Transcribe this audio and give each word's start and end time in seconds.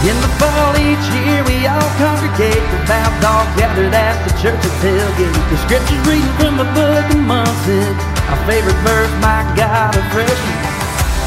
In 0.00 0.16
the 0.24 0.32
fall 0.40 0.72
each 0.80 1.06
year 1.12 1.44
we 1.44 1.68
all 1.68 1.90
congregate 2.00 2.64
The 2.72 2.78
Without 2.88 3.12
all 3.20 3.44
gathered 3.52 3.92
at 3.92 4.16
the 4.24 4.32
church's 4.40 4.72
tailgate 4.80 5.36
The 5.52 5.58
scriptures 5.68 6.00
reading 6.08 6.32
from 6.40 6.56
the 6.56 6.64
book 6.72 7.04
of 7.04 7.20
Munson 7.20 7.92
Our 8.32 8.40
favorite 8.48 8.80
verse, 8.80 9.12
my 9.20 9.44
God, 9.52 9.92
a 9.92 10.00
freshman 10.08 10.56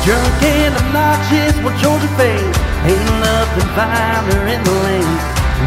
Drunk 0.01 0.41
and 0.41 0.73
obnoxious, 0.73 1.53
well 1.61 1.77
Georgia 1.85 2.09
fans 2.17 2.57
Ain't 2.89 3.05
nothing 3.21 3.69
finer 3.77 4.41
in 4.49 4.57
the 4.65 4.73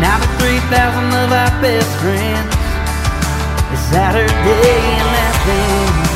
Now 0.02 0.18
the 0.18 0.26
3,000 0.42 0.66
of 0.66 1.30
our 1.30 1.54
best 1.62 1.86
friends. 2.02 2.50
It's 3.70 3.86
Saturday 3.86 4.82
in 4.98 5.06
Athens 5.14 6.10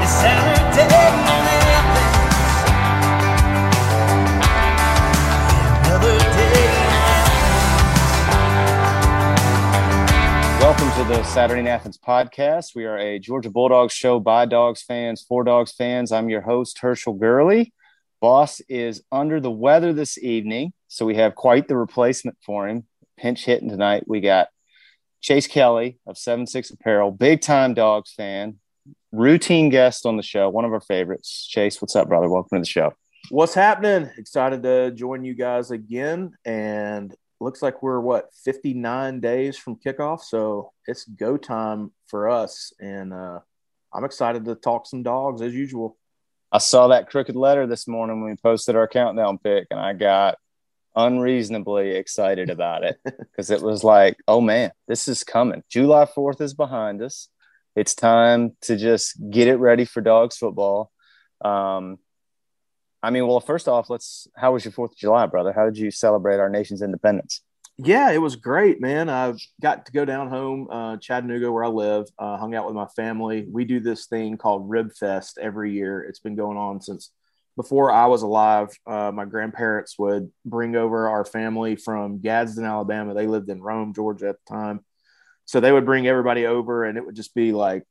It's 0.00 0.16
Saturday 0.24 1.17
the 11.08 11.22
Saturday 11.24 11.60
in 11.60 11.66
Athens 11.66 11.96
podcast. 11.96 12.74
We 12.74 12.84
are 12.84 12.98
a 12.98 13.18
Georgia 13.18 13.48
Bulldogs 13.48 13.94
show 13.94 14.20
by 14.20 14.44
Dogs 14.44 14.82
fans, 14.82 15.24
for 15.26 15.42
Dogs 15.42 15.72
fans. 15.72 16.12
I'm 16.12 16.28
your 16.28 16.42
host, 16.42 16.80
Herschel 16.80 17.14
Gurley. 17.14 17.72
Boss 18.20 18.60
is 18.68 19.02
under 19.10 19.40
the 19.40 19.50
weather 19.50 19.94
this 19.94 20.18
evening, 20.18 20.74
so 20.86 21.06
we 21.06 21.14
have 21.14 21.34
quite 21.34 21.66
the 21.66 21.78
replacement 21.78 22.36
for 22.44 22.68
him. 22.68 22.86
Pinch 23.16 23.46
hitting 23.46 23.70
tonight. 23.70 24.04
We 24.06 24.20
got 24.20 24.48
Chase 25.22 25.46
Kelley 25.46 25.98
of 26.06 26.18
7 26.18 26.46
6 26.46 26.72
Apparel, 26.72 27.10
big 27.10 27.40
time 27.40 27.72
Dogs 27.72 28.12
fan, 28.12 28.58
routine 29.10 29.70
guest 29.70 30.04
on 30.04 30.18
the 30.18 30.22
show, 30.22 30.50
one 30.50 30.66
of 30.66 30.74
our 30.74 30.82
favorites. 30.82 31.48
Chase, 31.48 31.80
what's 31.80 31.96
up, 31.96 32.08
brother? 32.08 32.28
Welcome 32.28 32.58
to 32.58 32.60
the 32.60 32.66
show. 32.66 32.92
What's 33.30 33.54
happening? 33.54 34.10
Excited 34.18 34.62
to 34.62 34.90
join 34.90 35.24
you 35.24 35.32
guys 35.32 35.70
again. 35.70 36.32
And 36.44 37.16
looks 37.40 37.62
like 37.62 37.82
we're 37.82 38.00
what 38.00 38.30
59 38.44 39.20
days 39.20 39.56
from 39.56 39.76
kickoff. 39.76 40.20
So 40.22 40.72
it's 40.86 41.04
go 41.04 41.36
time 41.36 41.92
for 42.06 42.28
us. 42.28 42.72
And 42.80 43.12
uh, 43.12 43.40
I'm 43.92 44.04
excited 44.04 44.44
to 44.44 44.54
talk 44.54 44.86
some 44.86 45.02
dogs 45.02 45.42
as 45.42 45.54
usual. 45.54 45.96
I 46.50 46.58
saw 46.58 46.88
that 46.88 47.10
crooked 47.10 47.36
letter 47.36 47.66
this 47.66 47.86
morning 47.86 48.22
when 48.22 48.30
we 48.30 48.36
posted 48.36 48.74
our 48.74 48.88
countdown 48.88 49.38
pick, 49.38 49.66
and 49.70 49.78
I 49.78 49.92
got 49.92 50.38
unreasonably 50.96 51.90
excited 51.90 52.48
about 52.48 52.84
it 52.84 52.98
because 53.04 53.50
it 53.50 53.60
was 53.60 53.84
like, 53.84 54.16
oh 54.26 54.40
man, 54.40 54.72
this 54.86 55.08
is 55.08 55.24
coming. 55.24 55.62
July 55.68 56.06
4th 56.06 56.40
is 56.40 56.54
behind 56.54 57.02
us. 57.02 57.28
It's 57.76 57.94
time 57.94 58.56
to 58.62 58.76
just 58.76 59.16
get 59.30 59.46
it 59.46 59.56
ready 59.56 59.84
for 59.84 60.00
dogs 60.00 60.36
football. 60.36 60.90
Um, 61.44 61.98
I 63.02 63.10
mean, 63.10 63.26
well, 63.26 63.40
first 63.40 63.68
off, 63.68 63.90
let's. 63.90 64.26
How 64.36 64.52
was 64.52 64.64
your 64.64 64.72
Fourth 64.72 64.92
of 64.92 64.98
July, 64.98 65.26
brother? 65.26 65.52
How 65.52 65.64
did 65.64 65.78
you 65.78 65.90
celebrate 65.90 66.38
our 66.38 66.48
nation's 66.48 66.82
independence? 66.82 67.42
Yeah, 67.80 68.10
it 68.10 68.18
was 68.18 68.34
great, 68.34 68.80
man. 68.80 69.08
I 69.08 69.34
got 69.62 69.86
to 69.86 69.92
go 69.92 70.04
down 70.04 70.28
home, 70.28 70.66
uh, 70.68 70.96
Chattanooga, 70.96 71.52
where 71.52 71.62
I 71.62 71.68
live, 71.68 72.08
uh, 72.18 72.36
hung 72.36 72.56
out 72.56 72.66
with 72.66 72.74
my 72.74 72.86
family. 72.96 73.46
We 73.48 73.64
do 73.64 73.78
this 73.78 74.06
thing 74.06 74.36
called 74.36 74.68
Rib 74.68 74.92
Fest 74.92 75.38
every 75.40 75.72
year. 75.72 76.02
It's 76.02 76.18
been 76.18 76.34
going 76.34 76.58
on 76.58 76.80
since 76.80 77.12
before 77.56 77.92
I 77.92 78.06
was 78.06 78.22
alive. 78.22 78.70
Uh, 78.84 79.12
my 79.14 79.26
grandparents 79.26 79.96
would 79.96 80.32
bring 80.44 80.74
over 80.74 81.08
our 81.08 81.24
family 81.24 81.76
from 81.76 82.18
Gadsden, 82.18 82.64
Alabama. 82.64 83.14
They 83.14 83.28
lived 83.28 83.48
in 83.48 83.62
Rome, 83.62 83.94
Georgia 83.94 84.30
at 84.30 84.36
the 84.44 84.54
time. 84.54 84.80
So 85.44 85.60
they 85.60 85.70
would 85.70 85.86
bring 85.86 86.08
everybody 86.08 86.46
over, 86.46 86.84
and 86.84 86.98
it 86.98 87.06
would 87.06 87.16
just 87.16 87.34
be 87.34 87.52
like, 87.52 87.84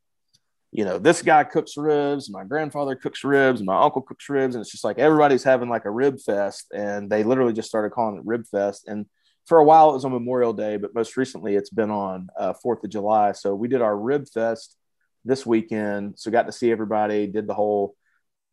you 0.72 0.84
know, 0.84 1.00
this 1.00 1.22
guy 1.22 1.44
cooks 1.44 1.78
ribs, 1.78 2.30
my 2.30 2.44
grandfather 2.44 2.96
cooks 2.96 3.24
ribs, 3.24 3.64
my 3.64 3.82
uncle 3.82 4.02
cooks 4.02 4.28
ribs, 4.30 4.56
and 4.56 4.62
it's 4.62 4.72
just 4.72 4.84
like 4.84 5.00
everybody's 5.00 5.44
having 5.44 5.70
like 5.70 5.86
a 5.86 5.92
rib 5.92 6.20
fest, 6.20 6.68
and 6.74 7.10
they 7.10 7.24
literally 7.24 7.54
just 7.54 7.70
started 7.70 7.92
calling 7.92 8.18
it 8.18 8.26
Rib 8.26 8.46
Fest. 8.48 8.88
And 8.88 9.06
for 9.46 9.60
a 9.60 9.64
while, 9.64 9.92
it 9.92 9.94
was 9.94 10.06
on 10.06 10.12
Memorial 10.12 10.54
Day, 10.54 10.76
but 10.76 10.94
most 10.94 11.16
recently, 11.16 11.56
it's 11.56 11.70
been 11.70 11.90
on 11.90 12.28
uh, 12.38 12.54
Fourth 12.54 12.84
of 12.84 12.90
July. 12.90 13.32
So 13.32 13.56
we 13.56 13.70
did 13.70 13.82
our 13.82 13.98
Rib 13.98 14.28
Fest 14.28 14.76
this 15.24 15.46
weekend, 15.46 16.20
so 16.20 16.32
got 16.32 16.48
to 16.48 16.52
see 16.52 16.70
everybody, 16.70 17.28
did 17.28 17.48
the 17.48 17.54
whole 17.54 17.96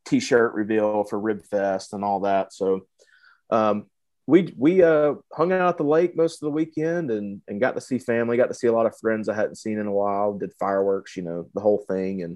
T-shirt 0.07 0.55
reveal 0.55 1.05
for 1.05 1.19
Rib 1.19 1.43
Fest 1.45 1.95
and 1.95 2.05
all 2.05 2.21
that. 2.21 2.53
So 2.53 2.87
um, 3.51 3.87
we 4.27 4.55
we 4.57 4.83
uh, 4.83 5.15
hung 5.33 5.53
out 5.53 5.69
at 5.69 5.77
the 5.77 5.85
lake 5.85 6.17
most 6.17 6.43
of 6.43 6.47
the 6.47 6.51
weekend 6.51 7.11
and 7.11 7.43
and 7.49 7.61
got 7.61 7.75
to 7.75 7.81
see 7.81 7.99
family, 7.99 8.37
got 8.37 8.49
to 8.49 8.55
see 8.55 8.69
a 8.69 8.73
lot 8.73 8.87
of 8.87 8.97
friends 8.99 9.29
I 9.29 9.35
hadn't 9.35 9.57
seen 9.57 9.79
in 9.79 9.87
a 9.87 9.93
while. 9.93 10.39
Did 10.39 10.53
fireworks, 10.59 11.17
you 11.17 11.23
know, 11.23 11.49
the 11.55 11.61
whole 11.61 11.85
thing, 11.89 12.23
and 12.23 12.35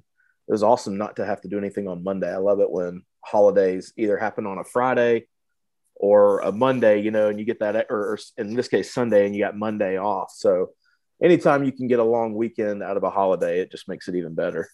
it 0.48 0.52
was 0.52 0.62
awesome 0.62 0.98
not 0.98 1.16
to 1.16 1.26
have 1.26 1.40
to 1.42 1.48
do 1.48 1.58
anything 1.58 1.88
on 1.88 2.04
Monday. 2.04 2.32
I 2.32 2.38
love 2.38 2.60
it 2.60 2.70
when 2.70 3.02
holidays 3.24 3.92
either 3.96 4.16
happen 4.16 4.46
on 4.46 4.58
a 4.58 4.64
Friday 4.64 5.26
or 5.94 6.40
a 6.40 6.52
Monday, 6.52 7.00
you 7.00 7.10
know, 7.10 7.28
and 7.28 7.38
you 7.38 7.44
get 7.44 7.60
that, 7.60 7.86
or, 7.90 8.12
or 8.12 8.18
in 8.36 8.54
this 8.54 8.68
case 8.68 8.92
Sunday, 8.92 9.26
and 9.26 9.34
you 9.34 9.42
got 9.42 9.56
Monday 9.56 9.98
off. 9.98 10.30
So 10.34 10.70
anytime 11.22 11.64
you 11.64 11.72
can 11.72 11.88
get 11.88 11.98
a 11.98 12.04
long 12.04 12.34
weekend 12.34 12.82
out 12.82 12.96
of 12.96 13.02
a 13.02 13.10
holiday, 13.10 13.60
it 13.60 13.70
just 13.70 13.88
makes 13.88 14.08
it 14.08 14.14
even 14.14 14.34
better. 14.34 14.68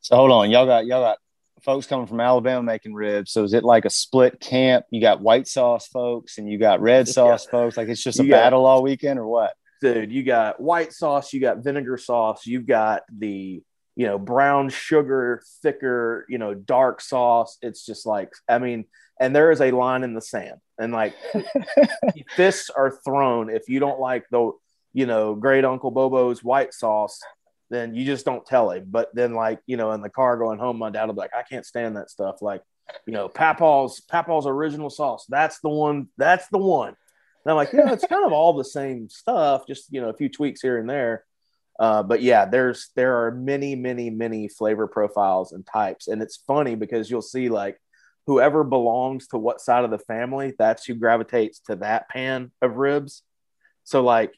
So 0.00 0.16
hold 0.16 0.32
on, 0.32 0.50
y'all 0.50 0.66
got 0.66 0.86
y'all 0.86 1.02
got 1.02 1.18
folks 1.62 1.86
coming 1.86 2.06
from 2.06 2.20
Alabama 2.20 2.62
making 2.62 2.94
ribs. 2.94 3.32
So 3.32 3.44
is 3.44 3.52
it 3.54 3.64
like 3.64 3.84
a 3.84 3.90
split 3.90 4.40
camp? 4.40 4.86
You 4.90 5.00
got 5.00 5.20
white 5.20 5.46
sauce 5.48 5.86
folks 5.86 6.38
and 6.38 6.50
you 6.50 6.58
got 6.58 6.80
red 6.80 7.08
sauce 7.16 7.46
yeah. 7.46 7.50
folks. 7.50 7.76
Like 7.76 7.88
it's 7.88 8.02
just 8.02 8.20
a 8.20 8.24
You 8.24 8.30
got- 8.30 8.36
battle 8.44 8.66
all 8.66 8.82
weekend 8.82 9.18
or 9.18 9.26
what? 9.26 9.52
dude 9.82 10.12
you 10.12 10.22
got 10.22 10.60
white 10.60 10.92
sauce 10.92 11.32
you 11.32 11.40
got 11.40 11.64
vinegar 11.64 11.96
sauce 11.96 12.44
you've 12.46 12.66
got 12.66 13.00
the 13.16 13.62
you 13.96 14.06
know 14.06 14.18
brown 14.18 14.68
sugar 14.68 15.42
thicker 15.62 16.26
you 16.28 16.36
know 16.36 16.52
dark 16.52 17.00
sauce 17.00 17.56
it's 17.62 17.86
just 17.86 18.04
like 18.04 18.30
i 18.46 18.58
mean 18.58 18.84
and 19.18 19.34
there 19.34 19.50
is 19.50 19.62
a 19.62 19.70
line 19.70 20.04
in 20.04 20.12
the 20.12 20.20
sand 20.20 20.60
and 20.78 20.92
like 20.92 21.14
fists 22.36 22.68
are 22.68 22.90
thrown 22.90 23.48
if 23.48 23.70
you 23.70 23.80
don't 23.80 23.98
like 23.98 24.24
the 24.30 24.52
you 24.92 25.06
know 25.06 25.34
great 25.34 25.64
uncle 25.64 25.90
bobo's 25.90 26.44
white 26.44 26.74
sauce 26.74 27.18
then 27.70 27.94
you 27.94 28.04
just 28.04 28.24
don't 28.24 28.46
tell 28.46 28.70
him 28.70 28.84
but 28.88 29.08
then 29.14 29.34
like 29.34 29.60
you 29.66 29.76
know 29.76 29.92
in 29.92 30.00
the 30.00 30.10
car 30.10 30.36
going 30.36 30.58
home 30.58 30.78
my 30.78 30.90
dad 30.90 31.06
will 31.06 31.14
be 31.14 31.20
like 31.20 31.34
i 31.36 31.42
can't 31.42 31.66
stand 31.66 31.96
that 31.96 32.10
stuff. 32.10 32.42
Like 32.42 32.62
you 33.06 33.12
know 33.12 33.28
papaw's 33.28 34.00
papaw's 34.00 34.46
original 34.46 34.90
sauce. 34.90 35.26
That's 35.28 35.60
the 35.60 35.68
one 35.68 36.08
that's 36.16 36.48
the 36.48 36.58
one. 36.58 36.96
And 37.44 37.50
I'm 37.50 37.56
like, 37.56 37.72
you 37.72 37.78
know, 37.78 37.92
it's 37.92 38.06
kind 38.06 38.24
of 38.24 38.32
all 38.32 38.52
the 38.52 38.64
same 38.64 39.08
stuff, 39.08 39.66
just 39.66 39.92
you 39.92 40.00
know, 40.00 40.10
a 40.10 40.16
few 40.16 40.28
tweaks 40.28 40.60
here 40.60 40.78
and 40.78 40.88
there. 40.88 41.24
Uh, 41.78 42.02
but 42.02 42.20
yeah, 42.20 42.44
there's 42.44 42.90
there 42.96 43.24
are 43.24 43.30
many, 43.30 43.74
many, 43.74 44.10
many 44.10 44.48
flavor 44.48 44.86
profiles 44.86 45.52
and 45.52 45.66
types, 45.66 46.08
and 46.08 46.20
it's 46.20 46.42
funny 46.46 46.74
because 46.74 47.10
you'll 47.10 47.22
see 47.22 47.48
like 47.48 47.78
whoever 48.26 48.62
belongs 48.62 49.28
to 49.28 49.38
what 49.38 49.60
side 49.60 49.84
of 49.84 49.90
the 49.90 49.98
family, 49.98 50.52
that's 50.58 50.84
who 50.84 50.94
gravitates 50.94 51.60
to 51.60 51.76
that 51.76 52.08
pan 52.10 52.52
of 52.60 52.76
ribs. 52.76 53.22
So 53.84 54.02
like, 54.02 54.34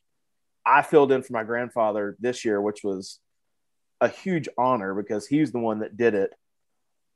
I 0.65 0.83
filled 0.83 1.13
in 1.13 1.23
for 1.23 1.33
my 1.33 1.45
grandfather 1.45 2.17
this 2.21 2.45
year, 2.45 2.61
which 2.61 2.85
was 2.85 3.19
a 4.01 4.09
huge 4.09 4.49
honor 4.59 4.95
because 4.95 5.27
he's 5.27 5.53
the 5.53 5.59
one 5.59 5.81
that 5.81 5.97
did 5.97 6.15
it 6.15 6.35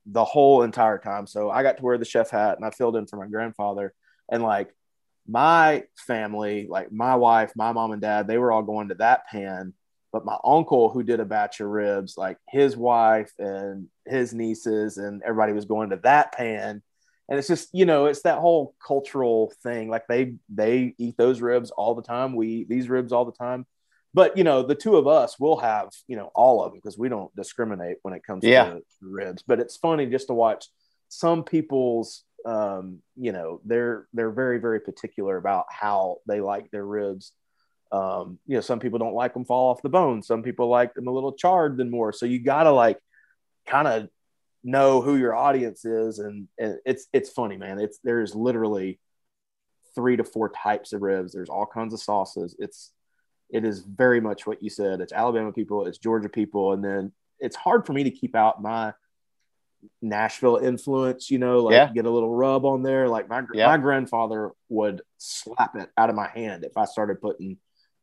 the 0.07 0.25
whole 0.25 0.63
entire 0.63 0.99
time. 0.99 1.27
So 1.27 1.51
I 1.51 1.63
got 1.63 1.79
to 1.79 1.83
wear 1.83 1.99
the 1.99 2.05
chef 2.05 2.31
hat 2.31 2.57
and 2.57 2.65
I 2.65 2.71
filled 2.71 2.97
in 2.97 3.07
for 3.07 3.17
my 3.17 3.27
grandfather, 3.27 3.93
and 4.31 4.43
like 4.43 4.73
my 5.29 5.85
family, 5.97 6.67
like 6.69 6.93
my 6.93 7.17
wife, 7.17 7.53
my 7.57 7.73
mom 7.73 7.93
and 7.93 8.01
dad, 8.01 8.29
they 8.29 8.39
were 8.39 8.53
all 8.53 8.63
going 8.63 8.89
to 8.89 8.95
that 8.97 9.27
pan. 9.27 9.75
But 10.13 10.25
my 10.25 10.39
uncle, 10.45 10.89
who 10.89 11.03
did 11.03 11.21
a 11.21 11.25
batch 11.25 11.61
of 11.61 11.69
ribs, 11.69 12.17
like 12.17 12.39
his 12.49 12.77
wife 12.77 13.33
and 13.39 13.89
his 14.07 14.33
nieces, 14.33 14.99
and 14.99 15.23
everybody 15.23 15.53
was 15.53 15.65
going 15.65 15.91
to 15.91 16.01
that 16.05 16.33
pan. 16.33 16.83
And 17.29 17.39
it's 17.39 17.49
just, 17.49 17.69
you 17.73 17.87
know, 17.87 18.07
it's 18.07 18.23
that 18.23 18.39
whole 18.39 18.75
cultural 18.85 19.53
thing. 19.63 19.89
Like 19.89 20.07
they 20.07 20.35
they 20.49 20.95
eat 20.99 21.17
those 21.17 21.41
ribs 21.41 21.71
all 21.73 21.95
the 21.95 22.03
time. 22.03 22.35
We 22.37 22.49
eat 22.49 22.69
these 22.69 22.89
ribs 22.89 23.13
all 23.13 23.25
the 23.25 23.33
time. 23.33 23.67
But 24.15 24.37
you 24.37 24.45
know, 24.45 24.63
the 24.63 24.75
two 24.77 24.97
of 24.97 25.07
us 25.07 25.39
will 25.39 25.59
have, 25.59 25.89
you 26.07 26.17
know, 26.17 26.31
all 26.35 26.63
of 26.63 26.71
them 26.73 26.79
because 26.83 26.97
we 26.99 27.09
don't 27.09 27.35
discriminate 27.37 27.99
when 28.03 28.15
it 28.15 28.23
comes 28.25 28.45
Yeah. 28.45 28.65
to 28.75 28.83
ribs. 29.03 29.43
But 29.47 29.61
it's 29.61 29.77
funny 29.77 30.07
just 30.07 30.29
to 30.29 30.35
watch 30.35 30.67
some 31.09 31.43
people's 31.45 32.23
um, 32.45 33.01
you 33.17 33.33
know, 33.33 33.61
they're 33.65 34.07
they're 34.13 34.31
very 34.31 34.59
very 34.59 34.79
particular 34.81 35.37
about 35.37 35.67
how 35.69 36.19
they 36.29 36.41
like 36.41 36.71
their 36.71 36.87
ribs. 36.87 37.33
Um, 37.91 38.39
you 38.47 38.55
know, 38.55 38.61
some 38.61 38.79
people 38.79 39.01
don't 39.01 39.15
like 39.15 39.35
them 39.35 39.45
fall 39.45 39.71
off 39.71 39.83
the 39.83 39.89
bone. 39.89 40.23
Some 40.23 40.43
people 40.45 40.69
like 40.69 40.95
them 40.95 41.09
a 41.09 41.11
little 41.13 41.33
charred 41.33 41.77
than 41.77 41.91
more. 41.91 42.13
So 42.13 42.25
you 42.25 42.39
gotta 42.39 42.71
like 42.71 42.99
kind 43.67 43.89
of 43.89 44.09
know 44.65 45.01
who 45.01 45.17
your 45.17 45.35
audience 45.35 45.85
is, 45.85 46.19
and, 46.19 46.49
and 46.59 46.79
it's 46.85 47.07
it's 47.13 47.31
funny, 47.31 47.57
man. 47.57 47.79
It's 47.79 47.99
there's 48.03 48.35
literally 48.35 48.99
three 49.95 50.17
to 50.17 50.25
four 50.25 50.51
types 50.51 50.93
of 50.93 51.03
ribs. 51.03 51.33
There's 51.33 51.49
all 51.49 51.67
kinds 51.67 51.95
of 51.95 52.01
sauces. 52.01 52.55
It's 52.59 52.93
it 53.51 53.65
is 53.65 53.81
very 53.81 54.21
much 54.21 54.47
what 54.47 54.63
you 54.63 54.71
said. 54.71 55.01
It's 55.01 55.13
Alabama 55.13 55.53
people, 55.53 55.87
it's 55.87 55.99
Georgia 55.99 56.29
people, 56.29 56.73
and 56.73 56.85
then 56.85 57.13
it's 57.39 57.57
hard 57.57 57.87
for 57.87 57.93
me 57.93 58.05
to 58.05 58.11
keep 58.11 58.35
out 58.35 58.61
my 58.61 58.93
Nashville 60.03 60.57
influence, 60.57 61.31
you 61.31 61.39
know, 61.39 61.61
like 61.61 61.75
Yeah. 61.75 61.93
get 61.93 62.07
a 62.07 62.11
little 62.11 62.35
rub 62.35 62.65
on 62.65 62.83
there. 62.83 63.09
Like 63.09 63.29
my 63.29 63.45
Yeah. 63.53 63.67
my 63.67 63.79
grandfather 63.79 64.53
would 64.69 65.03
slap 65.19 65.77
it 65.77 65.91
out 65.97 66.11
of 66.11 66.17
my 66.17 66.29
hand 66.29 66.65
if 66.65 66.77
I 66.77 66.87
started 66.87 67.21
putting 67.21 67.59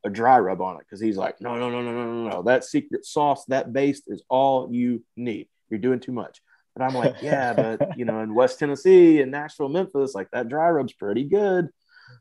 a 0.05 0.09
dry 0.09 0.37
rub 0.39 0.61
on 0.61 0.75
it 0.75 0.79
because 0.79 0.99
he's 0.99 1.17
like, 1.17 1.39
no, 1.41 1.57
no, 1.57 1.69
no, 1.69 1.81
no, 1.81 1.91
no, 1.93 2.13
no, 2.23 2.29
no. 2.29 2.41
That 2.43 2.63
secret 2.65 3.05
sauce, 3.05 3.45
that 3.45 3.71
base 3.73 4.01
is 4.07 4.23
all 4.29 4.69
you 4.71 5.03
need. 5.15 5.47
You're 5.73 5.79
doing 5.79 5.99
too 5.99 6.11
much. 6.11 6.39
But 6.75 6.83
I'm 6.83 6.93
like, 6.93 7.15
yeah, 7.21 7.53
but 7.53 7.97
you 7.97 8.05
know, 8.05 8.21
in 8.21 8.35
West 8.35 8.59
Tennessee 8.59 9.21
and 9.21 9.31
Nashville, 9.31 9.69
Memphis, 9.69 10.13
like 10.13 10.29
that 10.31 10.49
dry 10.49 10.69
rub's 10.69 10.93
pretty 10.93 11.23
good. 11.23 11.69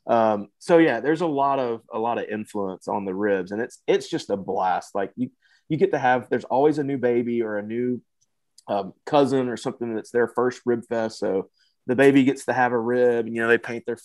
Um, 0.07 0.49
so 0.59 0.79
yeah, 0.79 1.01
there's 1.01 1.21
a 1.21 1.27
lot 1.27 1.59
of 1.59 1.83
a 1.93 1.99
lot 1.99 2.19
of 2.19 2.25
influence 2.25 2.89
on 2.89 3.05
the 3.05 3.15
ribs, 3.15 3.53
and 3.53 3.61
it's 3.61 3.83
it's 3.87 4.09
just 4.09 4.31
a 4.31 4.37
blast. 4.37 4.95
Like 4.95 5.13
you 5.17 5.31
you 5.69 5.77
get 5.77 5.93
to 5.93 5.99
have 5.99 6.29
there's 6.31 6.45
always 6.45 6.79
a 6.79 6.85
new 6.85 6.99
baby 6.99 7.43
or 7.43 7.59
a 7.59 7.63
new 7.63 8.01
um, 8.69 8.95
cousin 9.05 9.49
or 9.49 9.57
something 9.57 9.95
that's 9.95 10.11
their 10.11 10.29
first 10.29 10.63
rib 10.65 10.83
fest. 10.89 11.19
So 11.19 11.51
the 11.87 11.97
baby 11.97 12.25
gets 12.25 12.47
to 12.47 12.53
have 12.53 12.73
a 12.73 12.79
rib, 12.79 13.27
and 13.27 13.35
you 13.35 13.43
know 13.43 13.49
they 13.49 13.59
paint 13.59 13.85
their 13.87 13.99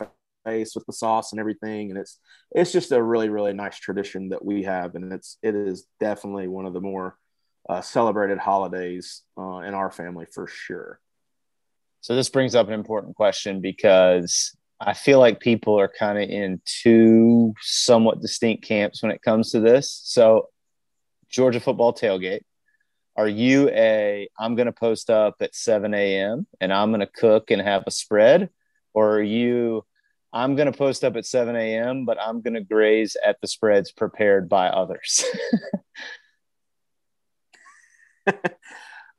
face 0.46 0.76
with 0.76 0.86
the 0.86 0.94
sauce 0.94 1.32
and 1.32 1.40
everything, 1.40 1.92
and 1.92 2.00
it's 2.00 2.20
it's 2.52 2.72
just 2.72 2.92
a 2.92 3.02
really 3.02 3.30
really 3.30 3.54
nice 3.54 3.78
tradition 3.78 4.30
that 4.30 4.44
we 4.44 4.64
have, 4.64 4.96
and 4.96 5.14
it's 5.14 5.38
it 5.42 5.56
is 5.56 5.86
definitely 6.00 6.48
one 6.48 6.66
of 6.66 6.74
the 6.74 6.82
more 6.82 7.18
uh, 7.70 7.82
celebrated 7.82 8.38
holidays 8.38 9.24
uh, 9.38 9.60
in 9.60 9.74
our 9.74 9.92
family 9.92 10.26
for 10.34 10.48
sure. 10.48 11.00
So 12.02 12.16
this 12.16 12.30
brings 12.30 12.56
up 12.56 12.68
an 12.68 12.74
important 12.74 13.16
question 13.16 13.60
because 13.60 14.56
I 14.80 14.94
feel 14.94 15.20
like 15.20 15.40
people 15.40 15.80
are 15.80 15.88
kind 15.90 16.18
of 16.18 16.30
in 16.30 16.62
two 16.66 17.54
somewhat 17.62 18.22
distinct 18.22 18.64
camps 18.64 19.02
when 19.02 19.12
it 19.12 19.22
comes 19.22 19.52
to 19.52 19.60
this. 19.60 20.00
So 20.04 20.50
Georgia 21.30 21.60
football 21.60 21.94
tailgate. 21.94 22.42
Are 23.16 23.28
you 23.28 23.70
a 23.70 24.30
I'm 24.38 24.56
going 24.56 24.68
to 24.68 24.72
post 24.72 25.10
up 25.10 25.36
at 25.42 25.56
7 25.56 25.94
a.m. 25.94 26.46
and 26.62 26.72
I'm 26.72 26.92
going 26.92 27.00
to 27.00 27.08
cook 27.08 27.50
and 27.50 27.62
have 27.62 27.84
a 27.88 27.92
spread? 27.92 28.50
Or 28.94 29.18
are 29.18 29.24
you 29.24 29.84
I'm 30.32 30.56
going 30.56 30.72
to 30.72 30.78
post 30.78 31.04
up 31.04 31.16
at 31.16 31.26
7 31.26 31.56
a.m., 31.56 32.06
but 32.06 32.20
I'm 32.22 32.42
going 32.42 32.54
to 32.54 32.62
graze 32.62 33.18
at 33.26 33.42
the 33.42 33.48
spreads 33.48 33.92
prepared 33.92 34.48
by 34.48 34.68
others? 34.68 35.26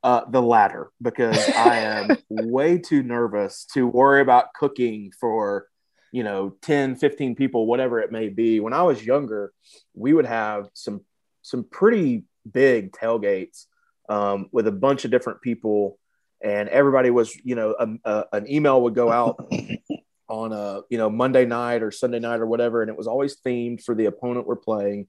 Uh, 0.04 0.22
the 0.30 0.40
latter, 0.40 0.92
because 1.02 1.36
I 1.56 1.78
am 1.78 2.16
way 2.28 2.78
too 2.78 3.02
nervous 3.02 3.64
to 3.74 3.84
worry 3.84 4.20
about 4.20 4.54
cooking 4.54 5.10
for, 5.20 5.66
you 6.12 6.22
know, 6.22 6.54
10, 6.62 6.94
15 6.94 7.34
people, 7.34 7.66
whatever 7.66 7.98
it 7.98 8.12
may 8.12 8.28
be. 8.28 8.60
When 8.60 8.72
I 8.72 8.82
was 8.82 9.04
younger, 9.04 9.52
we 9.94 10.12
would 10.12 10.24
have 10.26 10.68
some 10.72 11.00
some 11.42 11.64
pretty 11.64 12.22
big 12.50 12.92
tailgates 12.92 13.66
um, 14.08 14.48
with 14.52 14.68
a 14.68 14.72
bunch 14.72 15.04
of 15.04 15.10
different 15.10 15.42
people, 15.42 15.98
and 16.40 16.68
everybody 16.68 17.10
was, 17.10 17.36
you 17.42 17.56
know, 17.56 17.74
a, 17.78 17.88
a, 18.04 18.24
an 18.34 18.48
email 18.48 18.80
would 18.82 18.94
go 18.94 19.10
out 19.10 19.52
on 20.28 20.52
a 20.52 20.82
you 20.90 20.98
know 20.98 21.10
Monday 21.10 21.44
night 21.44 21.82
or 21.82 21.90
Sunday 21.90 22.20
night 22.20 22.38
or 22.38 22.46
whatever, 22.46 22.82
and 22.82 22.88
it 22.88 22.96
was 22.96 23.08
always 23.08 23.40
themed 23.40 23.82
for 23.82 23.96
the 23.96 24.06
opponent 24.06 24.46
we're 24.46 24.54
playing 24.54 25.08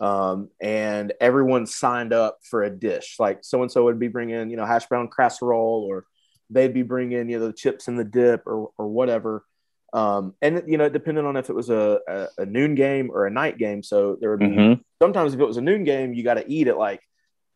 um, 0.00 0.50
and 0.60 1.12
everyone 1.20 1.66
signed 1.66 2.12
up 2.12 2.38
for 2.48 2.62
a 2.62 2.70
dish. 2.70 3.16
Like 3.18 3.38
so 3.42 3.62
and 3.62 3.70
so 3.70 3.84
would 3.84 3.98
be 3.98 4.08
bringing, 4.08 4.50
you 4.50 4.56
know, 4.56 4.66
hash 4.66 4.86
brown 4.86 5.08
casserole, 5.14 5.86
or 5.88 6.04
they'd 6.50 6.74
be 6.74 6.82
bringing, 6.82 7.28
you 7.28 7.38
know, 7.38 7.46
the 7.46 7.52
chips 7.52 7.88
and 7.88 7.98
the 7.98 8.04
dip, 8.04 8.46
or 8.46 8.70
or 8.78 8.88
whatever. 8.88 9.44
Um, 9.92 10.34
and 10.42 10.62
you 10.66 10.76
know, 10.78 10.88
depending 10.88 11.24
on 11.24 11.36
if 11.36 11.48
it 11.48 11.54
was 11.54 11.70
a, 11.70 12.00
a, 12.08 12.26
a 12.38 12.46
noon 12.46 12.74
game 12.74 13.10
or 13.10 13.26
a 13.26 13.30
night 13.30 13.56
game. 13.56 13.82
So 13.82 14.16
there 14.20 14.30
would 14.30 14.40
be 14.40 14.56
Mhm. 14.56 14.80
sometimes 15.00 15.32
if 15.34 15.40
it 15.40 15.46
was 15.46 15.56
a 15.56 15.62
noon 15.62 15.84
game, 15.84 16.12
you 16.12 16.22
got 16.22 16.34
to 16.34 16.50
eat 16.52 16.68
at 16.68 16.76
like 16.76 17.00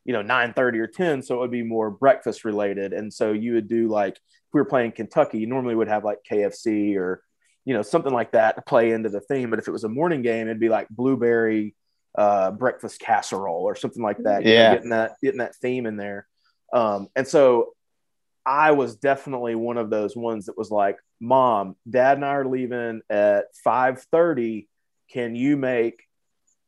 you 0.04 0.12
know 0.14 0.22
nine 0.22 0.54
thirty 0.54 0.78
or 0.78 0.86
ten, 0.86 1.22
so 1.22 1.34
it 1.36 1.38
would 1.40 1.50
be 1.50 1.62
more 1.62 1.90
breakfast 1.90 2.44
related. 2.44 2.92
And 2.92 3.12
so 3.12 3.32
you 3.32 3.54
would 3.54 3.68
do 3.68 3.88
like 3.88 4.14
if 4.14 4.54
we 4.54 4.60
were 4.60 4.64
playing 4.64 4.92
Kentucky, 4.92 5.38
you 5.38 5.46
normally 5.46 5.74
would 5.74 5.88
have 5.88 6.04
like 6.04 6.18
KFC 6.30 6.96
or 6.96 7.22
you 7.66 7.74
know 7.74 7.82
something 7.82 8.12
like 8.12 8.32
that 8.32 8.56
to 8.56 8.62
play 8.62 8.92
into 8.92 9.10
the 9.10 9.20
theme. 9.20 9.50
But 9.50 9.58
if 9.58 9.68
it 9.68 9.72
was 9.72 9.84
a 9.84 9.88
morning 9.88 10.22
game, 10.22 10.46
it'd 10.46 10.58
be 10.58 10.70
like 10.70 10.88
blueberry 10.88 11.74
uh, 12.16 12.50
breakfast 12.50 13.00
casserole 13.00 13.62
or 13.62 13.74
something 13.74 14.02
like 14.02 14.18
that. 14.18 14.44
you 14.44 14.50
know, 14.50 14.60
Yeah. 14.60 14.74
getting 14.74 14.90
that 14.90 15.16
getting 15.22 15.38
that 15.38 15.56
theme 15.56 15.86
in 15.86 15.96
there. 15.96 16.26
Um, 16.72 17.08
and 17.16 17.26
so 17.26 17.72
I 18.46 18.72
was 18.72 18.96
definitely 18.96 19.54
one 19.54 19.76
of 19.76 19.90
those 19.90 20.16
ones 20.16 20.46
that 20.46 20.56
was 20.56 20.70
like, 20.70 20.98
"Mom, 21.20 21.76
Dad, 21.88 22.16
and 22.16 22.24
I 22.24 22.30
are 22.30 22.46
leaving 22.46 23.02
at 23.10 23.46
five 23.62 24.02
thirty. 24.10 24.68
Can 25.12 25.34
you 25.34 25.56
make 25.56 26.02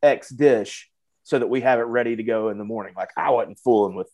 X 0.02 0.28
dish 0.30 0.90
so 1.22 1.38
that 1.38 1.46
we 1.48 1.60
have 1.60 1.78
it 1.78 1.84
ready 1.84 2.16
to 2.16 2.22
go 2.22 2.48
in 2.50 2.58
the 2.58 2.64
morning?" 2.64 2.94
Like 2.96 3.10
I 3.16 3.30
wasn't 3.30 3.58
fooling 3.58 3.94
with 3.94 4.10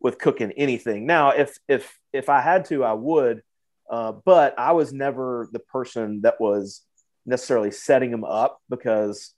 with 0.00 0.18
cooking 0.18 0.52
anything. 0.52 1.06
Now, 1.06 1.30
if 1.30 1.58
if 1.68 1.98
if 2.12 2.28
I 2.28 2.40
had 2.40 2.64
to, 2.66 2.84
I 2.84 2.92
would. 2.94 3.42
Uh, 3.88 4.12
but 4.12 4.58
I 4.58 4.72
was 4.72 4.92
never 4.94 5.48
the 5.52 5.58
person 5.58 6.22
that 6.22 6.40
was 6.40 6.80
necessarily 7.26 7.70
setting 7.70 8.10
them 8.10 8.24
up 8.24 8.58
because 8.70 9.33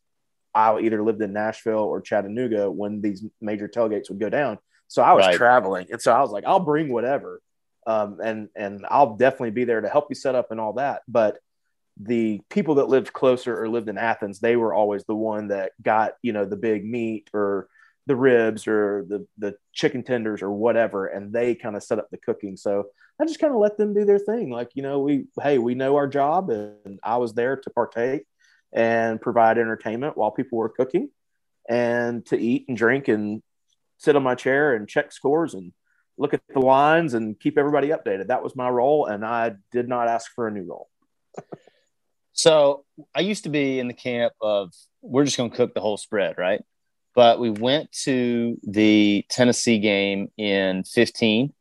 I 0.56 0.80
either 0.80 1.02
lived 1.02 1.22
in 1.22 1.32
Nashville 1.34 1.78
or 1.80 2.00
Chattanooga 2.00 2.70
when 2.70 3.02
these 3.02 3.24
major 3.40 3.68
tailgates 3.68 4.08
would 4.08 4.18
go 4.18 4.30
down. 4.30 4.58
So 4.88 5.02
I 5.02 5.12
was 5.12 5.26
Right. 5.26 5.36
traveling, 5.36 5.88
and 5.92 6.00
so 6.00 6.12
I 6.12 6.20
was 6.20 6.30
like, 6.30 6.44
I'll 6.46 6.60
bring 6.60 6.88
whatever, 6.92 7.40
um, 7.86 8.18
and 8.24 8.48
and 8.56 8.86
I'll 8.88 9.16
definitely 9.16 9.50
be 9.50 9.64
there 9.64 9.80
to 9.82 9.88
help 9.88 10.06
you 10.08 10.14
set 10.16 10.34
up 10.34 10.50
and 10.50 10.60
all 10.60 10.74
that. 10.74 11.02
But 11.08 11.38
the 12.00 12.40
people 12.50 12.76
that 12.76 12.88
lived 12.88 13.12
closer 13.12 13.60
or 13.60 13.68
lived 13.68 13.88
in 13.88 13.98
Athens, 13.98 14.40
they 14.40 14.56
were 14.56 14.74
always 14.74 15.04
the 15.04 15.14
one 15.14 15.48
that 15.48 15.72
got 15.82 16.14
you 16.22 16.32
know 16.32 16.44
the 16.44 16.56
big 16.56 16.84
meat 16.84 17.28
or 17.34 17.68
the 18.06 18.16
ribs 18.16 18.66
or 18.68 19.04
the 19.08 19.26
the 19.38 19.56
chicken 19.72 20.02
tenders 20.02 20.42
or 20.42 20.50
whatever, 20.50 21.06
and 21.06 21.32
they 21.32 21.54
kind 21.54 21.76
of 21.76 21.82
set 21.82 21.98
up 21.98 22.08
the 22.10 22.18
cooking. 22.18 22.56
So 22.56 22.86
I 23.20 23.24
just 23.26 23.40
kind 23.40 23.52
of 23.52 23.60
let 23.60 23.76
them 23.78 23.94
do 23.94 24.04
their 24.04 24.18
thing. 24.20 24.50
Like 24.50 24.70
you 24.74 24.82
know, 24.82 25.00
we 25.00 25.26
hey, 25.42 25.58
we 25.58 25.74
know 25.74 25.96
our 25.96 26.06
job, 26.08 26.50
and 26.50 26.98
I 27.02 27.16
was 27.16 27.34
there 27.34 27.56
to 27.56 27.70
partake 27.70 28.26
and 28.72 29.20
provide 29.20 29.58
entertainment 29.58 30.16
while 30.16 30.30
people 30.30 30.58
were 30.58 30.68
cooking 30.68 31.08
and 31.68 32.24
to 32.26 32.38
eat 32.38 32.66
and 32.68 32.76
drink 32.76 33.08
and 33.08 33.42
sit 33.98 34.16
on 34.16 34.22
my 34.22 34.34
chair 34.34 34.74
and 34.74 34.88
check 34.88 35.12
scores 35.12 35.54
and 35.54 35.72
look 36.18 36.34
at 36.34 36.42
the 36.52 36.60
lines 36.60 37.14
and 37.14 37.38
keep 37.38 37.58
everybody 37.58 37.88
updated. 37.88 38.28
That 38.28 38.42
was 38.42 38.56
my 38.56 38.68
role, 38.68 39.06
and 39.06 39.24
I 39.24 39.54
did 39.72 39.88
not 39.88 40.08
ask 40.08 40.30
for 40.34 40.48
a 40.48 40.50
new 40.50 40.64
role. 40.64 40.88
So 42.32 42.84
I 43.14 43.20
used 43.20 43.44
to 43.44 43.50
be 43.50 43.78
in 43.78 43.88
the 43.88 43.94
camp 43.94 44.34
of 44.40 44.72
we're 45.00 45.24
just 45.24 45.36
going 45.36 45.50
to 45.50 45.56
cook 45.56 45.74
the 45.74 45.80
whole 45.80 45.96
spread, 45.96 46.36
right? 46.36 46.62
But 47.14 47.40
we 47.40 47.48
went 47.48 47.90
to 48.04 48.58
the 48.62 49.24
Tennessee 49.30 49.78
game 49.78 50.28
in 50.36 50.84
15 50.84 51.54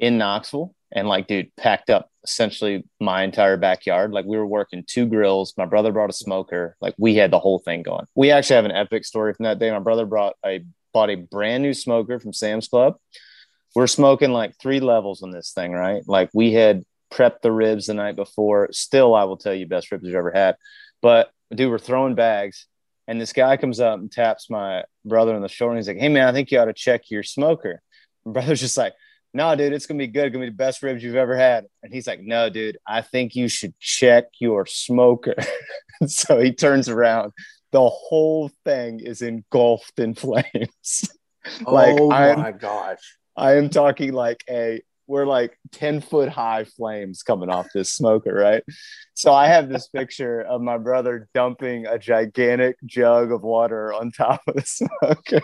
in 0.00 0.18
Knoxville 0.18 0.74
and 0.92 1.08
like, 1.08 1.28
dude, 1.28 1.54
packed 1.56 1.88
up 1.88 2.07
essentially 2.24 2.84
my 3.00 3.22
entire 3.22 3.56
backyard. 3.56 4.12
Like 4.12 4.24
we 4.24 4.36
were 4.36 4.46
working 4.46 4.84
two 4.86 5.06
grills. 5.06 5.54
My 5.56 5.66
brother 5.66 5.92
brought 5.92 6.10
a 6.10 6.14
smoker. 6.14 6.76
Like 6.80 6.94
we 6.98 7.14
had 7.14 7.30
the 7.30 7.38
whole 7.38 7.58
thing 7.58 7.82
going. 7.82 8.06
We 8.14 8.30
actually 8.30 8.56
have 8.56 8.64
an 8.64 8.72
epic 8.72 9.04
story 9.04 9.34
from 9.34 9.44
that 9.44 9.58
day. 9.58 9.70
My 9.70 9.78
brother 9.78 10.06
brought 10.06 10.34
a 10.44 10.64
bought 10.92 11.10
a 11.10 11.16
brand 11.16 11.62
new 11.62 11.74
smoker 11.74 12.18
from 12.18 12.32
Sam's 12.32 12.68
Club. 12.68 12.96
We're 13.74 13.86
smoking 13.86 14.32
like 14.32 14.58
three 14.58 14.80
levels 14.80 15.22
on 15.22 15.30
this 15.30 15.52
thing, 15.52 15.72
right? 15.72 16.02
Like 16.06 16.30
we 16.32 16.52
had 16.52 16.84
prepped 17.12 17.42
the 17.42 17.52
ribs 17.52 17.86
the 17.86 17.94
night 17.94 18.16
before. 18.16 18.68
Still, 18.72 19.14
I 19.14 19.24
will 19.24 19.36
tell 19.36 19.54
you, 19.54 19.66
best 19.66 19.92
ribs 19.92 20.04
you've 20.04 20.14
ever 20.14 20.32
had. 20.32 20.56
But 21.00 21.30
dude, 21.54 21.70
we're 21.70 21.78
throwing 21.78 22.14
bags, 22.14 22.66
and 23.06 23.20
this 23.20 23.32
guy 23.32 23.56
comes 23.56 23.80
up 23.80 24.00
and 24.00 24.10
taps 24.10 24.50
my 24.50 24.84
brother 25.04 25.34
on 25.34 25.42
the 25.42 25.48
shoulder. 25.48 25.72
And 25.72 25.78
he's 25.78 25.88
like, 25.88 25.98
"Hey 25.98 26.08
man, 26.08 26.26
I 26.26 26.32
think 26.32 26.50
you 26.50 26.58
ought 26.58 26.66
to 26.66 26.72
check 26.72 27.10
your 27.10 27.22
smoker." 27.22 27.82
My 28.24 28.32
brother's 28.32 28.60
just 28.60 28.76
like, 28.76 28.94
"No, 29.38 29.54
dude, 29.54 29.72
it's 29.72 29.86
gonna 29.86 29.98
be 29.98 30.08
good. 30.08 30.26
It's 30.26 30.32
gonna 30.32 30.46
be 30.46 30.50
the 30.50 30.56
best 30.56 30.82
ribs 30.82 31.02
you've 31.02 31.14
ever 31.14 31.36
had." 31.36 31.66
And 31.82 31.92
he's 31.94 32.06
like, 32.06 32.20
"No, 32.20 32.50
dude, 32.50 32.78
I 32.86 33.02
think 33.02 33.34
you 33.36 33.46
should 33.48 33.78
check 33.78 34.24
your 34.40 34.66
smoker." 34.66 35.34
so 36.06 36.38
he 36.40 36.52
turns 36.52 36.88
around. 36.88 37.32
The 37.70 37.88
whole 37.88 38.50
thing 38.64 39.00
is 39.00 39.22
engulfed 39.22 39.98
in 39.98 40.14
flames. 40.14 41.08
Like, 41.66 41.96
oh 41.98 42.10
I'm- 42.10 42.40
my 42.40 42.52
gosh! 42.52 42.98
I 43.34 43.54
am 43.56 43.70
talking 43.70 44.12
like 44.12 44.44
a 44.50 44.82
we're 45.06 45.24
like 45.24 45.56
10 45.72 46.02
foot 46.02 46.28
high 46.28 46.64
flames 46.64 47.22
coming 47.22 47.48
off 47.48 47.68
this 47.72 47.90
smoker, 47.90 48.34
right? 48.34 48.62
So 49.14 49.32
I 49.32 49.46
have 49.46 49.70
this 49.70 49.88
picture 49.88 50.42
of 50.42 50.60
my 50.60 50.76
brother 50.76 51.28
dumping 51.32 51.86
a 51.86 51.98
gigantic 51.98 52.76
jug 52.84 53.32
of 53.32 53.42
water 53.42 53.94
on 53.94 54.12
top 54.12 54.42
of 54.46 54.56
the 54.56 54.62
smoker. 54.66 55.40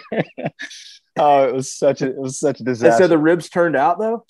Oh, 1.18 1.48
it 1.48 1.54
was 1.54 1.72
such 1.72 2.02
a 2.02 2.06
it 2.10 2.16
was 2.16 2.38
such 2.38 2.56
a 2.56 2.60
And 2.60 2.66
disaster. 2.66 3.04
so 3.04 3.08
the 3.08 3.18
ribs 3.18 3.48
turned 3.48 3.76
out 3.76 3.98
though. 3.98 4.24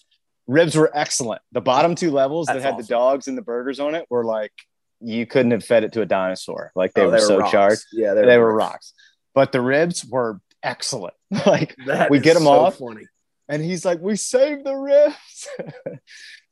ribs 0.47 0.77
were 0.77 0.91
excellent. 0.95 1.41
The 1.53 1.61
bottom 1.61 1.95
two 1.95 2.11
levels 2.11 2.47
that 2.47 2.55
That's 2.55 2.65
had 2.65 2.79
the 2.79 2.83
dogs 2.87 3.29
and 3.29 3.37
the 3.39 3.43
burgers 3.43 3.81
on 3.81 3.95
it 3.95 4.07
were 4.11 4.25
like 4.25 4.53
you 5.01 5.27
couldn't 5.27 5.51
have 5.53 5.65
fed 5.65 5.85
it 5.85 5.93
to 5.93 6.01
a 6.03 6.07
dinosaur. 6.07 6.73
Like 6.75 6.95
they 6.95 7.03
Oh, 7.03 7.11
were 7.11 7.19
so 7.19 7.39
rocks. 7.39 7.51
charged. 7.53 7.83
Yeah, 7.93 8.15
They, 8.15 8.39
were 8.39 8.55
rocks. 8.55 8.95
But 9.35 9.53
the 9.53 9.61
ribs 9.61 10.05
were 10.05 10.41
excellent. 10.63 11.15
like 11.47 11.75
That 11.87 12.11
We 12.11 12.21
get 12.21 12.37
'em 12.37 12.43
so 12.45 12.51
off. 12.51 12.79
Funny. 12.79 13.07
and 13.49 13.63
he's 13.63 13.85
like, 13.85 14.01
"We 14.01 14.17
saved 14.17 14.65
the 14.65 14.75
ribs." 14.77 15.49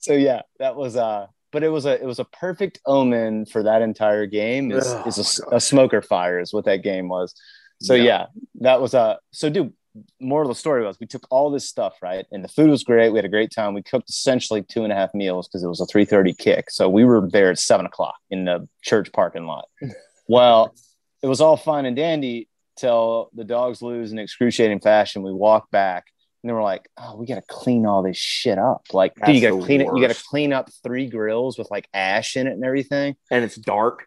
so 0.01 0.13
yeah, 0.13 0.43
that 0.59 0.77
was 0.77 0.97
uh, 0.97 1.27
but 1.51 1.63
it 1.63 1.69
was 1.69 1.87
a 1.87 1.93
it 2.01 2.05
was 2.05 2.19
a 2.19 2.25
perfect 2.25 2.81
omen 2.87 3.47
for 3.47 3.63
that 3.63 3.83
entire 3.83 4.27
game. 4.27 4.73
Is, 4.73 4.85
Oh, 4.87 5.03
is 5.07 5.41
a, 5.51 5.57
a 5.57 5.61
smoker 5.61 6.03
fire 6.03 6.39
is 6.41 6.53
what 6.53 6.65
that 6.67 6.83
game 6.83 7.09
was. 7.09 7.35
So 7.81 7.95
Yeah. 7.95 8.03
yeah, 8.05 8.27
that 8.61 8.81
was 8.81 8.95
uh 8.95 9.17
so 9.33 9.49
dude. 9.51 9.73
More 10.21 10.43
of 10.43 10.49
the 10.49 10.55
story 10.55 10.85
was 10.85 10.99
we 11.01 11.07
took 11.07 11.27
all 11.31 11.51
this 11.51 11.69
stuff 11.69 11.95
right, 12.03 12.27
and 12.33 12.43
the 12.43 12.49
food 12.49 12.71
was 12.71 12.83
great. 12.83 13.11
We 13.11 13.19
had 13.19 13.25
a 13.25 13.29
great 13.31 13.51
time. 13.51 13.75
We 13.75 13.83
cooked 13.83 14.09
essentially 14.09 14.63
two 14.63 14.85
and 14.85 14.93
a 14.93 14.97
half 14.97 15.13
meals 15.15 15.49
because 15.49 15.63
it 15.63 15.69
was 15.69 15.81
a 15.81 15.87
three 15.87 16.05
thirty 16.05 16.33
kick. 16.33 16.71
So 16.71 16.89
we 16.89 17.05
were 17.05 17.29
there 17.31 17.51
at 17.51 17.59
seven 17.59 17.87
o'clock 17.87 18.17
in 18.31 18.45
the 18.45 18.69
church 18.83 19.13
parking 19.13 19.47
lot. 19.47 19.67
well, 20.29 20.75
it 21.23 21.27
was 21.27 21.41
all 21.41 21.57
fine 21.57 21.87
and 21.87 21.97
dandy 21.97 22.49
till 22.77 23.31
the 23.35 23.45
dogs 23.45 23.83
lose 23.83 24.13
in 24.13 24.19
excruciating 24.19 24.81
fashion. 24.81 25.23
We 25.23 25.33
walk 25.33 25.71
back 25.71 26.07
and 26.43 26.49
then 26.49 26.57
we're 26.57 26.63
like, 26.65 26.89
oh, 26.99 27.17
we 27.17 27.27
got 27.27 27.37
to 27.37 27.45
clean 27.49 27.87
all 27.87 28.03
this 28.03 28.17
shit 28.17 28.59
up. 28.59 28.83
Like, 28.93 29.15
dude, 29.15 29.37
you 29.37 29.41
got 29.41 29.51
to 29.51 29.61
the 29.61 29.65
clean 29.65 29.81
it. 29.81 29.89
You 29.95 30.01
got 30.01 30.15
to 30.15 30.25
clean 30.29 30.53
up 30.53 30.71
three 30.83 31.07
grills 31.07 31.57
with 31.57 31.71
like 31.71 31.89
ash 31.95 32.37
in 32.37 32.49
it 32.49 32.53
and 32.53 32.65
everything. 32.65 33.15
and 33.31 33.45
it's 33.45 33.57
dark. 33.57 34.07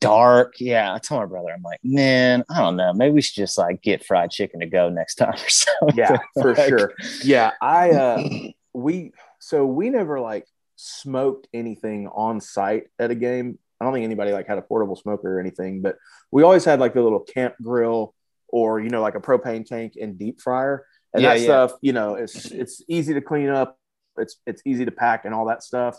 Dark. 0.00 0.54
Yeah. 0.60 0.92
I 0.94 0.98
told 0.98 1.22
my 1.22 1.26
brother, 1.26 1.50
I'm 1.54 1.62
like, 1.62 1.80
man, 1.82 2.44
I 2.50 2.60
don't 2.60 2.76
know. 2.76 2.92
Maybe 2.92 3.14
we 3.14 3.22
should 3.22 3.36
just 3.36 3.56
like 3.58 3.82
get 3.82 4.04
fried 4.04 4.30
chicken 4.30 4.60
to 4.60 4.66
go 4.66 4.88
next 4.90 5.14
time 5.16 5.34
or 5.34 5.36
something. 5.48 5.96
Yeah, 5.96 6.18
for 6.34 6.54
Like, 6.54 6.68
sure. 6.68 6.92
Yeah, 7.24 7.52
I 7.62 7.90
uh 7.92 8.22
we 8.74 9.12
so 9.38 9.64
we 9.66 9.90
never 9.90 10.20
like 10.20 10.46
smoked 10.76 11.48
anything 11.54 12.08
on 12.08 12.40
site 12.40 12.84
at 12.98 13.10
a 13.10 13.14
game. 13.14 13.58
I 13.80 13.84
don't 13.84 13.94
think 13.94 14.04
anybody 14.04 14.32
like 14.32 14.46
had 14.46 14.58
a 14.58 14.62
portable 14.62 14.96
smoker 14.96 15.36
or 15.36 15.40
anything, 15.40 15.80
but 15.80 15.96
we 16.30 16.42
always 16.42 16.64
had 16.64 16.80
like 16.80 16.92
the 16.94 17.02
little 17.02 17.20
camp 17.20 17.54
grill 17.62 18.14
or 18.48 18.80
you 18.80 18.90
know 18.90 19.00
like 19.00 19.14
a 19.14 19.20
propane 19.20 19.64
tank 19.64 19.94
and 20.00 20.18
deep 20.18 20.40
fryer. 20.40 20.84
And 21.14 21.22
Yeah, 21.22 21.30
that 21.30 21.38
yeah. 21.40 21.44
stuff, 21.44 21.72
you 21.80 21.92
know, 21.92 22.14
it's 22.14 22.46
it's 22.50 22.82
easy 22.88 23.14
to 23.14 23.20
clean 23.22 23.48
up, 23.48 23.78
it's 24.18 24.36
it's 24.46 24.62
easy 24.66 24.84
to 24.84 24.90
pack 24.90 25.24
and 25.24 25.34
all 25.34 25.46
that 25.46 25.62
stuff. 25.62 25.98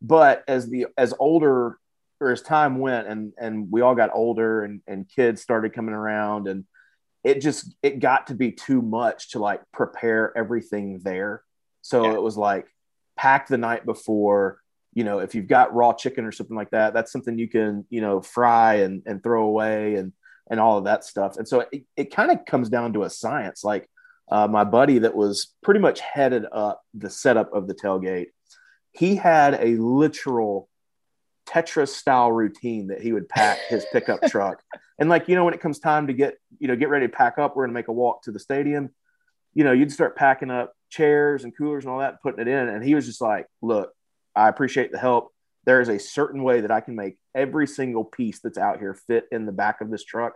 But 0.00 0.44
as 0.48 0.68
the 0.70 0.86
as 0.96 1.12
older 1.18 1.78
or 2.20 2.30
as 2.30 2.42
time 2.42 2.78
went 2.78 3.06
and 3.06 3.32
and 3.38 3.70
we 3.70 3.80
all 3.80 3.94
got 3.94 4.10
older 4.12 4.64
and 4.64 4.80
and 4.86 5.08
kids 5.08 5.40
started 5.42 5.72
coming 5.72 5.94
around 5.94 6.48
and 6.48 6.64
it 7.24 7.40
just 7.40 7.74
it 7.82 7.98
got 8.00 8.28
to 8.28 8.34
be 8.34 8.52
too 8.52 8.80
much 8.82 9.30
to 9.30 9.38
like 9.38 9.60
prepare 9.72 10.36
everything 10.36 11.00
there. 11.02 11.42
So 11.82 12.04
Yeah. 12.04 12.14
it 12.14 12.22
was 12.22 12.36
like 12.36 12.66
pack 13.16 13.48
the 13.48 13.58
night 13.58 13.84
before 13.84 14.60
you 14.94 15.04
know 15.04 15.18
if 15.18 15.34
you've 15.34 15.48
got 15.48 15.74
raw 15.74 15.92
chicken 15.92 16.24
or 16.24 16.32
something 16.32 16.56
like 16.56 16.70
that 16.70 16.94
that's 16.94 17.12
something 17.12 17.38
you 17.38 17.48
can 17.48 17.84
you 17.90 18.00
know 18.00 18.20
fry 18.20 18.74
and 18.76 19.02
and 19.06 19.22
throw 19.22 19.44
away 19.44 19.94
and 19.96 20.12
and 20.50 20.58
all 20.60 20.78
of 20.78 20.84
that 20.84 21.04
stuff. 21.04 21.36
And 21.36 21.46
so 21.46 21.66
it, 21.70 21.84
it 21.96 22.14
kind 22.14 22.30
of 22.30 22.44
comes 22.46 22.68
down 22.70 22.94
to 22.94 23.02
a 23.02 23.10
science. 23.10 23.62
Like 23.62 23.88
uh, 24.30 24.46
my 24.48 24.64
buddy 24.64 24.98
that 25.00 25.14
was 25.14 25.54
pretty 25.62 25.80
much 25.80 26.00
headed 26.00 26.44
up 26.50 26.82
the 26.94 27.10
setup 27.10 27.52
of 27.54 27.66
the 27.68 27.74
tailgate 27.74 28.28
he 28.92 29.14
had 29.14 29.54
a 29.54 29.76
literal 29.76 30.68
Tetris 31.48 31.88
style 31.88 32.30
routine 32.30 32.88
that 32.88 33.00
he 33.00 33.12
would 33.12 33.28
pack 33.28 33.58
his 33.68 33.86
pickup 33.92 34.22
truck. 34.28 34.62
And 34.98 35.08
like, 35.08 35.28
you 35.28 35.34
know, 35.34 35.44
when 35.44 35.54
it 35.54 35.60
comes 35.60 35.78
time 35.78 36.08
to 36.08 36.12
get, 36.12 36.36
you 36.58 36.68
know, 36.68 36.76
get 36.76 36.88
ready 36.88 37.06
to 37.06 37.12
pack 37.12 37.38
up, 37.38 37.56
we're 37.56 37.64
going 37.64 37.70
to 37.70 37.78
make 37.78 37.88
a 37.88 37.92
walk 37.92 38.22
to 38.24 38.32
the 38.32 38.38
stadium. 38.38 38.90
You 39.54 39.64
know, 39.64 39.72
you'd 39.72 39.92
start 39.92 40.16
packing 40.16 40.50
up 40.50 40.72
chairs 40.90 41.44
and 41.44 41.56
coolers 41.56 41.84
and 41.84 41.92
all 41.92 42.00
that, 42.00 42.10
and 42.10 42.20
putting 42.20 42.40
it 42.40 42.48
in. 42.48 42.68
And 42.68 42.84
he 42.84 42.94
was 42.94 43.06
just 43.06 43.20
like, 43.20 43.46
look, 43.62 43.92
I 44.34 44.48
appreciate 44.48 44.92
the 44.92 44.98
help. 44.98 45.32
There 45.64 45.80
is 45.80 45.88
a 45.88 45.98
certain 45.98 46.42
way 46.42 46.60
that 46.60 46.70
I 46.70 46.80
can 46.80 46.94
make 46.94 47.16
every 47.34 47.66
single 47.66 48.04
piece 48.04 48.40
that's 48.40 48.58
out 48.58 48.78
here 48.78 48.94
fit 48.94 49.26
in 49.32 49.46
the 49.46 49.52
back 49.52 49.80
of 49.80 49.90
this 49.90 50.04
truck. 50.04 50.34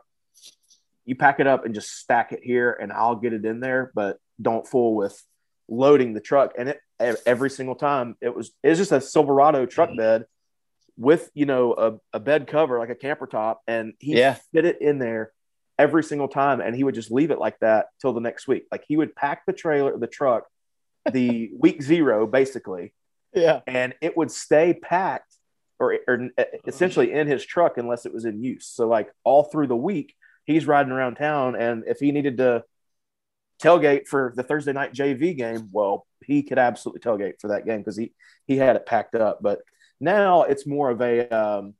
You 1.04 1.16
pack 1.16 1.40
it 1.40 1.46
up 1.46 1.64
and 1.64 1.74
just 1.74 1.98
stack 1.98 2.32
it 2.32 2.40
here, 2.42 2.72
and 2.72 2.92
I'll 2.92 3.16
get 3.16 3.32
it 3.32 3.44
in 3.44 3.60
there, 3.60 3.90
but 3.94 4.18
don't 4.40 4.66
fool 4.66 4.94
with 4.94 5.20
loading 5.68 6.14
the 6.14 6.20
truck. 6.20 6.52
And 6.58 6.68
it 6.68 6.80
every 7.26 7.50
single 7.50 7.74
time 7.74 8.16
it 8.20 8.34
was 8.34 8.52
it's 8.62 8.78
just 8.78 8.92
a 8.92 9.00
Silverado 9.00 9.66
truck 9.66 9.90
bed 9.96 10.26
with 10.96 11.30
you 11.34 11.46
know 11.46 11.74
a, 12.12 12.16
a 12.16 12.20
bed 12.20 12.46
cover 12.46 12.78
like 12.78 12.90
a 12.90 12.94
camper 12.94 13.26
top, 13.26 13.62
and 13.66 13.94
he 13.98 14.18
Yeah. 14.18 14.36
fit 14.52 14.64
it 14.64 14.80
in 14.80 14.98
there 14.98 15.32
every 15.78 16.04
single 16.04 16.28
time, 16.28 16.60
and 16.60 16.76
he 16.76 16.84
would 16.84 16.94
just 16.94 17.10
leave 17.10 17.30
it 17.30 17.38
like 17.38 17.58
that 17.60 17.86
till 18.00 18.12
the 18.12 18.20
next 18.20 18.46
week. 18.46 18.66
Like 18.70 18.84
he 18.86 18.96
would 18.96 19.14
pack 19.16 19.46
the 19.46 19.52
trailer, 19.52 19.96
the 19.98 20.06
truck, 20.06 20.44
the 21.10 21.50
week 21.58 21.82
zero 21.82 22.26
basically, 22.26 22.92
Yeah. 23.32 23.60
and 23.66 23.94
it 24.00 24.16
would 24.16 24.30
stay 24.30 24.74
packed 24.74 25.34
or, 25.80 25.98
or 26.06 26.14
uh, 26.38 26.42
uh-huh. 26.42 26.58
essentially 26.66 27.12
in 27.12 27.26
his 27.26 27.44
truck 27.44 27.78
unless 27.78 28.06
it 28.06 28.12
was 28.14 28.24
in 28.24 28.42
use. 28.42 28.66
So 28.66 28.86
like 28.86 29.10
all 29.24 29.44
through 29.44 29.66
the 29.66 29.76
week, 29.76 30.14
he's 30.44 30.66
riding 30.66 30.92
around 30.92 31.16
town, 31.16 31.56
and 31.56 31.84
if 31.86 31.98
he 31.98 32.12
needed 32.12 32.36
to 32.38 32.64
tailgate 33.60 34.06
for 34.06 34.32
the 34.36 34.42
Thursday 34.42 34.72
night 34.72 34.92
JV 34.92 35.36
game, 35.36 35.68
well, 35.72 36.06
he 36.24 36.42
could 36.42 36.58
absolutely 36.58 37.00
tailgate 37.00 37.40
for 37.40 37.48
that 37.48 37.64
game 37.64 37.78
because 37.78 37.96
he 37.96 38.12
he 38.46 38.56
had 38.56 38.76
it 38.76 38.86
packed 38.86 39.14
up. 39.14 39.38
But 39.40 39.60
now 40.02 40.42
it's 40.42 40.66
more 40.66 40.90
of 40.90 41.00
a 41.00 41.30
um, 41.30 41.74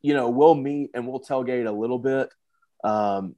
you 0.00 0.14
know 0.14 0.30
we'll 0.30 0.54
meet 0.54 0.90
and 0.94 1.06
we'll 1.06 1.20
tailgate 1.20 1.66
a 1.66 1.72
little 1.72 1.98
bit. 1.98 2.32
Um, 2.84 3.34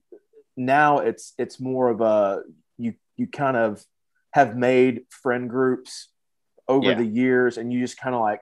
now 0.56 0.98
it's 0.98 1.32
it's 1.38 1.58
more 1.58 1.88
of 1.88 2.00
a 2.00 2.42
you 2.78 2.94
you 3.16 3.26
kind 3.26 3.56
of 3.56 3.82
have 4.32 4.56
made 4.56 5.02
friend 5.10 5.48
groups 5.48 6.08
over 6.68 6.90
Yeah. 6.90 6.94
the 6.94 7.06
years 7.06 7.56
and 7.58 7.72
you 7.72 7.80
just 7.80 7.98
kind 7.98 8.14
of 8.14 8.20
like 8.20 8.40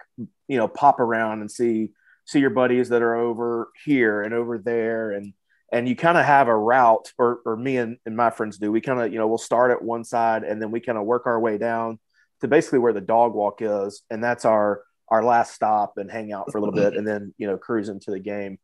you 0.48 0.56
know 0.56 0.68
pop 0.68 1.00
around 1.00 1.40
and 1.40 1.50
see 1.50 1.90
see 2.24 2.40
your 2.40 2.50
buddies 2.50 2.88
that 2.90 3.02
are 3.02 3.14
over 3.14 3.70
here 3.84 4.22
and 4.22 4.34
over 4.34 4.58
there 4.58 5.12
and 5.12 5.32
and 5.72 5.88
you 5.88 5.96
kind 5.96 6.18
of 6.18 6.24
have 6.24 6.48
a 6.48 6.56
route 6.56 7.12
or, 7.18 7.40
or 7.46 7.56
me 7.56 7.78
and, 7.78 7.96
and 8.04 8.16
my 8.16 8.30
friends 8.30 8.58
do 8.58 8.70
we 8.70 8.80
kind 8.80 9.00
of 9.00 9.12
you 9.12 9.18
know 9.18 9.26
we'll 9.26 9.38
start 9.38 9.70
at 9.70 9.82
one 9.82 10.04
side 10.04 10.44
and 10.44 10.60
then 10.60 10.70
we 10.70 10.80
kind 10.80 10.98
of 10.98 11.04
work 11.04 11.26
our 11.26 11.40
way 11.40 11.56
down 11.58 11.98
to 12.40 12.48
basically 12.48 12.78
where 12.78 12.92
the 12.92 13.00
dog 13.00 13.34
walk 13.34 13.58
is 13.60 14.02
and 14.10 14.22
that's 14.22 14.44
our 14.44 14.82
our 15.12 15.24
last 15.24 15.54
stop 15.54 15.94
and 15.98 16.10
hang 16.10 16.32
out 16.32 16.50
for 16.50 16.58
a 16.58 16.60
little 16.60 16.74
bit 16.74 16.96
and 16.96 17.06
then 17.06 17.34
you 17.38 17.46
know 17.46 17.56
cruise 17.56 17.88
into 17.88 18.10
the 18.10 18.18
game 18.18 18.58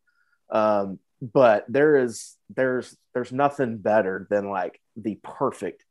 um, 0.50 0.99
but 1.21 1.64
there 1.69 1.97
is 1.97 2.37
there's 2.55 2.97
there's 3.14 3.33
nothing 3.33 3.78
better 3.78 4.26
than 4.31 4.49
like 4.49 4.81
the 4.97 5.19
perfect 5.23 5.85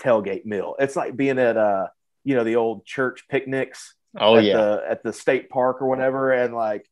tailgate 0.00 0.44
meal 0.44 0.74
it's 0.78 0.96
like 0.96 1.16
being 1.16 1.38
at 1.38 1.56
uh 1.56 1.86
you 2.24 2.34
know 2.34 2.44
the 2.44 2.56
old 2.56 2.84
church 2.84 3.24
picnics 3.28 3.94
Oh 4.18 4.36
at 4.36 4.44
yeah. 4.44 4.56
the 4.56 4.84
at 4.90 5.02
the 5.02 5.12
state 5.12 5.48
park 5.48 5.80
or 5.80 5.86
whatever, 5.86 6.32
and 6.32 6.54
like 6.54 6.86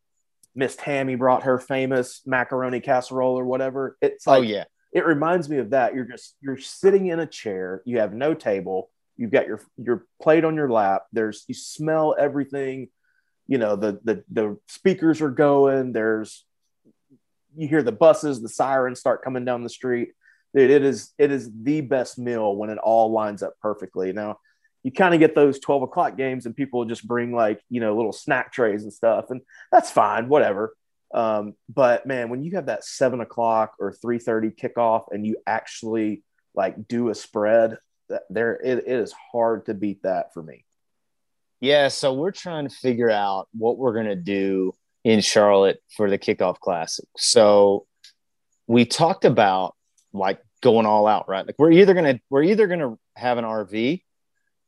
Miss 0.54 0.74
Tammy 0.76 1.16
brought 1.16 1.42
her 1.42 1.58
famous 1.58 2.22
macaroni 2.24 2.80
casserole 2.80 3.38
or 3.38 3.44
whatever. 3.44 3.96
It's 4.00 4.26
like 4.26 4.38
oh 4.38 4.42
yeah. 4.42 4.64
it 4.92 5.04
reminds 5.04 5.48
me 5.48 5.58
of 5.58 5.70
that. 5.70 5.94
You're 5.94 6.06
just 6.06 6.36
you're 6.40 6.58
sitting 6.58 7.08
in 7.08 7.20
a 7.20 7.26
chair, 7.26 7.82
you 7.84 7.98
have 7.98 8.14
no 8.14 8.32
table, 8.32 8.90
you've 9.18 9.30
got 9.30 9.46
your 9.46 9.60
your 9.76 10.06
plate 10.22 10.44
on 10.44 10.56
your 10.56 10.70
lap. 10.70 11.04
There's 11.12 11.44
you 11.46 11.54
smell 11.54 12.16
everything. 12.18 12.88
You 13.50 13.59
know 13.59 13.75
the 13.75 14.00
the 14.04 14.25
the 14.30 14.57
speakers 14.69 15.21
are 15.21 15.30
going. 15.30 15.92
There's 15.92 16.47
you 17.57 17.66
hear 17.66 17.83
the 17.83 17.90
buses, 17.90 18.40
the 18.40 18.49
sirens 18.49 19.00
start 19.00 19.25
coming 19.25 19.45
down 19.45 19.64
the 19.64 19.69
street. 19.69 20.11
Dude, 20.54 20.71
it 20.71 20.85
is 20.85 21.12
it 21.19 21.33
is 21.33 21.50
the 21.62 21.80
best 21.80 22.16
meal 22.16 22.54
when 22.54 22.71
it 22.71 22.78
all 22.78 23.11
lines 23.11 23.42
up 23.42 23.54
perfectly. 23.61 24.12
Now 24.12 24.38
you 24.85 24.92
kind 24.92 25.14
of 25.14 25.21
get 25.21 25.35
those 25.35 25.59
12 25.59 25.83
o'clock 25.83 26.16
games 26.16 26.47
and 26.47 26.57
people 26.57 26.85
just 26.85 27.07
bring 27.07 27.35
like 27.35 27.61
you 27.69 27.80
know 27.80 27.97
little 27.97 28.12
snack 28.12 28.52
trays 28.52 28.83
and 28.83 28.92
stuff 28.92 29.26
and 29.30 29.40
that's 29.71 29.90
fine 29.90 30.28
whatever 30.28 30.75
um, 31.12 31.54
but 31.69 32.07
man 32.07 32.30
when 32.30 32.42
you 32.42 32.52
have 32.52 32.66
that 32.66 32.85
7 32.85 33.21
o'clock 33.21 33.75
or 33.78 33.92
3.30 33.92 34.57
kickoff 34.57 35.04
and 35.11 35.26
you 35.26 35.37
actually 35.47 36.23
like 36.54 36.88
do 36.88 37.11
a 37.11 37.14
spread 37.14 37.78
that 38.09 38.23
there 38.30 38.54
it, 38.54 38.85
it 38.87 38.99
is 39.00 39.12
hard 39.33 39.66
to 39.66 39.75
beat 39.75 40.02
that 40.02 40.33
for 40.33 40.42
me 40.42 40.64
Yeah, 41.60 41.88
so 41.88 42.14
we're 42.14 42.30
trying 42.30 42.68
to 42.68 42.74
figure 42.74 43.10
out 43.10 43.48
what 43.52 43.76
we're 43.76 43.94
gonna 43.94 44.16
do 44.16 44.72
in 45.04 45.20
Charlotte 45.20 45.78
for 45.96 46.08
the 46.08 46.18
kickoff 46.18 46.58
classic. 46.58 47.06
So 47.16 47.86
we 48.66 48.86
talked 48.86 49.24
about 49.24 49.74
like 50.12 50.40
going 50.62 50.86
all 50.86 51.06
out, 51.06 51.28
right? 51.28 51.46
Like 51.46 51.56
we're 51.58 51.72
either 51.72 51.94
gonna 51.94 52.20
we're 52.30 52.44
either 52.44 52.66
gonna 52.66 52.96
have 53.16 53.38
an 53.38 53.44
RV 53.44 54.02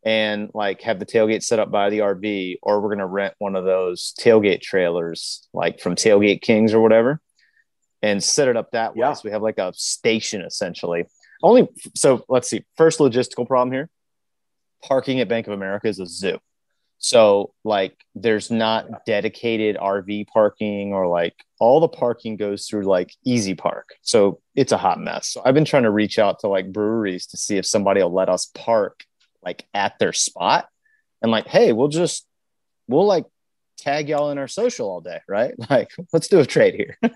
and 0.04 0.50
like 0.52 0.82
have 0.82 0.98
the 0.98 1.06
tailgate 1.06 1.42
set 1.42 1.58
up 1.58 1.70
by 1.70 1.90
the 1.90 2.00
RV, 2.00 2.56
or 2.62 2.80
we're 2.80 2.90
gonna 2.90 3.06
rent 3.06 3.34
one 3.38 3.56
of 3.56 3.64
those 3.64 4.12
tailgate 4.18 4.60
trailers, 4.60 5.48
like 5.54 5.80
from 5.80 5.94
Tailgate 5.94 6.42
Kings 6.42 6.74
or 6.74 6.80
whatever, 6.80 7.20
and 8.02 8.22
set 8.22 8.48
it 8.48 8.56
up 8.56 8.70
that 8.72 8.96
way. 8.96 9.06
Yeah. 9.06 9.12
So 9.14 9.22
we 9.24 9.30
have 9.30 9.42
like 9.42 9.58
a 9.58 9.72
station 9.74 10.42
essentially. 10.42 11.04
Only 11.42 11.68
so 11.94 12.24
let's 12.28 12.50
see. 12.50 12.64
First 12.76 12.98
logistical 12.98 13.46
problem 13.46 13.72
here: 13.72 13.88
parking 14.84 15.20
at 15.20 15.28
Bank 15.28 15.46
of 15.46 15.52
America 15.52 15.88
is 15.88 16.00
a 16.00 16.06
zoo. 16.06 16.38
So 17.02 17.52
like 17.64 17.96
there's 18.14 18.48
not 18.50 19.04
dedicated 19.04 19.76
RV 19.76 20.28
parking 20.28 20.92
or 20.92 21.08
like 21.08 21.34
all 21.58 21.80
the 21.80 21.88
parking 21.88 22.36
goes 22.36 22.66
through 22.66 22.84
like 22.84 23.12
Easy 23.24 23.54
Park. 23.54 23.90
So 24.02 24.40
it's 24.54 24.70
a 24.70 24.78
hot 24.78 25.00
mess. 25.00 25.28
So 25.28 25.42
I've 25.44 25.52
been 25.54 25.64
trying 25.64 25.82
to 25.82 25.90
reach 25.90 26.20
out 26.20 26.38
to 26.40 26.48
like 26.48 26.72
breweries 26.72 27.26
to 27.28 27.36
see 27.36 27.56
if 27.56 27.66
somebody 27.66 28.00
will 28.00 28.14
let 28.14 28.28
us 28.28 28.46
park 28.54 29.04
like 29.42 29.66
at 29.74 29.98
their 29.98 30.12
spot 30.12 30.68
and 31.20 31.32
like, 31.32 31.48
hey, 31.48 31.72
we'll 31.72 31.88
just 31.88 32.24
we'll 32.86 33.06
like 33.06 33.26
tag 33.78 34.08
y'all 34.08 34.30
in 34.30 34.38
our 34.38 34.46
social 34.46 34.88
all 34.88 35.00
day, 35.00 35.18
right? 35.28 35.54
Like 35.70 35.90
let's 36.12 36.28
do 36.28 36.38
a 36.38 36.46
trade 36.46 36.74
here. 36.74 36.98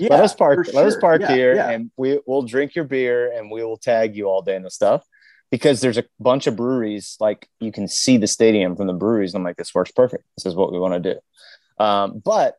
let 0.00 0.20
us 0.20 0.36
park, 0.36 0.66
for 0.66 0.72
let 0.72 0.86
us 0.86 0.96
park 1.00 1.22
Yeah, 1.22 1.34
here 1.34 1.54
yeah. 1.56 1.70
and 1.70 1.90
we 1.96 2.20
we'll 2.26 2.42
drink 2.42 2.76
your 2.76 2.84
beer 2.84 3.32
and 3.32 3.50
we 3.50 3.64
will 3.64 3.76
tag 3.76 4.14
you 4.14 4.26
all 4.26 4.42
day 4.42 4.54
and 4.54 4.70
stuff. 4.70 5.04
Because 5.50 5.80
there's 5.80 5.98
a 5.98 6.04
bunch 6.18 6.46
of 6.46 6.56
breweries 6.56 7.16
like 7.20 7.48
you 7.60 7.70
can 7.70 7.88
see 7.88 8.16
the 8.16 8.26
stadium 8.26 8.76
from 8.76 8.86
the 8.86 8.92
breweries. 8.92 9.34
I'm 9.34 9.44
like, 9.44 9.56
this 9.56 9.74
works 9.74 9.92
perfect. 9.92 10.24
This 10.36 10.46
is 10.46 10.54
what 10.54 10.72
we 10.72 10.78
want 10.78 11.02
to 11.02 11.14
do. 11.14 11.84
Um, 11.84 12.20
but 12.24 12.56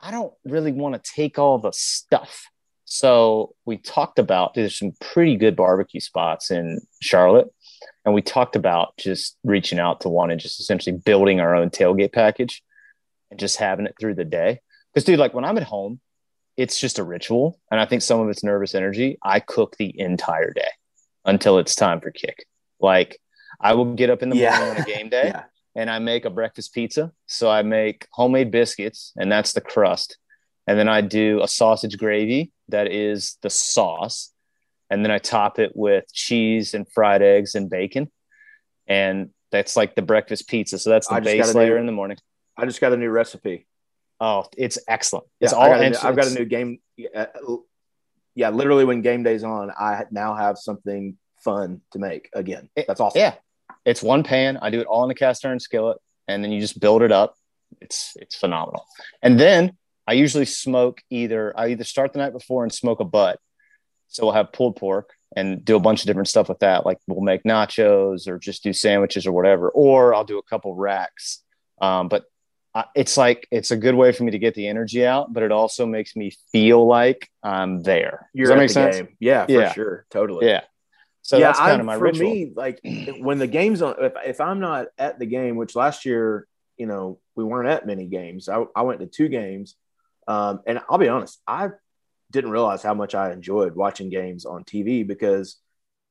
I 0.00 0.10
don't 0.10 0.32
really 0.44 0.72
want 0.72 1.02
to 1.02 1.12
take 1.14 1.38
all 1.38 1.58
the 1.58 1.72
stuff. 1.72 2.46
So 2.84 3.54
we 3.64 3.78
talked 3.78 4.18
about 4.18 4.54
there's 4.54 4.78
some 4.78 4.92
pretty 5.00 5.36
good 5.36 5.56
barbecue 5.56 6.00
spots 6.00 6.50
in 6.50 6.80
Charlotte. 7.00 7.48
And 8.04 8.14
we 8.14 8.22
talked 8.22 8.54
about 8.54 8.96
just 8.96 9.36
reaching 9.42 9.78
out 9.78 10.02
to 10.02 10.08
one 10.08 10.30
and 10.30 10.40
just 10.40 10.60
essentially 10.60 10.96
building 10.96 11.40
our 11.40 11.54
own 11.54 11.70
tailgate 11.70 12.12
package 12.12 12.62
and 13.30 13.40
just 13.40 13.56
having 13.56 13.86
it 13.86 13.96
through 13.98 14.14
the 14.14 14.24
day. 14.24 14.60
Because, 14.92 15.04
dude, 15.04 15.18
like 15.18 15.34
when 15.34 15.44
I'm 15.44 15.56
at 15.56 15.64
home, 15.64 16.00
it's 16.56 16.78
just 16.78 16.98
a 16.98 17.04
ritual. 17.04 17.58
And 17.70 17.80
I 17.80 17.86
think 17.86 18.02
some 18.02 18.20
of 18.20 18.28
it's 18.28 18.44
nervous 18.44 18.74
energy. 18.74 19.18
I 19.22 19.40
cook 19.40 19.76
the 19.76 19.98
entire 19.98 20.52
day 20.52 20.68
until 21.26 21.58
it's 21.58 21.74
time 21.74 22.00
for 22.00 22.10
kick. 22.10 22.46
Like 22.80 23.18
I 23.60 23.74
will 23.74 23.94
get 23.94 24.10
up 24.10 24.22
in 24.22 24.30
the 24.30 24.36
Yeah. 24.36 24.56
morning 24.58 24.76
on 24.76 24.82
a 24.82 24.84
game 24.84 25.08
day 25.10 25.26
Yeah. 25.34 25.42
and 25.74 25.90
I 25.90 25.98
make 25.98 26.24
a 26.24 26.30
breakfast 26.30 26.72
pizza. 26.72 27.12
So 27.26 27.50
I 27.50 27.62
make 27.62 28.06
homemade 28.12 28.50
biscuits 28.50 29.12
and 29.16 29.30
that's 29.30 29.52
the 29.52 29.60
crust. 29.60 30.18
And 30.66 30.78
then 30.78 30.88
I 30.88 31.00
do 31.00 31.42
a 31.42 31.48
sausage 31.48 31.96
gravy 31.98 32.52
that 32.68 32.90
is 32.90 33.36
the 33.42 33.50
sauce. 33.50 34.32
And 34.90 35.04
then 35.04 35.10
I 35.10 35.18
top 35.18 35.58
it 35.58 35.72
with 35.74 36.04
cheese 36.12 36.74
and 36.74 36.86
fried 36.90 37.22
eggs 37.22 37.54
and 37.54 37.68
bacon. 37.68 38.10
And 38.86 39.30
that's 39.50 39.76
like 39.76 39.94
the 39.96 40.02
breakfast 40.02 40.48
pizza. 40.48 40.78
So 40.78 40.90
that's 40.90 41.08
the 41.08 41.14
I 41.14 41.20
base 41.20 41.54
layer 41.54 41.74
do- 41.74 41.80
in 41.80 41.86
the 41.86 41.92
morning. 41.92 42.18
I 42.56 42.64
just 42.66 42.80
got 42.80 42.92
a 42.92 42.96
new 42.96 43.10
recipe. 43.10 43.66
Oh, 44.20 44.46
it's 44.56 44.78
excellent. 44.88 45.26
Yeah, 45.40 45.46
It's 45.46 45.52
I 45.54 45.68
got, 45.68 45.80
new, 45.80 46.08
I've 46.08 46.16
got 46.16 46.26
a 46.28 46.34
new 46.34 46.44
game. 46.46 46.78
Uh, 47.14 47.26
Yeah, 48.36 48.50
literally 48.50 48.84
when 48.84 49.00
game 49.00 49.22
day's 49.22 49.42
on, 49.42 49.70
I 49.70 50.04
now 50.12 50.34
have 50.34 50.58
something 50.58 51.16
fun 51.38 51.80
to 51.92 51.98
make 51.98 52.28
again. 52.34 52.68
That's 52.76 53.00
awesome. 53.00 53.18
Yeah, 53.18 53.34
it's 53.84 54.02
one 54.02 54.22
pan. 54.22 54.58
I 54.60 54.70
do 54.70 54.80
it 54.80 54.86
all 54.86 55.02
in 55.02 55.08
the 55.08 55.14
cast 55.14 55.44
iron 55.44 55.58
skillet, 55.58 55.98
and 56.28 56.44
then 56.44 56.52
you 56.52 56.60
just 56.60 56.78
build 56.78 57.02
it 57.02 57.10
up. 57.10 57.34
It's 57.80 58.14
it's 58.20 58.36
phenomenal. 58.36 58.84
And 59.22 59.40
then 59.40 59.76
I 60.06 60.12
usually 60.12 60.44
smoke 60.44 61.00
either 61.10 61.58
I 61.58 61.68
either 61.68 61.84
start 61.84 62.12
the 62.12 62.18
night 62.18 62.32
before 62.32 62.62
and 62.62 62.72
smoke 62.72 63.00
a 63.00 63.04
butt, 63.04 63.40
so 64.08 64.24
we'll 64.24 64.34
have 64.34 64.52
pulled 64.52 64.76
pork 64.76 65.10
and 65.34 65.64
do 65.64 65.74
a 65.74 65.80
bunch 65.80 66.02
of 66.02 66.06
different 66.06 66.28
stuff 66.28 66.48
with 66.48 66.60
that. 66.60 66.84
Like 66.84 66.98
we'll 67.08 67.22
make 67.22 67.42
nachos 67.44 68.28
or 68.28 68.38
just 68.38 68.62
do 68.62 68.72
sandwiches 68.72 69.26
or 69.26 69.32
whatever, 69.32 69.70
or 69.70 70.14
I'll 70.14 70.24
do 70.24 70.38
a 70.38 70.42
couple 70.42 70.74
racks. 70.74 71.42
Um, 71.80 72.08
but 72.08 72.24
it's 72.94 73.16
like 73.16 73.46
it's 73.50 73.70
a 73.70 73.76
good 73.76 73.94
way 73.94 74.12
for 74.12 74.24
me 74.24 74.32
to 74.32 74.38
get 74.38 74.54
the 74.54 74.66
energy 74.68 75.06
out, 75.06 75.32
but 75.32 75.42
it 75.42 75.52
also 75.52 75.86
makes 75.86 76.16
me 76.16 76.32
feel 76.52 76.86
like 76.86 77.30
I'm 77.42 77.82
there. 77.82 78.28
You're 78.34 78.46
Does 78.46 78.50
that 78.50 78.58
make 78.58 78.70
sense? 78.70 78.96
game. 78.96 79.16
Yeah, 79.20 79.46
for 79.46 79.52
Yeah. 79.52 79.72
sure. 79.72 80.06
Totally. 80.10 80.46
Yeah. 80.46 80.62
So 81.22 81.40
that's 81.40 81.58
kind 81.58 81.80
of 81.80 81.86
my 81.86 81.96
for 81.96 82.04
ritual. 82.04 82.30
me, 82.30 82.52
like 82.54 82.80
when 83.18 83.38
the 83.38 83.46
game's 83.48 83.82
on, 83.82 83.96
if, 83.98 84.12
if 84.24 84.40
I'm 84.40 84.60
not 84.60 84.86
at 84.96 85.18
the 85.18 85.26
game, 85.26 85.56
which 85.56 85.74
last 85.74 86.04
year, 86.04 86.46
you 86.76 86.86
know, 86.86 87.18
we 87.34 87.42
weren't 87.42 87.68
at 87.68 87.86
many 87.86 88.06
games. 88.06 88.48
I, 88.48 88.64
I 88.76 88.82
went 88.82 89.00
to 89.00 89.06
two 89.06 89.28
games. 89.28 89.74
Um, 90.28 90.60
and 90.66 90.80
I'll 90.88 90.98
be 90.98 91.08
honest, 91.08 91.40
I 91.46 91.70
didn't 92.30 92.50
realize 92.50 92.82
how 92.82 92.94
much 92.94 93.14
I 93.14 93.32
enjoyed 93.32 93.74
watching 93.74 94.08
games 94.08 94.44
on 94.44 94.62
TV 94.64 95.06
because, 95.06 95.56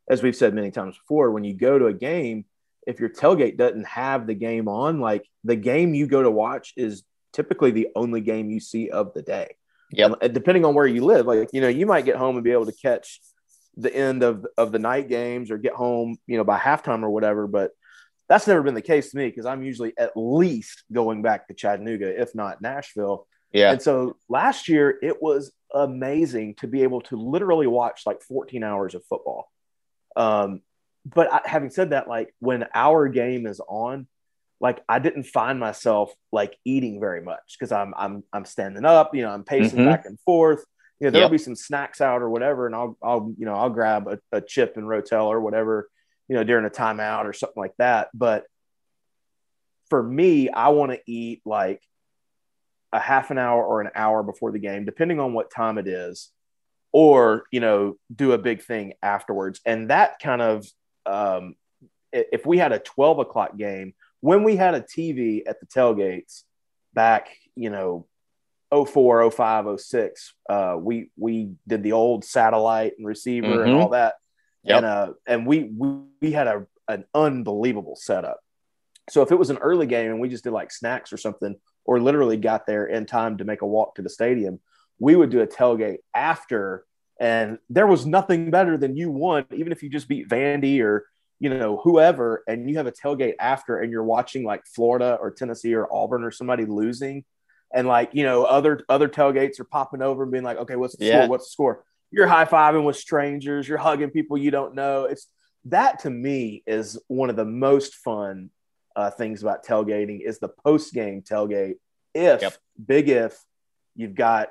as 0.10 0.22
we've 0.24 0.36
said 0.36 0.54
many 0.54 0.72
times 0.72 0.98
before, 0.98 1.32
when 1.32 1.44
you 1.44 1.54
go 1.54 1.78
to 1.80 1.86
a 1.88 1.94
game, 1.94 2.46
if 2.86 3.00
your 3.00 3.10
tailgate 3.10 3.58
doesn't 3.58 3.88
have 3.88 4.28
the 4.28 4.34
game 4.34 4.68
on, 4.68 5.00
like 5.00 5.28
the 5.44 5.56
game 5.56 5.94
you 5.94 6.08
go 6.08 6.24
to 6.24 6.32
watch 6.32 6.74
is 6.78 7.04
typically 7.34 7.72
the 7.72 7.90
only 7.96 8.22
game 8.22 8.50
you 8.50 8.60
see 8.60 8.90
of 8.90 9.14
the 9.14 9.22
day. 9.22 9.56
Yep. 9.92 10.18
And 10.22 10.34
depending 10.34 10.66
on 10.66 10.74
where 10.74 10.88
you 10.88 11.04
live, 11.06 11.26
like, 11.26 11.50
you 11.54 11.62
know, 11.62 11.68
you 11.68 11.86
might 11.86 12.06
get 12.06 12.16
home 12.16 12.36
and 12.36 12.44
be 12.44 12.52
able 12.52 12.66
to 12.66 12.74
catch 12.74 13.20
the 13.78 13.94
end 13.94 14.24
of, 14.24 14.46
of 14.58 14.72
the 14.72 14.80
night 14.80 15.10
games 15.10 15.52
or 15.52 15.58
get 15.58 15.74
home, 15.74 16.18
you 16.28 16.38
know, 16.38 16.44
by 16.44 16.58
halftime 16.58 17.04
or 17.04 17.10
whatever. 17.10 17.48
But 17.48 17.72
that's 18.28 18.48
never 18.48 18.64
been 18.64 18.74
the 18.74 18.82
case 18.82 19.12
to 19.12 19.18
me 19.18 19.28
because 19.28 19.46
I'm 19.46 19.64
usually 19.64 19.94
at 19.98 20.12
least 20.16 20.84
going 20.92 21.22
back 21.22 21.48
to 21.48 21.54
Chattanooga, 21.54 22.20
if 22.20 22.34
not 22.34 22.62
Nashville. 22.62 23.28
Yeah. 23.52 23.72
And 23.72 23.82
so 23.82 24.18
last 24.28 24.68
year 24.68 24.98
it 25.02 25.22
was 25.22 25.52
amazing 25.74 26.56
to 26.56 26.68
be 26.68 26.84
able 26.84 27.02
to 27.02 27.18
literally 27.18 27.68
watch 27.68 28.02
like 28.06 28.22
14 28.22 28.64
hours 28.64 28.96
of 28.96 29.06
football. 29.06 29.52
Um, 30.16 30.62
but 31.06 31.32
I, 31.32 31.42
having 31.46 31.70
said 31.70 31.92
that, 31.92 32.08
like 32.08 32.34
when 32.40 32.66
our 32.74 33.08
game 33.08 33.46
is 33.48 33.60
on, 33.68 34.08
like 34.60 34.82
I 34.88 35.00
didn't 35.00 35.24
find 35.24 35.60
myself 35.60 36.14
like 36.32 36.58
eating 36.66 37.00
very 37.00 37.22
much 37.22 37.58
because 37.58 37.72
I'm 37.72 37.94
I'm 37.98 38.24
I'm 38.34 38.46
standing 38.46 38.86
up, 38.86 39.14
you 39.14 39.22
know, 39.22 39.30
I'm 39.30 39.44
pacing 39.44 39.80
Mhm. 39.80 39.86
back 39.86 40.06
and 40.06 40.20
forth. 40.22 40.64
You 41.00 41.08
know, 41.08 41.12
there'll 41.12 41.26
Yep. 41.26 41.32
be 41.32 41.38
some 41.38 41.56
snacks 41.56 42.00
out 42.02 42.22
or 42.22 42.30
whatever, 42.30 42.66
and 42.66 42.74
I'll 42.76 42.98
I'll 43.04 43.34
you 43.38 43.46
know 43.46 43.54
I'll 43.54 43.70
grab 43.70 44.08
a, 44.08 44.20
a 44.32 44.42
chip 44.42 44.78
and 44.78 44.86
rotel 44.88 45.26
or 45.26 45.42
whatever, 45.42 45.90
you 46.30 46.36
know, 46.36 46.44
during 46.44 46.66
a 46.66 46.70
timeout 46.70 47.26
or 47.26 47.34
something 47.34 47.60
like 47.62 47.76
that. 47.78 48.10
But 48.14 48.46
for 49.90 50.02
me, 50.02 50.50
I 50.50 50.70
want 50.70 50.92
to 50.94 51.00
eat 51.06 51.42
like 51.46 51.82
a 52.94 53.00
half 53.00 53.30
an 53.30 53.38
hour 53.38 53.64
or 53.64 53.82
an 53.82 53.92
hour 53.94 54.24
before 54.24 54.52
the 54.52 54.60
game, 54.60 54.86
depending 54.86 55.20
on 55.20 55.34
what 55.34 55.52
time 55.52 55.78
it 55.78 55.88
is, 55.88 56.32
or 56.94 57.44
you 57.52 57.60
know, 57.60 57.98
do 58.16 58.32
a 58.32 58.38
big 58.38 58.64
thing 58.64 58.94
afterwards. 59.04 59.60
And 59.66 59.90
that 59.90 60.20
kind 60.20 60.42
of, 60.42 60.66
um, 61.06 61.56
if 62.12 62.46
we 62.46 62.58
had 62.58 62.72
a 62.72 62.80
twelve 62.80 63.20
o'clock 63.20 63.58
game, 63.58 63.94
when 64.22 64.44
we 64.44 64.56
had 64.56 64.74
a 64.76 64.82
TV 64.82 65.44
at 65.48 65.60
the 65.60 65.66
tailgates 65.66 66.44
back, 66.94 67.30
you 67.56 67.70
know, 67.70 68.08
04, 68.72 69.30
05, 69.32 69.80
06, 69.80 70.34
uh, 70.50 70.76
we 70.80 71.10
we 71.18 71.52
did 71.68 71.84
the 71.84 71.92
old 71.92 72.24
satellite 72.26 72.94
and 72.98 73.06
receiver 73.08 73.64
and 73.64 73.74
Mhm. 73.74 73.82
all 73.82 73.90
that, 73.90 74.16
Yep. 74.64 74.78
and 74.78 74.86
uh, 74.86 75.14
and 75.28 75.46
we 75.48 75.72
we, 75.78 75.88
we 76.22 76.32
had 76.32 76.48
a 76.48 76.66
an 76.88 77.06
unbelievable 77.14 77.96
setup. 77.96 78.40
So 79.10 79.22
if 79.22 79.32
it 79.32 79.36
was 79.40 79.50
an 79.50 79.58
early 79.58 79.88
game 79.88 80.12
and 80.12 80.20
we 80.20 80.30
just 80.30 80.44
did 80.44 80.52
like 80.54 80.72
snacks 80.72 81.12
or 81.14 81.18
something, 81.18 81.56
or 81.84 82.00
literally 82.00 82.38
got 82.38 82.66
there 82.66 82.86
in 82.88 83.06
time 83.06 83.38
to 83.38 83.44
make 83.46 83.62
a 83.62 83.68
walk 83.68 83.96
to 83.96 84.02
the 84.02 84.10
stadium, 84.10 84.60
we 85.00 85.16
would 85.16 85.30
do 85.30 85.42
a 85.42 85.48
tailgate 85.48 86.00
after. 86.16 86.86
And 87.20 87.60
there 87.70 87.88
was 87.88 88.06
nothing 88.06 88.52
better 88.52 88.78
than 88.78 88.98
you 88.98 89.10
won, 89.10 89.46
even 89.54 89.72
if 89.72 89.82
you 89.82 89.90
just 89.90 90.08
beat 90.08 90.28
Vandy 90.28 90.82
or 90.82 91.06
you 91.40 91.50
know 91.50 91.78
whoever, 91.84 92.44
and 92.48 92.70
you 92.70 92.78
have 92.78 92.88
a 92.88 92.92
tailgate 92.92 93.36
after, 93.40 93.80
and 93.80 93.92
you're 93.92 94.04
watching 94.04 94.44
like 94.44 94.64
Florida 94.66 95.18
or 95.22 95.32
Tennessee 95.32 95.74
or 95.74 95.92
Auburn 95.92 96.24
or 96.24 96.32
somebody 96.32 96.66
losing, 96.66 97.24
and 97.74 97.88
like 97.88 98.10
you 98.14 98.24
know 98.24 98.44
other 98.44 98.82
other 98.90 99.08
tailgates 99.08 99.60
are 99.60 99.66
popping 99.66 100.02
over 100.02 100.24
and 100.24 100.32
being 100.32 100.44
like, 100.44 100.58
okay, 100.58 100.76
what's 100.76 100.96
the 100.96 101.06
Yeah. 101.06 101.20
score? 101.20 101.30
What's 101.30 101.46
the 101.46 101.52
score? 101.52 101.84
You're 102.12 102.28
high 102.28 102.46
fiving 102.46 102.86
with 102.86 102.98
strangers, 102.98 103.68
you're 103.68 103.78
hugging 103.78 104.10
people 104.12 104.38
you 104.38 104.52
don't 104.52 104.76
know. 104.76 105.06
It's 105.06 105.28
that 105.66 106.00
to 106.00 106.10
me 106.10 106.64
is 106.68 107.00
one 107.08 107.30
of 107.30 107.36
the 107.36 107.46
most 107.46 107.96
fun 107.96 108.50
uh, 108.96 109.10
things 109.10 109.42
about 109.42 109.66
tailgating 109.66 110.22
is 110.26 110.40
the 110.40 110.50
post 110.50 110.94
game 110.94 111.22
tailgate. 111.22 111.76
If 112.14 112.42
Yep. 112.42 112.58
big 112.86 113.10
if 113.10 113.38
you've 113.96 114.16
got 114.16 114.50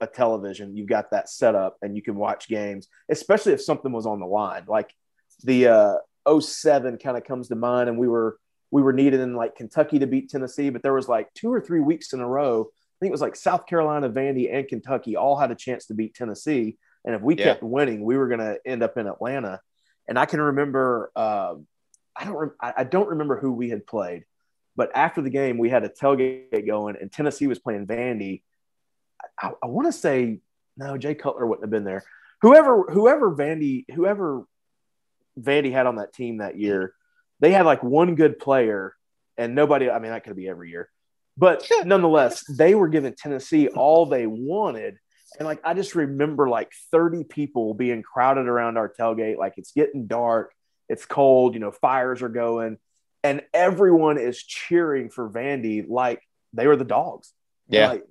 a 0.00 0.06
television, 0.06 0.76
you've 0.76 0.88
got 0.88 1.10
that 1.10 1.28
set 1.28 1.54
up, 1.54 1.76
and 1.82 1.96
you 1.96 2.02
can 2.02 2.16
watch 2.16 2.48
games, 2.48 2.88
especially 3.10 3.52
if 3.52 3.62
something 3.62 3.92
was 3.92 4.06
on 4.06 4.20
the 4.20 4.26
line. 4.26 4.64
Like 4.68 4.92
the 5.44 5.68
uh, 5.68 6.40
07 6.40 6.98
kind 6.98 7.16
of 7.16 7.24
comes 7.24 7.48
to 7.48 7.56
mind, 7.56 7.88
and 7.88 7.98
we 7.98 8.08
were 8.08 8.38
we 8.70 8.82
were 8.82 8.92
needed 8.92 9.20
in 9.20 9.34
like 9.34 9.56
Kentucky 9.56 9.98
to 9.98 10.06
beat 10.06 10.28
Tennessee, 10.30 10.68
but 10.70 10.82
there 10.82 10.92
was 10.92 11.08
like 11.08 11.32
two 11.34 11.52
or 11.52 11.60
three 11.60 11.80
weeks 11.80 12.12
in 12.12 12.20
a 12.20 12.28
row. 12.28 12.62
I 12.70 12.96
think 13.00 13.10
it 13.10 13.12
was 13.12 13.20
like 13.20 13.36
South 13.36 13.66
Carolina, 13.66 14.10
Vandy, 14.10 14.52
and 14.54 14.66
Kentucky 14.68 15.16
all 15.16 15.36
had 15.38 15.50
a 15.50 15.54
chance 15.54 15.86
to 15.86 15.94
beat 15.94 16.14
Tennessee, 16.14 16.76
and 17.04 17.14
if 17.14 17.22
we 17.22 17.34
Yeah. 17.36 17.44
kept 17.44 17.62
winning, 17.62 18.04
we 18.04 18.16
were 18.16 18.28
going 18.28 18.40
to 18.40 18.58
end 18.66 18.82
up 18.82 18.98
in 18.98 19.06
Atlanta. 19.06 19.60
And 20.08 20.18
I 20.18 20.26
can 20.26 20.40
remember, 20.40 21.10
uh, 21.16 21.54
I 22.16 22.24
don't, 22.24 22.52
I 22.60 22.74
I 22.78 22.84
don't 22.84 23.08
remember 23.10 23.38
who 23.38 23.52
we 23.52 23.68
had 23.70 23.86
played, 23.86 24.24
but 24.76 24.90
after 24.94 25.22
the 25.22 25.30
game, 25.30 25.58
we 25.58 25.70
had 25.70 25.84
a 25.84 25.88
tailgate 25.88 26.66
going, 26.66 26.96
and 27.00 27.10
Tennessee 27.12 27.46
was 27.46 27.58
playing 27.58 27.86
Vandy. 27.86 28.42
I, 29.40 29.52
I 29.62 29.66
want 29.66 29.88
to 29.88 29.92
say 29.92 30.40
no, 30.76 30.96
Jay 30.96 31.14
Cutler 31.14 31.46
wouldn't 31.46 31.64
have 31.64 31.70
been 31.70 31.84
there. 31.84 32.04
Whoever, 32.40 32.84
whoever 32.84 33.34
Vandy, 33.34 33.84
whoever 33.92 34.44
Vandy 35.38 35.72
had 35.72 35.86
on 35.86 35.96
that 35.96 36.12
team 36.14 36.38
that 36.38 36.56
year, 36.58 36.94
they 37.40 37.50
had 37.52 37.66
like 37.66 37.82
one 37.82 38.14
good 38.14 38.38
player, 38.38 38.94
and 39.36 39.54
nobody. 39.54 39.90
I 39.90 39.98
mean, 39.98 40.12
that 40.12 40.24
could 40.24 40.36
be 40.36 40.48
every 40.48 40.70
year, 40.70 40.88
but 41.36 41.68
nonetheless, 41.84 42.44
they 42.48 42.74
were 42.74 42.88
giving 42.88 43.14
Tennessee 43.14 43.68
all 43.68 44.06
they 44.06 44.26
wanted. 44.26 44.98
And 45.38 45.46
like, 45.46 45.60
I 45.62 45.74
just 45.74 45.94
remember 45.94 46.48
like 46.48 46.72
30 46.90 47.24
people 47.24 47.74
being 47.74 48.02
crowded 48.02 48.48
around 48.48 48.78
our 48.78 48.88
tailgate. 48.88 49.36
Like, 49.36 49.54
it's 49.56 49.72
getting 49.72 50.06
dark, 50.06 50.52
it's 50.88 51.04
cold, 51.04 51.54
you 51.54 51.60
know, 51.60 51.70
fires 51.70 52.22
are 52.22 52.28
going, 52.30 52.78
and 53.22 53.42
everyone 53.52 54.18
is 54.18 54.42
cheering 54.42 55.10
for 55.10 55.28
Vandy 55.28 55.84
like 55.88 56.22
they 56.52 56.66
were 56.66 56.76
the 56.76 56.84
dogs. 56.84 57.32
Yeah. 57.68 57.88
Like, 57.88 58.00
that- 58.00 58.08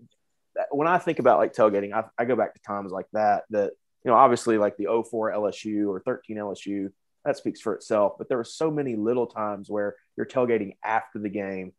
when 0.71 0.87
I 0.87 0.97
think 0.97 1.19
about 1.19 1.39
like 1.39 1.53
tailgating, 1.53 1.93
I, 1.93 2.05
I 2.17 2.25
go 2.25 2.35
back 2.35 2.53
to 2.53 2.61
times 2.61 2.91
like 2.91 3.07
that, 3.13 3.43
that, 3.51 3.71
you 4.03 4.11
know, 4.11 4.17
obviously 4.17 4.57
like 4.57 4.77
the 4.77 4.85
04 4.85 5.31
LSU 5.31 5.89
or 5.89 5.99
13 5.99 6.37
LSU, 6.37 6.91
that 7.25 7.37
speaks 7.37 7.59
for 7.59 7.73
itself. 7.73 8.13
But 8.17 8.29
there 8.29 8.37
were 8.37 8.43
so 8.43 8.71
many 8.71 8.95
little 8.95 9.27
times 9.27 9.69
where 9.69 9.95
you're 10.15 10.25
tailgating 10.25 10.77
after 10.83 11.19
the 11.19 11.29
game 11.29 11.73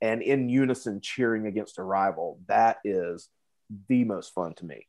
and 0.00 0.22
in 0.22 0.48
unison 0.48 1.00
cheering 1.00 1.46
against 1.46 1.78
a 1.78 1.82
rival. 1.82 2.38
That 2.46 2.78
is 2.84 3.28
the 3.88 4.04
most 4.04 4.34
fun 4.34 4.54
to 4.54 4.64
me. 4.64 4.86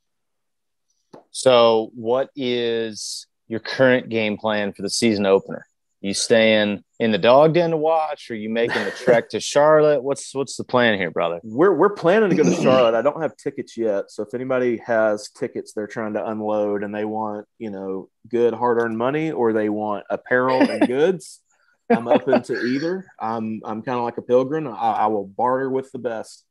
So, 1.32 1.92
what 1.96 2.30
is 2.36 3.28
your 3.48 3.60
current 3.60 4.10
game 4.10 4.38
plan 4.38 4.74
for 4.74 4.82
the 4.82 4.90
season 4.90 5.26
opener? 5.26 5.66
You 6.06 6.14
staying 6.14 6.84
in 7.00 7.12
the 7.12 7.18
dog 7.18 7.56
den 7.56 7.72
to 7.72 7.78
watch? 7.78 8.30
Or 8.30 8.36
are 8.36 8.38
you 8.38 8.48
making 8.48 8.84
the 8.84 8.92
trek 8.92 9.30
to 9.30 9.40
Charlotte? 9.40 10.04
What's 10.04 10.36
what's 10.36 10.56
the 10.56 10.64
plan 10.64 11.00
here, 11.00 11.10
brother? 11.10 11.40
We're 11.42 11.74
we're 11.74 11.96
planning 11.96 12.30
to 12.30 12.36
go 12.36 12.44
to 12.44 12.54
Charlotte. 12.62 12.94
I 12.94 13.02
don't 13.02 13.24
have 13.24 13.36
tickets 13.38 13.76
yet, 13.76 14.12
so 14.12 14.22
if 14.22 14.36
anybody 14.36 14.78
has 14.86 15.32
tickets, 15.32 15.74
they're 15.74 15.88
trying 15.88 16.14
to 16.14 16.24
unload 16.24 16.84
and 16.84 16.94
they 16.94 17.06
want 17.06 17.48
you 17.58 17.72
know 17.72 18.08
good 18.30 18.54
hard 18.54 18.80
earned 18.80 19.00
money 19.00 19.32
or 19.32 19.52
they 19.52 19.68
want 19.68 20.06
apparel 20.12 20.62
and 20.62 20.88
goods. 20.88 21.42
I'm 21.90 22.08
open 22.08 22.44
to 22.44 22.54
either. 22.54 23.08
I'm 23.20 23.62
I'm 23.66 23.82
kind 23.82 23.98
of 23.98 24.04
like 24.04 24.20
a 24.20 24.22
pilgrim. 24.22 24.68
I, 24.68 24.72
I, 24.72 25.08
will 25.08 25.26
barter 25.26 25.72
with 25.72 25.92
the 25.92 25.98
best. 25.98 26.46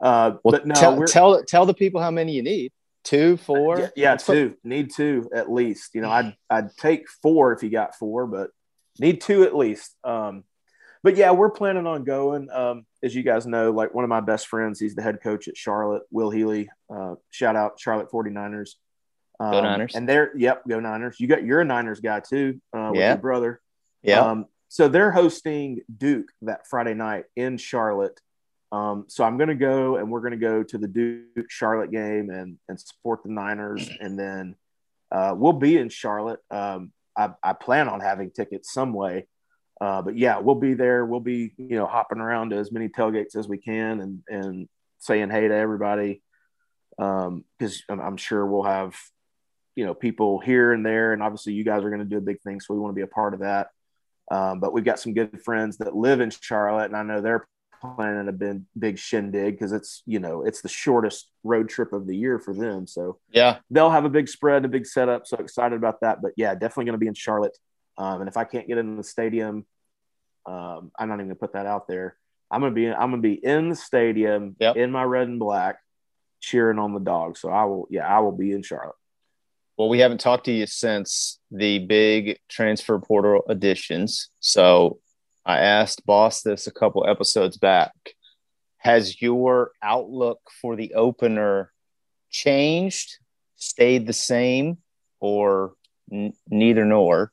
Uh, 0.00 0.36
well, 0.42 0.52
but 0.52 0.66
no, 0.66 0.74
tell, 0.74 1.04
tell 1.04 1.44
tell 1.44 1.66
the 1.66 1.74
people 1.74 2.00
how 2.00 2.10
many 2.10 2.32
you 2.32 2.42
need. 2.42 2.72
Two, 3.02 3.36
four. 3.36 3.80
Yeah, 3.80 3.88
yeah 3.96 4.16
two. 4.16 4.56
Need 4.64 4.92
two 4.94 5.28
at 5.34 5.52
least. 5.52 5.94
You 5.94 6.00
know, 6.00 6.10
I'd 6.10 6.34
I'd 6.48 6.74
take 6.78 7.06
four 7.22 7.52
if 7.52 7.62
you 7.62 7.68
got 7.68 7.96
four, 7.96 8.26
but 8.26 8.48
need 8.98 9.20
two 9.20 9.44
at 9.44 9.56
least. 9.56 9.94
Um, 10.04 10.44
but 11.02 11.16
yeah, 11.16 11.32
we're 11.32 11.50
planning 11.50 11.86
on 11.86 12.04
going. 12.04 12.48
Um, 12.50 12.86
as 13.02 13.14
you 13.14 13.22
guys 13.22 13.46
know, 13.46 13.70
like 13.70 13.94
one 13.94 14.04
of 14.04 14.08
my 14.08 14.20
best 14.20 14.46
friends, 14.46 14.80
he's 14.80 14.94
the 14.94 15.02
head 15.02 15.20
coach 15.22 15.48
at 15.48 15.56
Charlotte, 15.56 16.04
Will 16.10 16.30
Healy. 16.30 16.70
Uh, 16.88 17.16
shout 17.30 17.56
out 17.56 17.78
Charlotte 17.78 18.10
49ers. 18.10 18.70
Um, 19.38 19.50
go 19.50 19.60
Niners. 19.60 19.94
And 19.94 20.08
they're, 20.08 20.34
yep, 20.36 20.62
go 20.66 20.80
Niners. 20.80 21.20
You 21.20 21.26
got, 21.26 21.44
you're 21.44 21.60
a 21.60 21.64
Niners 21.64 22.00
guy 22.00 22.20
too, 22.20 22.60
uh, 22.74 22.88
with 22.92 23.00
yeah. 23.00 23.10
your 23.10 23.18
brother. 23.18 23.60
Yeah. 24.02 24.20
Um, 24.20 24.46
so 24.68 24.88
they're 24.88 25.10
hosting 25.10 25.82
Duke 25.94 26.30
that 26.42 26.66
Friday 26.66 26.94
night 26.94 27.24
in 27.36 27.58
Charlotte. 27.58 28.18
Um, 28.72 29.04
so 29.08 29.24
I'm 29.24 29.36
going 29.36 29.50
to 29.50 29.54
go 29.54 29.96
and 29.96 30.10
we're 30.10 30.20
going 30.20 30.32
to 30.32 30.36
go 30.38 30.62
to 30.62 30.78
the 30.78 30.88
Duke 30.88 31.50
Charlotte 31.50 31.90
game 31.90 32.30
and, 32.30 32.58
and 32.68 32.80
support 32.80 33.22
the 33.22 33.30
Niners. 33.30 33.88
And 34.00 34.18
then 34.18 34.56
uh, 35.12 35.34
we'll 35.36 35.52
be 35.52 35.76
in 35.76 35.90
Charlotte. 35.90 36.40
Um, 36.50 36.92
I, 37.16 37.30
I 37.42 37.52
plan 37.52 37.88
on 37.88 38.00
having 38.00 38.30
tickets 38.30 38.72
some 38.72 38.92
way. 38.92 39.26
Uh, 39.80 40.02
but 40.02 40.16
yeah, 40.16 40.38
we'll 40.38 40.54
be 40.54 40.74
there. 40.74 41.04
We'll 41.04 41.20
be, 41.20 41.52
you 41.58 41.76
know, 41.76 41.86
hopping 41.86 42.18
around 42.18 42.50
to 42.50 42.56
as 42.56 42.72
many 42.72 42.88
tailgates 42.88 43.36
as 43.36 43.48
we 43.48 43.58
can 43.58 44.00
and, 44.00 44.22
and 44.28 44.68
saying 44.98 45.30
hey 45.30 45.48
to 45.48 45.54
everybody. 45.54 46.22
Um, 46.98 47.44
cause 47.60 47.82
I'm, 47.88 48.16
sure 48.16 48.46
we'll 48.46 48.62
have, 48.62 48.96
you 49.74 49.84
know, 49.84 49.94
people 49.94 50.38
here 50.38 50.72
and 50.72 50.86
there. 50.86 51.12
And 51.12 51.22
obviously 51.22 51.54
you 51.54 51.64
guys 51.64 51.82
are 51.82 51.90
going 51.90 52.02
to 52.02 52.08
do 52.08 52.18
a 52.18 52.22
big 52.22 52.40
thing. 52.42 52.60
So 52.60 52.72
we 52.72 52.80
want 52.80 52.92
to 52.92 52.96
be 52.96 53.02
a 53.02 53.08
part 53.08 53.34
of 53.34 53.40
that. 53.40 53.68
Um, 54.30 54.60
but 54.60 54.72
we've 54.72 54.84
got 54.84 55.00
some 55.00 55.12
good 55.12 55.42
friends 55.42 55.78
that 55.78 55.94
live 55.94 56.20
in 56.20 56.30
Charlotte 56.30 56.86
and 56.86 56.96
I 56.96 57.02
know 57.02 57.20
they're 57.20 57.46
planning 57.96 58.28
a 58.28 58.32
big, 58.32 58.62
big 58.78 58.98
shindig 58.98 59.54
because 59.54 59.72
it's 59.72 60.02
you 60.06 60.18
know 60.18 60.42
it's 60.42 60.60
the 60.60 60.68
shortest 60.68 61.30
road 61.42 61.68
trip 61.68 61.92
of 61.92 62.06
the 62.06 62.16
year 62.16 62.38
for 62.38 62.54
them. 62.54 62.86
So 62.86 63.18
yeah, 63.30 63.58
they'll 63.70 63.90
have 63.90 64.04
a 64.04 64.10
big 64.10 64.28
spread, 64.28 64.64
a 64.64 64.68
big 64.68 64.86
setup. 64.86 65.26
So 65.26 65.36
excited 65.36 65.76
about 65.76 66.00
that. 66.00 66.22
But 66.22 66.32
yeah, 66.36 66.54
definitely 66.54 66.86
going 66.86 66.94
to 66.94 66.98
be 66.98 67.08
in 67.08 67.14
Charlotte. 67.14 67.56
Um, 67.96 68.20
and 68.20 68.28
if 68.28 68.36
I 68.36 68.44
can't 68.44 68.66
get 68.66 68.78
in 68.78 68.96
the 68.96 69.04
stadium, 69.04 69.66
um, 70.46 70.90
I'm 70.98 71.08
not 71.08 71.14
even 71.16 71.26
gonna 71.26 71.36
put 71.36 71.52
that 71.52 71.66
out 71.66 71.88
there. 71.88 72.16
I'm 72.50 72.60
gonna 72.60 72.74
be 72.74 72.88
I'm 72.88 73.10
gonna 73.10 73.18
be 73.18 73.34
in 73.34 73.70
the 73.70 73.76
stadium 73.76 74.56
yep. 74.58 74.76
in 74.76 74.90
my 74.90 75.02
red 75.02 75.28
and 75.28 75.38
black, 75.38 75.78
cheering 76.40 76.78
on 76.78 76.94
the 76.94 77.00
dog. 77.00 77.36
So 77.36 77.48
I 77.50 77.64
will 77.64 77.86
yeah 77.90 78.06
I 78.06 78.20
will 78.20 78.32
be 78.32 78.52
in 78.52 78.62
Charlotte. 78.62 78.96
Well, 79.76 79.88
we 79.88 79.98
haven't 79.98 80.20
talked 80.20 80.44
to 80.44 80.52
you 80.52 80.66
since 80.66 81.40
the 81.50 81.80
big 81.80 82.38
transfer 82.48 82.98
portal 83.00 83.42
additions. 83.48 84.30
So 84.38 85.00
I 85.46 85.58
asked 85.58 86.06
Boss 86.06 86.42
this 86.42 86.66
a 86.66 86.72
couple 86.72 87.06
episodes 87.06 87.56
back. 87.56 87.92
Has 88.78 89.20
your 89.20 89.72
outlook 89.82 90.40
for 90.60 90.76
the 90.76 90.94
opener 90.94 91.72
changed, 92.30 93.18
stayed 93.56 94.06
the 94.06 94.12
same, 94.12 94.78
or 95.20 95.74
n- 96.12 96.34
neither 96.48 96.84
nor 96.84 97.30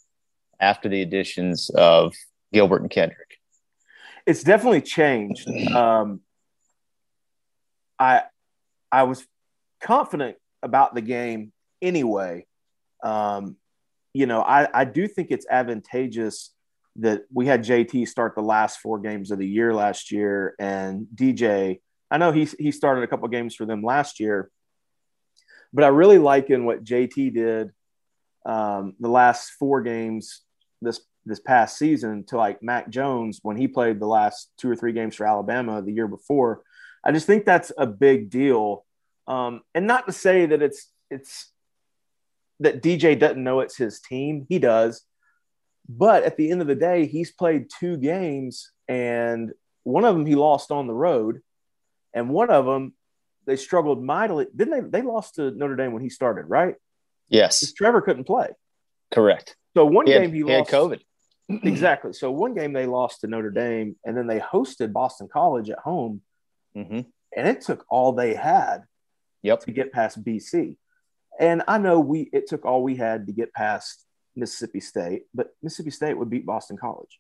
after 0.59 0.89
the 0.89 1.01
additions 1.01 1.69
of 1.71 2.13
Gilbert 2.53 2.81
and 2.81 2.91
Kendrick? 2.91 3.39
It's 4.25 4.43
definitely 4.43 4.81
changed. 4.81 5.47
Um, 5.71 6.21
I 7.97 8.23
I 8.91 9.03
was 9.03 9.25
confident 9.79 10.37
about 10.63 10.95
the 10.95 11.01
game 11.01 11.53
anyway. 11.81 12.45
Um, 13.03 13.57
you 14.13 14.25
know, 14.25 14.41
I, 14.41 14.67
I 14.73 14.85
do 14.85 15.07
think 15.07 15.27
it's 15.31 15.45
advantageous 15.49 16.51
that 16.97 17.23
we 17.33 17.45
had 17.45 17.63
JT 17.63 18.07
start 18.07 18.35
the 18.35 18.41
last 18.41 18.79
four 18.79 18.99
games 18.99 19.31
of 19.31 19.39
the 19.39 19.47
year 19.47 19.73
last 19.73 20.11
year, 20.11 20.55
and 20.59 21.07
DJ. 21.15 21.79
I 22.09 22.17
know 22.17 22.31
he 22.31 22.47
he 22.59 22.71
started 22.71 23.03
a 23.03 23.07
couple 23.07 23.27
games 23.29 23.55
for 23.55 23.65
them 23.65 23.83
last 23.83 24.19
year, 24.19 24.49
but 25.73 25.83
I 25.83 25.87
really 25.87 26.17
like 26.17 26.49
in 26.49 26.65
what 26.65 26.83
JT 26.83 27.33
did 27.33 27.71
um, 28.45 28.93
the 28.99 29.09
last 29.09 29.51
four 29.59 29.81
games 29.81 30.41
this 30.81 31.01
this 31.25 31.39
past 31.39 31.77
season 31.77 32.23
to 32.25 32.37
like 32.37 32.63
Mac 32.63 32.89
Jones 32.89 33.39
when 33.43 33.55
he 33.55 33.67
played 33.67 33.99
the 33.99 34.07
last 34.07 34.49
two 34.57 34.69
or 34.69 34.75
three 34.75 34.91
games 34.91 35.15
for 35.15 35.27
Alabama 35.27 35.81
the 35.81 35.93
year 35.93 36.07
before. 36.07 36.63
I 37.03 37.11
just 37.11 37.27
think 37.27 37.45
that's 37.45 37.71
a 37.77 37.85
big 37.85 38.29
deal, 38.29 38.85
um, 39.27 39.61
and 39.73 39.87
not 39.87 40.07
to 40.07 40.13
say 40.13 40.45
that 40.47 40.61
it's 40.61 40.89
it's 41.09 41.51
that 42.59 42.81
DJ 42.81 43.17
doesn't 43.17 43.43
know 43.43 43.59
it's 43.59 43.77
his 43.77 43.99
team. 43.99 44.45
He 44.49 44.59
does. 44.59 45.03
But 45.97 46.23
at 46.23 46.37
the 46.37 46.49
end 46.49 46.61
of 46.61 46.67
the 46.67 46.75
day, 46.75 47.05
he's 47.05 47.31
played 47.31 47.69
two 47.79 47.97
games, 47.97 48.71
and 48.87 49.51
one 49.83 50.05
of 50.05 50.15
them 50.15 50.25
he 50.25 50.35
lost 50.35 50.71
on 50.71 50.87
the 50.87 50.93
road, 50.93 51.41
and 52.13 52.29
one 52.29 52.49
of 52.49 52.65
them 52.65 52.93
they 53.45 53.57
struggled 53.57 54.01
mightily. 54.01 54.47
Didn't 54.55 54.91
they? 54.91 54.99
They 54.99 55.05
lost 55.05 55.35
to 55.35 55.51
Notre 55.51 55.75
Dame 55.75 55.91
when 55.91 56.01
he 56.01 56.09
started, 56.09 56.43
right? 56.43 56.75
Yes. 57.27 57.73
Trevor 57.73 58.01
couldn't 58.01 58.23
play. 58.23 58.49
Correct. 59.11 59.57
So 59.75 59.85
one 59.85 60.05
he 60.05 60.13
game 60.13 60.21
had, 60.21 60.31
he, 60.31 60.37
he 60.37 60.43
lost 60.43 60.71
COVID. 60.71 61.01
exactly. 61.49 62.13
So 62.13 62.31
one 62.31 62.53
game 62.53 62.71
they 62.71 62.85
lost 62.85 63.21
to 63.21 63.27
Notre 63.27 63.51
Dame, 63.51 63.97
and 64.05 64.15
then 64.15 64.27
they 64.27 64.39
hosted 64.39 64.93
Boston 64.93 65.27
College 65.31 65.69
at 65.69 65.79
home, 65.79 66.21
mm-hmm. 66.75 67.01
and 67.35 67.47
it 67.47 67.61
took 67.61 67.85
all 67.89 68.13
they 68.13 68.33
had. 68.33 68.83
Yep. 69.43 69.61
To 69.61 69.71
get 69.71 69.91
past 69.91 70.23
BC, 70.23 70.77
and 71.39 71.63
I 71.67 71.79
know 71.79 71.99
we 71.99 72.29
it 72.31 72.47
took 72.47 72.63
all 72.63 72.83
we 72.83 72.95
had 72.95 73.25
to 73.25 73.33
get 73.33 73.51
past 73.53 74.05
Mississippi 74.35 74.79
State, 74.79 75.23
but 75.33 75.55
Mississippi 75.61 75.91
State 75.91 76.17
would 76.17 76.29
beat 76.29 76.45
Boston 76.45 76.77
College. 76.77 77.19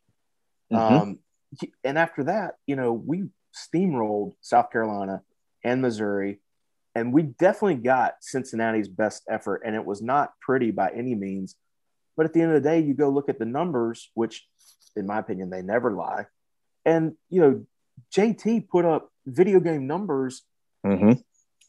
Mm-hmm. 0.71 0.95
Um, 0.95 1.19
and 1.83 1.97
after 1.97 2.23
that, 2.25 2.55
you 2.65 2.75
know, 2.75 2.93
we 2.93 3.25
steamrolled 3.53 4.33
South 4.41 4.71
Carolina 4.71 5.21
and 5.63 5.81
Missouri, 5.81 6.39
and 6.95 7.13
we 7.13 7.23
definitely 7.23 7.75
got 7.75 8.15
Cincinnati's 8.21 8.87
best 8.87 9.23
effort, 9.29 9.61
and 9.65 9.75
it 9.75 9.85
was 9.85 10.01
not 10.01 10.33
pretty 10.39 10.71
by 10.71 10.89
any 10.89 11.15
means. 11.15 11.55
But 12.17 12.25
at 12.25 12.33
the 12.33 12.41
end 12.41 12.53
of 12.53 12.61
the 12.61 12.69
day, 12.69 12.79
you 12.79 12.93
go 12.93 13.09
look 13.09 13.29
at 13.29 13.39
the 13.39 13.45
numbers, 13.45 14.11
which, 14.13 14.45
in 14.95 15.07
my 15.07 15.19
opinion, 15.19 15.49
they 15.49 15.61
never 15.61 15.91
lie. 15.91 16.25
And 16.85 17.13
you 17.29 17.41
know, 17.41 17.65
JT 18.15 18.69
put 18.69 18.85
up 18.85 19.09
video 19.25 19.59
game 19.59 19.87
numbers, 19.87 20.43
mm-hmm. 20.85 21.13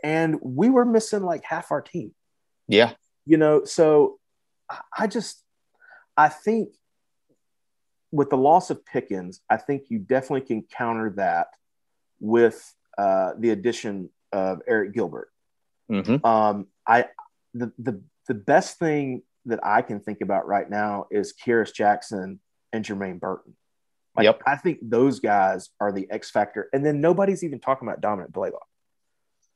and 0.02 0.38
we 0.40 0.70
were 0.70 0.84
missing 0.84 1.22
like 1.22 1.44
half 1.44 1.70
our 1.70 1.82
team. 1.82 2.14
Yeah, 2.68 2.92
you 3.26 3.36
know, 3.36 3.64
so 3.64 4.18
I 4.96 5.06
just, 5.06 5.42
I 6.16 6.28
think 6.28 6.70
with 8.10 8.30
the 8.30 8.36
loss 8.36 8.70
of 8.70 8.84
Pickens, 8.84 9.40
I 9.48 9.56
think 9.56 9.84
you 9.88 9.98
definitely 9.98 10.46
can 10.46 10.62
counter 10.62 11.10
that 11.16 11.48
with 12.20 12.74
uh, 12.98 13.32
the 13.38 13.50
addition 13.50 14.10
of 14.32 14.60
Arik 14.70 14.92
Gilbert. 14.92 15.30
Mm-hmm. 15.90 16.24
Um, 16.24 16.66
I 16.86 17.06
the, 17.54 17.72
the 17.78 18.02
the 18.28 18.34
best 18.34 18.78
thing 18.78 19.22
that 19.46 19.60
I 19.64 19.82
can 19.82 20.00
think 20.00 20.20
about 20.20 20.46
right 20.46 20.68
now 20.68 21.06
is 21.10 21.34
Kearis 21.34 21.74
Jackson 21.74 22.40
and 22.72 22.84
Jermaine 22.84 23.18
Burton. 23.18 23.56
Like, 24.16 24.24
yep. 24.24 24.42
I 24.46 24.56
think 24.56 24.78
those 24.82 25.20
guys 25.20 25.70
are 25.80 25.90
the 25.90 26.06
X 26.10 26.30
factor, 26.30 26.68
and 26.72 26.84
then 26.84 27.00
nobody's 27.00 27.42
even 27.42 27.60
talking 27.60 27.88
about 27.88 28.00
Dominick 28.00 28.30
Blaylock. 28.30 28.66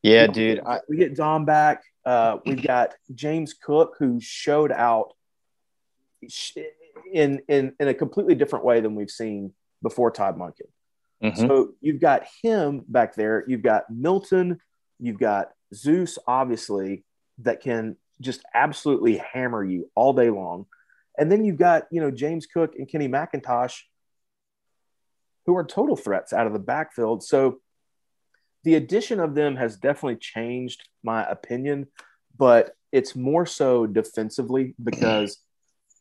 Yeah, 0.06 0.28
dude. 0.28 0.60
I, 0.64 0.80
we 0.88 0.96
get 0.98 1.16
Dom 1.16 1.44
back. 1.44 1.82
Uh, 2.04 2.38
we've 2.46 2.62
got 2.62 2.94
James 3.12 3.54
Cook 3.54 3.96
who 3.98 4.20
showed 4.20 4.70
out 4.70 5.14
in 7.12 7.40
in 7.48 7.74
in 7.80 7.88
a 7.88 7.94
completely 7.94 8.36
different 8.36 8.64
way 8.64 8.80
than 8.80 8.94
we've 8.94 9.10
seen 9.10 9.52
before 9.82 10.12
Todd 10.12 10.38
Monken. 10.38 10.68
Mm-hmm. 11.24 11.48
So 11.48 11.74
you've 11.80 12.00
got 12.00 12.24
him 12.40 12.84
back 12.86 13.16
there. 13.16 13.44
You've 13.48 13.62
got 13.62 13.90
Milton. 13.90 14.60
You've 15.00 15.18
got 15.18 15.50
Zeus, 15.74 16.18
obviously, 16.26 17.04
that 17.38 17.60
can 17.60 17.96
just 18.20 18.42
absolutely 18.54 19.16
hammer 19.16 19.64
you 19.64 19.90
all 19.96 20.12
day 20.12 20.30
long. 20.30 20.66
And 21.18 21.32
then 21.32 21.44
you've 21.44 21.58
got 21.58 21.84
you 21.90 22.00
know 22.00 22.12
James 22.12 22.46
Cook 22.46 22.74
and 22.78 22.88
Kenny 22.88 23.08
McIntosh, 23.08 23.80
who 25.46 25.56
are 25.56 25.64
total 25.64 25.96
threats 25.96 26.32
out 26.32 26.46
of 26.46 26.52
the 26.52 26.60
backfield. 26.60 27.24
So 27.24 27.58
the 28.66 28.74
addition 28.74 29.20
of 29.20 29.36
them 29.36 29.54
has 29.54 29.76
definitely 29.76 30.16
changed 30.16 30.88
my 31.04 31.24
opinion, 31.24 31.86
but 32.36 32.72
it's 32.90 33.14
more 33.14 33.46
so 33.46 33.86
defensively 33.86 34.74
because 34.82 35.38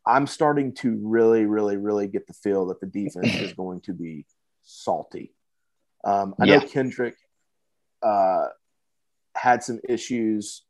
I'm 0.03 0.25
starting 0.25 0.73
to 0.77 0.99
really, 1.03 1.45
really, 1.45 1.77
really 1.77 2.07
get 2.07 2.25
the 2.25 2.33
feel 2.33 2.65
that 2.69 2.79
the 2.79 2.87
defense 2.87 3.35
is 3.35 3.53
going 3.57 3.81
to 3.81 3.93
be 3.93 4.25
salty. 4.63 5.35
Um, 6.03 6.33
I 6.41 6.45
yeah. 6.45 6.57
know 6.57 6.65
Kendrick 6.65 7.17
uh, 8.01 8.47
had 9.35 9.63
some 9.63 9.79
issues 9.87 10.63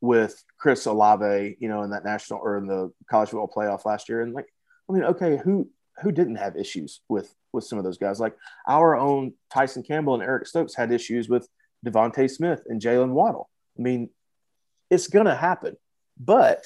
with 0.00 0.40
Chris 0.56 0.86
Olave, 0.86 1.56
you 1.58 1.68
know, 1.68 1.82
in 1.82 1.90
that 1.90 2.04
national 2.04 2.38
or 2.44 2.58
in 2.58 2.68
the 2.68 2.92
college 3.10 3.30
football 3.30 3.50
playoff 3.52 3.84
last 3.84 4.08
year. 4.08 4.22
And 4.22 4.34
like, 4.34 4.46
I 4.88 4.92
mean, 4.92 5.02
okay, 5.02 5.40
who 5.42 5.68
who 6.02 6.12
didn't 6.12 6.36
have 6.36 6.56
issues 6.56 7.00
with 7.08 7.34
with 7.52 7.64
some 7.64 7.78
of 7.78 7.84
those 7.84 7.98
guys? 7.98 8.20
Like 8.20 8.36
our 8.66 8.96
own 8.96 9.34
Tyson 9.52 9.82
Campbell 9.82 10.14
and 10.14 10.22
Eric 10.22 10.46
Stokes 10.46 10.74
had 10.74 10.92
issues 10.92 11.28
with 11.28 11.48
DeVonta 11.86 12.30
Smith 12.30 12.62
and 12.66 12.80
Jaylen 12.80 13.10
Waddle. 13.10 13.48
I 13.78 13.82
mean, 13.82 14.10
it's 14.90 15.08
going 15.08 15.26
to 15.26 15.34
happen, 15.34 15.76
but 16.18 16.64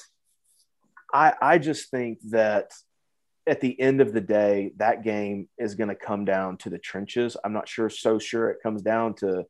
I 1.13 1.33
I 1.41 1.57
just 1.57 1.89
think 1.89 2.19
that 2.29 2.71
at 3.47 3.61
the 3.61 3.79
end 3.79 3.99
of 3.99 4.13
the 4.13 4.21
day, 4.21 4.71
that 4.77 5.03
game 5.03 5.49
is 5.57 5.75
going 5.75 5.89
to 5.89 5.95
come 5.95 6.23
down 6.23 6.57
to 6.57 6.69
the 6.69 6.77
trenches. 6.77 7.35
I'm 7.43 7.53
not 7.53 7.67
sure, 7.67 7.89
so 7.89 8.19
sure 8.19 8.49
it 8.51 8.61
comes 8.61 8.83
down 8.83 9.15
to, 9.15 9.45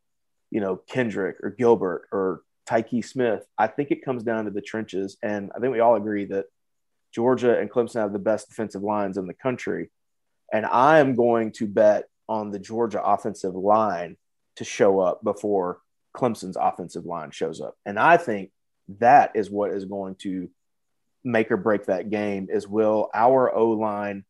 you 0.51 0.61
know, 0.61 0.77
Kendrick 0.77 1.35
or 1.43 1.49
Gilbert 1.49 2.07
or 2.11 2.41
Tykee 2.67 3.03
Smith. 3.03 3.45
I 3.57 3.67
think 3.67 3.91
it 3.91 4.05
comes 4.05 4.23
down 4.23 4.45
to 4.45 4.51
the 4.51 4.61
trenches. 4.61 5.17
And 5.21 5.51
I 5.55 5.59
think 5.59 5.73
we 5.73 5.81
all 5.81 5.95
agree 5.95 6.25
that 6.25 6.45
Georgia 7.13 7.57
and 7.57 7.69
Clemson 7.69 8.01
have 8.01 8.13
the 8.13 8.19
best 8.19 8.49
defensive 8.49 8.83
lines 8.83 9.17
in 9.17 9.27
the 9.27 9.33
country. 9.33 9.89
And 10.51 10.65
I 10.65 10.99
am 10.99 11.15
going 11.15 11.51
to 11.53 11.67
bet 11.67 12.05
on 12.27 12.51
the 12.51 12.59
Georgia 12.59 13.03
offensive 13.03 13.55
line 13.55 14.17
to 14.57 14.63
show 14.63 14.99
up 14.99 15.23
before 15.23 15.79
Clemson's 16.15 16.57
offensive 16.59 17.05
line 17.05 17.31
shows 17.31 17.61
up. 17.61 17.75
And 17.85 17.99
I 17.99 18.17
think 18.17 18.51
that 18.99 19.31
is 19.35 19.49
what 19.49 19.71
is 19.71 19.85
going 19.85 20.15
to 20.15 20.49
make 21.23 21.51
or 21.51 21.57
break 21.57 21.85
that 21.85 22.09
game 22.09 22.47
is 22.49 22.67
will 22.67 23.09
our 23.13 23.53
O 23.53 23.71
line 23.71 24.25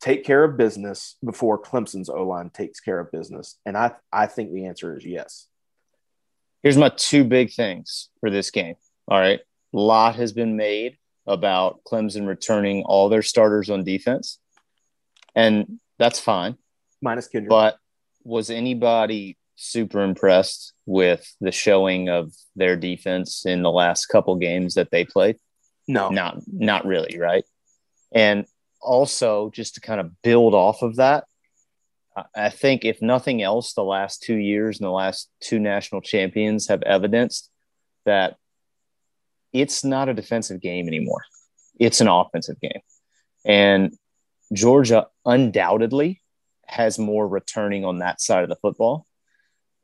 take 0.00 0.24
care 0.24 0.44
of 0.44 0.56
business 0.56 1.16
before 1.24 1.60
Clemson's 1.60 2.08
O 2.08 2.24
line 2.24 2.50
takes 2.50 2.80
care 2.80 3.00
of 3.00 3.12
business? 3.12 3.56
And 3.66 3.76
I, 3.76 3.92
I 4.12 4.26
think 4.26 4.52
the 4.52 4.66
answer 4.66 4.96
is 4.96 5.04
yes. 5.04 5.46
Here's 6.62 6.76
my 6.76 6.90
two 6.90 7.24
big 7.24 7.52
things 7.52 8.08
for 8.20 8.30
this 8.30 8.50
game. 8.50 8.74
All 9.06 9.18
right. 9.18 9.40
A 9.74 9.78
lot 9.78 10.16
has 10.16 10.32
been 10.32 10.56
made 10.56 10.98
about 11.28 11.80
Clemson 11.84 12.26
returning 12.26 12.82
all 12.84 13.08
their 13.08 13.22
starters 13.22 13.70
on 13.70 13.84
defense. 13.84 14.38
And 15.34 15.78
that's 15.98 16.18
fine. 16.18 16.56
Minus 17.00 17.28
Kendrick. 17.28 17.50
But 17.50 17.76
was 18.24 18.50
anybody 18.50 19.36
super 19.56 20.02
impressed 20.02 20.72
with 20.86 21.34
the 21.40 21.52
showing 21.52 22.08
of 22.08 22.32
their 22.56 22.76
defense 22.76 23.44
in 23.46 23.62
the 23.62 23.70
last 23.70 24.06
couple 24.06 24.36
games 24.36 24.74
that 24.74 24.90
they 24.90 25.04
played? 25.04 25.36
No. 25.86 26.08
Not 26.08 26.38
not 26.46 26.86
really, 26.86 27.18
right? 27.18 27.44
And 28.12 28.46
also 28.80 29.50
just 29.50 29.74
to 29.74 29.80
kind 29.80 30.00
of 30.00 30.20
build 30.22 30.54
off 30.54 30.82
of 30.82 30.96
that, 30.96 31.24
I 32.34 32.50
think 32.50 32.84
if 32.84 33.00
nothing 33.00 33.42
else, 33.42 33.74
the 33.74 33.84
last 33.84 34.22
two 34.22 34.36
years 34.36 34.80
and 34.80 34.86
the 34.86 34.92
last 34.92 35.30
two 35.40 35.58
national 35.58 36.00
champions 36.00 36.68
have 36.68 36.82
evidenced 36.82 37.50
that 38.04 38.36
it's 39.60 39.84
not 39.84 40.08
a 40.08 40.14
defensive 40.14 40.60
game 40.60 40.88
anymore. 40.88 41.22
It's 41.78 42.00
an 42.00 42.08
offensive 42.08 42.60
game. 42.60 42.80
And 43.44 43.96
Georgia 44.52 45.06
undoubtedly 45.24 46.22
has 46.66 46.98
more 46.98 47.26
returning 47.26 47.84
on 47.84 47.98
that 47.98 48.20
side 48.20 48.42
of 48.42 48.48
the 48.48 48.56
football. 48.56 49.06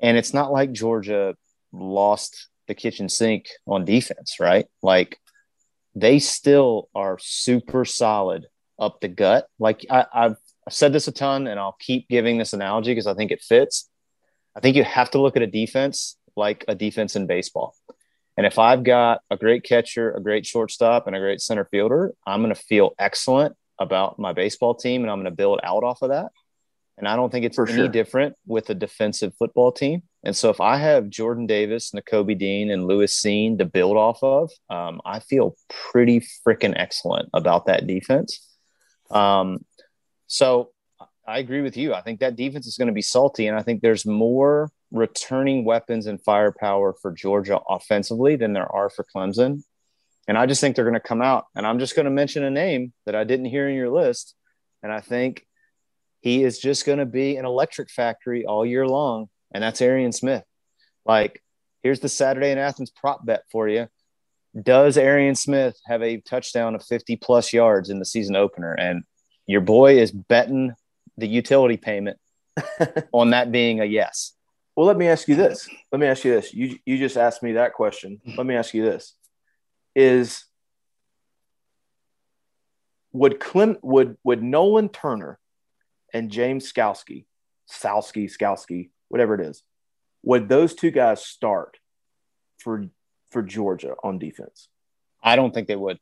And 0.01 0.17
it's 0.17 0.35
not 0.35 0.53
like 0.53 0.73
Georgia 0.73 1.35
lost 1.73 2.49
the 2.69 2.75
kitchen 2.75 3.09
sink 3.09 3.47
on 3.67 3.85
defense, 3.85 4.37
right? 4.41 4.67
Like 4.83 5.19
they 5.95 6.19
still 6.19 6.89
are 6.95 7.19
super 7.21 7.85
solid 7.85 8.47
up 8.79 9.01
the 9.01 9.09
gut. 9.09 9.47
Like 9.59 9.85
I, 9.91 10.07
have 10.13 10.37
said 10.69 10.93
this 10.93 11.09
a 11.09 11.13
ton, 11.13 11.47
and 11.47 11.61
I'll 11.61 11.77
keep 11.79 12.09
giving 12.09 12.39
this 12.39 12.53
analogy 12.53 12.91
because 12.91 13.07
I 13.07 13.15
think 13.15 13.31
it 13.31 13.43
fits. 13.43 13.89
I 14.57 14.61
think 14.61 14.77
you 14.77 14.85
have 14.85 15.11
to 15.11 15.21
look 15.21 15.37
at 15.37 15.43
a 15.43 15.47
defense 15.47 16.17
like 16.37 16.65
a 16.69 16.75
defense 16.75 17.17
in 17.17 17.27
baseball. 17.27 17.75
And 18.37 18.47
if 18.47 18.59
I've 18.59 18.83
got 18.83 19.21
a 19.31 19.37
great 19.37 19.63
catcher, 19.63 20.13
a 20.13 20.21
great 20.21 20.45
shortstop, 20.45 21.07
and 21.07 21.15
a 21.15 21.21
great 21.21 21.41
center 21.41 21.65
fielder, 21.65 22.13
I'm 22.27 22.43
going 22.43 22.55
to 22.55 22.61
feel 22.61 22.95
excellent 22.99 23.57
about 23.79 24.19
my 24.19 24.33
baseball 24.33 24.75
team 24.75 25.03
and 25.03 25.11
I'm 25.11 25.19
going 25.19 25.31
to 25.31 25.37
build 25.37 25.61
out 25.63 25.85
off 25.85 26.03
of 26.03 26.11
that. 26.11 26.31
And 26.97 27.09
I 27.09 27.17
don't 27.17 27.31
think 27.31 27.45
it's 27.45 27.57
For 27.57 27.69
any 27.69 27.77
sure. 27.77 27.89
different 27.89 28.37
with 28.47 28.71
a 28.71 28.75
defensive 28.75 29.35
football 29.37 29.73
team. 29.73 30.03
And 30.23 30.37
so 30.37 30.49
if 30.49 30.61
I 30.61 30.77
have 30.77 31.09
Jordan 31.09 31.47
Davis, 31.47 31.91
Nakobe 31.91 32.39
Dean, 32.39 32.71
and 32.71 32.87
Lewis 32.87 33.21
Cine 33.21 33.59
to 33.59 33.65
build 33.65 33.97
off 33.97 34.23
of, 34.23 34.51
um, 34.71 35.01
I 35.05 35.19
feel 35.19 35.57
pretty 35.69 36.25
freaking 36.47 36.75
excellent 36.77 37.31
about 37.35 37.67
that 37.67 37.87
defense. 37.87 38.49
Um, 39.11 39.65
so 40.29 40.71
I 41.27 41.39
agree 41.39 41.63
with 41.63 41.77
you. 41.77 41.95
I 41.95 42.03
think 42.03 42.21
that 42.21 42.37
defense 42.37 42.67
is 42.67 42.77
going 42.77 42.89
to 42.89 42.95
be 42.95 43.03
salty, 43.03 43.49
and 43.49 43.59
I 43.59 43.63
think 43.63 43.83
there's 43.83 44.07
more 44.07 44.71
returning 44.95 45.65
weapons 45.65 46.07
and 46.07 46.23
firepower 46.23 46.95
for 47.03 47.13
Georgia 47.13 47.59
offensively 47.69 48.37
than 48.37 48.53
there 48.53 48.71
are 48.71 48.89
for 48.89 49.05
Clemson. 49.15 49.63
And 50.27 50.39
I 50.39 50.47
just 50.47 50.61
think 50.61 50.77
they're 50.77 50.85
going 50.85 50.95
to 50.95 51.01
come 51.01 51.21
out. 51.21 51.47
And 51.55 51.67
I'm 51.67 51.79
just 51.79 51.97
going 51.97 52.05
to 52.05 52.11
mention 52.11 52.45
a 52.45 52.51
name 52.51 52.93
that 53.05 53.15
I 53.15 53.25
didn't 53.25 53.47
hear 53.47 53.69
in 53.69 53.75
your 53.75 53.91
list. 53.91 54.35
And 54.83 54.93
I 54.93 55.01
think 55.01 55.47
he 56.21 56.45
is 56.45 56.59
just 56.59 56.87
going 56.87 57.01
to 57.01 57.07
be 57.07 57.37
an 57.37 57.45
electric 57.45 57.91
factory 57.91 58.47
all 58.47 58.65
year 58.65 58.87
long. 58.87 59.29
And 59.53 59.63
that's 59.63 59.83
Arian 59.83 60.13
Smith. 60.13 60.45
Like, 61.05 61.43
here's 61.83 62.01
the 62.01 62.09
Saturday 62.09 62.51
in 62.51 62.59
Athens 62.59 62.91
prop 62.91 63.27
bet 63.27 63.43
for 63.51 63.69
you. 63.69 63.89
Does 64.61 64.97
Arian 64.97 65.35
Smith 65.35 65.77
have 65.87 66.03
a 66.03 66.21
touchdown 66.21 66.77
of 66.77 66.85
50 66.85 67.17
plus 67.17 67.53
yards 67.53 67.91
in 67.91 67.99
the 67.99 68.05
season 68.05 68.37
opener? 68.37 68.73
And 68.73 69.03
your 69.47 69.61
boy 69.61 69.99
is 69.99 70.13
betting 70.13 70.73
the 71.17 71.27
utility 71.27 71.77
payment 71.77 72.19
on 73.13 73.31
that 73.31 73.51
being 73.51 73.81
a 73.81 73.85
yes. 73.85 74.33
Well, 74.77 74.87
let 74.87 74.97
me 74.97 75.07
ask 75.09 75.29
you 75.29 75.37
this. 75.37 75.69
Let 75.93 76.01
me 76.01 76.07
ask 76.07 76.25
you 76.25 76.33
this. 76.33 76.53
You 76.53 76.79
you 76.85 76.99
just 76.99 77.17
asked 77.17 77.43
me 77.43 77.53
that 77.53 77.75
question. 77.75 78.21
Let 78.37 78.47
me 78.47 78.57
ask 78.57 78.75
you 78.75 78.85
this: 78.85 79.15
Is 79.95 80.45
would 83.13 83.39
Clem 83.39 83.79
would 83.83 84.17
would 84.25 84.43
Nolan 84.43 84.89
Turner 84.89 85.39
and 86.13 86.31
James 86.31 86.73
Skalski, 86.73 87.27
Skalski, 87.71 88.91
whatever 89.09 89.35
it 89.35 89.41
is, 89.41 89.63
would 90.23 90.49
those 90.49 90.75
two 90.75 90.91
guys 90.91 91.25
start 91.25 91.79
for 92.59 92.87
for 93.31 93.43
Georgia 93.43 93.95
on 94.03 94.19
defense? 94.19 94.69
I 95.23 95.37
don't 95.37 95.55
think 95.55 95.69
they 95.69 95.77
would. 95.77 95.99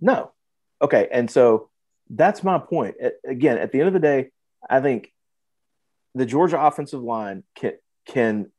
No. 0.00 0.32
Okay, 0.80 1.08
and 1.12 1.30
so 1.30 1.70
that's 2.10 2.42
my 2.42 2.58
point. 2.58 2.96
Again, 3.26 3.58
at 3.58 3.70
the 3.70 3.78
end 3.78 3.88
of 3.88 3.94
the 3.94 4.00
day, 4.00 4.30
I 4.68 4.80
think 4.80 5.12
the 6.14 6.26
Georgia 6.26 6.60
offensive 6.60 7.00
line 7.02 7.44
can 7.54 7.74
can 8.06 8.50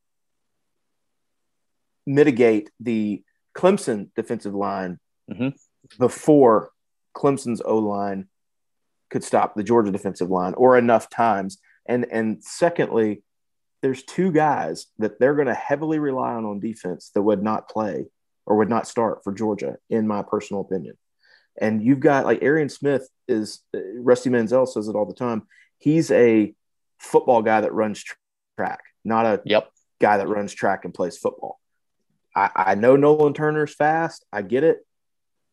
mitigate 2.06 2.70
the 2.80 3.22
Clemson 3.56 4.10
defensive 4.14 4.54
line 4.54 4.98
mm-hmm. 5.30 5.48
before 5.98 6.70
Clemson's 7.16 7.62
O 7.64 7.78
line 7.78 8.28
could 9.10 9.24
stop 9.24 9.54
the 9.54 9.62
Georgia 9.62 9.92
defensive 9.92 10.30
line 10.30 10.54
or 10.54 10.76
enough 10.76 11.08
times. 11.08 11.58
And 11.86 12.06
and 12.10 12.42
secondly, 12.42 13.22
there's 13.82 14.02
two 14.02 14.32
guys 14.32 14.86
that 14.98 15.20
they're 15.20 15.34
going 15.34 15.46
to 15.46 15.54
heavily 15.54 15.98
rely 15.98 16.32
on 16.32 16.44
on 16.44 16.60
defense 16.60 17.10
that 17.14 17.22
would 17.22 17.42
not 17.42 17.68
play 17.68 18.06
or 18.46 18.56
would 18.56 18.68
not 18.68 18.88
start 18.88 19.22
for 19.22 19.32
Georgia, 19.32 19.76
in 19.88 20.06
my 20.06 20.22
personal 20.22 20.62
opinion. 20.62 20.96
And 21.60 21.82
you've 21.82 22.00
got 22.00 22.24
like 22.24 22.42
Arian 22.42 22.68
Smith 22.68 23.08
is 23.28 23.60
Rusty 23.72 24.30
Mansell 24.30 24.66
says 24.66 24.88
it 24.88 24.96
all 24.96 25.06
the 25.06 25.14
time. 25.14 25.46
He's 25.78 26.10
a 26.10 26.54
football 26.98 27.42
guy 27.42 27.60
that 27.60 27.72
runs 27.72 28.02
track 28.56 28.80
not 29.04 29.26
a 29.26 29.42
yep. 29.44 29.70
guy 30.00 30.16
that 30.16 30.28
runs 30.28 30.52
track 30.52 30.84
and 30.84 30.94
plays 30.94 31.18
football. 31.18 31.60
I, 32.34 32.50
I 32.54 32.74
know 32.74 32.96
Nolan 32.96 33.34
Turner's 33.34 33.74
fast. 33.74 34.24
I 34.32 34.42
get 34.42 34.64
it, 34.64 34.84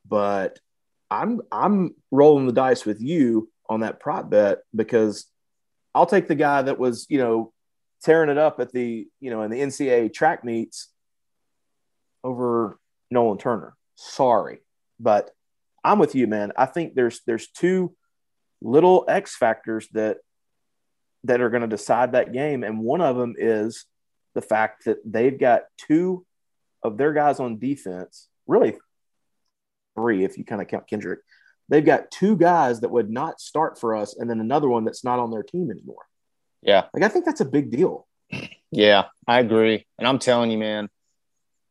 but 0.08 0.60
I'm 1.10 1.42
I'm 1.52 1.96
rolling 2.10 2.48
the 2.48 2.54
dice 2.54 2.86
with 2.86 3.02
you 3.02 3.50
on 3.70 3.82
that 3.82 4.00
prop 4.00 4.30
bet 4.30 4.60
because 4.76 5.26
I'll 5.94 6.06
take 6.06 6.28
the 6.28 6.36
guy 6.36 6.62
that 6.64 6.80
was 6.80 7.06
you 7.10 7.20
know 7.20 7.54
tearing 8.04 8.30
it 8.30 8.38
up 8.38 8.60
at 8.60 8.72
the 8.72 9.08
you 9.20 9.30
know 9.30 9.44
in 9.44 9.52
the 9.52 9.60
NCAA 9.60 10.14
track 10.14 10.44
meets 10.44 10.90
over 12.24 12.80
Nolan 13.12 13.38
Turner. 13.38 13.76
Sorry, 13.96 14.60
but 15.00 15.32
I'm 15.84 16.00
with 16.00 16.16
you, 16.16 16.28
man. 16.28 16.52
I 16.58 16.66
think 16.66 16.96
there's 16.96 17.22
there's 17.28 17.48
two 17.48 17.96
little 18.62 19.06
X 19.08 19.36
factors 19.36 19.88
that 19.94 20.18
that 21.24 21.42
are 21.42 21.50
going 21.50 21.62
to 21.62 21.68
decide 21.68 22.14
that 22.14 22.34
game. 22.34 22.64
And 22.64 22.80
one 22.80 23.02
of 23.02 23.16
them 23.16 23.36
is 23.38 23.86
the 24.34 24.42
fact 24.42 24.86
that 24.86 24.98
they've 25.06 25.38
got 25.38 25.64
two 25.78 26.26
of 26.84 26.98
their 26.98 27.14
guys 27.14 27.40
on 27.40 27.60
defense, 27.60 28.28
really 28.48 28.76
three 29.96 30.24
if 30.24 30.38
you 30.38 30.46
kind 30.46 30.62
of 30.62 30.68
count 30.68 30.90
Kendrick. 30.90 31.20
They've 31.70 31.86
got 31.86 32.12
two 32.12 32.36
guys 32.36 32.82
that 32.82 32.92
would 32.92 33.10
not 33.10 33.40
start 33.40 33.80
for 33.80 33.96
us, 33.96 34.18
and 34.18 34.30
then 34.30 34.40
another 34.40 34.68
one 34.68 34.84
that's 34.84 35.04
not 35.04 35.20
on 35.20 35.32
their 35.32 35.44
team 35.44 35.72
anymore. 35.72 36.06
Yeah. 36.62 36.86
Like, 36.94 37.04
I 37.04 37.08
think 37.08 37.26
that's 37.26 37.42
a 37.42 37.46
big 37.46 37.72
deal. 37.72 38.08
Yeah, 38.72 39.06
I 39.28 39.40
agree. 39.40 39.86
And 39.98 40.08
I'm 40.08 40.20
telling 40.20 40.52
you, 40.52 40.58
man, 40.58 40.90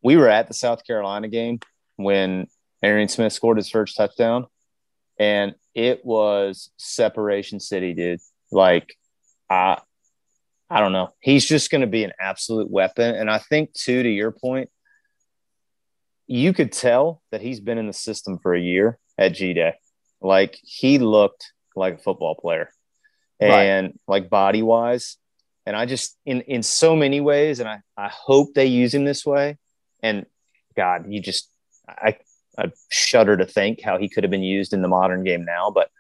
we 0.02 0.16
were 0.16 0.28
at 0.28 0.48
the 0.48 0.54
South 0.54 0.86
Carolina 0.86 1.28
game 1.28 1.60
when 1.96 2.46
Arian 2.82 3.08
Smith 3.08 3.32
scored 3.32 3.58
his 3.58 3.68
first 3.68 3.96
touchdown, 3.96 4.46
and 5.18 5.54
it 5.74 6.04
was 6.04 6.70
separation 6.78 7.60
city, 7.60 7.92
dude. 7.92 8.20
Like, 8.50 8.94
I 9.50 9.80
I 10.70 10.78
don't 10.78 10.92
know. 10.92 11.08
He's 11.20 11.44
just 11.44 11.70
going 11.70 11.80
to 11.80 11.88
be 11.88 12.04
an 12.04 12.12
absolute 12.20 12.70
weapon. 12.70 13.14
And 13.16 13.28
I 13.28 13.38
think 13.38 13.72
too, 13.72 14.04
to 14.04 14.08
your 14.08 14.30
point, 14.30 14.70
you 16.28 16.52
could 16.52 16.70
tell 16.70 17.22
that 17.32 17.40
he's 17.40 17.58
been 17.60 17.76
in 17.76 17.88
the 17.88 17.92
system 17.92 18.38
for 18.38 18.54
a 18.54 18.60
year 18.60 18.98
at 19.18 19.34
G 19.34 19.52
Day. 19.52 19.74
Like 20.20 20.58
he 20.62 20.98
looked 20.98 21.52
like 21.74 21.94
a 21.94 21.98
football 21.98 22.36
player, 22.36 22.70
Right. 23.40 23.64
and 23.64 23.98
like 24.06 24.30
body 24.30 24.62
wise, 24.62 25.16
and 25.66 25.74
I 25.74 25.86
just 25.86 26.16
in 26.24 26.42
in 26.42 26.62
so 26.62 26.94
many 26.94 27.20
ways, 27.20 27.58
and 27.58 27.68
I 27.68 27.80
I 27.96 28.08
hope 28.08 28.54
they 28.54 28.66
use 28.66 28.94
him 28.94 29.04
this 29.04 29.26
way. 29.26 29.58
And 30.02 30.26
God, 30.76 31.06
you 31.08 31.20
just 31.20 31.50
I 31.88 32.16
I 32.58 32.70
shudder 32.90 33.36
to 33.38 33.46
think 33.46 33.80
how 33.82 33.98
he 33.98 34.08
could 34.08 34.22
have 34.24 34.30
been 34.30 34.42
used 34.42 34.72
in 34.72 34.82
the 34.82 34.88
modern 34.88 35.24
game 35.24 35.44
now, 35.44 35.70
but 35.70 35.90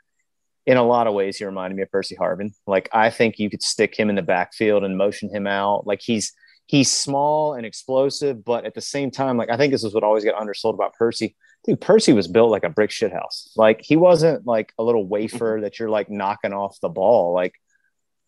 in 0.70 0.76
a 0.76 0.84
lot 0.84 1.08
of 1.08 1.14
ways, 1.14 1.36
he 1.36 1.44
reminded 1.44 1.74
me 1.74 1.82
of 1.82 1.90
Percy 1.90 2.14
Harvin. 2.14 2.52
Like 2.64 2.88
I 2.92 3.10
think 3.10 3.40
you 3.40 3.50
could 3.50 3.60
stick 3.60 3.98
him 3.98 4.08
in 4.08 4.14
the 4.14 4.22
backfield 4.22 4.84
and 4.84 4.96
motion 4.96 5.28
him 5.28 5.48
out. 5.48 5.84
Like 5.84 6.00
he's 6.00 6.32
he's 6.66 6.88
small 6.88 7.54
and 7.54 7.66
explosive, 7.66 8.44
but 8.44 8.64
at 8.64 8.74
the 8.74 8.80
same 8.80 9.10
time, 9.10 9.36
like 9.36 9.50
I 9.50 9.56
think 9.56 9.72
this 9.72 9.82
is 9.82 9.92
what 9.92 10.04
always 10.04 10.24
got 10.24 10.40
undersold 10.40 10.76
about 10.76 10.94
Percy. 10.94 11.34
Dude, 11.64 11.80
Percy 11.80 12.12
was 12.12 12.28
built 12.28 12.52
like 12.52 12.62
a 12.62 12.68
brick 12.68 12.92
shit 12.92 13.12
house. 13.12 13.50
Like 13.56 13.80
he 13.82 13.96
wasn't 13.96 14.46
like 14.46 14.72
a 14.78 14.84
little 14.84 15.04
wafer 15.04 15.54
mm-hmm. 15.54 15.64
that 15.64 15.80
you're 15.80 15.90
like 15.90 16.08
knocking 16.08 16.52
off 16.52 16.78
the 16.80 16.88
ball. 16.88 17.34
Like 17.34 17.54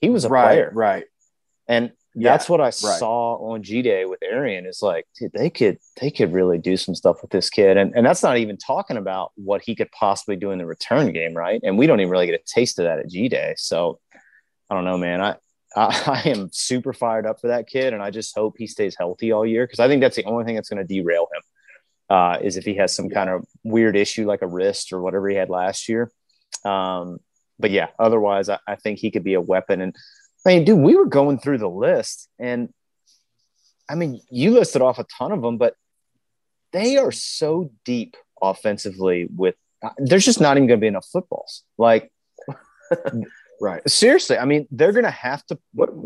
he 0.00 0.11
was 0.11 0.24
a 0.24 0.28
right, 0.28 0.46
player. 0.46 0.72
right. 0.74 1.05
And 1.68 1.92
Yeah, 2.14 2.31
that's 2.31 2.48
what 2.48 2.61
I 2.61 2.70
saw 2.70 3.37
on 3.53 3.62
G 3.62 3.83
Day 3.83 4.05
with 4.05 4.20
Arian 4.22 4.66
is 4.66 4.83
like, 4.83 5.07
dude, 5.18 5.33
they 5.33 5.51
could 5.51 5.79
they 6.01 6.11
could 6.11 6.33
really 6.33 6.59
do 6.59 6.77
some 6.77 6.94
stuff 6.94 7.22
with 7.22 7.31
this 7.31 7.48
kid. 7.51 7.77
And 7.77 7.94
and 7.94 8.05
that's 8.05 8.22
not 8.22 8.38
even 8.38 8.57
talking 8.57 8.96
about 8.96 9.33
what 9.37 9.62
he 9.62 9.75
could 9.75 9.90
possibly 9.92 10.37
do 10.37 10.51
in 10.51 10.59
the 10.59 10.66
return 10.66 11.12
game, 11.12 11.35
right? 11.35 11.61
And 11.62 11.79
we 11.79 11.87
don't 11.87 12.01
even 12.01 12.11
really 12.11 12.27
get 12.27 12.40
a 12.40 12.44
taste 12.44 12.79
of 12.79 12.85
that 12.85 12.98
at 12.98 13.09
G 13.09 13.29
Day. 13.29 13.55
So 13.57 14.01
I 14.68 14.75
don't 14.75 14.85
know, 14.85 14.98
man. 14.98 15.20
I, 15.20 15.37
I 15.77 16.22
I 16.25 16.29
am 16.29 16.51
super 16.53 16.92
fired 16.92 17.27
up 17.27 17.40
for 17.40 17.48
that 17.48 17.66
kid, 17.66 17.94
and 17.94 18.03
I 18.03 18.11
just 18.11 18.35
hope 18.37 18.57
he 18.59 18.66
stays 18.66 18.96
healthy 18.98 19.33
all 19.33 19.46
year 19.46 19.66
because 19.66 19.81
I 19.81 19.88
think 19.88 20.01
that's 20.01 20.16
the 20.16 20.25
only 20.25 20.44
thing 20.44 20.55
that's 20.55 20.68
going 20.68 20.87
to 20.87 20.94
derail 20.94 21.29
him. 21.35 21.42
Uh, 22.11 22.38
is 22.42 22.59
if 22.59 22.64
he 22.64 22.75
has 22.75 22.94
some 22.94 23.09
kind 23.09 23.31
of 23.31 23.46
weird 23.64 23.96
issue 23.96 24.27
like 24.27 24.42
a 24.42 24.46
wrist 24.46 24.92
or 24.92 25.01
whatever 25.01 25.31
he 25.31 25.37
had 25.37 25.48
last 25.48 25.88
year. 25.88 26.12
Um, 26.62 27.18
but 27.59 27.70
yeah, 27.70 27.88
otherwise, 27.98 28.51
I, 28.51 28.59
I 28.66 28.77
think 28.77 28.98
he 28.98 29.11
could 29.11 29.25
be 29.25 29.35
a 29.35 29.40
weapon. 29.40 29.81
And 29.81 29.96
I 30.44 30.55
mean, 30.55 30.64
dude, 30.64 30.78
we 30.78 30.96
were 30.96 31.07
going 31.07 31.38
through 31.38 31.59
the 31.59 31.68
list, 31.68 32.28
and 32.38 32.72
I 33.88 33.94
mean, 33.94 34.20
you 34.31 34.52
listed 34.52 34.83
off 34.83 34.98
a 34.98 35.05
ton 35.05 35.33
of 35.33 35.42
them, 35.42 35.59
but 35.59 35.74
they 36.72 36.96
are 36.96 37.12
so 37.12 37.70
deep 37.85 38.16
offensively. 38.40 39.28
With 39.35 39.55
there's 39.98 40.24
just 40.24 40.40
not 40.40 40.57
even 40.57 40.66
going 40.66 40.81
to 40.81 40.85
be 40.85 40.88
enough 40.88 41.07
footballs. 41.12 41.62
Like 41.78 42.11
Right. 43.62 43.88
seriously, 43.88 44.38
I 44.38 44.44
mean, 44.44 44.66
they're 44.72 44.90
going 44.90 45.05
to 45.05 45.11
have 45.11 45.46
to 45.46 45.59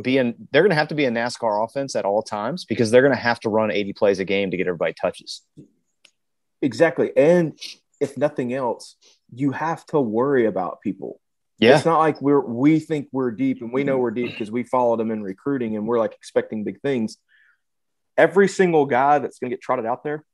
be 0.02 0.18
in. 0.18 0.34
They're 0.52 0.60
going 0.60 0.70
to 0.70 0.76
have 0.76 0.88
to 0.88 0.94
be 0.94 1.06
a 1.06 1.10
NASCAR 1.10 1.64
offense 1.64 1.96
at 1.96 2.04
all 2.04 2.22
times 2.22 2.66
because 2.66 2.90
they're 2.90 3.00
going 3.00 3.14
to 3.14 3.20
have 3.20 3.40
to 3.40 3.48
run 3.48 3.70
80 3.70 3.94
plays 3.94 4.18
a 4.18 4.26
game 4.26 4.50
to 4.50 4.58
get 4.58 4.66
everybody 4.66 4.92
touches. 4.92 5.40
Exactly. 6.60 7.16
And 7.16 7.58
if 7.98 8.18
nothing 8.18 8.52
else, 8.52 8.96
you 9.32 9.52
have 9.52 9.86
to 9.86 9.98
worry 9.98 10.44
about 10.44 10.82
people. 10.82 11.18
Yeah, 11.58 11.76
It's 11.76 11.86
not 11.86 11.98
like 11.98 12.20
we're 12.20 12.40
we 12.40 12.80
think 12.80 13.08
we're 13.12 13.30
deep 13.30 13.62
and 13.62 13.72
we 13.72 13.82
know 13.82 13.94
mm-hmm. 13.94 14.02
we're 14.02 14.10
deep 14.10 14.30
because 14.32 14.50
we 14.50 14.62
followed 14.62 14.98
them 14.98 15.10
in 15.10 15.22
recruiting 15.22 15.76
and 15.76 15.86
we're 15.86 15.98
like 15.98 16.12
expecting 16.12 16.64
big 16.64 16.80
things. 16.80 17.16
Every 18.16 18.48
single 18.48 18.86
guy 18.86 19.18
that's 19.18 19.38
going 19.38 19.50
to 19.50 19.56
get 19.56 19.62
trotted 19.62 19.86
out 19.86 20.04
there, 20.04 20.24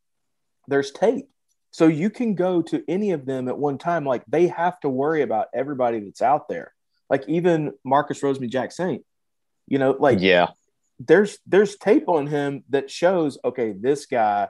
there's 0.67 0.91
tape. 0.91 1.29
So 1.71 1.87
you 1.87 2.11
can 2.11 2.35
go 2.35 2.61
to 2.63 2.85
any 2.89 3.13
of 3.13 3.25
them 3.25 3.49
at 3.49 3.57
one 3.57 3.79
time. 3.79 4.05
Like 4.05 4.25
they 4.27 4.49
have 4.49 4.79
to 4.81 4.89
worry 4.89 5.23
about 5.23 5.47
everybody 5.55 6.01
that's 6.01 6.23
out 6.23 6.49
there. 6.49 6.75
Like 7.09 7.29
even 7.29 7.73
Marcus 7.85 8.21
Rosemy-Jacksaint, 8.21 9.03
you 9.69 9.79
know, 9.79 9.97
like 9.99 10.21
yeah, 10.21 10.49
there's 11.07 11.39
there's 11.47 11.77
tape 11.77 12.09
on 12.09 12.27
him 12.27 12.65
that 12.71 12.91
shows 12.91 13.39
okay 13.45 13.73
this 13.73 14.07
guy 14.07 14.49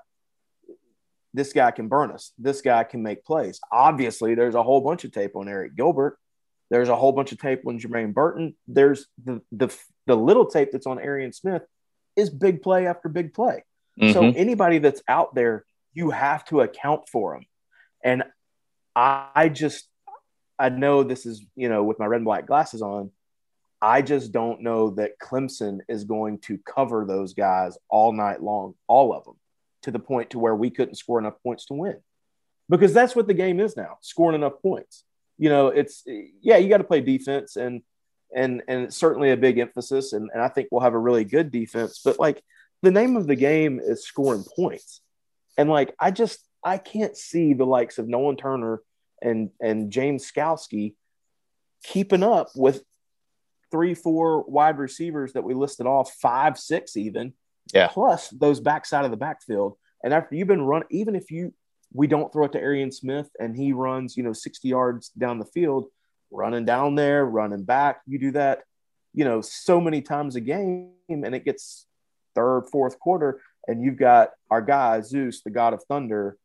this 1.35 1.53
guy 1.53 1.71
can 1.71 1.89
burn 1.89 2.11
us 2.11 2.33
this 2.39 2.61
guy 2.61 2.85
can 2.85 3.03
make 3.03 3.25
plays 3.25 3.61
obviously 3.71 4.35
there's 4.35 4.55
a 4.55 4.63
whole 4.63 4.81
bunch 4.81 5.05
of 5.05 5.13
tape 5.13 5.35
on 5.35 5.47
Arik 5.47 5.75
Gilbert 5.77 6.19
there's 6.73 6.89
a 6.89 6.97
whole 6.97 7.13
bunch 7.13 7.31
of 7.33 7.39
tape 7.39 7.63
on 7.67 7.79
jermaine 7.79 8.13
burton 8.15 8.55
there's 8.67 9.07
the 9.25 9.41
the, 9.53 9.69
the 10.07 10.17
little 10.17 10.47
tape 10.47 10.71
that's 10.73 10.87
on 10.87 10.99
arian 10.99 11.33
smith 11.33 11.63
is 12.17 12.31
big 12.31 12.63
play 12.63 12.87
after 12.87 13.09
big 13.09 13.33
play 13.35 13.63
so 14.15 14.23
Mhm. 14.23 14.33
anybody 14.37 14.79
that's 14.79 15.03
out 15.07 15.35
there 15.35 15.65
you 15.95 16.11
have 16.11 16.45
to 16.47 16.63
account 16.63 17.03
for 17.13 17.35
them 17.35 17.45
and 18.03 18.25
I, 18.97 19.29
I 19.35 19.49
just 19.51 19.89
i 20.59 20.69
know 20.71 21.03
this 21.03 21.27
is 21.27 21.45
you 21.57 21.69
know 21.69 21.83
with 21.85 21.99
my 21.99 22.07
red 22.07 22.17
and 22.23 22.25
black 22.25 22.47
glasses 22.47 22.83
on 22.83 23.11
I 23.85 24.01
just 24.01 24.31
don't 24.31 24.61
know 24.63 24.91
that 24.91 25.19
Clemson 25.19 25.81
is 25.89 26.05
going 26.05 26.39
to 26.47 26.57
cover 26.59 27.05
those 27.05 27.35
guys 27.35 27.77
all 27.89 28.13
night 28.13 28.41
long, 28.41 28.75
all 28.87 29.13
of 29.13 29.25
them, 29.25 29.35
to 29.83 29.91
the 29.91 29.99
point 29.99 30.31
to 30.31 30.39
where 30.39 30.55
we 30.55 30.71
couldn't 30.71 30.95
score 30.95 31.19
enough 31.19 31.35
points 31.43 31.67
to 31.67 31.75
win. 31.75 31.97
Because 32.69 32.93
that's 32.95 33.17
what 33.17 33.27
the 33.27 33.35
game 33.35 33.59
is 33.59 33.77
now, 33.77 33.99
scoring 34.01 34.37
enough 34.37 34.63
points. 34.63 35.03
You 35.39 35.49
know, 35.49 35.69
it's 35.69 36.05
yeah, 36.41 36.57
you 36.57 36.69
got 36.69 36.79
to 36.79 36.85
play 36.85 37.01
defense 37.01 37.57
and 37.57 37.83
and 38.35 38.63
and 38.69 38.85
it's 38.85 38.97
certainly 38.97 39.31
a 39.31 39.37
big 39.37 39.59
emphasis. 39.59 40.13
And, 40.13 40.31
and 40.33 40.43
I 40.43 40.49
think 40.49 40.69
we'll 40.71 40.83
have 40.83 40.95
a 40.95 40.99
really 40.99 41.25
good 41.25 41.51
defense. 41.51 42.01
But 42.05 42.19
like 42.19 42.43
the 42.83 42.91
name 42.91 43.17
of 43.17 43.27
the 43.27 43.37
game 43.37 43.81
is 43.83 44.05
scoring 44.07 44.45
points. 44.57 45.01
And 45.59 45.69
like 45.69 45.95
I 45.99 46.11
just 46.11 46.39
I 46.65 46.79
can't 46.79 47.17
see 47.17 47.55
the 47.55 47.67
likes 47.67 47.99
of 47.99 48.09
Nolan 48.09 48.37
Turner 48.37 48.83
and 49.21 49.51
and 49.61 49.91
James 49.91 50.31
Skalski 50.31 50.95
keeping 51.85 52.23
up 52.23 52.49
with 52.55 52.83
three, 53.71 53.95
four 53.95 54.43
wide 54.43 54.79
receivers 54.79 55.33
that 55.33 55.45
we 55.45 55.55
listed 55.55 55.87
off, 55.87 56.13
five, 56.21 56.59
six 56.59 56.97
even, 56.97 57.33
Yeah. 57.73 57.89
plus 57.89 58.29
those 58.29 58.61
backside 58.61 59.05
of 59.05 59.11
the 59.11 59.17
backfield. 59.17 59.77
And 60.05 60.13
after 60.13 60.35
you've 60.35 60.49
been 60.49 60.63
run, 60.63 60.83
even 60.91 61.17
if 61.17 61.31
you 61.31 61.55
we 61.93 62.07
don't 62.07 62.33
throw 62.33 62.45
it 62.47 62.53
to 62.53 62.61
Arian 62.61 62.93
Smith 62.93 63.29
and 63.39 63.57
he 63.57 63.73
runs, 63.73 64.17
you 64.17 64.23
know, 64.23 64.33
60 64.33 64.69
yards 64.69 65.09
down 65.11 65.39
the 65.39 65.45
field, 65.45 65.87
running 66.31 66.65
down 66.65 66.95
there, 66.95 67.25
running 67.25 67.65
back, 67.65 68.01
you 68.07 68.19
do 68.19 68.31
that, 68.33 68.63
you 69.15 69.25
know, 69.25 69.41
so 69.41 69.81
many 69.81 70.01
times 70.01 70.37
a 70.37 70.41
game, 70.41 70.93
and 71.09 71.35
it 71.35 71.45
gets 71.45 71.87
third, 72.35 72.65
fourth 72.71 72.99
quarter, 72.99 73.41
and 73.67 73.83
you've 73.83 73.99
got 73.99 74.31
our 74.51 74.63
guy 74.63 75.01
Zeus, 75.03 75.43
the 75.43 75.51
god 75.51 75.75
of 75.75 75.83
thunder, 75.85 76.37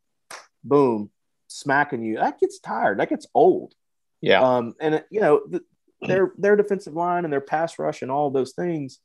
boom, 0.63 1.09
smacking 1.47 2.03
you. 2.03 2.17
That 2.17 2.39
gets 2.39 2.59
tired. 2.59 2.99
That 2.99 3.09
gets 3.09 3.27
old. 3.33 3.73
yeah, 4.21 4.41
Um, 4.41 4.75
and 4.79 5.03
you 5.09 5.21
know, 5.21 5.41
the, 5.49 5.63
their 6.01 6.31
their 6.37 6.55
defensive 6.55 6.93
line 6.93 7.23
and 7.23 7.33
their 7.33 7.41
pass 7.41 7.79
rush 7.79 8.01
and 8.01 8.11
all 8.11 8.29
those 8.29 8.53
things. 8.53 8.99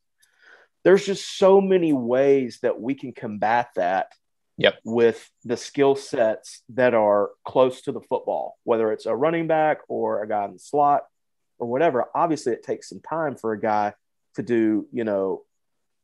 There's 0.85 1.07
just 1.07 1.39
so 1.39 1.61
many 1.61 1.93
ways 1.93 2.59
that 2.63 2.81
we 2.81 2.95
can 2.95 3.13
combat 3.13 3.69
that. 3.77 4.13
Yep. 4.59 4.75
With 4.85 5.31
the 5.45 5.57
skill 5.57 5.97
sets 5.97 6.63
that 6.71 6.95
are 6.95 7.31
close 7.45 7.83
to 7.83 7.93
the 7.93 8.01
football, 8.01 8.59
whether 8.65 8.93
it's 8.93 9.07
a 9.07 9.17
running 9.17 9.47
back 9.47 9.79
or 9.89 10.23
a 10.23 10.29
guy 10.29 10.45
in 10.45 10.53
the 10.53 10.59
slot 10.59 11.05
or 11.59 11.67
whatever. 11.67 12.07
Obviously, 12.15 12.53
it 12.53 12.63
takes 12.63 12.89
some 12.89 13.01
time 13.01 13.37
for 13.37 13.53
a 13.53 13.61
guy 13.61 13.95
to 14.35 14.43
do, 14.43 14.87
you 14.93 15.05
know, 15.05 15.43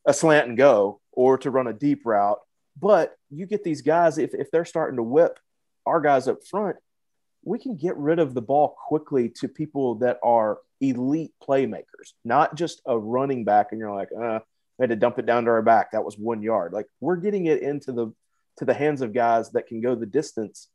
a 0.06 0.14
slant 0.14 0.48
and 0.48 0.56
go 0.56 1.00
or 1.12 1.36
to 1.38 1.50
run 1.50 1.66
a 1.66 1.72
deep 1.72 2.02
route. 2.04 2.38
But 2.80 3.16
you 3.30 3.46
get 3.46 3.64
these 3.64 3.82
guys, 3.82 4.18
if, 4.18 4.34
if 4.34 4.50
they're 4.50 4.64
starting 4.64 4.96
to 4.96 5.02
whip 5.02 5.38
our 5.84 6.00
guys 6.00 6.28
up 6.28 6.46
front, 6.46 6.76
we 7.44 7.58
can 7.58 7.76
get 7.76 7.96
rid 7.96 8.18
of 8.18 8.34
the 8.34 8.42
ball 8.42 8.76
quickly 8.86 9.28
to 9.40 9.48
people 9.48 9.96
that 9.96 10.18
are 10.22 10.58
elite 10.80 11.32
playmakers, 11.42 12.12
not 12.24 12.54
just 12.54 12.80
a 12.86 12.96
running 12.96 13.44
back. 13.44 13.68
And 13.72 13.80
you're 13.80 13.94
like, 13.94 14.10
uh, 14.12 14.40
we 14.78 14.84
had 14.84 14.90
to 14.90 14.96
dump 14.96 15.18
it 15.18 15.26
down 15.26 15.44
to 15.44 15.50
our 15.50 15.62
back. 15.62 15.92
That 15.92 16.04
was 16.04 16.16
one 16.16 16.42
yard. 16.42 16.72
Like 16.72 16.86
we're 17.00 17.16
getting 17.16 17.46
it 17.46 17.62
into 17.62 17.92
the 17.92 18.12
to 18.58 18.64
the 18.64 18.74
hands 18.74 19.00
of 19.00 19.12
guys 19.12 19.50
that 19.52 19.66
can 19.66 19.80
go 19.80 19.94
the 19.94 20.06
distance, 20.06 20.68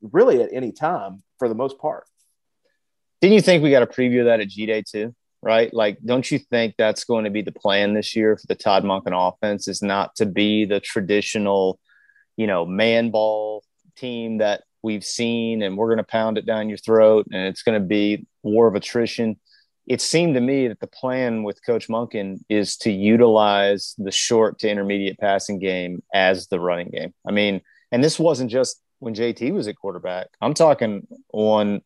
really 0.00 0.42
at 0.42 0.50
any 0.52 0.72
time 0.72 1.22
for 1.38 1.48
the 1.48 1.54
most 1.54 1.78
part. 1.78 2.04
Didn't 3.20 3.34
you 3.34 3.40
think 3.40 3.62
we 3.62 3.70
got 3.70 3.82
a 3.82 3.86
preview 3.86 4.20
of 4.20 4.26
that 4.26 4.40
at 4.40 4.48
G 4.48 4.66
Day 4.66 4.82
too? 4.82 5.14
Right? 5.42 5.72
Like, 5.74 5.98
don't 6.02 6.30
you 6.30 6.38
think 6.38 6.74
that's 6.78 7.04
going 7.04 7.24
to 7.24 7.30
be 7.30 7.42
the 7.42 7.52
plan 7.52 7.92
this 7.92 8.16
year 8.16 8.36
for 8.36 8.46
the 8.46 8.54
Todd 8.54 8.82
Monken 8.82 9.12
offense? 9.12 9.68
Is 9.68 9.82
not 9.82 10.14
to 10.16 10.26
be 10.26 10.64
the 10.64 10.80
traditional, 10.80 11.78
you 12.36 12.46
know, 12.46 12.64
man 12.64 13.10
ball 13.10 13.62
team 13.96 14.38
that 14.38 14.62
we've 14.82 15.04
seen, 15.04 15.62
and 15.62 15.76
we're 15.76 15.88
going 15.88 15.98
to 15.98 16.04
pound 16.04 16.38
it 16.38 16.46
down 16.46 16.68
your 16.68 16.78
throat, 16.78 17.26
and 17.30 17.46
it's 17.46 17.62
going 17.62 17.78
to 17.80 17.86
be 17.86 18.26
war 18.42 18.66
of 18.66 18.74
attrition. 18.74 19.38
It 19.86 20.00
seemed 20.00 20.34
to 20.34 20.40
me 20.40 20.68
that 20.68 20.80
the 20.80 20.86
plan 20.86 21.42
with 21.42 21.64
Coach 21.64 21.88
Monken 21.88 22.40
is 22.48 22.76
to 22.78 22.90
utilize 22.90 23.94
the 23.98 24.10
short 24.10 24.58
to 24.60 24.70
intermediate 24.70 25.18
passing 25.18 25.58
game 25.58 26.02
as 26.12 26.46
the 26.46 26.58
running 26.58 26.88
game. 26.88 27.12
I 27.26 27.32
mean, 27.32 27.60
and 27.92 28.02
this 28.02 28.18
wasn't 28.18 28.50
just 28.50 28.80
when 29.00 29.14
JT 29.14 29.52
was 29.52 29.68
at 29.68 29.76
quarterback. 29.76 30.28
I'm 30.40 30.54
talking 30.54 31.06
on 31.32 31.82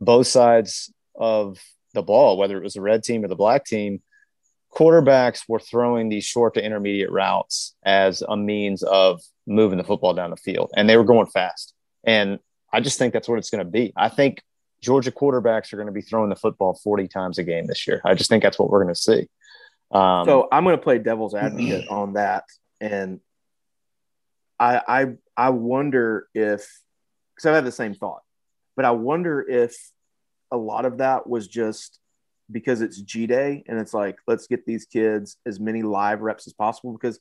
both 0.00 0.28
sides 0.28 0.92
of 1.16 1.58
the 1.92 2.02
ball, 2.02 2.38
whether 2.38 2.56
it 2.56 2.62
was 2.62 2.74
the 2.74 2.80
red 2.80 3.02
team 3.02 3.24
or 3.24 3.28
the 3.28 3.34
black 3.34 3.64
team, 3.64 4.00
quarterbacks 4.72 5.42
were 5.48 5.58
throwing 5.58 6.08
these 6.08 6.24
short 6.24 6.54
to 6.54 6.64
intermediate 6.64 7.10
routes 7.10 7.74
as 7.82 8.22
a 8.22 8.36
means 8.36 8.82
of 8.84 9.20
moving 9.46 9.78
the 9.78 9.84
football 9.84 10.14
down 10.14 10.30
the 10.30 10.36
field, 10.36 10.70
and 10.76 10.88
they 10.88 10.96
were 10.96 11.04
going 11.04 11.26
fast. 11.26 11.74
And 12.04 12.38
I 12.72 12.80
just 12.80 12.98
think 12.98 13.12
that's 13.12 13.28
what 13.28 13.38
it's 13.38 13.50
going 13.50 13.64
to 13.64 13.70
be. 13.70 13.92
I 13.96 14.08
think 14.08 14.42
Georgia 14.80 15.12
quarterbacks 15.12 15.72
are 15.72 15.76
going 15.76 15.86
to 15.86 15.92
be 15.92 16.00
throwing 16.00 16.30
the 16.30 16.36
football 16.36 16.74
40 16.74 17.08
times 17.08 17.38
a 17.38 17.44
game 17.44 17.66
this 17.66 17.86
year. 17.86 18.00
I 18.04 18.14
just 18.14 18.30
think 18.30 18.42
that's 18.42 18.58
what 18.58 18.70
we're 18.70 18.82
going 18.82 18.94
to 18.94 19.00
see. 19.00 19.28
Um, 19.90 20.24
so 20.24 20.48
I'm 20.50 20.64
going 20.64 20.76
to 20.76 20.82
play 20.82 20.98
devil's 20.98 21.34
advocate 21.34 21.86
on 21.90 22.14
that, 22.14 22.44
and 22.80 23.20
I 24.58 24.80
I 24.86 25.06
I 25.36 25.50
wonder 25.50 26.28
if 26.34 26.68
because 27.34 27.46
I've 27.46 27.54
had 27.54 27.64
the 27.64 27.72
same 27.72 27.94
thought, 27.94 28.22
but 28.76 28.84
I 28.84 28.92
wonder 28.92 29.40
if 29.46 29.76
a 30.52 30.56
lot 30.56 30.84
of 30.84 30.98
that 30.98 31.28
was 31.28 31.48
just 31.48 31.98
because 32.50 32.80
it's 32.80 33.00
G 33.00 33.26
Day 33.26 33.62
and 33.66 33.78
it's 33.78 33.94
like, 33.94 34.18
let's 34.26 34.46
get 34.46 34.66
these 34.66 34.84
kids 34.84 35.36
as 35.46 35.60
many 35.60 35.82
live 35.82 36.20
reps 36.20 36.46
as 36.46 36.52
possible 36.52 36.92
because 36.92 37.18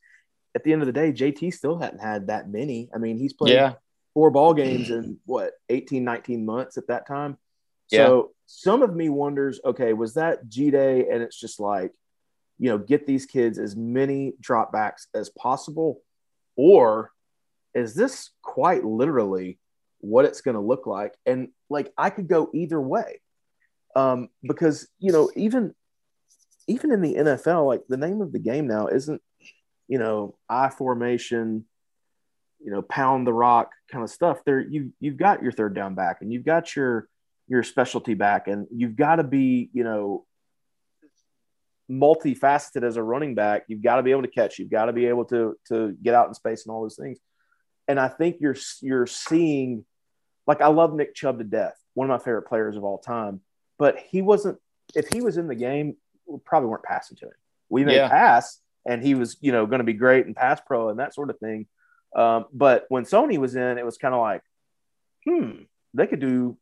at 0.55 0.63
the 0.63 0.73
end 0.73 0.81
of 0.81 0.87
the 0.87 0.91
day, 0.93 1.11
JT 1.11 1.53
still 1.53 1.77
hadn't 1.77 1.99
had 1.99 2.27
that 2.27 2.49
many. 2.49 2.89
I 2.93 2.97
mean, 2.97 3.17
he's 3.19 3.33
played 3.33 3.53
Yeah. 3.53 3.73
four 4.15 4.31
ball 4.31 4.53
games 4.55 4.89
in 4.89 5.19
what 5.25 5.51
18, 5.69 6.03
19 6.03 6.43
months 6.45 6.77
at 6.77 6.87
that 6.87 7.07
time. 7.07 7.37
So 7.97 8.31
some 8.45 8.81
of 8.81 8.95
me 8.95 9.09
wonders, 9.09 9.59
okay, 9.63 9.93
was 9.93 10.15
that 10.15 10.47
G 10.47 10.71
Day 10.71 11.07
and 11.09 11.21
it's 11.21 11.39
just 11.39 11.59
like, 11.59 11.91
you 12.57 12.69
know, 12.69 12.77
get 12.77 13.07
these 13.07 13.25
kids 13.25 13.57
as 13.57 13.75
many 13.75 14.33
dropbacks 14.41 15.07
as 15.13 15.29
possible? 15.29 16.01
Or 16.55 17.11
is 17.73 17.95
this 17.95 18.31
quite 18.41 18.83
literally 18.83 19.59
what 19.99 20.25
it's 20.25 20.41
going 20.41 20.55
to 20.55 20.61
look 20.61 20.85
like? 20.85 21.13
And 21.25 21.49
like, 21.69 21.91
I 21.97 22.09
could 22.09 22.27
go 22.27 22.49
either 22.53 22.79
way. 22.81 23.21
Um, 23.95 24.29
because, 24.43 24.87
you 24.99 25.11
know, 25.11 25.31
even, 25.35 25.73
even 26.67 26.91
in 26.91 27.01
the 27.01 27.15
NFL, 27.15 27.65
like 27.65 27.81
the 27.89 27.97
name 27.97 28.21
of 28.21 28.31
the 28.31 28.39
game 28.39 28.67
now 28.67 28.87
isn't, 28.87 29.21
you 29.87 29.97
know, 29.97 30.35
I 30.47 30.69
formation, 30.69 31.65
you 32.59 32.71
know, 32.71 32.81
pound 32.81 33.25
the 33.25 33.33
rock 33.33 33.71
kind 33.91 34.03
of 34.03 34.09
stuff. 34.09 34.43
There, 34.45 34.59
you 34.59 34.93
you've 34.99 35.17
got 35.17 35.41
your 35.41 35.51
third 35.51 35.73
down 35.73 35.95
back, 35.95 36.17
and 36.21 36.31
you've 36.31 36.45
got 36.45 36.75
your 36.75 37.09
your 37.49 37.63
specialty 37.63 38.13
back, 38.13 38.47
and 38.47 38.67
you've 38.71 38.95
got 38.95 39.15
to 39.17 39.23
be, 39.23 39.69
you 39.73 39.83
know, 39.83 40.25
multifaceted 41.89 42.83
as 42.83 42.97
a 42.97 43.03
running 43.03 43.35
back. 43.35 43.63
You've 43.67 43.81
got 43.81 43.95
to 43.95 44.03
be 44.03 44.11
able 44.11 44.21
to 44.21 44.27
catch. 44.29 44.59
You've 44.59 44.69
got 44.69 44.85
to 44.85 44.93
be 44.93 45.07
able 45.07 45.25
to 45.25 45.57
to 45.67 45.97
get 46.01 46.13
out 46.13 46.27
in 46.27 46.33
space 46.33 46.65
and 46.65 46.73
all 46.73 46.83
those 46.83 46.95
things. 46.95 47.19
And 47.87 47.99
I 47.99 48.07
think 48.07 48.37
you're 48.39 48.55
you're 48.81 49.07
seeing, 49.07 49.83
like, 50.45 50.61
I 50.61 50.67
love 50.67 50.93
Nick 50.93 51.15
Chubb 51.15 51.39
to 51.39 51.43
death, 51.43 51.75
one 51.95 52.09
of 52.09 52.17
my 52.17 52.23
favorite 52.23 52.43
players 52.43 52.77
of 52.77 52.83
all 52.83 52.99
time. 52.99 53.41
But 53.77 53.97
he 53.97 54.21
wasn't. 54.21 54.59
If 54.95 55.07
he 55.09 55.21
was 55.21 55.37
in 55.37 55.47
the 55.47 55.55
game, 55.55 55.95
we 56.27 56.39
probably 56.45 56.69
weren't 56.69 56.83
passing 56.83 57.17
to 57.17 57.25
him. 57.25 57.33
We 57.69 57.83
may 57.85 57.95
Yeah. 57.95 58.09
pass, 58.09 58.59
and 58.85 59.03
he 59.03 59.15
was, 59.15 59.37
you 59.41 59.51
know, 59.51 59.65
going 59.65 59.79
to 59.79 59.85
be 59.85 59.93
great 59.93 60.25
and 60.25 60.35
pass 60.35 60.61
pro 60.65 60.89
and 60.89 60.99
that 60.99 61.13
sort 61.13 61.29
of 61.29 61.39
thing. 61.39 61.67
Um, 62.15 62.45
but 62.51 62.85
when 62.89 63.03
Sony 63.03 63.37
was 63.37 63.55
in, 63.55 63.77
it 63.77 63.85
was 63.85 63.97
kind 63.97 64.15
of 64.15 64.21
like, 64.21 64.41
hmm, 65.27 65.63
they 65.93 66.07
could 66.07 66.19
do 66.19 66.57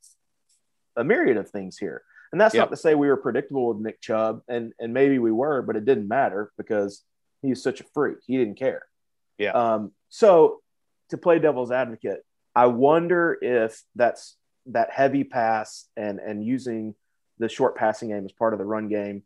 a 0.98 1.04
myriad 1.04 1.38
of 1.38 1.50
things 1.50 1.78
here. 1.78 2.04
And 2.32 2.42
that's 2.42 2.54
Yep. 2.54 2.62
not 2.64 2.70
to 2.72 2.78
say 2.78 2.94
we 2.96 3.08
were 3.08 3.18
predictable 3.18 3.68
with 3.70 3.78
Nick 3.78 4.02
Chubb, 4.02 4.42
and 4.50 4.74
and 4.80 4.94
maybe 4.94 5.18
we 5.20 5.32
were, 5.32 5.62
but 5.62 5.76
it 5.78 5.86
didn't 5.86 6.08
matter 6.10 6.52
because 6.58 7.04
he's 7.42 7.64
such 7.64 7.80
a 7.80 7.86
freak. 7.94 8.18
He 8.26 8.38
didn't 8.38 8.56
care. 8.60 8.84
Yeah. 9.38 9.52
Um, 9.52 9.92
so 10.10 10.62
to 11.10 11.18
play 11.18 11.40
devil's 11.40 11.72
advocate, 11.72 12.26
I 12.54 12.66
wonder 12.66 13.38
if 13.42 13.82
that's 13.96 14.36
that 14.68 14.92
heavy 14.92 15.24
pass 15.24 15.86
and 15.96 16.20
and 16.20 16.44
using 16.44 16.96
the 17.40 17.48
short 17.48 17.76
passing 17.78 18.10
game 18.10 18.26
as 18.26 18.32
part 18.34 18.54
of 18.54 18.60
the 18.60 18.66
run 18.66 18.90
game 18.90 19.24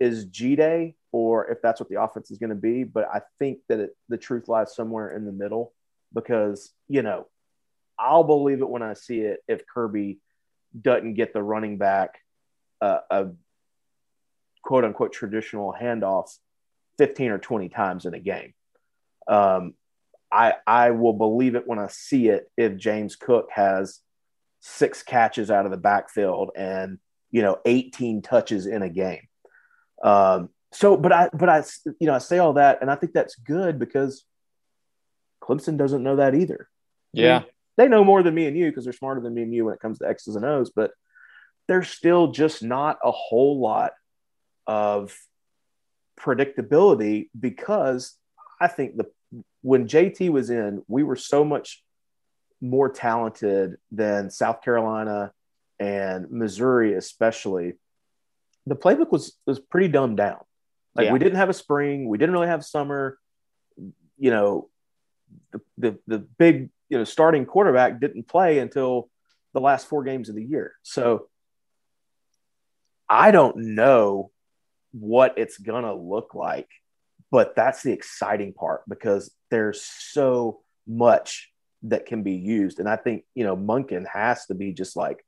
is 0.00 0.24
G 0.24 0.56
Day 0.56 0.96
or 1.12 1.46
if 1.50 1.62
that's 1.62 1.78
what 1.78 1.88
the 1.88 2.02
offense 2.02 2.30
is 2.32 2.38
going 2.38 2.50
to 2.50 2.56
be. 2.56 2.82
But 2.82 3.06
I 3.12 3.20
think 3.38 3.58
that 3.68 3.78
it, 3.78 3.96
the 4.08 4.16
truth 4.16 4.48
lies 4.48 4.74
somewhere 4.74 5.14
in 5.14 5.24
the 5.24 5.30
middle 5.32 5.72
because, 6.12 6.72
you 6.88 7.02
know, 7.02 7.28
I'll 7.98 8.24
believe 8.24 8.60
it 8.60 8.68
when 8.68 8.82
I 8.82 8.94
see 8.94 9.20
it 9.20 9.40
if 9.46 9.64
Kirby 9.66 10.18
doesn't 10.80 11.14
get 11.14 11.32
the 11.32 11.42
running 11.42 11.78
back 11.78 12.18
uh, 12.80 12.98
a 13.10 13.26
quote 14.62 14.84
unquote 14.84 15.12
traditional 15.12 15.74
handoff 15.78 16.30
15 16.98 17.30
or 17.30 17.38
20 17.38 17.68
times 17.68 18.06
in 18.06 18.14
a 18.14 18.20
game. 18.20 18.54
Um, 19.26 19.74
I, 20.30 20.54
I 20.66 20.90
will 20.90 21.12
believe 21.12 21.54
it 21.54 21.66
when 21.66 21.78
I 21.78 21.86
see 21.88 22.28
it 22.28 22.50
if 22.56 22.76
James 22.76 23.16
Cook 23.16 23.48
has 23.52 24.00
six 24.60 25.02
catches 25.02 25.50
out 25.50 25.64
of 25.64 25.70
the 25.70 25.76
backfield 25.76 26.50
and, 26.56 26.98
you 27.30 27.42
know, 27.42 27.58
18 27.64 28.22
touches 28.22 28.66
in 28.66 28.82
a 28.82 28.88
game. 28.88 29.28
Um, 30.02 30.50
so, 30.72 30.96
but 30.96 31.12
I, 31.12 31.28
but 31.32 31.48
I, 31.48 31.62
you 32.00 32.06
know, 32.08 32.14
I 32.14 32.18
say 32.18 32.38
all 32.38 32.54
that, 32.54 32.78
and 32.80 32.90
I 32.90 32.96
think 32.96 33.12
that's 33.12 33.36
good 33.36 33.78
because 33.78 34.24
Clemson 35.40 35.76
doesn't 35.76 36.02
know 36.02 36.16
that 36.16 36.34
either. 36.34 36.68
Yeah. 37.12 37.42
They 37.76 37.88
know 37.88 38.04
more 38.04 38.22
than 38.22 38.34
me 38.34 38.46
and 38.46 38.56
you 38.56 38.66
because 38.70 38.84
they're 38.84 38.92
smarter 38.92 39.20
than 39.20 39.34
me 39.34 39.42
and 39.42 39.54
you 39.54 39.64
when 39.64 39.74
it 39.74 39.80
comes 39.80 39.98
to 39.98 40.08
X's 40.08 40.36
and 40.36 40.44
O's, 40.44 40.70
but 40.70 40.92
there's 41.66 41.88
still 41.88 42.30
just 42.32 42.62
not 42.62 42.98
a 43.02 43.10
whole 43.10 43.60
lot 43.60 43.92
of 44.66 45.16
predictability 46.18 47.28
because 47.38 48.16
I 48.60 48.68
think 48.68 48.96
the 48.96 49.06
when 49.62 49.88
JT 49.88 50.30
was 50.30 50.50
in, 50.50 50.82
we 50.88 51.02
were 51.02 51.16
so 51.16 51.44
much 51.44 51.82
more 52.60 52.88
talented 52.88 53.76
than 53.90 54.30
South 54.30 54.62
Carolina 54.62 55.32
and 55.80 56.30
Missouri, 56.30 56.94
especially. 56.94 57.74
The 58.66 58.76
playbook 58.76 59.10
was 59.10 59.36
was 59.46 59.58
pretty 59.58 59.88
dumbed 59.88 60.16
down. 60.16 60.38
Like 60.94 61.06
Yeah. 61.06 61.12
we 61.12 61.18
didn't 61.18 61.36
have 61.36 61.48
a 61.48 61.54
spring, 61.54 62.08
we 62.08 62.18
didn't 62.18 62.32
really 62.32 62.46
have 62.46 62.64
summer. 62.64 63.18
You 64.16 64.30
know, 64.30 64.68
the, 65.52 65.60
the 65.78 65.98
the 66.06 66.18
big 66.18 66.70
you 66.94 66.98
know 66.98 67.04
starting 67.04 67.44
quarterback 67.44 68.00
didn't 68.00 68.28
play 68.28 68.60
until 68.60 69.10
the 69.52 69.60
last 69.60 69.88
four 69.88 70.04
games 70.04 70.28
of 70.28 70.36
the 70.36 70.44
year. 70.44 70.74
So 70.82 71.28
I 73.08 73.32
don't 73.32 73.56
know 73.74 74.30
what 74.92 75.34
it's 75.36 75.58
gonna 75.58 75.94
look 75.94 76.34
like, 76.34 76.68
but 77.32 77.56
that's 77.56 77.82
the 77.82 77.92
exciting 77.92 78.52
part 78.52 78.82
because 78.88 79.34
there's 79.50 79.82
so 79.82 80.60
much 80.86 81.50
that 81.82 82.06
can 82.06 82.22
be 82.22 82.34
used. 82.34 82.78
And 82.78 82.88
I 82.88 82.94
think, 82.94 83.24
you 83.34 83.44
know, 83.44 83.56
Monken 83.56 84.06
has 84.06 84.46
to 84.46 84.54
be 84.54 84.72
just 84.72 84.96
like 84.96 85.24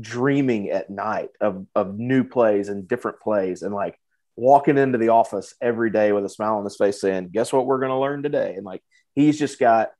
dreaming 0.00 0.70
at 0.70 0.88
night 0.88 1.30
of, 1.40 1.66
of 1.74 1.98
new 1.98 2.22
plays 2.22 2.68
and 2.68 2.86
different 2.86 3.20
plays 3.20 3.62
and 3.62 3.74
like 3.74 3.98
walking 4.36 4.78
into 4.78 4.98
the 4.98 5.08
office 5.08 5.54
every 5.60 5.90
day 5.90 6.12
with 6.12 6.24
a 6.24 6.28
smile 6.28 6.56
on 6.58 6.64
his 6.64 6.76
face 6.76 7.00
saying, 7.00 7.30
guess 7.32 7.52
what 7.52 7.66
we're 7.66 7.80
going 7.80 7.90
to 7.90 7.98
learn 7.98 8.22
today? 8.22 8.54
And 8.56 8.64
like, 8.64 8.82
he's 9.14 9.38
just 9.38 9.58
got 9.58 9.90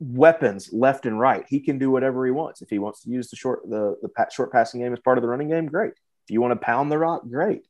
weapons 0.00 0.70
left 0.72 1.06
and 1.06 1.18
right. 1.18 1.44
He 1.48 1.60
can 1.60 1.78
do 1.78 1.90
whatever 1.90 2.24
he 2.24 2.30
wants. 2.30 2.62
If 2.62 2.70
he 2.70 2.78
wants 2.78 3.02
to 3.02 3.10
use 3.10 3.30
the 3.30 3.36
short, 3.36 3.68
the, 3.68 3.96
the 4.02 4.26
short 4.30 4.52
passing 4.52 4.80
game 4.80 4.92
as 4.92 5.00
part 5.00 5.18
of 5.18 5.22
the 5.22 5.28
running 5.28 5.48
game, 5.48 5.66
great. 5.66 5.92
If 5.92 6.30
you 6.30 6.40
want 6.40 6.52
to 6.52 6.64
pound 6.64 6.90
the 6.90 6.98
rock, 6.98 7.22
great. 7.28 7.66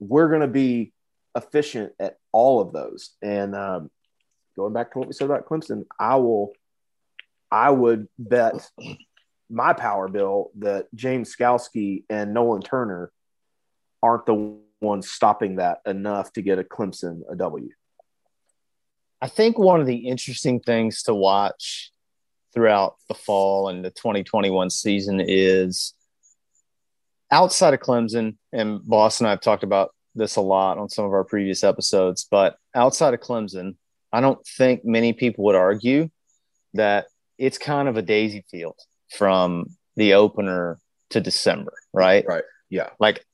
We're 0.00 0.28
going 0.28 0.40
to 0.40 0.48
be 0.48 0.92
efficient 1.36 1.92
at 2.00 2.18
all 2.32 2.60
of 2.60 2.72
those. 2.72 3.10
And 3.22 3.54
um, 3.54 3.90
going 4.56 4.72
back 4.72 4.92
to 4.92 4.98
what 4.98 5.08
we 5.08 5.14
said 5.14 5.26
about 5.26 5.46
Clemson, 5.46 5.84
I 5.98 6.16
will, 6.16 6.52
I 7.50 7.70
would 7.70 8.08
bet 8.18 8.68
my 9.50 9.72
power 9.72 10.08
bill 10.08 10.50
that 10.58 10.86
James 10.94 11.34
Skalski 11.34 12.04
and 12.10 12.34
Nolan 12.34 12.62
Turner 12.62 13.12
aren't 14.02 14.26
the 14.26 14.58
ones 14.80 15.10
stopping 15.10 15.56
that 15.56 15.78
enough 15.86 16.32
to 16.34 16.42
get 16.42 16.58
a 16.58 16.64
Clemson 16.64 17.22
a 17.30 17.36
W. 17.36 17.70
I 19.20 19.28
think 19.28 19.58
one 19.58 19.80
of 19.80 19.86
the 19.86 20.08
interesting 20.08 20.60
things 20.60 21.02
to 21.04 21.14
watch 21.14 21.90
throughout 22.52 22.96
the 23.08 23.14
fall 23.14 23.68
and 23.68 23.84
the 23.84 23.90
2021 23.90 24.70
season 24.70 25.20
is 25.26 25.94
outside 27.30 27.74
of 27.74 27.80
Clemson, 27.80 28.36
and 28.52 28.80
Boston 28.84 29.26
and 29.26 29.30
I 29.30 29.32
have 29.32 29.40
talked 29.40 29.64
about 29.64 29.94
this 30.14 30.36
a 30.36 30.40
lot 30.40 30.78
on 30.78 30.88
some 30.88 31.04
of 31.04 31.12
our 31.12 31.24
previous 31.24 31.64
episodes, 31.64 32.26
but 32.30 32.56
outside 32.74 33.14
of 33.14 33.20
Clemson, 33.20 33.76
I 34.12 34.20
don't 34.20 34.44
think 34.46 34.84
many 34.84 35.12
people 35.12 35.44
would 35.44 35.56
argue 35.56 36.10
that 36.74 37.06
it's 37.38 37.58
kind 37.58 37.88
of 37.88 37.96
a 37.96 38.02
daisy 38.02 38.44
field 38.50 38.78
from 39.10 39.66
the 39.96 40.14
opener 40.14 40.78
to 41.10 41.20
December, 41.20 41.72
right? 41.92 42.24
Right. 42.26 42.44
Yeah. 42.70 42.90
Like, 43.00 43.24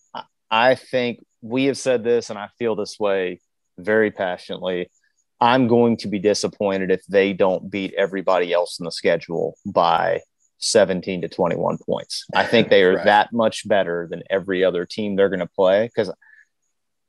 I 0.50 0.74
think 0.74 1.24
we 1.42 1.66
have 1.66 1.76
said 1.76 2.02
this, 2.02 2.30
and 2.30 2.38
I 2.38 2.48
feel 2.58 2.76
this 2.76 2.98
way 2.98 3.40
very 3.78 4.10
passionately. 4.10 4.90
I'm 5.40 5.68
going 5.68 5.96
to 5.98 6.08
be 6.08 6.18
disappointed 6.18 6.90
if 6.90 7.02
they 7.06 7.32
don't 7.32 7.70
beat 7.70 7.94
everybody 7.96 8.52
else 8.52 8.78
in 8.78 8.84
the 8.84 8.92
schedule 8.92 9.56
by 9.64 10.20
17 10.58 11.22
to 11.22 11.28
21 11.28 11.78
points. 11.78 12.26
I 12.34 12.44
think 12.44 12.68
they 12.68 12.82
are 12.82 12.94
Right. 12.96 13.04
that 13.06 13.32
much 13.32 13.66
better 13.66 14.06
than 14.10 14.22
every 14.28 14.62
other 14.64 14.84
team 14.84 15.16
they're 15.16 15.30
going 15.30 15.40
to 15.40 15.46
play 15.46 15.86
because 15.86 16.12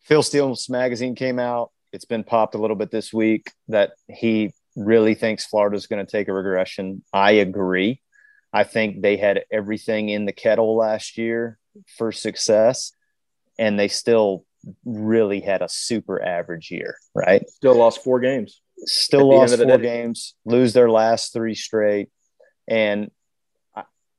Phil 0.04 0.24
Steele's 0.24 0.70
magazine 0.70 1.16
came 1.16 1.40
out. 1.40 1.72
It's 1.92 2.06
been 2.06 2.24
popped 2.24 2.56
a 2.56 2.58
little 2.58 2.78
bit 2.78 2.90
this 2.92 3.12
week 3.14 3.52
that 3.68 3.92
he 4.08 4.54
really 4.78 5.14
thinks 5.16 5.46
Florida's 5.46 5.88
going 5.88 6.06
to 6.06 6.10
take 6.10 6.30
a 6.30 6.34
regression. 6.34 7.04
I 7.12 7.32
agree. 7.32 8.02
I 8.54 8.64
think 8.64 9.02
they 9.02 9.18
had 9.18 9.44
everything 9.52 10.08
in 10.10 10.26
the 10.26 10.32
kettle 10.32 10.76
last 10.78 11.18
year 11.18 11.58
for 11.98 12.12
success, 12.14 12.94
and 13.60 13.78
they 13.78 13.90
still 13.90 14.46
really 14.86 15.40
had 15.40 15.62
a 15.62 15.70
super 15.70 16.24
average 16.24 16.72
year, 16.72 16.96
right? 17.16 17.48
Still 17.50 17.76
lost 17.76 18.04
four 18.04 18.20
games. 18.20 18.62
Still 18.86 19.30
lost 19.30 19.58
four 19.58 19.78
day. 19.78 19.84
games, 19.84 20.36
lose 20.46 20.74
their 20.74 20.90
last 20.90 21.34
three 21.34 21.56
straight, 21.56 22.10
and 22.68 23.12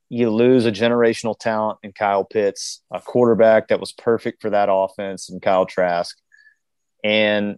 you 0.09 0.29
lose 0.29 0.65
a 0.65 0.71
generational 0.71 1.37
talent 1.37 1.79
in 1.81 1.91
Kyle 1.91 2.23
Pitts, 2.23 2.81
a 2.91 3.01
quarterback 3.01 3.69
that 3.69 3.79
was 3.79 3.91
perfect 3.91 4.41
for 4.41 4.51
that 4.51 4.69
offense, 4.71 5.29
and 5.29 5.41
Kyle 5.41 5.65
Trask. 5.65 6.15
And 7.03 7.57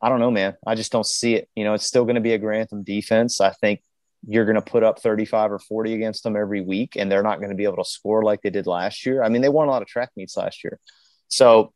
I 0.00 0.08
don't 0.08 0.20
know, 0.20 0.30
man. 0.30 0.54
I 0.66 0.74
just 0.74 0.92
don't 0.92 1.06
see 1.06 1.34
it. 1.34 1.48
You 1.56 1.64
know, 1.64 1.74
it's 1.74 1.86
still 1.86 2.04
going 2.04 2.16
to 2.16 2.20
be 2.20 2.34
a 2.34 2.38
Grantham 2.38 2.84
defense. 2.84 3.40
I 3.40 3.50
think 3.52 3.80
you're 4.26 4.44
going 4.44 4.56
to 4.56 4.62
put 4.62 4.82
up 4.82 5.00
35 5.00 5.52
or 5.52 5.58
40 5.58 5.94
against 5.94 6.24
them 6.24 6.36
every 6.36 6.60
week 6.60 6.96
and 6.96 7.10
they're 7.10 7.22
not 7.22 7.38
going 7.38 7.50
to 7.50 7.56
be 7.56 7.64
able 7.64 7.82
to 7.82 7.88
score 7.88 8.22
like 8.22 8.42
they 8.42 8.50
did 8.50 8.66
last 8.66 9.06
year. 9.06 9.22
I 9.22 9.28
mean, 9.28 9.42
they 9.42 9.48
won 9.48 9.68
a 9.68 9.70
lot 9.70 9.82
of 9.82 9.88
track 9.88 10.10
meets 10.16 10.36
last 10.36 10.64
year. 10.64 10.78
So 11.28 11.72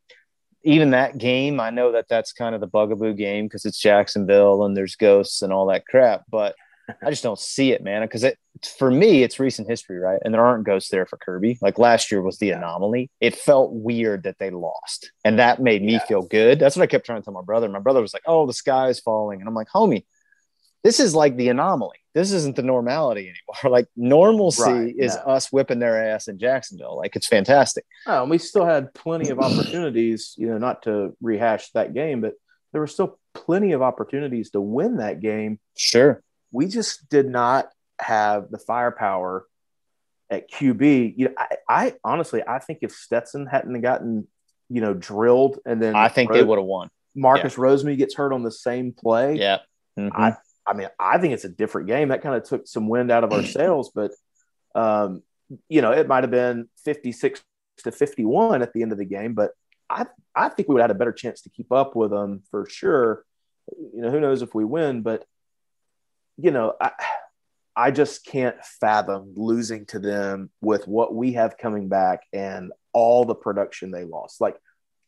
even 0.65 0.91
that 0.91 1.19
game, 1.19 1.61
I 1.61 1.71
know 1.71 1.93
that 1.93 2.09
that's 2.09 2.33
kind 2.33 2.55
of 2.55 2.61
the 2.61 2.67
bugaboo 2.67 3.15
game 3.15 3.47
because 3.47 3.65
it's 3.65 3.79
Jacksonville 3.79 4.65
and 4.65 4.77
there's 4.77 4.97
ghosts 4.97 5.43
and 5.43 5.53
all 5.53 5.67
that 5.67 5.87
crap, 5.87 6.23
but 6.31 6.55
I 7.03 7.11
just 7.11 7.23
don't 7.23 7.39
see 7.39 7.73
it, 7.73 7.83
man. 7.83 8.03
Because 8.03 8.25
it 8.25 8.39
for 8.79 8.91
me, 8.91 9.23
it's 9.23 9.41
recent 9.41 9.69
history, 9.69 9.99
right? 9.99 10.21
And 10.25 10.33
there 10.33 10.45
aren't 10.45 10.65
ghosts 10.65 10.91
there 10.91 11.07
for 11.07 11.17
Kirby. 11.17 11.59
Like 11.61 11.79
last 11.79 12.11
year 12.11 12.23
was 12.23 12.39
the 12.39 12.51
anomaly. 12.51 13.11
It 13.21 13.37
felt 13.37 13.73
weird 13.73 14.25
that 14.25 14.39
they 14.39 14.51
lost, 14.51 15.11
and 15.25 15.39
that 15.39 15.61
made 15.61 15.83
me 15.83 15.95
yeah. 15.95 16.07
feel 16.07 16.23
good. 16.23 16.59
That's 16.59 16.77
what 16.77 16.83
I 16.83 16.87
kept 16.87 17.07
trying 17.07 17.21
to 17.21 17.25
tell 17.25 17.35
my 17.35 17.43
brother. 17.43 17.69
My 17.69 17.79
brother 17.79 18.01
was 18.01 18.13
like, 18.13 18.25
"Oh, 18.27 18.47
the 18.47 18.53
sky 18.53 18.89
is 18.89 19.01
falling," 19.01 19.41
and 19.41 19.49
I'm 19.49 19.55
like, 19.55 19.69
"Homie, 19.69 20.05
this 20.83 21.01
is 21.01 21.14
like 21.14 21.37
the 21.37 21.49
anomaly. 21.49 21.99
This 22.14 22.33
isn't 22.33 22.57
the 22.57 22.62
normality 22.62 23.22
anymore. 23.22 23.70
Like 23.76 23.89
normalcy 23.97 24.62
right, 24.70 24.95
is 24.97 25.14
yeah. 25.14 25.33
us 25.33 25.51
whipping 25.51 25.78
their 25.78 26.11
ass 26.11 26.28
in 26.28 26.39
Jacksonville. 26.39 26.97
Like 26.97 27.16
it's 27.16 27.26
fantastic. 27.26 27.85
Oh, 28.07 28.22
and 28.22 28.30
we 28.30 28.39
still 28.39 28.66
had 28.66 28.93
plenty 28.93 29.30
of 29.30 29.39
opportunities. 29.39 30.35
You 30.37 30.49
know, 30.49 30.59
not 30.59 30.83
to 30.83 31.16
rehash 31.22 31.70
that 31.72 31.95
game, 31.95 32.20
but 32.20 32.35
there 32.72 32.80
were 32.80 32.87
still 32.87 33.18
plenty 33.35 33.72
of 33.72 33.83
opportunities 33.83 34.51
to 34.51 34.61
win 34.61 34.99
that 34.99 35.20
game. 35.20 35.59
Sure 35.76 36.22
we 36.53 36.66
just 36.66 37.09
did 37.09 37.28
not 37.28 37.70
have 37.99 38.51
the 38.51 38.59
firepower 38.59 39.47
at 40.30 40.51
QB. 40.51 41.14
You 41.16 41.28
know, 41.28 41.35
I, 41.37 41.57
I 41.68 41.95
honestly, 42.05 42.43
I 42.47 42.59
think 42.59 42.80
if 42.83 42.93
Stetson 42.93 43.47
hadn't 43.47 43.80
gotten, 43.80 44.28
you 44.68 44.80
know, 44.80 44.95
drilled 44.95 45.59
and 45.66 45.83
then 45.83 45.97
I 45.97 46.09
think 46.09 46.30
Ro- 46.30 46.37
they 46.37 46.45
would 46.45 46.59
have 46.59 46.66
won. 46.66 46.91
Marcus 47.14 47.55
yeah. 47.55 47.64
Rosemy 47.64 47.97
gets 47.97 48.14
hurt 48.14 48.33
on 48.33 48.43
the 48.43 48.51
same 48.51 48.93
play. 48.93 49.37
Yeah. 49.37 49.59
Mm-hmm. 49.99 50.16
I, 50.16 50.37
I 50.67 50.75
mean, 50.75 50.89
I 50.99 51.19
think 51.19 51.35
it's 51.35 51.45
a 51.45 51.49
different 51.49 51.89
game. 51.89 52.09
That 52.09 52.23
kind 52.23 52.35
of 52.35 52.45
took 52.45 52.67
some 52.67 52.89
wind 52.89 53.11
out 53.11 53.25
of 53.25 53.33
our 53.33 53.43
sails, 53.45 53.91
but 53.95 54.13
um, 54.75 55.23
you 55.69 55.83
know, 55.83 55.93
it 55.93 56.09
might 56.09 56.25
have 56.25 56.31
been 56.31 56.69
56 56.85 57.43
to 57.79 57.93
51 57.93 58.63
at 58.63 58.73
the 58.73 58.83
end 58.83 58.93
of 58.93 58.99
the 58.99 59.05
game, 59.05 59.35
but 59.35 59.53
I 59.91 60.07
I 60.35 60.49
think 60.49 60.69
we 60.69 60.75
would 60.75 60.81
have 60.81 60.91
had 60.91 60.97
a 60.97 60.99
better 60.99 61.13
chance 61.13 61.43
to 61.43 61.51
keep 61.51 61.73
up 61.73 61.95
with 61.95 62.11
them 62.11 62.43
for 62.51 62.67
sure. 62.69 63.25
You 63.95 64.03
know, 64.03 64.11
who 64.11 64.21
knows 64.21 64.43
if 64.43 64.55
we 64.55 64.65
win, 64.65 65.03
but 65.03 65.25
you 66.37 66.51
know, 66.51 66.75
I, 66.81 66.93
I 67.77 67.91
just 67.91 68.25
can't 68.25 68.57
fathom 68.81 69.35
losing 69.37 69.87
to 69.87 69.99
them 69.99 70.51
with 70.61 70.87
what 70.89 71.15
we 71.15 71.35
have 71.35 71.59
coming 71.59 71.89
back 71.89 72.23
and 72.33 72.73
all 72.93 73.25
the 73.25 73.35
production 73.35 73.91
they 73.91 74.05
lost. 74.05 74.41
Like 74.41 74.57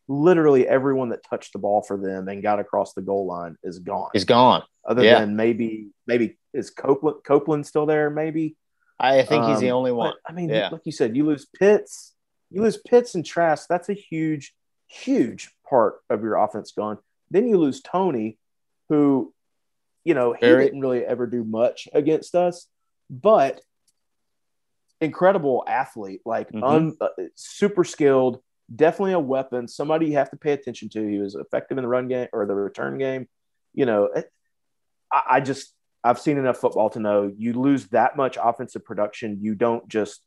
literally 0.09 0.69
everyone 0.69 1.11
that 1.11 1.25
touched 1.29 1.53
the 1.53 1.59
ball 1.59 1.83
for 1.83 1.97
them 1.97 2.29
and 2.29 2.43
got 2.43 2.61
across 2.61 2.93
the 2.95 3.03
goal 3.03 3.27
line 3.27 3.57
is 3.63 3.79
gone. 3.79 4.11
Is 4.15 4.25
gone. 4.25 4.63
Other 4.87 5.03
yeah. 5.03 5.21
than 5.21 5.37
maybe 5.37 5.89
maybe 6.07 6.37
is 6.53 6.71
Copeland 6.71 7.19
Copeland 7.25 7.67
still 7.67 7.87
there? 7.87 8.11
Maybe. 8.11 8.57
I 8.99 9.23
think 9.23 9.47
he's 9.47 9.61
the 9.61 9.71
um, 9.71 9.79
only 9.79 9.93
one. 9.93 10.15
I 10.27 10.33
mean, 10.33 10.51
yeah. 10.51 10.69
like 10.69 10.83
you 10.85 10.93
said, 10.93 11.17
you 11.17 11.27
lose 11.27 11.47
Pitts, 11.47 12.15
you 12.51 12.63
lose 12.63 12.77
Pitts 12.77 13.15
and 13.15 13.27
Trask. 13.27 13.67
That's 13.69 13.89
a 13.89 13.95
huge, 13.95 14.55
huge 14.87 15.51
part 15.69 15.97
of 16.09 16.23
your 16.23 16.37
offense 16.37 16.71
gone. 16.71 16.99
Then 17.31 17.49
you 17.49 17.59
lose 17.59 17.81
Toney, 17.81 18.39
who 18.89 19.35
you 20.05 20.15
know, 20.15 20.33
he 20.33 20.47
Very, 20.47 20.67
didn't 20.67 20.81
really 20.81 21.05
ever 21.05 21.27
do 21.27 21.43
much 21.45 21.89
against 21.93 22.35
us, 22.35 22.69
but 23.11 23.61
incredible 25.01 25.65
athlete, 25.67 26.21
like 26.25 26.51
mm-hmm. 26.51 26.63
un, 26.63 26.97
uh, 27.01 27.09
super 27.35 27.85
skilled, 27.85 28.41
definitely 28.75 29.13
a 29.13 29.21
weapon. 29.21 29.69
Somebody 29.69 30.07
you 30.07 30.15
have 30.15 30.31
to 30.31 30.37
pay 30.37 30.53
attention 30.53 30.89
to. 30.91 31.07
He 31.07 31.19
was 31.19 31.35
effective 31.35 31.79
in 31.79 31.83
the 31.83 31.89
run 31.89 32.09
game 32.09 32.29
or 32.33 32.47
the 32.47 32.55
return 32.55 32.99
game. 32.99 33.29
You 33.73 33.87
know, 33.87 34.09
I, 35.13 35.23
I 35.31 35.41
just 35.41 35.73
I've 36.03 36.21
seen 36.21 36.39
enough 36.39 36.59
football 36.59 36.91
to 36.91 37.01
know 37.01 37.33
you 37.37 37.55
lose 37.55 37.87
that 37.89 38.17
much 38.17 38.39
offensive 38.41 38.85
production, 38.85 39.39
you 39.41 39.55
don't 39.55 39.89
just 39.89 40.25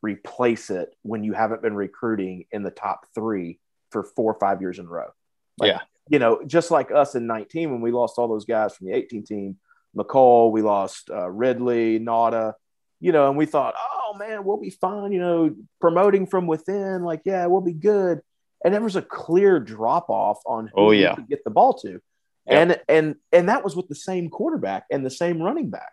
replace 0.00 0.70
it 0.70 0.94
when 1.02 1.24
you 1.24 1.32
haven't 1.32 1.60
been 1.60 1.74
recruiting 1.74 2.44
in 2.52 2.62
the 2.62 2.70
top 2.70 3.06
three 3.14 3.58
for 3.90 4.04
four 4.04 4.32
or 4.32 4.38
five 4.38 4.60
years 4.60 4.78
in 4.78 4.86
a 4.86 4.88
row. 4.88 5.10
Like, 5.58 5.72
yeah 5.72 5.80
you 6.08 6.18
know, 6.18 6.42
just 6.46 6.70
like 6.70 6.90
us 6.90 7.14
in 7.14 7.26
19 7.26 7.70
when 7.70 7.80
we 7.80 7.90
lost 7.90 8.18
all 8.18 8.28
those 8.28 8.44
guys 8.44 8.74
from 8.74 8.86
the 8.86 8.94
18 8.94 9.24
team, 9.24 9.56
Mecole, 9.96 10.50
we 10.50 10.62
lost 10.62 11.10
uh, 11.10 11.28
Ridley, 11.30 12.00
Nauta, 12.00 12.54
you 13.00 13.12
know, 13.12 13.28
and 13.28 13.36
we 13.36 13.46
thought, 13.46 13.74
oh 13.76 14.16
man, 14.18 14.44
we'll 14.44 14.56
be 14.56 14.70
fine, 14.70 15.12
you 15.12 15.20
know, 15.20 15.54
promoting 15.80 16.26
from 16.26 16.46
within, 16.46 17.02
like, 17.02 17.22
yeah, 17.24 17.46
we'll 17.46 17.60
be 17.60 17.72
good. 17.72 18.20
And 18.64 18.74
there 18.74 18.80
was 18.80 18.96
a 18.96 19.02
clear 19.02 19.60
drop 19.60 20.10
off 20.10 20.38
on 20.44 20.66
who 20.74 20.80
oh, 20.80 20.90
yeah. 20.90 21.14
get 21.28 21.44
the 21.44 21.50
ball 21.50 21.74
to. 21.80 21.90
Yep. 21.90 22.00
And 22.48 22.80
and 22.88 23.14
and 23.30 23.48
that 23.50 23.62
was 23.62 23.76
with 23.76 23.88
the 23.88 23.94
same 23.94 24.30
quarterback 24.30 24.84
and 24.90 25.04
the 25.04 25.10
same 25.10 25.40
running 25.40 25.70
back. 25.70 25.92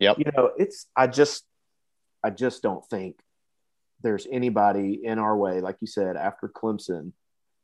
Yep. 0.00 0.18
You 0.18 0.24
know, 0.36 0.50
it's 0.58 0.86
I 0.94 1.06
just 1.06 1.44
I 2.22 2.30
just 2.30 2.62
don't 2.62 2.84
think 2.86 3.16
there's 4.02 4.26
anybody 4.30 5.00
in 5.02 5.18
our 5.18 5.36
way, 5.36 5.60
like 5.60 5.76
you 5.80 5.86
said, 5.86 6.16
after 6.16 6.48
Clemson 6.48 7.12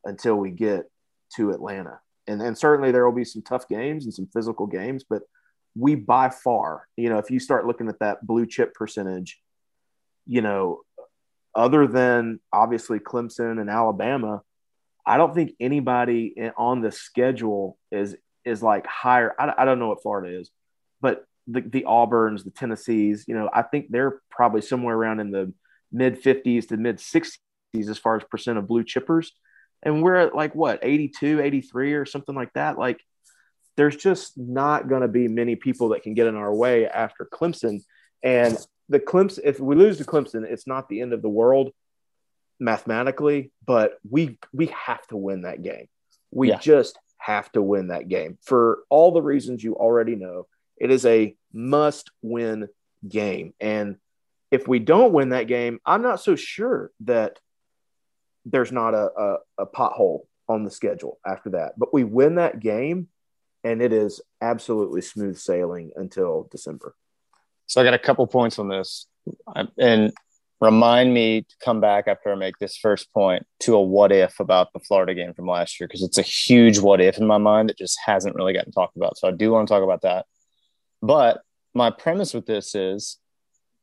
until 0.04 0.36
we 0.36 0.50
get 0.50 0.90
to 1.36 1.50
Atlanta. 1.50 2.00
And, 2.26 2.40
and 2.40 2.56
certainly 2.56 2.92
there 2.92 3.04
will 3.04 3.14
be 3.14 3.24
some 3.24 3.42
tough 3.42 3.68
games 3.68 4.04
and 4.04 4.14
some 4.14 4.28
physical 4.32 4.66
games, 4.66 5.04
but 5.08 5.22
we 5.76 5.94
by 5.94 6.30
far, 6.30 6.86
you 6.96 7.08
know, 7.08 7.18
if 7.18 7.30
you 7.30 7.38
start 7.38 7.66
looking 7.66 7.88
at 7.88 7.98
that 8.00 8.26
blue 8.26 8.46
chip 8.46 8.74
percentage, 8.74 9.40
you 10.26 10.42
know, 10.42 10.80
other 11.54 11.86
than 11.86 12.40
obviously 12.52 12.98
Clemson 12.98 13.60
and 13.60 13.70
Alabama, 13.70 14.42
I 15.06 15.16
don't 15.16 15.34
think 15.34 15.52
anybody 15.60 16.50
on 16.56 16.80
the 16.80 16.92
schedule 16.92 17.78
is 17.90 18.16
is 18.44 18.62
like 18.62 18.86
higher. 18.86 19.34
I, 19.38 19.52
I 19.58 19.64
don't 19.64 19.78
know 19.78 19.88
what 19.88 20.02
Florida 20.02 20.38
is, 20.38 20.50
but 21.00 21.24
the, 21.46 21.60
the 21.60 21.84
Auburns, 21.86 22.44
the 22.44 22.50
Tennessees, 22.50 23.24
you 23.26 23.34
know, 23.34 23.50
I 23.52 23.62
think 23.62 23.86
they're 23.90 24.20
probably 24.30 24.62
somewhere 24.62 24.96
around 24.96 25.20
in 25.20 25.30
the 25.30 25.52
mid 25.92 26.22
50s 26.22 26.68
to 26.68 26.76
mid 26.76 26.98
60s 26.98 27.38
as 27.74 27.98
far 27.98 28.16
as 28.16 28.24
percent 28.24 28.58
of 28.58 28.66
blue 28.66 28.84
chippers 28.84 29.28
and 29.82 30.02
we're 30.02 30.16
at 30.16 30.34
like 30.34 30.54
what 30.54 30.80
82 30.82 31.40
83 31.40 31.94
or 31.94 32.04
something 32.04 32.34
like 32.34 32.52
that 32.54 32.78
like 32.78 33.00
there's 33.80 33.96
just 33.96 34.36
not 34.36 34.90
going 34.90 35.00
to 35.00 35.08
be 35.08 35.26
many 35.26 35.56
people 35.56 35.88
that 35.88 36.02
can 36.02 36.12
get 36.12 36.26
in 36.26 36.36
our 36.36 36.54
way 36.54 36.86
after 36.86 37.24
clemson 37.24 37.82
and 38.22 38.58
the 38.90 39.00
clemson 39.00 39.38
if 39.42 39.58
we 39.58 39.74
lose 39.74 39.96
to 39.96 40.04
clemson 40.04 40.44
it's 40.44 40.66
not 40.66 40.86
the 40.90 41.00
end 41.00 41.14
of 41.14 41.22
the 41.22 41.30
world 41.30 41.70
mathematically 42.58 43.50
but 43.64 43.98
we 44.08 44.38
we 44.52 44.66
have 44.66 45.06
to 45.06 45.16
win 45.16 45.42
that 45.42 45.62
game 45.62 45.88
we 46.30 46.50
yeah. 46.50 46.58
just 46.58 46.98
have 47.16 47.50
to 47.52 47.62
win 47.62 47.88
that 47.88 48.06
game 48.06 48.36
for 48.42 48.80
all 48.90 49.12
the 49.12 49.22
reasons 49.22 49.64
you 49.64 49.74
already 49.76 50.14
know 50.14 50.46
it 50.76 50.90
is 50.90 51.06
a 51.06 51.34
must 51.50 52.10
win 52.20 52.68
game 53.08 53.54
and 53.60 53.96
if 54.50 54.68
we 54.68 54.78
don't 54.78 55.14
win 55.14 55.30
that 55.30 55.46
game 55.46 55.80
i'm 55.86 56.02
not 56.02 56.20
so 56.20 56.36
sure 56.36 56.90
that 57.00 57.38
there's 58.44 58.72
not 58.72 58.92
a, 58.92 59.10
a, 59.16 59.36
a 59.62 59.66
pothole 59.66 60.24
on 60.50 60.64
the 60.64 60.70
schedule 60.70 61.18
after 61.24 61.50
that. 61.50 61.78
But 61.78 61.94
we 61.94 62.04
win 62.04 62.34
that 62.34 62.60
game, 62.60 63.08
and 63.64 63.82
it 63.82 63.92
is 63.92 64.20
absolutely 64.40 65.02
smooth 65.02 65.36
sailing 65.36 65.90
until 65.96 66.48
December. 66.50 66.94
So 67.66 67.80
I 67.80 67.84
got 67.84 67.94
a 67.94 67.98
couple 67.98 68.26
points 68.26 68.58
on 68.58 68.68
this, 68.68 69.06
um, 69.54 69.68
and 69.78 70.12
remind 70.60 71.14
me 71.14 71.42
to 71.42 71.54
come 71.64 71.80
back 71.80 72.06
after 72.06 72.32
I 72.32 72.34
make 72.34 72.58
this 72.58 72.76
first 72.76 73.12
point 73.12 73.46
to 73.60 73.74
a 73.74 73.80
what 73.80 74.12
if 74.12 74.40
about 74.40 74.72
the 74.72 74.80
Florida 74.80 75.14
game 75.14 75.32
from 75.32 75.46
last 75.46 75.80
year 75.80 75.86
because 75.86 76.02
it's 76.02 76.18
a 76.18 76.22
huge 76.22 76.78
what 76.78 77.00
if 77.00 77.18
in 77.18 77.26
my 77.26 77.38
mind 77.38 77.68
that 77.68 77.78
just 77.78 77.98
hasn't 78.04 78.36
really 78.36 78.52
gotten 78.52 78.72
talked 78.72 78.96
about. 78.96 79.16
So 79.16 79.28
I 79.28 79.30
do 79.30 79.52
want 79.52 79.68
to 79.68 79.72
talk 79.72 79.82
about 79.82 80.02
that. 80.02 80.26
But 81.00 81.40
my 81.74 81.90
premise 81.90 82.34
with 82.34 82.46
this 82.46 82.74
is 82.74 83.18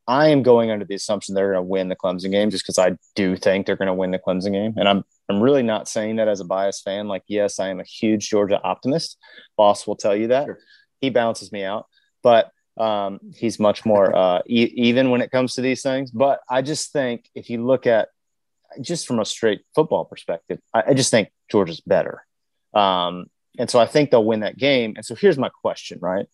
I 0.08 0.30
am 0.30 0.44
going 0.44 0.72
under 0.72 0.86
the 0.86 0.96
assumption 0.96 1.36
they're 1.36 1.54
going 1.54 1.66
to 1.66 1.70
win 1.70 1.90
the 1.90 1.96
Clemson 1.96 2.32
game 2.32 2.50
just 2.50 2.64
because 2.64 2.80
I 2.80 2.96
do 3.16 3.36
think 3.36 3.66
they're 3.66 3.76
going 3.76 3.88
to 3.88 3.94
win 3.94 4.12
the 4.12 4.20
Clemson 4.20 4.54
game. 4.54 4.74
And 4.78 4.88
I'm 4.88 5.04
I'm 5.30 5.42
really 5.42 5.64
not 5.64 5.88
saying 5.88 6.18
that 6.18 6.28
as 6.28 6.40
a 6.40 6.46
biased 6.46 6.84
fan. 6.84 7.08
Like, 7.08 7.24
yes, 7.28 7.60
I 7.60 7.70
am 7.70 7.80
a 7.80 7.84
huge 7.84 8.30
Georgia 8.30 8.62
optimist. 8.62 9.18
Boss 9.58 9.86
will 9.86 9.96
tell 9.96 10.16
you 10.16 10.28
that. 10.28 10.46
Sure. 10.46 10.60
He 11.02 11.10
balances 11.10 11.52
me 11.52 11.64
out, 11.64 11.86
but 12.24 12.52
um, 12.78 13.20
he's 13.36 13.60
much 13.60 13.86
more 13.86 14.16
uh, 14.16 14.42
e- 14.48 14.74
even 14.76 15.10
when 15.10 15.22
it 15.22 15.32
comes 15.32 15.56
to 15.56 15.62
these 15.62 15.82
things. 15.82 16.12
But 16.12 16.40
I 16.50 16.62
just 16.62 16.92
think 16.92 17.30
if 17.36 17.50
you 17.50 17.66
look 17.66 17.88
at 17.88 18.10
just 18.82 19.08
from 19.08 19.20
a 19.20 19.26
straight 19.26 19.62
football 19.76 20.06
perspective, 20.06 20.60
I, 20.74 20.84
I 20.88 20.94
just 20.94 21.12
think 21.12 21.30
Georgia's 21.50 21.82
better. 21.82 22.26
Um, 22.74 23.28
and 23.58 23.70
so 23.70 23.80
I 23.80 23.86
think 23.86 24.12
they'll 24.12 24.24
win 24.24 24.42
that 24.42 24.58
game. 24.58 24.94
And 24.96 25.06
so 25.06 25.16
here's 25.16 25.38
my 25.38 25.50
question, 25.50 26.00
right? 26.02 26.28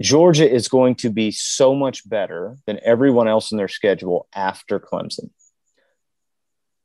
Georgia 0.00 0.48
is 0.48 0.68
going 0.68 0.96
to 0.96 1.10
be 1.10 1.30
so 1.30 1.74
much 1.74 2.08
better 2.08 2.56
than 2.66 2.80
everyone 2.82 3.28
else 3.28 3.52
in 3.52 3.58
their 3.58 3.68
schedule 3.68 4.26
after 4.34 4.80
Clemson. 4.80 5.30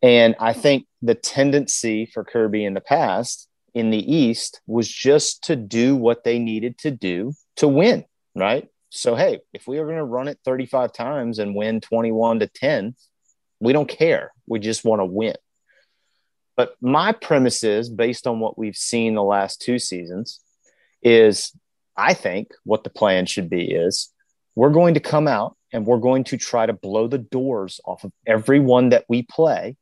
And 0.02 0.36
I 0.40 0.54
think 0.54 0.86
the 1.02 1.16
tendency 1.16 2.06
for 2.06 2.24
Kirby 2.24 2.64
in 2.64 2.74
the 2.74 2.82
past 2.82 3.48
in 3.74 3.90
the 3.90 4.14
East 4.16 4.62
was 4.66 4.88
just 4.88 5.44
to 5.46 5.56
do 5.56 5.96
what 5.96 6.24
they 6.24 6.40
needed 6.40 6.78
to 6.80 6.92
do 6.92 7.34
to 7.58 7.68
win, 7.68 8.06
right? 8.36 8.68
So, 8.90 9.16
hey, 9.16 9.40
if 9.54 9.68
we 9.68 9.78
are 9.78 9.86
going 9.86 9.98
to 9.98 10.04
run 10.04 10.28
it 10.28 10.40
35 10.46 10.94
times 10.94 11.40
and 11.40 11.56
win 11.56 11.82
21 11.82 12.40
to 12.40 12.48
10, 12.48 12.96
we 13.60 13.74
don't 13.74 13.90
care. 13.90 14.32
We 14.48 14.60
just 14.60 14.84
want 14.84 15.02
to 15.02 15.06
win. 15.06 15.36
But 16.56 16.76
my 16.82 17.12
premise 17.12 17.64
is 17.64 17.90
based 17.90 18.26
on 18.26 18.40
what 18.40 18.58
we've 18.58 18.76
seen 18.76 19.16
the 19.16 19.24
last 19.24 19.62
two 19.62 19.80
seasons 19.80 20.42
is 21.02 21.54
I 21.96 22.14
think 22.14 22.52
what 22.64 22.84
the 22.84 22.90
plan 22.90 23.26
should 23.26 23.50
be 23.50 23.72
is 23.72 24.12
we're 24.56 24.72
going 24.72 24.96
to 24.96 25.00
come 25.00 25.28
out 25.28 25.56
and 25.72 25.86
we're 25.86 25.98
going 26.00 26.24
to 26.26 26.38
try 26.38 26.66
to 26.66 26.74
blow 26.74 27.08
the 27.08 27.18
doors 27.18 27.80
off 27.86 28.04
of 28.04 28.12
everyone 28.26 28.90
that 28.90 29.06
we 29.08 29.22
play 29.22 29.78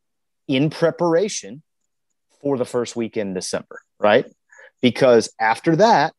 in 0.48 0.70
preparation 0.70 1.62
for 2.40 2.56
the 2.56 2.64
first 2.64 2.96
weekend 2.96 3.28
in 3.28 3.34
December, 3.34 3.80
right? 4.00 4.26
Because 4.80 5.32
after 5.40 5.76
that, 5.76 6.14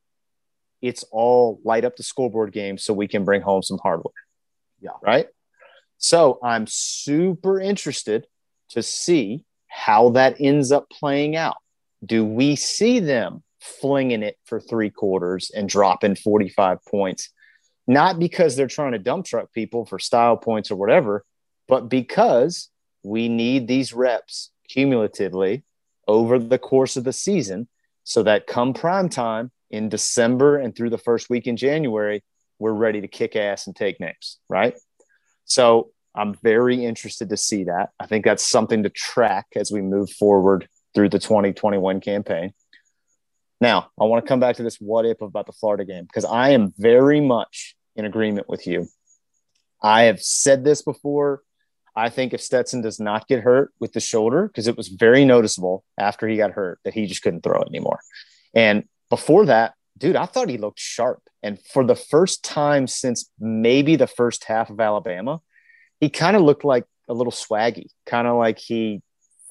it's 0.82 1.04
all 1.12 1.60
light 1.64 1.84
up 1.84 1.96
the 1.96 2.04
scoreboard 2.04 2.54
game 2.54 2.78
so 2.78 2.94
we 2.94 3.08
can 3.08 3.26
bring 3.26 3.42
home 3.42 3.64
some 3.64 3.80
hardware. 3.82 4.14
Yeah. 4.82 4.92
Right. 5.04 5.28
So 5.98 6.40
I'm 6.42 6.66
super 6.68 7.60
interested 7.60 8.26
to 8.70 8.82
see 8.82 9.44
how 9.68 10.10
that 10.12 10.38
ends 10.40 10.72
up 10.72 10.90
playing 10.90 11.36
out. 11.36 11.58
Do 12.06 12.24
we 12.24 12.56
see 12.56 13.00
them 13.00 13.44
flinging 13.60 14.24
it 14.24 14.38
for 14.46 14.62
three 14.62 14.90
quarters 14.90 15.52
and 15.54 15.68
dropping 15.68 16.16
45 16.16 16.80
points? 16.86 17.30
Not 17.88 18.20
because 18.20 18.56
they're 18.56 18.68
trying 18.68 18.94
to 18.94 19.00
dump 19.00 19.26
truck 19.26 19.52
people 19.52 19.86
for 19.86 20.00
style 20.00 20.38
points 20.38 20.72
or 20.72 20.78
whatever, 20.78 21.26
but 21.68 21.90
because 21.90 22.70
we 23.04 23.30
need 23.30 23.68
these 23.68 23.94
reps 23.94 24.52
cumulatively 24.70 25.64
over 26.08 26.40
the 26.40 26.58
course 26.58 26.98
of 26.98 27.04
the 27.04 27.14
season 27.14 27.68
so 28.04 28.24
that 28.24 28.48
come 28.48 28.74
prime 28.74 29.10
time 29.10 29.52
in 29.70 29.90
December 29.90 30.58
and 30.58 30.76
through 30.76 30.90
the 30.90 30.98
first 30.98 31.30
week 31.30 31.48
in 31.48 31.56
January, 31.56 32.24
we're 32.58 32.74
ready 32.74 33.02
to 33.02 33.08
kick 33.08 33.36
ass 33.36 33.68
and 33.68 33.76
take 33.76 34.00
names, 34.00 34.40
right? 34.50 34.76
So 35.46 35.92
I'm 36.16 36.34
very 36.44 36.84
interested 36.84 37.30
to 37.30 37.38
see 37.38 37.66
that. 37.66 37.90
I 38.00 38.08
think 38.08 38.26
that's 38.26 38.46
something 38.46 38.84
to 38.84 38.90
track 38.90 39.48
as 39.56 39.72
we 39.72 39.82
move 39.82 40.10
forward 40.12 40.68
through 40.94 41.10
the 41.10 41.20
2021 41.20 42.02
campaign. 42.02 42.54
Now, 43.62 43.90
I 44.00 44.06
want 44.06 44.24
to 44.26 44.28
come 44.28 44.40
back 44.40 44.56
to 44.56 44.64
this 44.64 44.78
what 44.78 45.06
if 45.06 45.22
about 45.22 45.46
the 45.46 45.54
Florida 45.54 45.86
game 45.86 46.06
because 46.06 46.26
I 46.26 46.50
am 46.50 46.74
very 46.78 47.22
much 47.22 47.76
in 47.96 48.06
agreement 48.06 48.50
with 48.50 48.66
you. 48.66 48.88
I 49.82 50.04
have 50.04 50.22
said 50.22 50.64
this 50.64 50.82
before. 50.82 51.42
I 52.00 52.10
think 52.10 52.34
if 52.34 52.42
Stetson 52.42 52.82
does 52.82 53.00
not 53.00 53.28
get 53.28 53.42
hurt 53.42 53.74
with 53.80 53.92
the 53.94 54.00
shoulder, 54.00 54.48
because 54.48 54.68
it 54.68 54.78
was 54.78 54.88
very 54.88 55.26
noticeable 55.26 55.84
after 55.98 56.28
he 56.28 56.38
got 56.38 56.52
hurt 56.52 56.80
that 56.86 56.94
he 56.94 57.06
just 57.08 57.22
couldn't 57.22 57.42
throw 57.42 57.62
it 57.62 57.68
anymore. 57.68 58.00
And 58.54 58.86
before 59.10 59.46
that, 59.48 59.74
dude, 59.98 60.16
I 60.16 60.26
thought 60.26 60.50
he 60.50 60.58
looked 60.58 60.80
sharp. 60.80 61.22
And 61.44 61.60
for 61.60 61.86
the 61.86 61.96
first 61.96 62.44
time 62.44 62.88
since 62.88 63.30
maybe 63.40 63.98
the 63.98 64.08
first 64.08 64.46
half 64.46 64.70
of 64.70 64.80
Alabama, 64.80 65.42
he 66.00 66.10
kind 66.10 66.38
of 66.38 66.42
looked 66.42 66.64
like 66.64 66.86
a 67.10 67.14
little 67.14 67.34
swaggy, 67.34 67.88
kind 68.06 68.28
of 68.28 68.38
like 68.38 68.60
he 68.60 69.02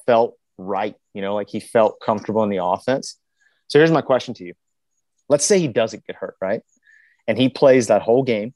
felt 0.07 0.35
right, 0.57 0.95
you 1.13 1.21
know, 1.21 1.35
like 1.35 1.49
he 1.49 1.59
felt 1.59 1.99
comfortable 2.03 2.43
in 2.43 2.49
the 2.49 2.63
offense. 2.63 3.19
So 3.67 3.77
here's 3.77 3.91
my 3.91 4.01
question 4.01 4.33
to 4.35 4.43
you. 4.43 4.53
Let's 5.27 5.45
say 5.45 5.59
he 5.59 5.67
doesn't 5.67 6.05
get 6.05 6.15
hurt, 6.15 6.35
right? 6.41 6.61
And 7.27 7.37
he 7.37 7.49
plays 7.49 7.87
that 7.87 8.01
whole 8.01 8.23
game 8.23 8.55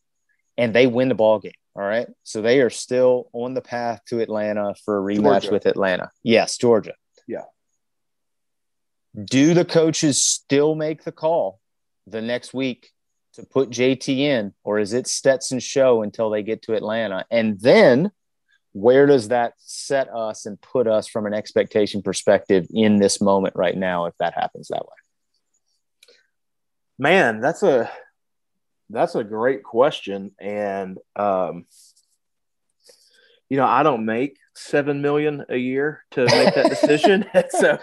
and 0.58 0.74
they 0.74 0.88
win 0.88 1.10
the 1.10 1.16
ball 1.16 1.40
game. 1.40 1.54
All 1.76 1.84
right. 1.84 2.08
So 2.24 2.42
they 2.42 2.62
are 2.62 2.70
still 2.70 3.30
on 3.34 3.56
the 3.56 3.62
path 3.62 4.02
to 4.10 4.20
Atlanta 4.20 4.76
for 4.86 5.00
a 5.00 5.02
rematch 5.02 5.44
Georgia. 5.44 5.52
with 5.52 5.66
Atlanta. 5.66 6.12
Yes, 6.22 6.58
Georgia. 6.58 6.94
Yeah. 7.28 7.46
Do 9.24 9.54
the 9.54 9.66
coaches 9.66 10.22
still 10.22 10.76
make 10.76 11.04
the 11.04 11.12
call 11.12 11.60
the 12.06 12.22
next 12.22 12.54
week 12.54 12.90
to 13.34 13.44
put 13.44 13.70
JT 13.72 14.16
in, 14.20 14.54
or 14.64 14.78
is 14.78 14.94
it 14.94 15.08
Stetson's 15.08 15.64
show 15.64 16.04
until 16.04 16.30
they 16.30 16.44
get 16.44 16.62
to 16.64 16.76
Atlanta? 16.76 17.26
And 17.32 17.60
then 17.60 18.12
where 18.74 19.06
does 19.08 19.30
that 19.30 19.54
set 19.58 20.10
us 20.14 20.46
and 20.46 20.62
put 20.62 20.88
us 20.88 21.08
from 21.08 21.26
an 21.26 21.34
expectation 21.34 22.02
perspective 22.02 22.68
in 22.72 22.98
this 22.98 23.22
moment 23.22 23.56
right 23.56 23.78
now 23.78 24.06
if 24.06 24.14
that 24.20 24.34
happens 24.36 24.68
that 24.68 24.84
way? 24.84 26.16
Man, 27.00 27.40
that's 27.40 27.64
a 27.64 27.92
that's 28.94 29.16
a 29.16 29.24
great 29.24 29.64
question, 29.64 30.32
and 30.40 30.98
um, 31.16 31.66
you 33.50 33.58
know, 33.58 33.66
I 33.66 33.84
don't 33.84 34.06
make 34.06 34.38
seven 34.56 35.02
million 35.02 35.46
a 35.50 35.58
year 35.58 36.04
to 36.12 36.22
make 36.26 36.54
that 36.56 36.70
decision, 36.70 37.26
so 37.50 37.78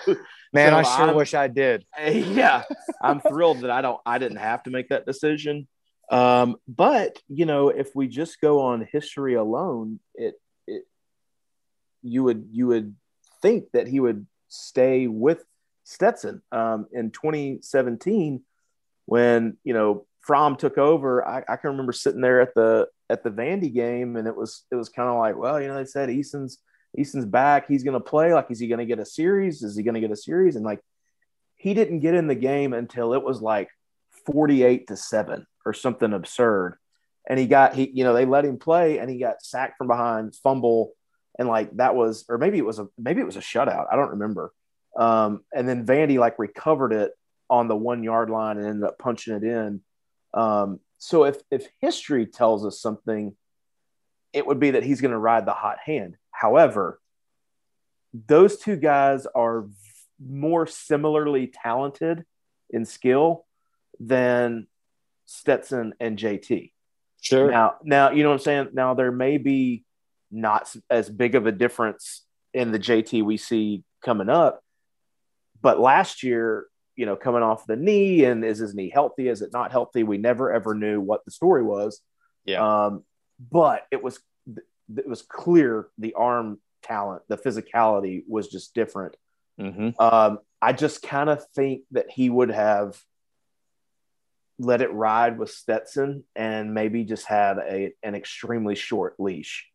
Man, 0.52 0.72
So 0.72 0.76
I 0.78 0.82
sure 0.82 1.06
I'm- 1.06 1.16
wish 1.16 1.34
I 1.34 1.46
did. 1.46 1.84
yeah, 2.00 2.62
I'm 3.00 3.20
thrilled 3.20 3.61
that 3.61 3.70
I 3.70 3.82
don't 3.82 4.00
I 4.04 4.18
didn't 4.18 4.38
have 4.38 4.62
to 4.64 4.70
make 4.70 4.88
that 4.88 5.06
decision. 5.06 5.68
Um, 6.11 6.56
but 6.66 7.18
you 7.28 7.46
know, 7.46 7.68
if 7.68 7.94
we 7.94 8.08
just 8.08 8.40
go 8.40 8.61
on 8.62 8.88
history 8.90 9.34
alone, 9.34 10.00
it 10.14 10.34
it 10.66 10.84
you 12.02 12.24
would 12.24 12.48
you 12.50 12.66
would 12.66 12.96
think 13.42 13.70
that 13.72 13.86
he 13.86 14.00
would 14.00 14.26
stay 14.48 15.06
with 15.06 15.44
Stetson 15.84 16.42
um, 16.50 16.86
in 16.92 17.12
2017 17.12 18.42
when 19.06 19.56
you 19.62 19.72
know 19.72 20.04
Fromm 20.21 20.57
took 20.57 20.79
over. 20.79 21.27
I, 21.27 21.43
I 21.49 21.57
can 21.57 21.71
remember 21.71 21.93
sitting 21.93 22.21
there 22.21 22.41
at 22.41 22.55
the 22.55 22.89
at 23.09 23.25
the 23.25 23.31
Vandy 23.31 23.73
game, 23.73 24.16
and 24.16 24.29
it 24.29 24.37
was 24.37 24.64
it 24.71 24.77
was 24.77 24.89
kind 24.89 25.09
of 25.09 25.18
like, 25.18 25.37
well, 25.37 25.61
you 25.61 25.68
know, 25.68 25.77
they 25.77 25.85
said 25.85 26.11
Eason's 26.11 26.59
Eason's 26.97 27.25
back. 27.25 27.68
He's 27.68 27.85
going 27.85 27.95
to 27.95 28.01
play. 28.01 28.35
Like, 28.35 28.51
is 28.51 28.59
he 28.59 28.68
going 28.68 28.79
to 28.79 28.87
get 28.87 28.99
a 28.99 29.05
series? 29.05 29.62
Is 29.62 29.77
he 29.77 29.83
going 29.83 29.95
to 29.95 30.01
get 30.01 30.11
a 30.11 30.16
series? 30.16 30.57
And 30.57 30.64
like, 30.64 30.81
he 31.57 31.75
didn't 31.75 32.01
get 32.01 32.14
in 32.14 32.27
the 32.27 32.35
game 32.35 32.73
until 32.73 33.14
it 33.14 33.23
was 33.23 33.41
like 33.41 33.68
48 34.27 34.89
to 34.89 34.97
seven 34.97 35.47
or 35.64 35.73
something 35.73 36.12
absurd. 36.12 36.79
And 37.29 37.39
he 37.39 37.47
got, 37.47 37.75
he, 37.75 37.91
you 37.95 38.03
know, 38.03 38.14
they 38.14 38.25
let 38.25 38.45
him 38.45 38.59
play 38.59 38.99
and 38.99 39.09
he 39.09 39.18
got 39.18 39.43
sacked 39.43 39.79
from 39.79 39.87
behind, 39.87 40.35
fumble. 40.35 40.93
And 41.39 41.49
like, 41.49 41.77
that 41.77 41.95
was, 41.95 42.25
or 42.29 42.39
maybe 42.39 42.59
it 42.59 42.64
was 42.64 42.79
a, 42.79 42.89
maybe 42.99 43.21
it 43.21 43.27
was 43.27 43.37
a 43.37 43.41
shutout. 43.41 43.87
I 43.91 43.97
don't 43.97 44.11
remember. 44.11 44.53
Um, 44.99 45.45
and 45.55 45.68
then 45.68 45.87
Vandy 45.87 46.18
like 46.18 46.39
recovered 46.39 46.93
it 46.93 47.12
on 47.49 47.68
the 47.68 47.77
one 47.77 48.03
yard 48.03 48.31
line 48.31 48.57
and 48.57 48.66
ended 48.66 48.85
up 48.85 48.99
punching 48.99 49.35
it 49.35 49.45
in. 49.45 49.83
Um, 50.35 50.81
so 50.99 51.24
if, 51.24 51.39
if 51.51 51.66
history 51.81 52.26
tells 52.26 52.64
us 52.66 52.81
something, 52.81 53.35
it 54.33 54.47
would 54.47 54.61
be 54.61 54.72
that 54.72 54.83
he's 54.83 55.01
going 55.01 55.12
to 55.12 55.18
ride 55.18 55.47
the 55.47 55.53
hot 55.53 55.78
hand. 55.85 56.16
However, 56.31 57.01
those 58.12 58.59
two 58.59 58.76
guys 58.76 59.26
are 59.35 59.66
more 60.24 60.66
similarly 60.66 61.47
talented 61.47 62.24
in 62.68 62.85
skill 62.85 63.47
than 63.99 64.66
Stetson 65.26 65.95
and 66.01 66.18
JT. 66.18 66.72
Sure. 67.20 67.51
Now, 67.51 67.76
now 67.83 68.11
you 68.11 68.22
know 68.22 68.31
what 68.31 68.37
I'm 68.37 68.41
saying. 68.41 68.68
Now 68.72 68.95
there 68.95 69.12
may 69.12 69.39
be 69.39 69.85
not 70.31 70.74
as 70.89 71.09
big 71.09 71.35
of 71.35 71.47
a 71.47 71.53
difference 71.53 72.24
in 72.55 72.72
the 72.72 72.78
JT 72.78 73.22
we 73.22 73.37
see 73.37 73.85
coming 74.03 74.28
up, 74.28 74.62
but 75.61 75.78
last 75.78 76.22
year, 76.22 76.66
you 76.97 77.07
know, 77.07 77.16
coming 77.16 77.43
off 77.43 77.66
the 77.66 77.76
knee 77.76 78.24
and 78.24 78.45
is 78.45 78.59
his 78.59 78.74
knee 78.74 78.91
healthy? 78.91 79.28
Is 79.28 79.43
it 79.43 79.53
not 79.53 79.72
healthy? 79.72 80.03
We 80.03 80.18
never 80.18 80.53
ever 80.53 80.74
knew 80.74 81.01
what 81.01 81.24
the 81.24 81.30
story 81.30 81.62
was. 81.62 82.01
Yeah. 82.45 82.86
Um, 82.86 83.05
but 83.51 83.86
it 83.91 84.03
was 84.03 84.18
it 84.97 85.07
was 85.09 85.22
clear 85.22 85.88
the 85.99 86.14
arm 86.14 86.59
talent, 86.82 87.22
the 87.28 87.36
physicality 87.36 88.22
was 88.28 88.49
just 88.49 88.74
different. 88.74 89.16
hmm 89.59 89.91
Um, 89.99 90.38
I 90.62 90.72
just 90.72 91.03
kind 91.03 91.30
of 91.30 91.45
think 91.55 91.82
that 91.93 92.11
he 92.11 92.28
would 92.28 92.51
have 92.51 93.01
let 94.59 94.82
it 94.82 94.93
ride 94.93 95.38
with 95.38 95.51
Stetson 95.51 96.24
and 96.36 96.74
maybe 96.74 97.05
just 97.05 97.26
had 97.26 97.59
a 97.59 97.93
an 98.03 98.14
extremely 98.14 98.74
short 98.74 99.14
leash 99.18 99.66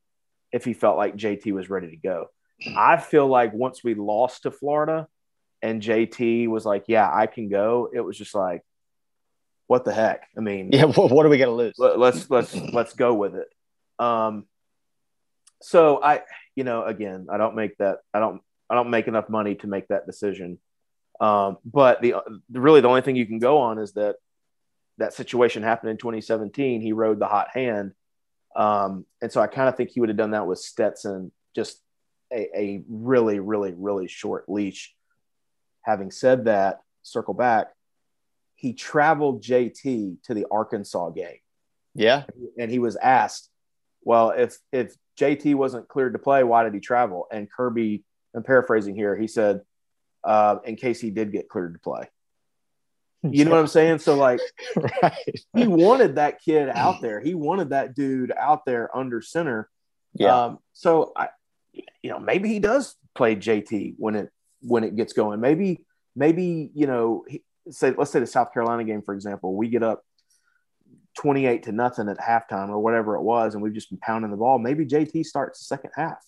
if 0.51 0.63
he 0.63 0.73
felt 0.73 0.97
like 0.97 1.15
JT 1.15 1.51
was 1.51 1.69
ready 1.69 1.89
to 1.89 1.97
go. 1.97 2.27
I 2.77 2.97
feel 2.97 3.27
like 3.27 3.53
once 3.53 3.83
we 3.83 3.95
lost 3.95 4.43
to 4.43 4.51
Florida 4.51 5.07
and 5.65 5.81
JT 5.81 6.47
was 6.47 6.63
like, 6.63 6.85
"Yeah, 6.87 7.09
I 7.11 7.25
can 7.25 7.49
go," 7.49 7.89
it 7.91 8.01
was 8.01 8.15
just 8.17 8.35
like, 8.35 8.61
"What 9.65 9.83
the 9.83 9.93
heck?" 9.93 10.27
I 10.37 10.41
mean, 10.41 10.69
Yeah. 10.71 10.85
What, 10.95 11.25
are 11.25 11.29
we 11.29 11.39
to 11.39 11.49
lose? 11.49 11.73
let, 11.79 11.97
let's 11.97 12.29
let's 12.29 12.55
let's 12.55 12.93
go 12.93 13.15
with 13.15 13.35
it. 13.35 13.47
Um, 13.97 14.45
so 15.63 16.01
I, 16.03 16.21
you 16.55 16.63
know, 16.63 16.83
again, 16.85 17.27
I 17.31 17.37
don't 17.37 17.55
make 17.55 17.77
that. 17.79 17.99
I 18.13 18.19
don't. 18.19 18.41
I 18.69 18.75
don't 18.75 18.89
make 18.91 19.07
enough 19.07 19.27
money 19.27 19.55
to 19.55 19.67
make 19.67 19.87
that 19.87 20.05
decision. 20.05 20.59
Um, 21.19 21.57
but 21.65 22.01
the 22.01 22.15
really 22.51 22.81
the 22.81 22.87
only 22.87 23.01
thing 23.01 23.15
you 23.15 23.25
can 23.25 23.39
go 23.39 23.57
on 23.57 23.79
is 23.79 23.93
that 23.93 24.17
that 24.99 25.13
situation 25.13 25.63
happened 25.63 25.91
in 25.91 25.97
2017. 25.97 26.81
He 26.81 26.93
rode 26.93 27.19
the 27.19 27.27
hot 27.27 27.47
hand, 27.53 27.93
um, 28.55 29.05
and 29.19 29.31
so 29.31 29.41
I 29.41 29.47
kind 29.47 29.67
of 29.67 29.75
think 29.77 29.89
he 29.89 29.99
would 29.99 30.09
have 30.09 30.17
done 30.17 30.31
that 30.31 30.45
with 30.45 30.59
Stetson, 30.59 31.31
just 31.55 31.81
a, 32.31 32.49
a 32.55 32.83
really, 32.87 33.39
really, 33.39 33.73
really 33.75 34.07
short 34.07 34.45
leash. 34.47 34.94
Having 35.85 36.11
said 36.11 36.45
that, 36.45 36.81
circle 37.03 37.33
back. 37.35 37.67
He 38.55 38.73
traveled 38.73 39.43
JT 39.43 40.23
to 40.23 40.33
the 40.33 40.45
Arkansas 40.49 41.09
game 41.11 41.37
Yeah. 41.93 42.23
and 42.57 42.71
he 42.71 42.79
was 42.79 42.95
asked, 42.95 43.49
"Well, 44.01 44.31
if 44.31 44.57
if 44.71 44.95
JT 45.19 45.53
wasn't 45.55 45.87
cleared 45.87 46.13
to 46.13 46.19
play, 46.19 46.43
why 46.43 46.63
did 46.63 46.73
he 46.73 46.79
travel?" 46.79 47.27
And 47.31 47.51
Kirby, 47.51 48.03
I'm 48.35 48.43
paraphrasing 48.43 48.95
here, 48.95 49.15
he 49.15 49.27
said, 49.27 49.61
uh, 50.23 50.57
"In 50.65 50.75
case 50.77 50.99
he 50.99 51.11
did 51.11 51.31
get 51.31 51.47
cleared 51.49 51.73
to 51.73 51.79
play." 51.79 52.09
You 53.23 53.43
know 53.45 53.51
what 53.51 53.59
I'm 53.59 53.67
saying? 53.67 53.99
So 53.99 54.15
like, 54.15 54.39
right. 55.01 55.13
he 55.55 55.67
wanted 55.67 56.15
that 56.15 56.41
kid 56.41 56.69
out 56.69 57.01
there. 57.01 57.19
He 57.19 57.33
wanted 57.33 57.69
that 57.69 57.95
dude 57.95 58.31
out 58.31 58.65
there 58.65 58.95
under 58.95 59.21
center. 59.21 59.69
Yeah. 60.13 60.45
Um, 60.45 60.59
so 60.73 61.11
I, 61.15 61.29
you 62.03 62.09
know, 62.11 62.19
maybe 62.19 62.49
he 62.49 62.59
does 62.59 62.95
play 63.15 63.35
JT 63.35 63.95
when 63.97 64.15
it 64.15 64.31
when 64.65 64.83
it 64.83 64.95
gets 64.95 65.13
going. 65.13 65.39
Maybe 65.39 65.85
maybe 66.15 66.71
you 66.73 66.87
know, 66.87 67.25
say 67.69 67.93
let's 67.97 68.11
say 68.11 68.19
the 68.19 68.27
South 68.27 68.53
Carolina 68.53 68.83
game 68.83 69.01
for 69.01 69.13
example, 69.13 69.55
we 69.55 69.69
get 69.69 69.83
up 69.83 70.03
28 71.15 71.63
to 71.63 71.71
nothing 71.71 72.09
at 72.09 72.17
halftime 72.17 72.69
or 72.69 72.79
whatever 72.79 73.15
it 73.15 73.21
was, 73.21 73.53
and 73.53 73.63
we've 73.63 73.73
just 73.73 73.89
been 73.89 73.99
pounding 73.99 74.31
the 74.31 74.37
ball. 74.37 74.59
Maybe 74.59 74.85
JT 74.85 75.25
starts 75.25 75.59
the 75.59 75.65
second 75.65 75.91
half. 75.95 76.23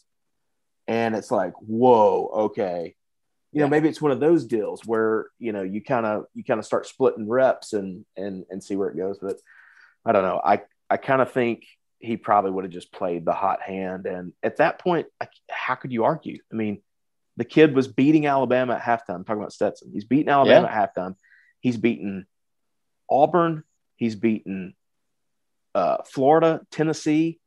And 0.88 1.15
it's 1.15 1.31
like, 1.31 1.53
whoa, 1.59 2.29
okay. 2.33 2.95
You 3.51 3.61
know, 3.61 3.67
maybe 3.67 3.89
it's 3.89 4.01
one 4.01 4.11
of 4.11 4.19
those 4.19 4.45
deals 4.45 4.85
where, 4.85 5.27
you 5.39 5.51
know, 5.51 5.63
you 5.63 5.83
kind 5.83 6.05
of 6.05 6.25
you 6.33 6.43
kind 6.43 6.59
of 6.59 6.65
start 6.65 6.88
splitting 6.88 7.27
reps 7.27 7.73
and 7.73 8.05
and 8.15 8.45
and 8.49 8.63
see 8.63 8.75
where 8.75 8.89
it 8.89 8.97
goes. 8.97 9.17
But 9.21 9.38
I 10.05 10.11
don't 10.11 10.23
know. 10.23 10.41
I 10.43 10.61
I 10.89 10.97
kind 10.97 11.21
of 11.21 11.31
think 11.31 11.65
he 11.99 12.15
probably 12.15 12.51
would 12.51 12.63
have 12.63 12.73
just 12.73 12.91
played 12.91 13.25
the 13.25 13.33
hot 13.33 13.61
hand. 13.61 14.05
And 14.05 14.33
at 14.43 14.57
that 14.57 14.79
point, 14.79 15.07
how 15.49 15.75
could 15.75 15.91
you 15.91 16.03
argue? 16.03 16.39
I 16.51 16.55
mean, 16.55 16.81
the 17.38 17.45
kid 17.45 17.75
was 17.75 17.88
beating 17.88 18.25
Alabama 18.25 18.73
at 18.73 18.81
halftime. 18.81 19.15
I'm 19.15 19.23
talking 19.23 19.41
about 19.41 19.53
Stetson. 19.53 19.91
He's 19.93 20.05
beating 20.05 20.29
Alabama 20.29 20.67
yeah. 20.67 20.81
at 20.81 20.95
halftime. 20.95 21.15
He's 21.59 21.77
beaten 21.77 22.27
Auburn. 23.09 23.63
He's 23.95 24.15
beaten 24.15 24.75
uh, 25.73 25.97
Florida, 26.05 26.61
Tennessee, 26.71 27.39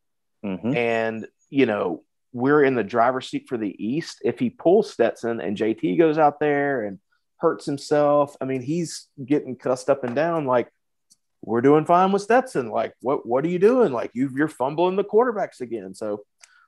mm-hmm. 0.45 0.75
and 0.75 1.27
you 1.49 1.67
know 1.67 2.05
we're 2.33 2.63
in 2.63 2.77
the 2.77 2.85
driver's 2.85 3.29
seat 3.29 3.49
for 3.49 3.59
the 3.59 3.75
East. 3.85 4.19
If 4.25 4.39
he 4.39 4.51
pulls 4.51 4.93
Stetson 4.93 5.41
and 5.41 5.57
JT 5.57 5.99
goes 5.99 6.19
out 6.19 6.39
there 6.39 6.85
and 6.85 7.01
hurts 7.39 7.67
himself, 7.67 8.37
I 8.41 8.45
mean 8.45 8.63
he's 8.63 9.09
getting 9.25 9.57
cussed 9.57 9.91
up 9.91 10.05
and 10.05 10.15
down. 10.15 10.47
Like 10.47 10.69
we're 11.43 11.61
doing 11.61 11.85
fine 11.85 12.13
with 12.13 12.23
Stetson. 12.23 12.71
Like 12.71 12.95
what 13.01 13.27
what 13.27 13.45
are 13.45 13.49
you 13.49 13.59
doing? 13.59 13.93
Like 13.93 14.13
you 14.15 14.31
you're 14.35 14.49
fumbling 14.49 14.97
the 14.97 15.05
quarterbacks 15.05 15.61
again. 15.61 15.95
So 15.95 16.25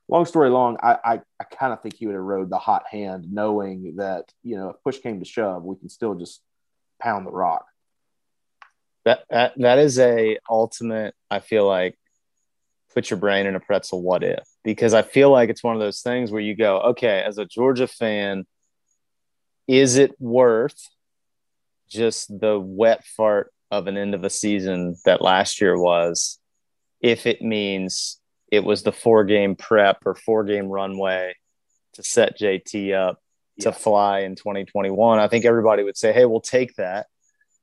long 0.09 0.25
story 0.27 0.51
long, 0.51 0.77
I 0.83 0.99
I, 1.05 1.21
I 1.41 1.45
kind 1.45 1.73
of 1.73 1.83
think 1.83 1.97
he 1.97 2.07
would 2.07 2.15
have 2.15 2.25
rode 2.25 2.51
the 2.51 2.59
hot 2.59 2.85
hand, 2.91 3.27
knowing 3.33 3.97
that 3.97 4.33
you 4.43 4.57
know 4.57 4.71
if 4.71 4.77
push 4.83 4.99
came 4.99 5.19
to 5.21 5.25
shove, 5.25 5.65
we 5.65 5.77
can 5.77 5.89
still 5.89 6.15
just 6.15 6.43
pound 7.01 7.27
the 7.27 7.31
rock. 7.31 7.67
That 9.05 9.25
that 9.31 9.53
that 9.57 9.79
is 9.79 9.99
a 9.99 10.39
ultimate. 10.49 11.15
I 11.31 11.41
feel 11.41 11.67
like 11.67 11.99
put 12.95 13.11
your 13.11 13.19
brain 13.19 13.47
in 13.47 13.57
a 13.57 13.61
pretzel. 13.61 14.03
What 14.03 14.23
if? 14.23 14.47
Because 14.63 14.95
I 14.95 15.03
feel 15.03 15.31
like 15.31 15.49
it's 15.49 15.65
one 15.65 15.75
of 15.75 15.81
those 15.81 16.01
things 16.01 16.31
where 16.31 16.43
you 16.43 16.55
go, 16.55 16.79
okay, 16.81 17.23
as 17.27 17.39
a 17.39 17.47
Georgia 17.47 17.87
fan, 17.87 18.45
is 19.67 19.97
it 19.97 20.15
worth 20.21 20.89
just 21.89 22.29
the 22.41 22.59
wet 22.59 23.05
fart 23.05 23.53
of 23.71 23.87
an 23.87 23.97
end 23.97 24.15
of 24.15 24.25
a 24.25 24.31
season 24.31 24.97
that 25.05 25.23
last 25.23 25.61
year 25.61 25.79
was, 25.79 26.39
if 27.01 27.27
it 27.27 27.43
means 27.43 28.21
it 28.53 28.63
was 28.63 28.83
the 28.83 28.93
four 28.93 29.25
game 29.25 29.57
prep 29.57 30.03
or 30.05 30.15
four 30.15 30.45
game 30.45 30.69
runway 30.69 31.35
to 31.95 32.03
set 32.03 32.39
JT 32.39 32.95
up 32.95 33.19
yeah. 33.57 33.65
to 33.65 33.73
fly 33.73 34.21
in 34.21 34.37
2021? 34.37 35.19
I 35.19 35.27
think 35.27 35.47
everybody 35.47 35.83
would 35.83 35.97
say, 35.97 36.13
hey, 36.13 36.27
we'll 36.27 36.43
take 36.43 36.77
that. 36.77 37.07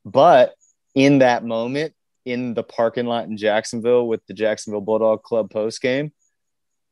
But 0.04 0.56
in 0.96 1.20
that 1.20 1.46
moment 1.46 1.94
in 2.26 2.56
the 2.56 2.64
parking 2.64 3.06
lot 3.06 3.28
in 3.28 3.38
Jacksonville 3.38 4.08
with 4.08 4.26
the 4.26 4.34
Jacksonville 4.34 4.82
Bulldog 4.82 5.22
Club 5.22 5.52
post 5.52 5.80
game, 5.80 6.12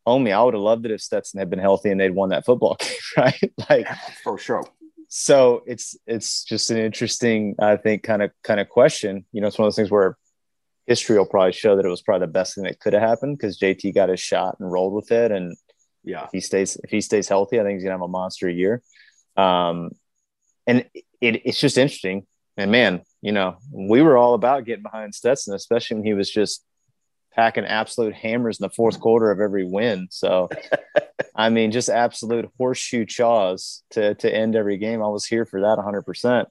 homie, 0.07 0.31
I 0.31 0.43
would 0.43 0.53
have 0.53 0.61
loved 0.61 0.85
it 0.85 0.91
if 0.91 1.01
Stetson 1.01 1.39
had 1.39 1.49
been 1.49 1.59
healthy 1.59 1.89
and 1.89 1.99
they'd 1.99 2.13
won 2.13 2.29
that 2.29 2.45
football 2.45 2.77
game, 2.79 2.91
right? 3.17 3.53
like 3.69 3.87
for 4.23 4.37
sure. 4.37 4.63
So 5.09 5.63
it's 5.65 5.97
it's 6.05 6.43
just 6.43 6.69
an 6.69 6.77
interesting, 6.77 7.55
I 7.59 7.77
think, 7.77 8.03
kind 8.03 8.21
of 8.21 8.29
kind 8.43 8.59
of 8.59 8.69
question. 8.69 9.25
You 9.31 9.41
know, 9.41 9.47
it's 9.47 9.57
one 9.57 9.65
of 9.65 9.71
those 9.71 9.77
things 9.77 9.89
where 9.89 10.17
history 10.87 11.17
will 11.17 11.25
probably 11.25 11.51
show 11.51 11.75
that 11.75 11.85
it 11.85 11.89
was 11.89 12.01
probably 12.01 12.25
the 12.25 12.31
best 12.31 12.55
thing 12.55 12.63
that 12.63 12.79
could 12.79 12.93
have 12.93 13.01
happened 13.01 13.37
because 13.37 13.59
JT 13.59 13.93
got 13.93 14.09
his 14.09 14.19
shot 14.19 14.55
and 14.59 14.71
rolled 14.71 14.93
with 14.93 15.11
it. 15.11 15.31
And 15.31 15.55
yeah, 16.03 16.23
if 16.23 16.29
he 16.31 16.39
stays 16.39 16.77
if 16.83 16.89
he 16.89 17.01
stays 17.01 17.27
healthy, 17.27 17.59
I 17.59 17.63
think 17.63 17.75
he's 17.75 17.83
gonna 17.83 17.95
have 17.95 18.01
a 18.01 18.07
monster 18.07 18.49
year. 18.49 18.81
Um, 19.35 19.91
and 20.65 20.85
it, 21.21 21.41
it's 21.45 21.59
just 21.59 21.77
interesting. 21.77 22.25
And 22.55 22.71
man, 22.71 23.01
you 23.21 23.31
know, 23.31 23.57
we 23.71 24.01
were 24.01 24.17
all 24.17 24.33
about 24.33 24.65
getting 24.65 24.83
behind 24.83 25.13
Stetson, 25.13 25.53
especially 25.53 25.95
when 25.95 26.05
he 26.05 26.13
was 26.13 26.31
just 26.31 26.63
packing 27.37 27.65
absolute 27.65 28.15
hammers 28.15 28.59
in 28.59 28.63
the 28.63 28.69
fourth 28.71 28.99
quarter 28.99 29.29
of 29.29 29.39
every 29.39 29.63
win. 29.63 30.07
So, 30.09 30.49
I 31.35 31.49
mean, 31.49 31.71
just 31.71 31.87
absolute 31.87 32.49
horseshoe 32.57 33.05
chaws 33.05 33.83
to 33.91 34.15
to 34.15 34.33
end 34.33 34.55
every 34.55 34.77
game. 34.77 35.03
I 35.03 35.07
was 35.07 35.25
here 35.25 35.45
for 35.45 35.61
that 35.61 35.77
100. 35.77 35.99
Um, 35.99 36.03
percent 36.03 36.49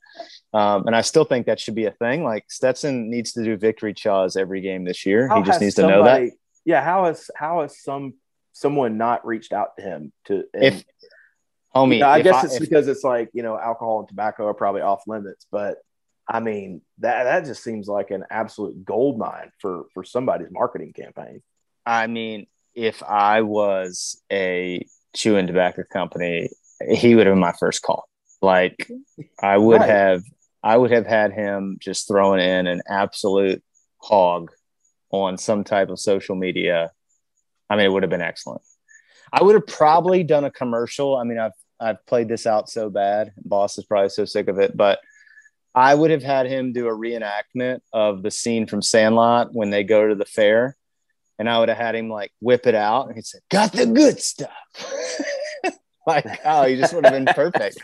And 0.54 0.94
I 0.96 1.00
still 1.00 1.24
think 1.24 1.46
that 1.46 1.58
should 1.60 1.74
be 1.74 1.86
a 1.86 1.90
thing. 1.90 2.22
Like 2.22 2.44
Stetson 2.48 3.10
needs 3.10 3.32
to 3.32 3.44
do 3.44 3.56
victory 3.56 3.92
chaws 3.92 4.36
every 4.36 4.60
game 4.60 4.84
this 4.84 5.04
year. 5.04 5.28
How 5.28 5.42
he 5.42 5.42
just 5.42 5.60
needs 5.60 5.74
somebody, 5.74 5.94
to 5.94 5.98
know 5.98 6.04
that. 6.04 6.32
Yeah. 6.64 6.84
How 6.84 7.06
has 7.06 7.30
how 7.36 7.62
has 7.62 7.82
some 7.82 8.14
someone 8.52 8.96
not 8.96 9.26
reached 9.26 9.52
out 9.52 9.76
to 9.76 9.82
him 9.82 10.12
to 10.26 10.44
if 10.54 10.84
homie? 11.74 11.94
You 11.94 12.00
know, 12.00 12.08
I 12.08 12.22
guess 12.22 12.36
I, 12.36 12.46
it's 12.46 12.54
if, 12.54 12.60
because 12.60 12.86
it's 12.86 13.02
like 13.02 13.30
you 13.32 13.42
know 13.42 13.58
alcohol 13.58 14.00
and 14.00 14.08
tobacco 14.08 14.46
are 14.46 14.54
probably 14.54 14.82
off 14.82 15.02
limits, 15.08 15.46
but 15.50 15.78
I 16.28 16.40
mean, 16.40 16.82
that 16.98 17.24
that 17.24 17.44
just 17.44 17.62
seems 17.62 17.86
like 17.88 18.10
an 18.10 18.24
absolute 18.30 18.84
gold 18.84 19.18
mine 19.18 19.52
for 19.58 19.86
for 19.94 20.04
somebody's 20.04 20.50
marketing 20.50 20.92
campaign. 20.92 21.42
I 21.84 22.08
mean, 22.08 22.46
if 22.74 23.02
I 23.02 23.42
was 23.42 24.20
a 24.30 24.86
chewing 25.14 25.46
tobacco 25.46 25.84
company, 25.90 26.50
he 26.88 27.14
would 27.14 27.26
have 27.26 27.34
been 27.34 27.40
my 27.40 27.52
first 27.52 27.82
call. 27.82 28.08
Like 28.42 28.88
I 29.42 29.56
would 29.56 29.80
right. 29.80 29.88
have 29.88 30.22
I 30.62 30.76
would 30.76 30.90
have 30.90 31.06
had 31.06 31.32
him 31.32 31.78
just 31.80 32.08
throwing 32.08 32.40
in 32.40 32.66
an 32.66 32.82
absolute 32.88 33.62
hog 33.98 34.50
on 35.10 35.38
some 35.38 35.62
type 35.62 35.90
of 35.90 36.00
social 36.00 36.34
media. 36.34 36.90
I 37.70 37.76
mean, 37.76 37.86
it 37.86 37.92
would 37.92 38.02
have 38.02 38.10
been 38.10 38.20
excellent. 38.20 38.62
I 39.32 39.42
would 39.42 39.54
have 39.54 39.66
probably 39.66 40.22
done 40.22 40.44
a 40.44 40.50
commercial. 40.50 41.16
I 41.16 41.24
mean, 41.24 41.38
I've 41.38 41.52
I've 41.78 42.04
played 42.06 42.28
this 42.28 42.46
out 42.46 42.68
so 42.68 42.90
bad. 42.90 43.32
Boss 43.44 43.78
is 43.78 43.84
probably 43.84 44.08
so 44.08 44.24
sick 44.24 44.48
of 44.48 44.58
it, 44.58 44.76
but 44.76 44.98
I 45.76 45.94
would 45.94 46.10
have 46.10 46.22
had 46.22 46.46
him 46.46 46.72
do 46.72 46.88
a 46.88 46.96
reenactment 46.96 47.80
of 47.92 48.22
the 48.22 48.30
scene 48.30 48.66
from 48.66 48.80
Sandlot 48.80 49.52
when 49.52 49.68
they 49.68 49.84
go 49.84 50.08
to 50.08 50.14
the 50.14 50.24
fair. 50.24 50.74
And 51.38 51.50
I 51.50 51.58
would 51.58 51.68
have 51.68 51.76
had 51.76 51.94
him 51.94 52.08
like 52.08 52.32
whip 52.40 52.66
it 52.66 52.74
out 52.74 53.08
and 53.08 53.14
he 53.14 53.20
said, 53.20 53.42
Got 53.50 53.72
the 53.72 53.84
good 53.84 54.18
stuff. 54.18 54.48
like, 56.06 56.26
oh, 56.46 56.64
he 56.64 56.76
just 56.76 56.94
would 56.94 57.04
have 57.04 57.12
been 57.12 57.26
perfect. 57.26 57.76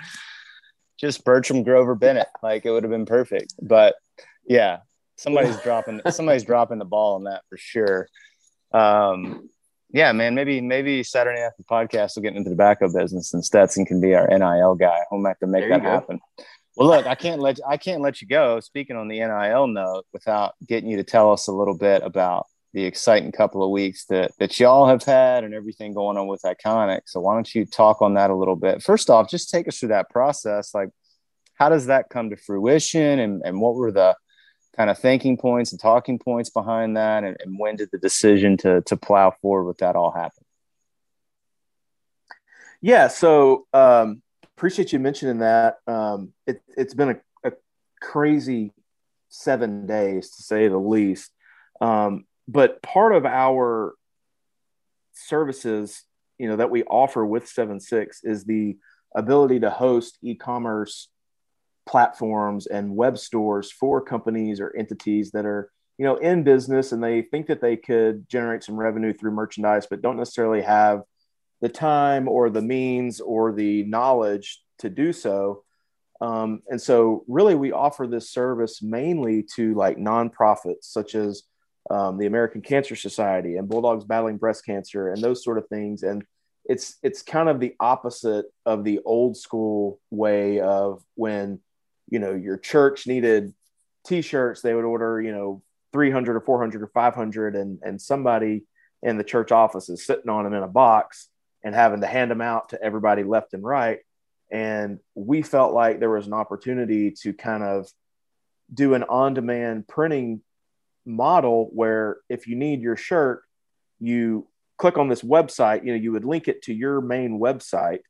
just 0.99 1.23
Bertram 1.23 1.65
Grover 1.65 1.95
Bennett. 1.95 2.29
Like, 2.43 2.65
it 2.65 2.71
would 2.71 2.83
have 2.83 2.91
been 2.91 3.05
perfect. 3.05 3.53
But 3.61 3.95
yeah, 4.47 4.79
somebody's 5.17 5.61
dropping 5.61 6.01
somebody's 6.11 6.45
dropping 6.45 6.79
the 6.79 6.87
ball 6.87 7.17
on 7.17 7.25
that 7.25 7.43
for 7.51 7.59
sure. 7.59 8.09
Um, 8.73 9.51
yeah, 9.91 10.13
man, 10.13 10.35
maybe 10.35 10.63
maybe 10.63 11.03
Saturday 11.03 11.41
In 11.41 11.45
Athens 11.45 11.67
podcast 11.71 12.17
will 12.17 12.23
get 12.23 12.35
into 12.35 12.49
the 12.49 12.55
tobacco 12.55 12.91
business 12.91 13.35
and 13.35 13.45
Stetson 13.45 13.85
can 13.85 14.01
be 14.01 14.15
our 14.15 14.27
NIL 14.27 14.77
guy. 14.77 15.01
We'll 15.11 15.27
have 15.27 15.39
to 15.41 15.47
make 15.47 15.69
that 15.69 15.83
happen. 15.83 16.21
Well, 16.77 16.89
look, 16.89 17.07
I 17.07 17.15
can't 17.15 17.41
let 17.41 17.59
I 17.69 17.77
can't 17.77 18.01
let 18.01 18.23
you 18.23 18.29
go. 18.29 18.61
Speaking 18.61 18.97
on 18.97 19.09
the 19.09 19.19
NIL 19.19 19.67
note, 19.67 20.05
without 20.13 20.55
getting 20.67 20.89
you 20.89 20.97
to 20.97 21.05
tell 21.05 21.33
us 21.33 21.47
a 21.47 21.53
little 21.53 21.77
bit 21.77 22.03
about 22.03 22.47
the 22.73 22.85
exciting 22.85 23.31
couple 23.31 23.63
of 23.63 23.71
weeks 23.71 24.07
that 24.07 24.33
that 24.39 24.59
y'all 24.59 24.89
have 24.89 25.03
had 25.03 25.45
and 25.45 25.53
everything 25.53 25.93
going 25.93 26.17
on 26.17 26.27
with 26.27 26.43
Eikonic. 26.43 27.03
So 27.07 27.21
why 27.21 27.35
don't 27.35 27.55
you 27.55 27.67
talk 27.67 28.01
on 28.01 28.15
that 28.15 28.31
a 28.31 28.35
little 28.35 28.57
bit? 28.57 28.83
First 28.83 29.11
off, 29.11 29.29
just 29.29 29.51
take 29.51 29.69
us 29.69 29.79
through 29.79 29.91
that 29.91 30.09
process. 30.09 30.75
Like, 30.75 30.89
how 31.55 31.69
does 31.69 31.87
that 31.87 32.09
come 32.09 32.31
to 32.31 32.37
fruition, 32.37 33.19
and 33.19 33.43
and 33.45 33.61
what 33.61 33.75
were 33.75 33.93
the 33.93 34.17
kind 34.75 34.89
of 34.89 34.99
thinking 34.99 35.37
points 35.37 35.73
and 35.73 35.81
talking 35.81 36.19
points 36.19 36.49
behind 36.49 36.97
that, 36.97 37.25
and, 37.25 37.37
and 37.41 37.59
when 37.59 37.77
did 37.77 37.91
the 37.93 37.99
decision 37.99 38.57
to 38.59 38.81
to 38.83 38.97
plow 38.97 39.35
forward 39.43 39.65
with 39.65 39.79
that 39.79 39.95
all 39.95 40.11
happen? 40.11 40.45
Yeah, 42.81 43.09
so 43.09 43.67
um, 43.75 44.22
appreciate 44.63 44.93
you 44.93 45.01
mentioning 45.01 45.39
that. 45.39 45.79
Um, 45.89 46.33
it, 46.47 46.63
has 46.79 46.95
been 46.95 47.11
a, 47.11 47.49
a, 47.49 47.53
crazy 48.01 48.71
seven 49.29 49.89
days 49.89 50.31
to 50.37 50.43
say 50.45 50.69
the 50.69 50.79
least. 50.79 51.33
Um, 51.81 52.27
but 52.47 52.81
part 52.81 53.13
of 53.13 53.27
our 53.27 53.95
services, 55.15 56.05
you 56.39 56.47
know, 56.47 56.55
that 56.55 56.71
we 56.71 56.85
offer 56.85 57.27
with 57.27 57.49
Seven 57.49 57.81
Six 57.81 58.23
is 58.23 58.45
the 58.45 58.77
ability 59.17 59.59
to 59.59 59.71
host 59.71 60.17
e-commerce 60.23 61.09
platforms 61.85 62.69
and 62.69 62.95
web 62.95 63.19
stores 63.19 63.73
for 63.73 64.01
companies 64.01 64.61
or 64.61 64.73
entities 64.79 65.33
that 65.33 65.45
are 65.45 65.73
you 65.99 66.05
know 66.05 66.15
in 66.19 66.45
business 66.45 66.93
and 66.93 67.03
they 67.03 67.23
think 67.23 67.49
that 67.49 67.61
they 67.61 67.77
could 67.77 68.29
generate 68.29 68.63
some 68.63 68.77
revenue 68.77 69.13
through 69.13 69.33
merchandise 69.33 69.89
but 69.91 70.01
don't 70.01 70.17
necessarily 70.17 70.63
have 70.63 71.03
the 71.63 71.69
time 71.69 72.29
or 72.29 72.51
the 72.51 72.61
means 72.61 73.21
or 73.21 73.53
the 73.53 73.85
knowledge 73.85 74.63
to 74.81 74.91
do 74.91 75.13
so. 75.13 75.65
Um, 76.21 76.63
and 76.69 76.81
so, 76.81 77.25
really, 77.27 77.55
we 77.55 77.73
offer 77.73 78.07
this 78.07 78.31
service 78.31 78.83
mainly 78.83 79.45
to 79.55 79.75
like 79.75 79.97
nonprofits 79.97 80.83
such 80.85 81.15
as 81.15 81.45
um, 81.91 82.19
the 82.19 82.27
American 82.27 82.61
Cancer 82.61 82.95
Society 82.95 83.57
and 83.57 83.69
Bulldogs 83.69 84.05
Battling 84.05 84.37
Breast 84.37 84.67
Cancer 84.67 85.09
and 85.09 85.23
those 85.23 85.43
sort 85.43 85.59
of 85.59 85.67
things. 85.69 86.03
And 86.03 86.25
it's 86.65 86.97
it's 87.03 87.23
kind 87.23 87.49
of 87.49 87.59
the 87.59 87.75
opposite 87.81 88.47
of 88.67 88.85
the 88.85 89.01
old 89.05 89.37
school 89.37 89.99
way 90.11 90.61
of 90.61 91.03
when 91.15 91.61
you 92.09 92.19
know 92.19 92.35
your 92.35 92.59
church 92.59 93.07
needed 93.07 93.53
T-shirts, 94.07 94.63
they 94.63 94.75
would 94.75 94.85
order 94.85 95.21
you 95.21 95.33
know 95.33 95.63
300 95.93 96.37
or 96.37 96.41
400 96.41 96.83
or 96.83 96.89
500, 96.89 97.57
and 97.57 97.79
and 97.83 98.01
somebody 98.01 98.65
in 99.03 99.17
the 99.17 99.25
church 99.25 99.51
office 99.51 99.89
is 99.89 100.07
sitting 100.07 100.29
on 100.29 100.45
them 100.45 100.55
in 100.55 100.63
a 100.63 100.69
box 100.69 101.29
and 101.65 101.75
having 101.75 102.01
to 102.01 102.07
hand 102.07 102.31
them 102.31 102.41
out 102.41 102.71
to 102.71 102.83
everybody 102.83 103.23
left 103.23 103.55
and 103.55 103.63
right. 103.63 104.01
And 104.51 104.99
we 105.15 105.43
felt 105.43 105.73
like 105.73 105.99
there 105.99 106.11
was 106.11 106.27
an 106.27 106.35
opportunity 106.35 107.13
to 107.23 107.33
kind 107.33 107.63
of 107.63 107.89
do 108.73 108.95
an 108.95 109.05
on 109.05 109.35
demand 109.35 109.89
printing 109.89 110.43
model 111.07 111.71
where 111.73 112.19
if 112.29 112.47
you 112.47 112.57
need 112.57 112.81
your 112.81 112.97
shirt, 112.97 113.43
you 113.99 114.47
click 114.79 114.99
on 114.99 115.09
this 115.09 115.23
website, 115.23 115.85
you 115.85 115.93
know, 115.93 115.99
you 115.99 116.13
would 116.13 116.25
link 116.25 116.49
it 116.49 116.63
to 116.63 116.75
your 116.75 117.01
main 117.01 117.39
website. 117.39 118.01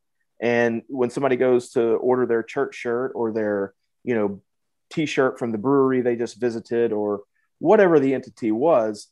And 0.41 0.83
when 0.89 1.11
somebody 1.11 1.37
goes 1.37 1.71
to 1.71 1.83
order 1.83 2.27
their 2.27 2.43
church 2.43 2.75
shirt 2.75 3.13
or 3.15 3.33
their, 3.33 3.75
you 4.03 4.15
know, 4.15 4.43
t-shirt 4.91 5.39
from 5.39 5.53
the 5.53 5.59
brewery 5.59 6.01
they 6.01 6.17
just 6.17 6.41
visited 6.41 6.93
or 6.93 7.23
whatever 7.59 8.01
the 8.01 8.15
entity 8.15 8.51
was, 8.51 9.09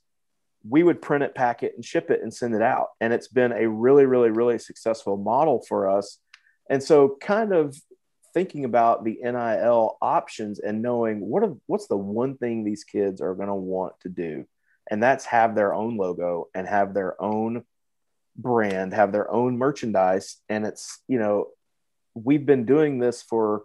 we 0.69 0.83
would 0.83 1.01
print 1.01 1.25
it, 1.25 1.35
pack 1.35 1.63
it, 1.63 1.73
and 1.75 1.85
ship 1.85 2.11
it 2.11 2.23
and 2.23 2.33
send 2.33 2.55
it 2.55 2.63
out. 2.63 2.89
And 3.01 3.13
it's 3.13 3.29
been 3.29 3.53
a 3.53 3.69
really, 3.69 4.05
really, 4.05 4.31
really 4.31 4.59
successful 4.59 5.17
model 5.17 5.65
for 5.67 5.89
us. 5.89 6.19
And 6.69 6.83
so 6.83 7.17
kind 7.21 7.53
of 7.53 7.77
thinking 8.33 8.65
about 8.65 9.05
the 9.05 9.19
NIL 9.23 9.97
options 10.01 10.61
and 10.61 10.83
knowing 10.83 11.21
what 11.21 11.43
are, 11.43 11.57
what's 11.67 11.89
the 11.89 11.97
one 11.97 12.37
thing 12.37 12.65
these 12.65 12.85
kids 12.85 13.21
are 13.21 13.35
going 13.35 13.49
to 13.49 13.55
want 13.55 13.95
to 14.01 14.09
do, 14.09 14.47
and 14.91 15.03
that's 15.03 15.25
have 15.27 15.55
their 15.55 15.75
own 15.75 15.97
logo 15.97 16.49
and 16.55 16.69
have 16.69 16.95
their 16.95 17.21
own 17.21 17.65
brand, 18.37 18.93
have 18.95 19.13
their 19.13 19.31
own 19.31 19.59
merchandise, 19.59 20.37
and 20.49 20.67
it's 20.67 21.03
you 21.09 21.19
know 21.19 21.49
we've 22.15 22.47
been 22.47 22.67
doing 22.67 22.99
this 22.99 23.23
for 23.23 23.63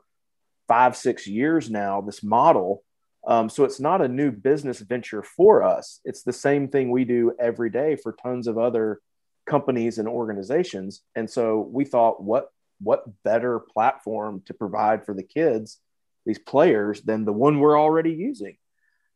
five 0.68 0.96
six 0.96 1.28
years 1.28 1.70
now. 1.70 2.02
This 2.02 2.24
model. 2.24 2.84
Um, 3.28 3.50
so 3.50 3.64
it's 3.64 3.80
not 3.80 4.02
a 4.02 4.08
new 4.08 4.32
business 4.32 4.80
venture 4.80 5.24
for 5.24 5.64
us. 5.64 6.00
It's 6.06 6.24
the 6.24 6.34
same 6.34 6.68
thing 6.68 6.92
we 6.92 7.06
do 7.06 7.34
every 7.40 7.70
day 7.70 7.96
for 7.96 8.14
tons 8.14 8.48
of 8.48 8.58
other 8.58 9.00
companies 9.46 9.98
and 9.98 10.08
organizations. 10.08 11.02
And 11.16 11.30
so 11.30 11.68
we 11.72 11.86
thought, 11.86 12.22
what 12.22 12.50
what 12.82 13.06
better 13.24 13.60
platform 13.60 14.44
to 14.46 14.54
provide 14.54 15.06
for 15.06 15.14
the 15.14 15.24
kids, 15.24 15.80
these 16.26 16.40
players, 16.40 17.02
than 17.02 17.26
the 17.26 17.34
one 17.34 17.60
we're 17.60 17.80
already 17.80 18.12
using? 18.12 18.58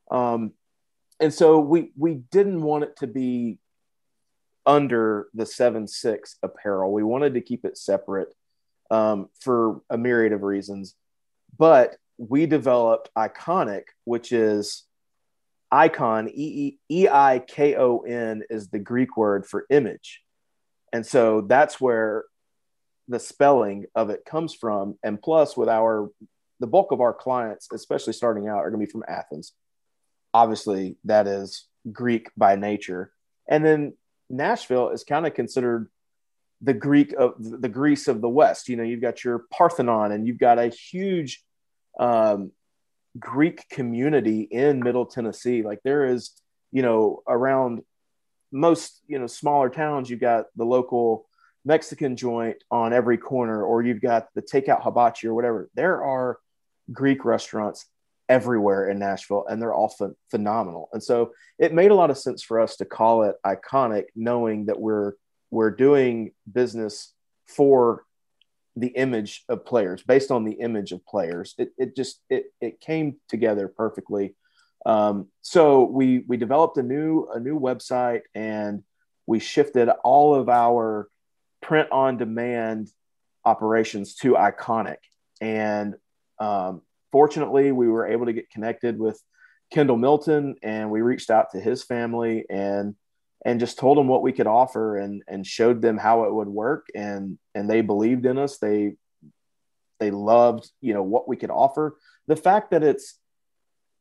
Um, 0.10 0.53
and 1.20 1.34
so 1.34 1.60
we 1.60 1.91
we 1.95 2.16
didn't 2.16 2.62
want 2.62 2.86
it 2.86 2.95
to 2.97 3.07
be 3.07 3.60
under 4.66 5.28
the 5.34 5.45
seven 5.45 5.88
six 5.88 6.38
apparel. 6.41 6.91
We 6.91 7.03
wanted 7.03 7.36
to 7.36 7.41
keep 7.41 7.66
it 7.66 7.78
separate 7.78 8.34
um, 8.89 9.30
for 9.39 9.82
a 9.89 9.97
myriad 9.97 10.34
of 10.34 10.41
reasons, 10.41 10.95
but 11.57 11.95
we 12.20 12.45
developed 12.45 13.09
Eikonic, 13.17 13.84
which 14.03 14.32
is 14.32 14.84
icon 15.72 16.30
e 16.34 16.78
i 16.91 17.39
k 17.47 17.76
o 17.76 17.99
n 17.99 18.43
is 18.49 18.70
the 18.70 18.80
Greek 18.80 19.15
word 19.15 19.45
for 19.45 19.65
image, 19.70 20.22
and 20.91 21.05
so 21.05 21.41
that's 21.41 21.80
where 21.80 22.26
the 23.07 23.20
spelling 23.20 23.86
of 23.95 24.09
it 24.09 24.26
comes 24.26 24.53
from. 24.53 24.97
And 25.01 25.22
plus, 25.22 25.55
with 25.55 25.70
our 25.70 26.09
the 26.59 26.67
bulk 26.67 26.91
of 26.91 26.99
our 26.99 27.13
clients, 27.13 27.70
especially 27.72 28.13
starting 28.13 28.47
out, 28.49 28.57
are 28.57 28.70
going 28.70 28.82
to 28.82 28.86
be 28.86 28.91
from 28.91 29.05
Athens. 29.07 29.53
Obviously, 30.34 30.97
that 31.05 31.26
is 31.26 31.67
Greek 31.91 32.30
by 32.36 32.55
nature. 32.55 33.13
And 33.47 33.65
then 33.65 33.93
Nashville 34.30 34.89
is 34.89 35.05
kind 35.05 35.26
of 35.26 35.34
considered 35.34 35.89
the 36.61 36.74
Greek 36.74 37.13
of 37.13 37.36
the 37.39 37.70
Greece 37.70 38.09
of 38.09 38.20
the 38.20 38.30
West. 38.30 38.67
You 38.67 38.76
know, 38.76 38.84
you've 38.84 39.01
got 39.01 39.24
your 39.24 39.45
Parthenon, 39.51 40.11
and 40.11 40.28
you've 40.28 40.38
got 40.38 40.59
a 40.59 40.67
huge 40.67 41.41
um, 41.99 42.51
Greek 43.19 43.67
community 43.69 44.41
in 44.41 44.79
Middle 44.79 45.05
Tennessee. 45.05 45.61
Like 45.61 45.81
there 45.83 46.05
is, 46.05 46.31
you 46.71 46.81
know, 46.81 47.21
around 47.27 47.83
most 48.51 49.01
you 49.07 49.19
know 49.19 49.27
smaller 49.27 49.69
towns, 49.69 50.09
you've 50.09 50.19
got 50.19 50.45
the 50.55 50.65
local 50.65 51.27
Mexican 51.65 52.15
joint 52.15 52.57
on 52.71 52.93
every 52.93 53.17
corner, 53.17 53.63
or 53.63 53.83
you've 53.83 54.01
got 54.01 54.27
the 54.33 54.41
takeout 54.41 54.81
hibachi 54.81 55.27
or 55.27 55.33
whatever. 55.33 55.69
There 55.75 56.03
are 56.03 56.39
Greek 56.91 57.25
restaurants 57.25 57.85
everywhere 58.27 58.89
in 58.89 58.99
Nashville, 58.99 59.45
and 59.47 59.61
they're 59.61 59.73
all 59.73 59.93
ph- 59.95 60.11
phenomenal. 60.31 60.89
And 60.93 61.03
so 61.03 61.33
it 61.57 61.73
made 61.73 61.91
a 61.91 61.95
lot 61.95 62.11
of 62.11 62.17
sense 62.17 62.41
for 62.43 62.59
us 62.59 62.77
to 62.77 62.85
call 62.85 63.23
it 63.23 63.35
Eikonic, 63.45 64.05
knowing 64.15 64.67
that 64.67 64.79
we're 64.79 65.13
we're 65.51 65.71
doing 65.71 66.31
business 66.51 67.13
for 67.47 68.03
the 68.76 68.88
image 68.88 69.43
of 69.49 69.65
players, 69.65 70.03
based 70.03 70.32
on 70.32 70.43
the 70.45 70.53
image 70.53 70.91
of 70.91 71.05
players. 71.05 71.55
It, 71.57 71.72
it 71.78 71.95
just 71.95 72.22
it 72.30 72.53
it 72.61 72.80
came 72.80 73.17
together 73.28 73.67
perfectly. 73.67 74.36
Um, 74.86 75.28
so 75.41 75.84
we 75.84 76.24
we 76.28 76.38
developed 76.38 76.78
a 76.78 76.84
new 76.84 77.28
a 77.34 77.39
new 77.39 77.59
website 77.59 78.22
and 78.34 78.84
we 79.26 79.39
shifted 79.39 79.89
all 80.03 80.34
of 80.34 80.49
our 80.49 81.09
print 81.61 81.89
on 81.91 82.17
demand 82.17 82.91
operations 83.45 84.15
to 84.15 84.34
Eikonic. 84.34 84.97
And 85.41 85.95
um, 86.39 86.82
fortunately, 87.11 87.72
we 87.72 87.88
were 87.88 88.07
able 88.07 88.26
to 88.26 88.34
get 88.34 88.49
connected 88.49 88.97
with 88.97 89.22
Kendall 89.72 89.97
Milton 89.97 90.55
and 90.63 90.89
we 90.89 91.01
reached 91.01 91.30
out 91.30 91.51
to 91.51 91.59
his 91.59 91.84
family 91.84 92.45
and 92.49 92.95
and 93.45 93.59
just 93.59 93.79
told 93.79 93.97
them 93.97 94.07
what 94.07 94.21
we 94.21 94.33
could 94.33 94.47
offer 94.47 94.97
and 94.97 95.23
and 95.27 95.45
showed 95.45 95.81
them 95.81 95.97
how 95.97 96.25
it 96.25 96.33
would 96.33 96.47
work. 96.47 96.87
And 96.95 97.37
and 97.55 97.69
they 97.69 97.81
believed 97.81 98.25
in 98.25 98.37
us. 98.37 98.57
They 98.57 98.93
they 99.99 100.11
loved 100.11 100.69
you 100.81 100.93
know 100.93 101.03
what 101.03 101.27
we 101.27 101.37
could 101.37 101.51
offer. 101.51 101.97
The 102.27 102.35
fact 102.35 102.71
that 102.71 102.83
it's 102.83 103.17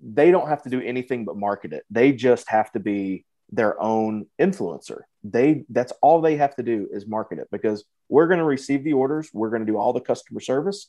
they 0.00 0.30
don't 0.30 0.48
have 0.48 0.62
to 0.62 0.70
do 0.70 0.80
anything 0.80 1.24
but 1.24 1.36
market 1.36 1.72
it. 1.72 1.84
They 1.90 2.12
just 2.12 2.48
have 2.50 2.70
to 2.72 2.80
be 2.80 3.24
their 3.50 3.80
own 3.80 4.26
influencer. 4.40 5.02
They 5.24 5.64
that's 5.68 5.92
all 6.02 6.20
they 6.20 6.36
have 6.36 6.54
to 6.56 6.62
do 6.62 6.88
is 6.92 7.06
market 7.06 7.38
it 7.38 7.48
because 7.50 7.84
we're 8.08 8.26
going 8.26 8.38
to 8.38 8.44
receive 8.44 8.84
the 8.84 8.92
orders, 8.92 9.30
we're 9.32 9.50
going 9.50 9.64
to 9.64 9.70
do 9.70 9.76
all 9.76 9.92
the 9.92 10.00
customer 10.00 10.40
service, 10.40 10.88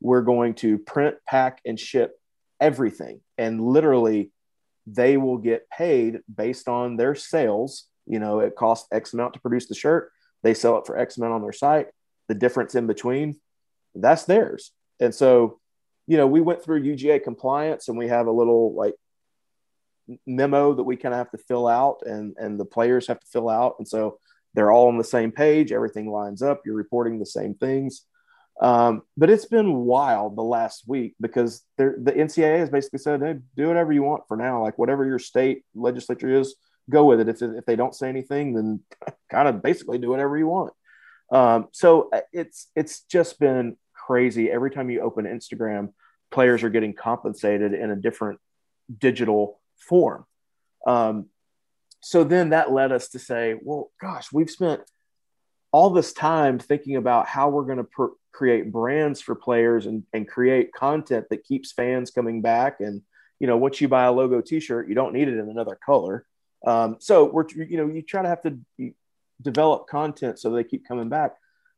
we're 0.00 0.22
going 0.22 0.54
to 0.54 0.78
print, 0.78 1.16
pack 1.26 1.60
and 1.64 1.78
ship 1.78 2.18
everything. 2.60 3.20
And 3.38 3.60
literally 3.60 4.30
they 4.86 5.16
will 5.16 5.38
get 5.38 5.68
paid 5.70 6.20
based 6.32 6.68
on 6.68 6.96
their 6.96 7.14
sales. 7.14 7.86
You 8.10 8.18
know, 8.18 8.40
it 8.40 8.56
costs 8.56 8.88
X 8.92 9.14
amount 9.14 9.34
to 9.34 9.40
produce 9.40 9.66
the 9.66 9.74
shirt, 9.74 10.10
they 10.42 10.54
sell 10.54 10.78
it 10.78 10.86
for 10.86 10.98
X 10.98 11.16
amount 11.16 11.34
on 11.34 11.42
their 11.42 11.52
site. 11.52 11.88
The 12.28 12.34
difference 12.34 12.74
in 12.74 12.86
between, 12.86 13.40
that's 13.94 14.24
theirs. 14.24 14.72
And 15.00 15.14
so, 15.14 15.58
you 16.06 16.16
know, 16.16 16.26
we 16.26 16.40
went 16.40 16.62
through 16.62 16.82
UGA 16.82 17.22
compliance 17.22 17.88
and 17.88 17.98
we 17.98 18.08
have 18.08 18.26
a 18.26 18.32
little 18.32 18.74
like 18.74 18.94
memo 20.26 20.74
that 20.74 20.82
we 20.82 20.96
kind 20.96 21.14
of 21.14 21.18
have 21.18 21.30
to 21.30 21.38
fill 21.38 21.68
out 21.68 22.02
and 22.04 22.34
and 22.36 22.58
the 22.58 22.64
players 22.64 23.06
have 23.06 23.20
to 23.20 23.26
fill 23.26 23.48
out. 23.48 23.76
And 23.78 23.86
so 23.86 24.18
they're 24.54 24.72
all 24.72 24.88
on 24.88 24.98
the 24.98 25.04
same 25.04 25.30
page. 25.32 25.72
Everything 25.72 26.10
lines 26.10 26.42
up. 26.42 26.62
You're 26.64 26.74
reporting 26.74 27.18
the 27.18 27.26
same 27.26 27.54
things. 27.54 28.04
Um, 28.60 29.02
but 29.16 29.30
it's 29.30 29.46
been 29.46 29.76
wild 29.76 30.36
the 30.36 30.42
last 30.42 30.84
week 30.86 31.14
because 31.20 31.62
the 31.78 31.94
ncaa 32.06 32.58
has 32.58 32.68
basically 32.68 32.98
said 32.98 33.22
hey 33.22 33.36
do 33.56 33.68
whatever 33.68 33.92
you 33.92 34.02
want 34.02 34.24
for 34.28 34.36
now. 34.36 34.62
Like 34.62 34.78
whatever 34.78 35.06
your 35.06 35.18
state 35.18 35.64
legislature 35.74 36.40
is 36.40 36.54
go 36.90 37.04
with 37.04 37.20
it 37.20 37.28
if, 37.28 37.40
if 37.40 37.64
they 37.64 37.76
don't 37.76 37.94
say 37.94 38.08
anything 38.08 38.54
then 38.54 38.80
kind 39.30 39.48
of 39.48 39.62
basically 39.62 39.98
do 39.98 40.10
whatever 40.10 40.36
you 40.36 40.46
want 40.46 40.72
um, 41.32 41.68
so 41.72 42.08
uh, 42.12 42.20
it's 42.32 42.70
it's 42.74 43.02
just 43.02 43.38
been 43.38 43.76
crazy 43.94 44.50
every 44.50 44.70
time 44.70 44.90
you 44.90 45.00
open 45.00 45.24
instagram 45.24 45.90
players 46.30 46.62
are 46.62 46.70
getting 46.70 46.94
compensated 46.94 47.74
in 47.74 47.90
a 47.90 47.96
different 47.96 48.40
digital 48.98 49.60
form. 49.78 50.24
Um, 50.86 51.26
so 52.00 52.24
then 52.24 52.50
that 52.50 52.72
led 52.72 52.92
us 52.92 53.08
to 53.10 53.18
say, 53.18 53.56
well, 53.60 53.90
gosh, 54.00 54.32
we've 54.32 54.50
spent 54.50 54.80
all 55.72 55.90
this 55.90 56.12
time 56.12 56.58
thinking 56.58 56.96
about 56.96 57.26
how 57.26 57.50
we're 57.50 57.64
going 57.64 57.84
to 57.84 58.16
create 58.32 58.72
brands 58.72 59.20
for 59.20 59.34
players 59.34 59.86
and, 59.86 60.04
and 60.12 60.26
create 60.26 60.72
content 60.72 61.26
that 61.30 61.44
keeps 61.44 61.72
fans 61.72 62.10
coming 62.10 62.40
back. 62.40 62.80
And, 62.80 63.02
you 63.38 63.46
know, 63.46 63.56
once 63.56 63.80
you 63.80 63.88
buy 63.88 64.04
a 64.04 64.12
logo 64.12 64.40
t-shirt, 64.40 64.88
you 64.88 64.94
don't 64.94 65.12
need 65.12 65.28
it 65.28 65.38
in 65.38 65.48
another 65.48 65.78
color. 65.84 66.24
Um, 66.66 66.96
so 67.00 67.24
we're, 67.24 67.46
you 67.48 67.76
know, 67.76 67.86
you 67.86 68.02
try 68.02 68.22
to 68.22 68.28
have 68.28 68.42
to 68.42 68.58
develop 69.40 69.86
content 69.88 70.38
so 70.38 70.50
they 70.50 70.64
keep 70.64 70.86
coming 70.86 71.08
back. 71.08 71.36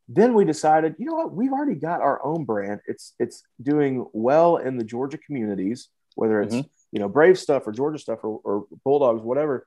Then 0.09 0.35
we 0.35 0.45
decided, 0.45 0.97
you 0.99 1.07
know 1.07 1.15
what, 1.15 1.33
we've 1.33 1.53
already 1.53 1.77
got 1.77 2.01
our 2.01 2.25
own 2.25 2.45
brand. 2.45 2.81
It's, 2.87 3.15
it's 3.19 3.43
doing 3.63 4.07
well 4.13 4.57
in 4.57 4.77
the 4.77 4.85
Georgia 4.85 5.19
communities, 5.19 5.89
whether 6.17 6.43
it's, 6.43 6.55
mm-hmm 6.55 6.69
you 6.93 7.01
know, 7.01 7.09
Brave 7.09 7.39
stuff 7.39 7.67
or 7.67 7.73
Georgia 7.73 7.99
stuff 7.99 8.21
or, 8.23 8.41
or 8.45 8.67
Bulldogs, 8.85 9.23
whatever. 9.23 9.67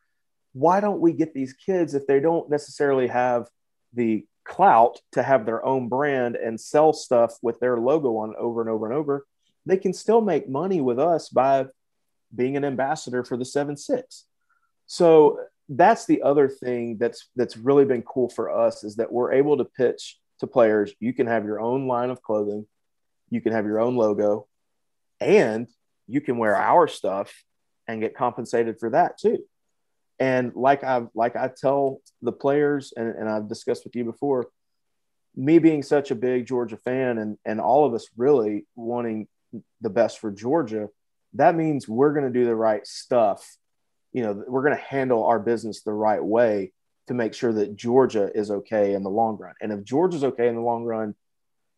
Why 0.54 0.80
don't 0.80 1.02
we 1.02 1.12
get 1.12 1.34
these 1.34 1.54
kids 1.54 1.96
if 1.96 2.08
they 2.08 2.20
don't 2.20 2.50
necessarily 2.50 3.08
have 3.08 3.48
the 3.94 4.26
clout 4.46 5.02
to 5.14 5.24
have 5.24 5.46
their 5.46 5.66
own 5.66 5.90
brand 5.90 6.36
and 6.36 6.62
sell 6.62 6.94
stuff 6.94 7.34
with 7.42 7.60
their 7.60 7.78
logo 7.78 8.18
on 8.18 8.36
over 8.38 8.62
and 8.62 8.70
over 8.70 8.86
and 8.86 8.96
over? 8.96 9.26
They 9.66 9.78
can 9.78 9.92
still 9.92 10.22
make 10.22 10.48
money 10.48 10.80
with 10.80 11.00
us 11.00 11.30
by 11.30 11.66
being 12.34 12.56
an 12.56 12.64
ambassador 12.64 13.24
for 13.24 13.38
the 13.38 13.46
seven 13.46 13.76
six. 13.76 14.26
So 14.88 15.40
that's 15.70 16.06
the 16.06 16.22
other 16.22 16.48
thing 16.48 16.98
that's 17.00 17.30
that's 17.36 17.58
really 17.58 17.86
been 17.86 18.04
cool 18.04 18.30
for 18.30 18.52
us 18.52 18.84
is 18.84 18.98
that 18.98 19.12
we're 19.12 19.34
able 19.34 19.58
to 19.58 19.66
pitch 19.66 20.18
to 20.40 20.48
players. 20.48 20.94
You 21.00 21.14
can 21.14 21.28
have 21.28 21.46
your 21.46 21.60
own 21.60 21.88
line 21.88 22.10
of 22.10 22.22
clothing, 22.22 22.68
you 23.30 23.42
can 23.42 23.54
have 23.54 23.66
your 23.66 23.80
own 23.80 23.96
logo, 23.96 24.48
and 25.20 25.68
you 26.08 26.22
can 26.22 26.38
wear 26.38 26.56
our 26.56 26.88
stuff 26.88 27.44
and 27.88 28.02
get 28.02 28.16
compensated 28.16 28.80
for 28.80 28.92
that 28.92 29.18
too. 29.18 29.40
And 30.20 30.54
like 30.56 30.84
I 30.84 31.04
like 31.14 31.36
I 31.36 31.50
tell 31.50 32.02
the 32.22 32.32
players, 32.32 32.94
and, 32.96 33.10
and 33.10 33.30
I've 33.30 33.50
discussed 33.50 33.86
with 33.86 33.96
you 33.96 34.06
before, 34.06 34.48
me 35.36 35.60
being 35.60 35.84
such 35.84 36.12
a 36.12 36.16
big 36.16 36.46
Georgia 36.46 36.78
fan 36.78 37.18
and 37.18 37.38
and 37.44 37.60
all 37.60 37.86
of 37.86 37.94
us 37.94 38.08
really 38.16 38.66
wanting 38.76 39.28
the 39.82 39.90
best 39.90 40.20
for 40.20 40.32
Georgia, 40.32 40.90
that 41.34 41.56
means 41.56 41.88
we're 41.88 42.14
going 42.14 42.32
to 42.32 42.40
do 42.40 42.46
the 42.46 42.56
right 42.56 42.86
stuff 42.86 43.58
you 44.16 44.24
know, 44.24 44.46
we're 44.48 44.64
going 44.64 44.78
to 44.78 44.82
handle 44.82 45.26
our 45.26 45.40
business 45.40 45.82
the 45.82 45.92
right 45.92 46.24
way 46.24 46.72
to 47.08 47.14
make 47.14 47.34
sure 47.34 47.52
that 47.52 47.76
Georgia 47.76 48.32
is 48.34 48.50
okay 48.50 48.94
in 48.94 49.04
the 49.04 49.10
long 49.10 49.38
run. 49.38 49.56
And 49.60 49.74
if 49.74 49.84
Georgia's 49.84 50.24
okay 50.24 50.48
in 50.48 50.56
the 50.56 50.62
long 50.62 50.86
run, 50.86 51.16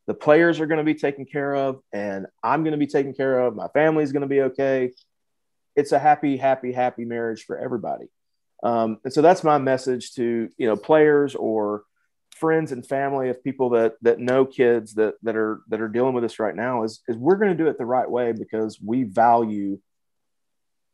the 0.05 0.13
players 0.13 0.59
are 0.59 0.67
going 0.67 0.77
to 0.77 0.83
be 0.83 0.93
taken 0.93 1.25
care 1.25 1.55
of, 1.55 1.81
and 1.91 2.27
I'm 2.43 2.63
going 2.63 2.73
to 2.73 2.77
be 2.77 2.85
taken 2.85 3.15
care 3.15 3.39
of. 3.39 3.55
My 3.55 3.69
family's 3.69 4.11
going 4.11 4.21
to 4.21 4.27
be 4.27 4.41
okay. 4.41 4.91
It's 5.75 5.91
a 5.91 5.97
happy, 5.97 6.37
happy, 6.37 6.71
happy 6.71 7.05
marriage 7.05 7.43
for 7.43 7.57
everybody. 7.57 8.05
Um, 8.61 8.99
and 9.03 9.11
so 9.11 9.23
that's 9.23 9.43
my 9.43 9.57
message 9.57 10.13
to 10.13 10.49
you 10.59 10.67
know 10.67 10.75
players 10.75 11.33
or 11.33 11.85
friends 12.35 12.71
and 12.71 12.85
family 12.85 13.29
of 13.29 13.43
people 13.43 13.71
that 13.71 13.95
that 14.03 14.19
know 14.19 14.45
kids 14.45 14.93
that 14.93 15.15
that 15.23 15.35
are 15.35 15.61
that 15.69 15.81
are 15.81 15.89
dealing 15.89 16.13
with 16.13 16.23
this 16.23 16.39
right 16.39 16.55
now 16.55 16.83
is 16.83 17.01
is 17.07 17.17
we're 17.17 17.35
going 17.37 17.51
to 17.51 17.63
do 17.63 17.67
it 17.67 17.79
the 17.79 17.85
right 17.85 18.09
way 18.09 18.31
because 18.31 18.79
we 18.79 19.03
value 19.03 19.79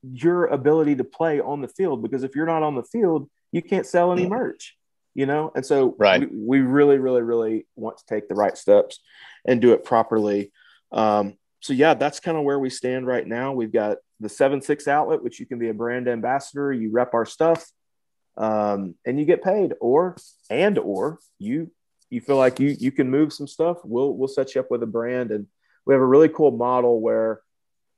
your 0.03 0.47
ability 0.47 0.95
to 0.95 1.03
play 1.03 1.39
on 1.39 1.61
the 1.61 1.67
field 1.67 2.01
because 2.03 2.23
if 2.23 2.35
you're 2.35 2.45
not 2.45 2.63
on 2.63 2.75
the 2.75 2.83
field 2.83 3.29
you 3.51 3.61
can't 3.61 3.85
sell 3.85 4.11
any 4.11 4.27
merch 4.27 4.75
you 5.15 5.27
know? 5.27 5.51
And 5.53 5.63
so 5.63 5.95
right. 5.99 6.21
we, 6.21 6.59
we 6.59 6.59
really 6.59 6.97
really 6.97 7.21
really 7.21 7.65
want 7.75 7.97
to 7.97 8.05
take 8.07 8.27
the 8.27 8.35
right 8.35 8.57
steps 8.57 8.99
and 9.45 9.61
do 9.61 9.73
it 9.73 9.83
properly. 9.83 10.51
Um, 10.91 11.37
so 11.59 11.73
yeah 11.73 11.93
that's 11.93 12.19
kind 12.19 12.37
of 12.37 12.43
where 12.43 12.59
we 12.59 12.69
stand 12.69 13.07
right 13.07 13.25
now. 13.25 13.53
We've 13.53 13.71
got 13.71 13.97
the 14.19 14.27
7-6 14.27 14.87
outlet 14.87 15.23
which 15.23 15.39
you 15.39 15.45
can 15.45 15.59
be 15.59 15.69
a 15.69 15.73
brand 15.73 16.07
ambassador 16.07 16.71
you 16.71 16.91
rep 16.91 17.13
our 17.13 17.25
stuff 17.25 17.65
um, 18.37 18.95
and 19.05 19.19
you 19.19 19.25
get 19.25 19.43
paid 19.43 19.73
or 19.79 20.15
and 20.49 20.77
or 20.77 21.19
you 21.39 21.71
you 22.09 22.21
feel 22.21 22.37
like 22.37 22.59
you 22.59 22.75
you 22.79 22.91
can 22.91 23.09
move 23.09 23.33
some 23.33 23.47
stuff. 23.47 23.77
We'll 23.83 24.13
we'll 24.13 24.27
set 24.27 24.55
you 24.55 24.61
up 24.61 24.69
with 24.69 24.83
a 24.83 24.87
brand 24.87 25.31
and 25.31 25.47
we 25.85 25.93
have 25.93 26.01
a 26.01 26.05
really 26.05 26.29
cool 26.29 26.51
model 26.51 27.01
where 27.01 27.41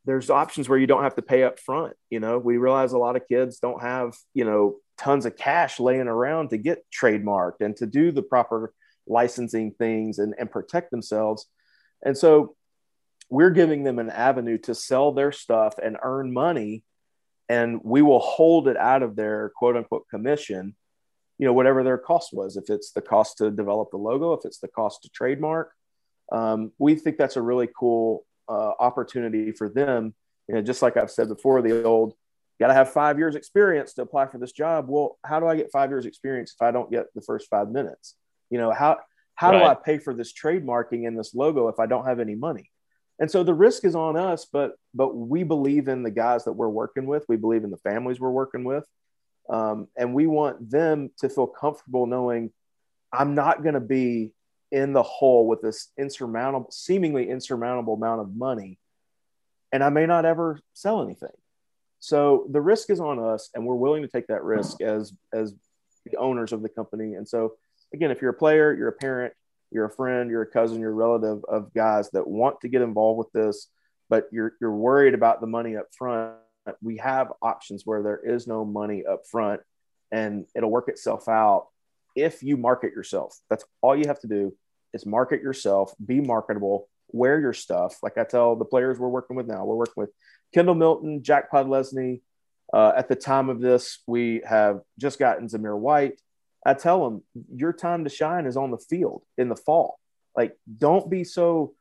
there's 0.06 0.30
options 0.30 0.70
where 0.70 0.78
you 0.78 0.88
don't 0.88 1.03
have 1.03 1.16
to 1.16 1.22
pay 1.22 1.43
up 1.43 1.60
front 1.60 1.93
you 2.10 2.20
know? 2.20 2.38
We 2.38 2.58
realize 2.58 2.93
a 2.93 2.97
lot 2.97 3.16
of 3.16 3.28
kids 3.28 3.60
don't 3.60 3.82
have 3.82 4.16
you 4.34 4.45
know 4.45 4.76
tons 4.97 5.26
of 5.26 5.36
cash 5.36 5.80
laying 5.80 6.08
around 6.08 6.49
to 6.49 6.58
get 6.58 6.86
trademarked 6.91 7.62
and 7.62 7.76
to 7.78 7.86
do 7.86 8.12
the 8.12 8.22
proper 8.22 8.74
licensing 9.08 9.72
things 9.72 10.20
and, 10.20 10.34
and 10.39 10.49
protect 10.49 10.91
themselves. 10.91 11.45
And 12.03 12.18
so 12.18 12.56
we're 13.30 13.51
giving 13.51 13.84
them 13.84 13.99
an 13.99 14.10
avenue 14.10 14.58
to 14.60 14.76
sell 14.76 15.12
their 15.12 15.32
stuff 15.32 15.76
and 15.84 15.97
earn 16.01 16.32
money 16.32 16.84
and 17.49 17.80
we 17.84 18.01
will 18.01 18.20
hold 18.20 18.68
it 18.68 18.78
out 18.78 19.03
of 19.03 19.16
their 19.16 19.51
quote 19.56 19.76
unquote 19.76 20.08
commission 20.10 20.76
you 21.38 21.45
know 21.45 21.53
whatever 21.53 21.84
their 21.84 21.97
cost 21.97 22.30
was. 22.32 22.56
If 22.56 22.70
it's 22.70 22.91
the 22.91 23.01
cost 23.01 23.39
to 23.39 23.51
develop 23.51 23.91
the 23.91 23.97
logo 23.97 24.34
if 24.34 24.45
it's 24.45 24.60
the 24.60 24.68
cost 24.68 25.03
to 25.03 25.10
trademark 25.10 25.72
um, 26.32 26.72
we 26.78 26.95
think 26.95 27.18
that's 27.18 27.36
a 27.36 27.41
really 27.41 27.70
cool 27.78 28.26
uh, 28.47 28.71
opportunity 28.79 29.51
for 29.51 29.69
them. 29.69 30.13
You 30.47 30.55
know 30.55 30.61
just 30.61 30.81
like 30.81 30.95
i've 30.95 31.09
said 31.09 31.27
before 31.27 31.61
the 31.61 31.83
old 31.83 32.13
got 32.59 32.67
to 32.67 32.73
have 32.73 32.91
five 32.91 33.17
years 33.17 33.35
experience 33.35 33.93
to 33.93 34.03
apply 34.03 34.27
for 34.27 34.37
this 34.37 34.51
job. 34.51 34.85
Well 34.87 35.17
how 35.25 35.39
do 35.39 35.47
i 35.47 35.55
get 35.55 35.71
five 35.71 35.89
years 35.89 36.05
experience 36.05 36.53
if 36.53 36.61
i 36.65 36.71
don't 36.71 36.91
get 36.91 37.07
the 37.15 37.21
first 37.21 37.49
five 37.49 37.69
minutes? 37.69 38.15
You 38.49 38.59
know 38.59 38.71
how 38.71 38.97
how 39.35 39.51
right. 39.51 39.59
do 39.59 39.65
i 39.65 39.73
pay 39.73 39.97
for 39.97 40.13
this 40.13 40.33
trademarking 40.33 41.07
and 41.07 41.17
this 41.17 41.33
logo 41.33 41.67
if 41.67 41.79
i 41.79 41.85
don't 41.85 42.05
have 42.05 42.19
any 42.19 42.35
money? 42.35 42.69
And 43.17 43.31
so 43.31 43.43
the 43.43 43.53
risk 43.53 43.85
is 43.85 43.95
on 43.95 44.17
us 44.17 44.45
but 44.45 44.73
but 44.93 45.15
we 45.15 45.43
believe 45.43 45.87
in 45.87 46.03
the 46.03 46.11
guys 46.11 46.45
that 46.45 46.53
we're 46.53 46.69
working 46.69 47.07
with. 47.07 47.25
We 47.27 47.37
believe 47.37 47.63
in 47.63 47.71
the 47.71 47.77
families 47.77 48.19
we're 48.19 48.29
working 48.29 48.63
with. 48.63 48.85
Um, 49.49 49.87
and 49.95 50.13
we 50.13 50.25
want 50.25 50.69
them 50.69 51.11
to 51.19 51.29
feel 51.29 51.47
comfortable 51.47 52.05
knowing 52.05 52.51
i'm 53.11 53.33
not 53.35 53.63
going 53.63 53.75
to 53.75 53.79
be 53.79 54.34
in 54.76 54.93
the 54.93 55.03
hole 55.03 55.47
with 55.47 55.61
this 55.61 55.89
insurmountable 55.97 56.69
seemingly 56.71 57.30
insurmountable 57.30 57.93
amount 57.93 58.21
of 58.21 58.36
money 58.36 58.78
and 59.71 59.84
i 59.84 59.89
may 59.89 60.05
not 60.05 60.26
ever 60.26 60.59
sell 60.73 61.01
anything 61.01 61.30
so 61.99 62.45
the 62.51 62.61
risk 62.61 62.89
is 62.89 62.99
on 62.99 63.17
us 63.17 63.49
and 63.55 63.65
we're 63.65 63.76
willing 63.76 64.01
to 64.01 64.07
take 64.07 64.28
that 64.28 64.43
risk 64.43 64.82
as 64.82 65.13
as 65.34 65.53
the 66.05 66.17
owners 66.17 66.51
of 66.51 66.61
the 66.61 66.69
company 66.69 67.15
and 67.15 67.28
so 67.28 67.53
again 67.93 68.11
if 68.11 68.21
you're 68.21 68.32
a 68.32 68.34
player 68.34 68.73
you're 68.73 68.89
a 68.89 68.93
parent 68.93 69.34
you're 69.76 69.86
a 69.86 69.91
friend, 69.91 70.30
you're 70.30 70.43
a 70.43 70.47
cousin, 70.47 70.80
you're 70.80 70.91
a 70.91 70.93
relative 70.93 71.43
of 71.45 71.73
guys 71.73 72.09
that 72.11 72.28
want 72.28 72.61
to 72.61 72.69
get 72.69 72.82
involved 72.82 73.17
with 73.17 73.32
this, 73.34 73.67
but 74.09 74.28
you're 74.32 74.53
you're 74.61 74.76
worried 74.76 75.13
about 75.13 75.41
the 75.41 75.47
money 75.47 75.76
up 75.76 75.88
front. 75.95 76.36
We 76.82 76.97
have 76.97 77.34
options 77.41 77.86
where 77.86 78.01
there 78.01 78.19
is 78.23 78.47
no 78.47 78.65
money 78.65 79.03
up 79.05 79.28
front 79.28 79.61
and 80.11 80.45
it'll 80.55 80.71
work 80.71 80.88
itself 80.88 81.28
out 81.28 81.67
if 82.15 82.41
you 82.41 82.57
market 82.57 82.93
yourself. 82.93 83.38
That's 83.49 83.65
all 83.82 83.95
you 83.95 84.07
have 84.07 84.21
to 84.21 84.28
do 84.28 84.55
is 84.95 85.05
market 85.05 85.41
yourself, 85.41 85.93
be 86.03 86.21
marketable, 86.21 86.87
wear 87.09 87.39
your 87.39 87.53
stuff. 87.53 87.97
Like 88.01 88.17
I 88.17 88.23
tell 88.23 88.55
the 88.55 88.65
players 88.65 88.97
we're 88.97 89.09
working 89.09 89.35
with 89.35 89.45
now, 89.45 89.65
we're 89.65 89.75
working 89.75 89.93
with 89.97 90.11
Kendall 90.53 90.75
Milton, 90.75 91.21
Jack 91.21 91.51
Podlesny. 91.51 92.21
Uh, 92.73 92.93
at 92.95 93.09
the 93.09 93.15
time 93.15 93.49
of 93.49 93.59
this, 93.59 93.99
we 94.07 94.41
have 94.47 94.81
just 94.97 95.19
gotten 95.19 95.47
Zamir 95.47 95.77
White. 95.77 96.19
I 96.65 96.73
tell 96.73 97.03
them 97.03 97.23
your 97.53 97.73
time 97.73 98.05
to 98.05 98.09
shine 98.09 98.47
is 98.47 98.57
on 98.57 98.71
the 98.71 98.77
field 98.77 99.23
in 99.37 99.49
the 99.49 99.55
fall. 99.55 99.99
Like, 100.35 100.57
don't 100.77 101.09
be 101.09 101.23
so 101.23 101.75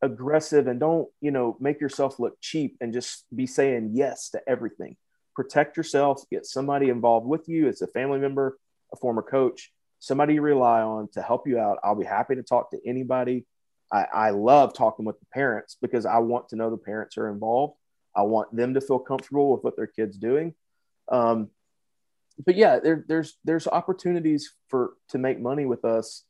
aggressive 0.00 0.66
and 0.66 0.80
don't, 0.80 1.08
you 1.20 1.30
know, 1.30 1.56
make 1.60 1.80
yourself 1.80 2.18
look 2.18 2.40
cheap 2.40 2.76
and 2.80 2.92
just 2.92 3.24
be 3.34 3.46
saying 3.46 3.90
yes 3.94 4.30
to 4.30 4.40
everything. 4.48 4.96
Protect 5.36 5.76
yourself, 5.76 6.22
get 6.30 6.46
somebody 6.46 6.88
involved 6.88 7.26
with 7.26 7.48
you. 7.48 7.68
It's 7.68 7.82
a 7.82 7.86
family 7.88 8.18
member, 8.18 8.58
a 8.92 8.96
former 8.96 9.22
coach, 9.22 9.72
somebody 10.00 10.34
you 10.34 10.42
rely 10.42 10.80
on 10.80 11.08
to 11.12 11.22
help 11.22 11.46
you 11.46 11.58
out. 11.58 11.78
I'll 11.84 11.94
be 11.94 12.04
happy 12.04 12.34
to 12.34 12.42
talk 12.42 12.70
to 12.72 12.78
anybody. 12.84 13.46
I, 13.92 14.06
I 14.12 14.30
love 14.30 14.74
talking 14.74 15.04
with 15.04 15.20
the 15.20 15.26
parents 15.26 15.76
because 15.80 16.06
I 16.06 16.18
want 16.18 16.48
to 16.48 16.56
know 16.56 16.70
the 16.70 16.76
parents 16.76 17.16
are 17.18 17.28
involved. 17.28 17.74
I 18.16 18.22
want 18.22 18.54
them 18.54 18.74
to 18.74 18.80
feel 18.80 18.98
comfortable 18.98 19.52
with 19.52 19.62
what 19.62 19.76
their 19.76 19.86
kid's 19.86 20.16
doing. 20.16 20.54
Um, 21.10 21.50
but 22.44 22.56
yeah, 22.56 22.78
there, 22.78 23.04
there's 23.06 23.36
there's 23.44 23.66
opportunities 23.66 24.52
for 24.68 24.94
to 25.10 25.18
make 25.18 25.38
money 25.38 25.66
with 25.66 25.84
us 25.84 26.24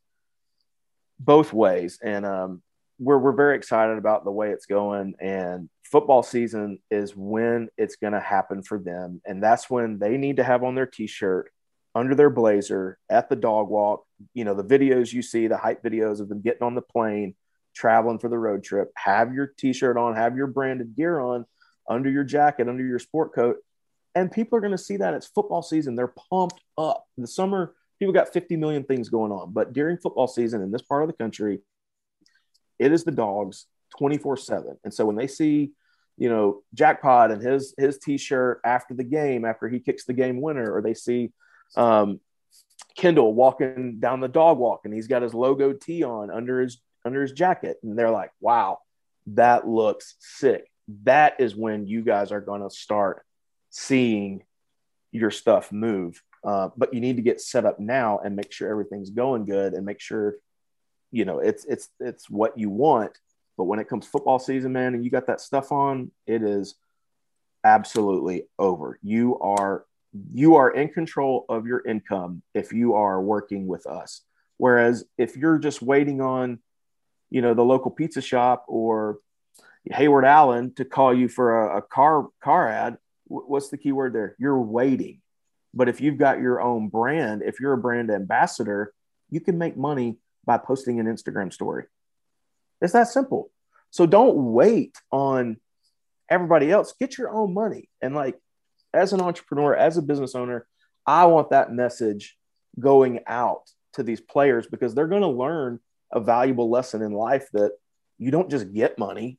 both 1.21 1.53
ways, 1.53 1.99
and 2.03 2.27
um, 2.27 2.63
we're 2.99 3.19
we're 3.19 3.33
very 3.33 3.57
excited 3.57 3.99
about 3.99 4.25
the 4.25 4.33
way 4.33 4.51
it's 4.51 4.67
going. 4.67 5.15
And 5.21 5.69
football 5.85 6.23
season 6.23 6.81
is 6.91 7.15
when 7.15 7.69
it's 7.79 7.97
going 7.97 8.15
to 8.15 8.21
happen 8.21 8.63
for 8.63 8.79
them, 8.79 9.21
and 9.25 9.43
that's 9.43 9.71
when 9.71 9.99
they 9.99 10.17
need 10.17 10.37
to 10.37 10.45
have 10.45 10.65
on 10.65 10.75
their 10.75 10.87
T-shirt 10.87 11.53
under 11.95 12.15
their 12.15 12.31
blazer 12.31 12.99
at 13.09 13.29
the 13.29 13.37
dog 13.37 13.69
walk. 13.69 14.05
You 14.35 14.45
know, 14.45 14.55
the 14.55 14.65
videos 14.65 15.13
you 15.13 15.23
see, 15.23 15.47
the 15.47 15.57
hype 15.57 15.83
videos 15.83 16.21
of 16.21 16.29
them 16.29 16.41
getting 16.41 16.63
on 16.63 16.75
the 16.75 16.83
plane, 16.83 17.35
traveling 17.75 18.19
for 18.19 18.29
the 18.29 18.39
road 18.39 18.63
trip. 18.63 18.91
Have 18.97 19.35
your 19.35 19.47
T-shirt 19.47 19.97
on, 19.97 20.15
have 20.15 20.37
your 20.37 20.47
branded 20.47 20.97
gear 20.97 21.21
on 21.21 21.47
under 21.89 22.11
your 22.11 22.25
jacket, 22.25 22.69
under 22.69 22.85
your 22.85 22.99
sport 22.99 23.35
coat, 23.35 23.57
and 24.15 24.31
people 24.31 24.57
are 24.57 24.61
going 24.61 24.73
to 24.73 24.79
see 24.79 24.99
that 24.99 25.15
it's 25.15 25.27
football 25.27 25.63
season. 25.63 25.95
They're 25.95 26.15
pumped 26.31 26.61
up. 26.79 27.07
In 27.17 27.23
the 27.23 27.29
summer, 27.29 27.75
people 27.99 28.13
got 28.13 28.33
50 28.33 28.57
million 28.57 28.85
things 28.85 29.09
going 29.09 29.33
on, 29.33 29.53
but 29.53 29.73
during 29.73 29.99
football 29.99 30.27
season 30.27 30.63
in 30.63 30.71
this 30.71 30.83
part 30.83 31.03
of 31.03 31.09
the 31.09 31.15
country, 31.15 31.61
it 32.79 32.93
is 32.93 33.05
the 33.05 33.13
dogs 33.13 33.67
24 33.99 34.37
7. 34.37 34.79
And 34.85 34.95
so 34.95 35.05
when 35.05 35.17
they 35.17 35.27
see, 35.27 35.73
you 36.17 36.29
know, 36.29 36.63
Jackpot 36.75 37.31
and 37.31 37.43
his 37.43 37.75
his 37.77 37.99
t-shirt 37.99 38.61
after 38.65 38.95
the 38.95 39.05
game, 39.05 39.45
after 39.45 39.69
he 39.69 39.81
kicks 39.81 40.05
the 40.05 40.13
game 40.13 40.41
winner, 40.41 40.73
or 40.73 40.83
they 40.83 40.95
see 40.95 41.33
um, 41.77 42.21
Kendall 42.97 43.35
walking 43.35 44.01
down 44.01 44.21
the 44.21 44.29
dog 44.29 44.59
walk 44.59 44.83
and 44.85 44.93
he's 44.93 45.07
got 45.07 45.23
his 45.23 45.35
logo 45.35 45.73
tee 45.73 46.03
on 46.03 46.31
under 46.31 46.61
his 46.61 46.81
under 47.05 47.23
his 47.23 47.33
jacket, 47.33 47.79
and 47.83 47.99
they're 47.99 48.11
like, 48.11 48.31
wow, 48.41 48.79
that 49.29 49.67
looks 49.67 50.17
sick. 50.19 50.71
That 51.05 51.41
is 51.41 51.57
when 51.57 51.87
you 51.87 52.03
guys 52.03 52.33
are 52.33 52.41
going 52.41 52.63
to 52.63 52.71
start 52.71 53.25
seeing 53.71 54.43
your 55.13 55.31
stuff 55.31 55.73
move. 55.73 56.23
Uh, 56.45 56.71
but 56.77 56.93
you 56.95 57.01
need 57.01 57.17
to 57.17 57.23
get 57.23 57.41
set 57.41 57.65
up 57.65 57.79
now 57.79 58.19
and 58.19 58.37
make 58.37 58.53
sure 58.53 58.71
everything's 58.71 59.11
going 59.11 59.45
good 59.45 59.75
and 59.75 59.85
make 59.85 60.01
sure 60.01 60.37
you 61.13 61.25
know 61.25 61.39
it's 61.39 61.65
it's 61.65 61.89
it's 62.01 62.29
what 62.31 62.59
you 62.59 62.71
want. 62.71 63.19
But 63.57 63.65
when 63.65 63.79
it 63.79 63.89
comes 63.89 64.07
football 64.07 64.39
season, 64.39 64.73
man, 64.73 64.95
and 64.95 65.05
you 65.05 65.11
got 65.11 65.27
that 65.27 65.41
stuff 65.41 65.71
on, 65.71 66.11
it 66.27 66.43
is 66.43 66.77
absolutely 67.63 68.45
over. 68.59 68.99
You 69.03 69.39
are 69.39 69.85
you 70.33 70.57
are 70.57 70.71
in 70.71 70.89
control 70.89 71.45
of 71.49 71.67
your 71.67 71.87
income 71.87 72.43
if 72.55 72.73
you 72.73 72.95
are 72.95 73.21
working 73.21 73.67
with 73.67 73.87
us. 73.87 74.23
Whereas 74.57 75.05
if 75.17 75.37
you're 75.37 75.59
just 75.59 75.81
waiting 75.81 76.21
on, 76.21 76.59
you 77.31 77.43
know, 77.43 77.55
the 77.55 77.65
local 77.65 77.91
pizza 77.91 78.21
shop 78.21 78.65
or 78.69 79.19
Heyward 79.91 80.27
Allen 80.27 80.75
to 80.75 80.85
call 80.85 81.15
you 81.15 81.29
for 81.29 81.69
a, 81.69 81.79
a 81.79 81.83
car 81.83 82.29
car 82.43 82.69
ad, 82.69 82.99
what's 83.25 83.71
the 83.71 83.79
key 83.79 83.93
word 83.93 84.13
there? 84.13 84.37
You're 84.39 84.61
waiting. 84.61 85.21
But 85.73 85.89
if 85.89 86.01
you've 86.01 86.19
got 86.19 86.41
your 86.41 86.61
own 86.61 86.89
brand, 86.89 87.43
if 87.45 87.61
you're 87.61 87.73
a 87.73 87.79
brand 87.79 88.11
ambassador, 88.11 88.93
you 89.31 89.41
can 89.41 89.57
make 89.57 89.77
money 89.77 90.19
by 90.45 90.59
posting 90.59 90.99
an 90.99 91.07
Instagram 91.07 91.53
story. 91.53 91.85
It's 92.81 92.93
that 92.93 93.09
simple. 93.09 93.51
So 93.91 94.07
don't 94.07 94.53
wait 94.53 94.97
on 95.11 95.59
everybody 96.29 96.71
else. 96.71 96.95
Get 96.99 97.19
your 97.19 97.31
own 97.31 97.55
money. 97.55 97.89
And 98.01 98.15
like 98.15 98.39
as 98.93 99.13
an 99.13 99.21
entrepreneur, 99.21 99.75
as 99.75 99.97
a 99.97 100.03
business 100.03 100.35
owner, 100.35 100.67
I 101.07 101.27
want 101.27 101.51
that 101.51 101.73
message 101.73 102.37
going 102.79 103.21
out 103.27 103.71
to 103.95 104.03
these 104.03 104.21
players 104.21 104.67
because 104.67 104.95
they're 104.95 105.09
going 105.09 105.23
to 105.23 105.29
learn 105.29 105.81
a 106.13 106.21
valuable 106.21 106.71
lesson 106.71 107.03
in 107.03 107.13
life 107.13 107.47
that 107.53 107.73
you 108.19 108.31
don't 108.31 108.51
just 108.51 108.73
get 108.73 108.99
money. 108.99 109.39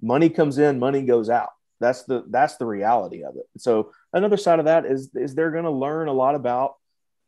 Money 0.00 0.28
comes 0.28 0.58
in, 0.58 0.78
money 0.78 1.02
goes 1.02 1.30
out. 1.30 1.50
That's 1.80 2.04
the 2.04 2.24
that's 2.30 2.56
the 2.56 2.66
reality 2.66 3.24
of 3.24 3.36
it. 3.36 3.46
So 3.58 3.92
another 4.12 4.36
side 4.36 4.58
of 4.60 4.66
that 4.66 4.86
is 4.86 5.10
is 5.14 5.34
they're 5.34 5.50
going 5.50 5.64
to 5.64 5.70
learn 5.70 6.08
a 6.08 6.12
lot 6.12 6.34
about 6.34 6.74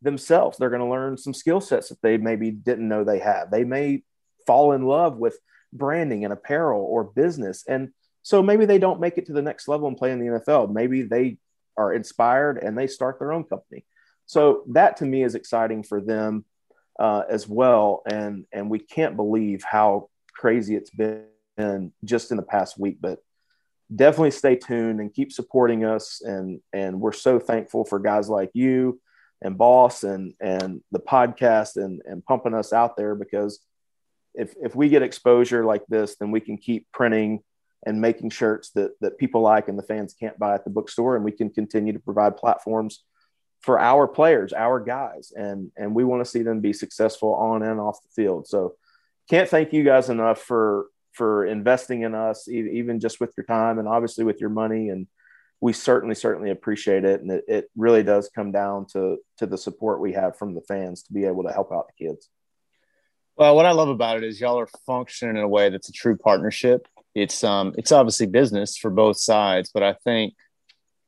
themselves. 0.03 0.59
They're 0.59 0.71
going 0.71 0.83
to 0.83 0.89
learn 0.89 1.17
some 1.17 1.35
skill 1.35 1.61
sets 1.61 1.89
that 1.89 2.01
they 2.03 2.19
maybe 2.19 2.51
didn't 2.51 2.89
know 2.89 3.03
they 3.03 3.19
have. 3.19 3.51
They 3.51 3.65
may 3.65 4.05
fall 4.47 4.73
in 4.73 4.85
love 4.85 5.17
with 5.17 5.39
branding 5.73 6.25
and 6.25 6.33
apparel 6.33 6.83
or 6.83 7.05
business. 7.05 7.65
And 7.67 7.91
so 8.23 8.43
maybe 8.43 8.65
they 8.65 8.79
don't 8.79 9.01
make 9.01 9.19
it 9.19 9.27
to 9.27 9.33
the 9.33 9.43
next 9.43 9.67
level 9.67 9.89
and 9.89 9.97
play 9.97 10.13
in 10.13 10.21
the 10.21 10.39
NFL. 10.39 10.73
Maybe 10.73 11.03
they 11.03 11.39
are 11.77 11.93
inspired 11.93 12.59
and 12.59 12.77
they 12.77 12.87
start 12.87 13.19
their 13.19 13.33
own 13.33 13.45
company. 13.45 13.85
So 14.27 14.65
that 14.69 14.99
to 14.99 15.05
me 15.05 15.23
is 15.23 15.35
exciting 15.35 15.83
for 15.83 16.01
them 16.01 16.45
uh, 16.99 17.23
as 17.29 17.49
well. 17.49 18.03
And 18.07 18.47
and 18.53 18.71
we 18.71 18.79
can't 18.79 19.17
believe 19.17 19.63
how 19.63 20.09
crazy 20.33 20.77
it's 20.77 20.91
been 20.91 21.93
just 22.05 22.31
in 22.31 22.37
the 22.37 22.43
past 22.43 22.79
week. 22.79 22.99
But 23.01 23.19
definitely 23.95 24.31
stay 24.31 24.57
tuned 24.57 25.01
and 25.01 25.13
keep 25.13 25.33
supporting 25.33 25.85
us. 25.85 26.23
And 26.23 26.61
and 26.73 27.01
we're 27.01 27.13
so 27.13 27.39
thankful 27.39 27.85
for 27.85 27.99
guys 27.99 28.29
like 28.29 28.51
you 28.55 29.01
and 29.43 29.59
Boss 29.59 30.05
and 30.05 30.35
and 30.41 30.81
the 30.91 31.01
podcast 31.01 31.77
and 31.77 32.01
and 32.07 32.25
pumping 32.25 32.55
us 32.55 32.73
out 32.73 32.97
there 32.97 33.15
because 33.15 33.61
if 34.35 34.55
if 34.61 34.75
we 34.75 34.89
get 34.89 35.03
exposure 35.03 35.65
like 35.65 35.85
this, 35.87 36.17
then 36.17 36.31
we 36.31 36.41
can 36.41 36.57
keep 36.57 36.87
printing 36.93 37.43
and 37.85 38.01
making 38.01 38.31
shirts 38.31 38.71
that 38.71 38.93
that 39.01 39.19
people 39.19 39.41
like 39.41 39.69
and 39.69 39.79
the 39.79 39.83
fans 39.83 40.15
can't 40.19 40.39
buy 40.39 40.55
at 40.55 40.65
the 40.65 40.71
bookstore, 40.71 41.17
and 41.17 41.25
we 41.25 41.33
can 41.33 41.51
continue 41.51 41.93
to 41.93 41.99
provide 41.99 42.37
platforms 42.37 43.05
for 43.61 43.81
our 43.81 44.07
players, 44.07 44.53
our 44.53 44.81
guys, 44.81 45.33
and 45.35 45.71
and 45.77 45.95
we 45.95 46.05
want 46.05 46.25
to 46.25 46.31
see 46.31 46.43
them 46.43 46.61
be 46.61 46.73
successful 46.73 47.35
on 47.35 47.63
and 47.63 47.81
off 47.81 48.03
the 48.03 48.23
field. 48.23 48.47
So, 48.47 48.75
can't 49.31 49.49
thank 49.49 49.73
you 49.73 49.85
guys 49.85 50.11
enough 50.11 50.41
for 50.41 50.87
for 51.13 51.47
investing 51.47 52.03
in 52.03 52.15
us, 52.15 52.49
even 52.49 53.01
just 53.01 53.21
with 53.21 53.33
your 53.37 53.47
time 53.47 53.79
and 53.79 53.89
obviously 53.89 54.25
with 54.25 54.41
your 54.41 54.51
money. 54.51 54.89
And 54.89 55.07
we 55.61 55.73
certainly 55.73 56.15
certainly 56.15 56.51
appreciate 56.51 57.05
it, 57.05 57.23
and 57.23 57.31
it, 57.31 57.45
it 57.49 57.71
really 57.77 58.03
does 58.03 58.31
come 58.35 58.53
down 58.53 58.87
to 58.93 59.19
to 59.39 59.47
the 59.47 59.57
support 59.57 60.01
we 60.01 60.13
have 60.13 60.37
from 60.37 60.55
the 60.55 60.61
fans 60.61 61.05
to 61.05 61.13
be 61.13 61.25
able 61.25 61.45
to 61.45 61.53
help 61.53 61.73
out 61.73 61.87
the 61.89 62.07
kids. 62.07 62.29
Well, 63.37 63.57
what 63.57 63.67
I 63.67 63.73
love 63.73 63.89
about 63.89 64.19
it 64.19 64.25
is 64.25 64.41
y'all 64.41 64.61
are 64.61 64.69
functioning 64.87 65.37
in 65.37 65.43
a 65.43 65.49
way 65.49 65.71
that's 65.71 65.89
a 65.89 65.93
true 65.93 66.17
partnership. 66.17 66.87
It's 67.15 67.45
um 67.45 67.75
it's 67.77 67.93
obviously 67.93 68.27
business 68.27 68.77
for 68.77 68.91
both 68.91 69.19
sides, 69.19 69.71
but 69.73 69.83
I 69.83 69.95
think 70.05 70.35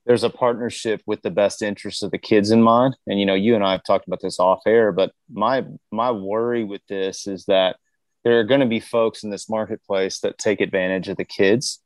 there's 0.07 0.25
a 0.25 0.31
partnership 0.31 1.03
with 1.05 1.23
the 1.23 1.31
best 1.31 1.63
interests 1.63 2.03
of 2.03 2.13
the 2.13 2.19
kids 2.19 2.53
in 2.53 2.63
mind. 2.63 2.97
And 3.07 3.19
you 3.19 3.27
know, 3.27 3.35
you 3.35 3.55
and 3.57 3.65
I 3.65 3.73
have 3.73 3.85
talked 3.85 4.07
about 4.07 4.21
this 4.21 4.39
off 4.39 4.61
air, 4.67 4.93
but 4.93 5.13
my 5.31 5.65
my 5.91 6.13
worry 6.13 6.65
with 6.65 6.83
this 6.89 7.27
is 7.27 7.45
that 7.47 7.77
there 8.25 8.41
are 8.41 8.45
going 8.45 8.61
to 8.61 8.67
be 8.67 8.81
folks 8.81 9.23
in 9.23 9.31
this 9.31 9.49
marketplace 9.49 10.21
that 10.21 10.39
take 10.39 10.61
advantage 10.61 11.09
of 11.09 11.17
the 11.17 11.25
kids. 11.25 11.81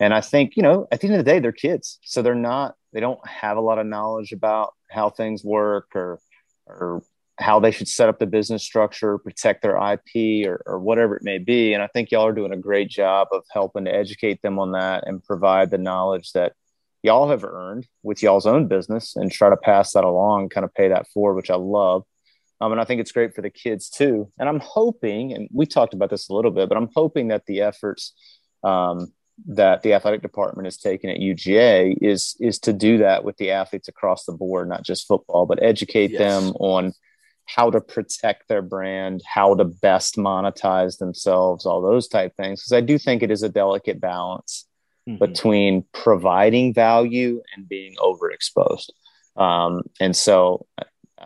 And 0.00 0.14
I 0.14 0.20
think, 0.20 0.56
you 0.56 0.62
know, 0.62 0.88
at 0.90 1.00
the 1.00 1.06
end 1.06 1.16
of 1.16 1.24
the 1.24 1.30
day, 1.30 1.38
they're 1.38 1.52
kids. 1.52 1.98
So 2.02 2.22
they're 2.22 2.34
not, 2.34 2.74
they 2.92 3.00
don't 3.00 3.24
have 3.24 3.56
a 3.56 3.60
lot 3.60 3.78
of 3.78 3.86
knowledge 3.86 4.32
about 4.32 4.74
how 4.90 5.10
things 5.10 5.44
work 5.44 5.90
or 5.94 6.18
or 6.66 7.02
how 7.40 7.58
they 7.58 7.70
should 7.70 7.88
set 7.88 8.08
up 8.08 8.18
the 8.18 8.26
business 8.26 8.62
structure, 8.62 9.18
protect 9.18 9.62
their 9.62 9.76
IP 9.76 10.46
or, 10.46 10.62
or 10.66 10.78
whatever 10.78 11.16
it 11.16 11.22
may 11.22 11.38
be. 11.38 11.72
And 11.72 11.82
I 11.82 11.86
think 11.88 12.10
y'all 12.10 12.26
are 12.26 12.32
doing 12.32 12.52
a 12.52 12.56
great 12.56 12.90
job 12.90 13.28
of 13.32 13.44
helping 13.50 13.86
to 13.86 13.94
educate 13.94 14.42
them 14.42 14.58
on 14.58 14.72
that 14.72 15.06
and 15.06 15.24
provide 15.24 15.70
the 15.70 15.78
knowledge 15.78 16.32
that 16.32 16.52
y'all 17.02 17.30
have 17.30 17.44
earned 17.44 17.86
with 18.02 18.22
y'all's 18.22 18.46
own 18.46 18.68
business 18.68 19.16
and 19.16 19.32
try 19.32 19.48
to 19.48 19.56
pass 19.56 19.92
that 19.92 20.04
along, 20.04 20.50
kind 20.50 20.64
of 20.64 20.74
pay 20.74 20.88
that 20.88 21.08
forward, 21.08 21.34
which 21.34 21.50
I 21.50 21.56
love. 21.56 22.04
Um, 22.60 22.72
and 22.72 22.80
I 22.80 22.84
think 22.84 23.00
it's 23.00 23.12
great 23.12 23.34
for 23.34 23.40
the 23.40 23.50
kids 23.50 23.88
too. 23.88 24.30
And 24.38 24.48
I'm 24.48 24.60
hoping, 24.60 25.32
and 25.32 25.48
we 25.50 25.64
talked 25.64 25.94
about 25.94 26.10
this 26.10 26.28
a 26.28 26.34
little 26.34 26.50
bit, 26.50 26.68
but 26.68 26.76
I'm 26.76 26.90
hoping 26.94 27.28
that 27.28 27.46
the 27.46 27.62
efforts 27.62 28.12
um, 28.62 29.12
that 29.46 29.82
the 29.82 29.94
athletic 29.94 30.20
department 30.20 30.68
is 30.68 30.76
taking 30.76 31.08
at 31.08 31.16
UGA 31.16 31.96
is 32.02 32.36
is 32.40 32.58
to 32.60 32.74
do 32.74 32.98
that 32.98 33.24
with 33.24 33.38
the 33.38 33.52
athletes 33.52 33.88
across 33.88 34.24
the 34.24 34.32
board, 34.32 34.68
not 34.68 34.84
just 34.84 35.08
football, 35.08 35.46
but 35.46 35.62
educate 35.62 36.10
yes. 36.10 36.18
them 36.18 36.52
on 36.60 36.92
how 37.46 37.70
to 37.70 37.80
protect 37.80 38.48
their 38.48 38.62
brand, 38.62 39.22
how 39.26 39.54
to 39.54 39.64
best 39.64 40.16
monetize 40.16 40.98
themselves, 40.98 41.66
all 41.66 41.82
those 41.82 42.08
type 42.08 42.34
things. 42.36 42.60
Because 42.60 42.72
I 42.72 42.80
do 42.80 42.98
think 42.98 43.22
it 43.22 43.30
is 43.30 43.42
a 43.42 43.48
delicate 43.48 44.00
balance 44.00 44.66
mm-hmm. 45.08 45.18
between 45.18 45.84
providing 45.92 46.72
value 46.72 47.42
and 47.54 47.68
being 47.68 47.96
overexposed. 47.96 48.90
Um, 49.36 49.82
and 50.00 50.14
so 50.14 50.66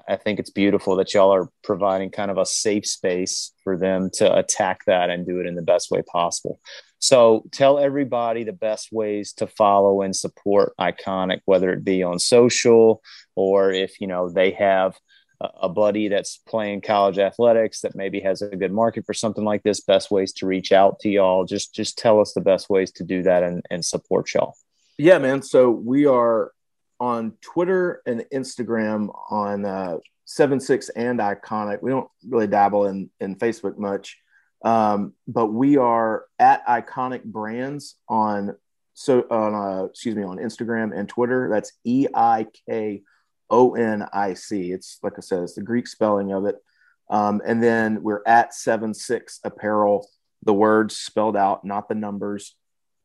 I 0.08 0.16
think 0.16 0.38
it's 0.38 0.50
beautiful 0.50 0.96
that 0.96 1.14
y'all 1.14 1.32
are 1.32 1.48
providing 1.62 2.10
kind 2.10 2.30
of 2.30 2.38
a 2.38 2.46
safe 2.46 2.86
space 2.86 3.52
for 3.62 3.76
them 3.76 4.10
to 4.14 4.36
attack 4.36 4.80
that 4.86 5.10
and 5.10 5.26
do 5.26 5.40
it 5.40 5.46
in 5.46 5.54
the 5.54 5.62
best 5.62 5.90
way 5.90 6.02
possible. 6.02 6.60
So 6.98 7.44
tell 7.52 7.78
everybody 7.78 8.44
the 8.44 8.52
best 8.52 8.88
ways 8.90 9.32
to 9.34 9.46
follow 9.46 10.02
and 10.02 10.16
support 10.16 10.72
Eikonic, 10.80 11.40
whether 11.44 11.70
it 11.70 11.84
be 11.84 12.02
on 12.02 12.18
social 12.18 13.02
or 13.36 13.72
if 13.72 14.00
you 14.00 14.06
know 14.06 14.30
they 14.30 14.52
have 14.52 14.98
a 15.40 15.68
buddy 15.68 16.08
that's 16.08 16.38
playing 16.38 16.80
college 16.80 17.18
athletics 17.18 17.80
that 17.80 17.94
maybe 17.94 18.20
has 18.20 18.42
a 18.42 18.56
good 18.56 18.72
market 18.72 19.04
for 19.04 19.14
something 19.14 19.44
like 19.44 19.62
this 19.62 19.80
best 19.80 20.10
ways 20.10 20.32
to 20.32 20.46
reach 20.46 20.72
out 20.72 21.00
to 21.00 21.08
y'all. 21.08 21.44
Just 21.44 21.74
just 21.74 21.98
tell 21.98 22.20
us 22.20 22.32
the 22.32 22.40
best 22.40 22.70
ways 22.70 22.92
to 22.92 23.04
do 23.04 23.22
that 23.22 23.42
and, 23.42 23.62
and 23.70 23.84
support 23.84 24.32
y'all. 24.32 24.56
Yeah 24.98 25.18
man. 25.18 25.42
So 25.42 25.70
we 25.70 26.06
are 26.06 26.52
on 27.00 27.32
twitter 27.40 28.00
and 28.06 28.24
instagram 28.32 29.12
on 29.28 29.64
uh, 29.64 29.98
7-6 30.28 30.90
and 30.94 31.18
Eikonic. 31.18 31.82
We 31.82 31.90
don't 31.90 32.08
really 32.26 32.46
dabble 32.46 32.86
in 32.86 33.10
in 33.20 33.34
facebook 33.34 33.76
much 33.76 34.16
um, 34.64 35.12
but 35.28 35.48
we 35.48 35.76
are 35.76 36.24
at 36.38 36.66
Eikonic 36.66 37.22
brands 37.22 37.96
on 38.08 38.56
so 38.94 39.20
on 39.30 39.54
uh, 39.54 39.84
excuse 39.84 40.16
me 40.16 40.22
on 40.22 40.38
instagram 40.38 40.96
and 40.96 41.08
twitter. 41.08 41.48
That's 41.50 41.72
e-i-k 41.84 43.02
O 43.50 43.74
N 43.74 44.06
I 44.12 44.34
C. 44.34 44.72
It's 44.72 44.98
like 45.02 45.14
I 45.16 45.20
said, 45.20 45.42
it's 45.42 45.54
the 45.54 45.62
Greek 45.62 45.86
spelling 45.86 46.32
of 46.32 46.46
it. 46.46 46.56
Um, 47.10 47.42
and 47.44 47.62
then 47.62 48.02
we're 48.02 48.22
at 48.26 48.54
seven 48.54 48.94
six 48.94 49.40
apparel, 49.44 50.08
the 50.42 50.54
words 50.54 50.96
spelled 50.96 51.36
out, 51.36 51.64
not 51.64 51.88
the 51.88 51.94
numbers. 51.94 52.56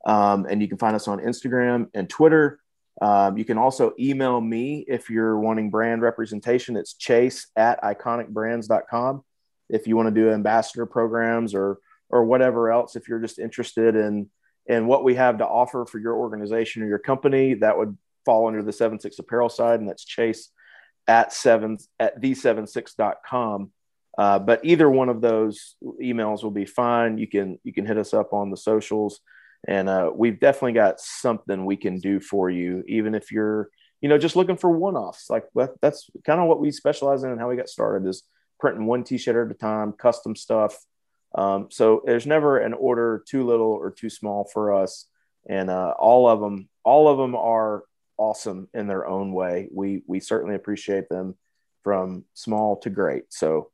Um, 0.06 0.46
and 0.50 0.62
you 0.62 0.68
can 0.68 0.78
find 0.78 0.96
us 0.96 1.08
on 1.08 1.20
Instagram 1.20 1.88
and 1.94 2.10
Twitter. 2.10 2.60
Um, 3.02 3.38
you 3.38 3.46
can 3.46 3.58
also 3.58 3.94
email 4.00 4.40
me 4.40 4.86
if 4.88 5.10
you're 5.10 5.40
wanting 5.40 5.70
brand 5.70 6.02
representation. 6.02 6.76
It's 6.76 6.94
chase 6.94 7.48
at 7.56 7.82
eikonicbrands.com. 7.82 9.24
If 9.70 9.88
you 9.88 9.96
want 9.96 10.14
to 10.14 10.22
do 10.22 10.32
ambassador 10.32 10.86
programs 10.86 11.54
or 11.54 11.80
or 12.10 12.24
whatever 12.24 12.72
else, 12.72 12.96
if 12.96 13.08
you're 13.08 13.20
just 13.20 13.40
interested 13.40 13.96
in 13.96 14.30
in 14.66 14.88
what 14.88 15.04
we 15.04 15.16
have 15.16 15.40
to 15.40 15.48
offer 15.48 15.86
for 15.86 16.00
your 16.00 16.16
organization 16.16 16.84
or 16.84 16.88
your 16.88 17.00
company, 17.00 17.56
that 17.56 17.78
would 17.78 17.98
fall 18.26 18.48
under 18.48 18.64
the 18.64 18.74
76 18.74 19.18
apparel 19.20 19.50
side, 19.50 19.80
and 19.80 19.90
that's 19.90 20.06
chase 20.06 20.50
at 21.08 21.34
seven 21.34 21.78
at 22.00 22.22
the76.com. 22.22 23.72
Uh, 24.18 24.38
but 24.38 24.60
either 24.64 24.90
one 24.90 25.10
of 25.10 25.22
those 25.22 25.76
emails 26.02 26.44
will 26.44 26.52
be 26.52 26.66
fine. 26.66 27.18
You 27.18 27.28
can 27.28 27.60
you 27.64 27.74
can 27.74 27.86
hit 27.86 27.98
us 27.98 28.14
up 28.14 28.34
on 28.34 28.52
the 28.52 28.58
socials, 28.58 29.22
and 29.68 29.88
uh, 29.88 30.12
we've 30.14 30.40
definitely 30.40 30.74
got 30.74 31.00
something 31.00 31.66
we 31.66 31.78
can 31.78 32.00
do 32.00 32.20
for 32.20 32.50
you, 32.50 32.84
even 32.88 33.16
if 33.16 33.32
you're 33.32 33.70
you 34.02 34.10
know 34.10 34.18
just 34.18 34.36
looking 34.36 34.58
for 34.58 34.70
one-offs. 34.70 35.30
Like 35.30 35.46
that's 35.82 36.10
kind 36.26 36.40
of 36.40 36.48
what 36.48 36.60
we 36.60 36.72
specialize 36.72 37.24
in 37.24 37.32
and 37.32 37.40
how 37.40 37.50
we 37.50 37.56
got 37.56 37.70
started 37.70 38.08
is 38.08 38.24
printing 38.60 38.86
one 38.86 39.04
t-shirt 39.04 39.50
at 39.50 39.56
a 39.56 39.58
time, 39.58 39.94
custom 39.94 40.36
stuff. 40.36 40.78
Um, 41.34 41.68
so 41.70 42.02
there's 42.06 42.28
never 42.28 42.58
an 42.58 42.74
order 42.74 43.24
too 43.28 43.46
little 43.46 43.72
or 43.72 43.92
too 43.92 44.10
small 44.10 44.50
for 44.52 44.74
us, 44.74 45.06
and 45.48 45.70
uh, 45.70 45.94
all 45.98 46.28
of 46.28 46.40
them 46.42 46.68
all 46.84 47.08
of 47.08 47.18
them 47.18 47.36
are 47.36 47.84
awesome 48.20 48.68
in 48.74 48.88
their 48.88 49.08
own 49.08 49.34
way. 49.34 49.70
We 49.72 50.04
we 50.06 50.20
certainly 50.20 50.56
appreciate 50.56 51.10
them 51.10 51.36
from 51.84 52.26
small 52.34 52.78
to 52.82 52.90
great. 52.90 53.24
So 53.30 53.72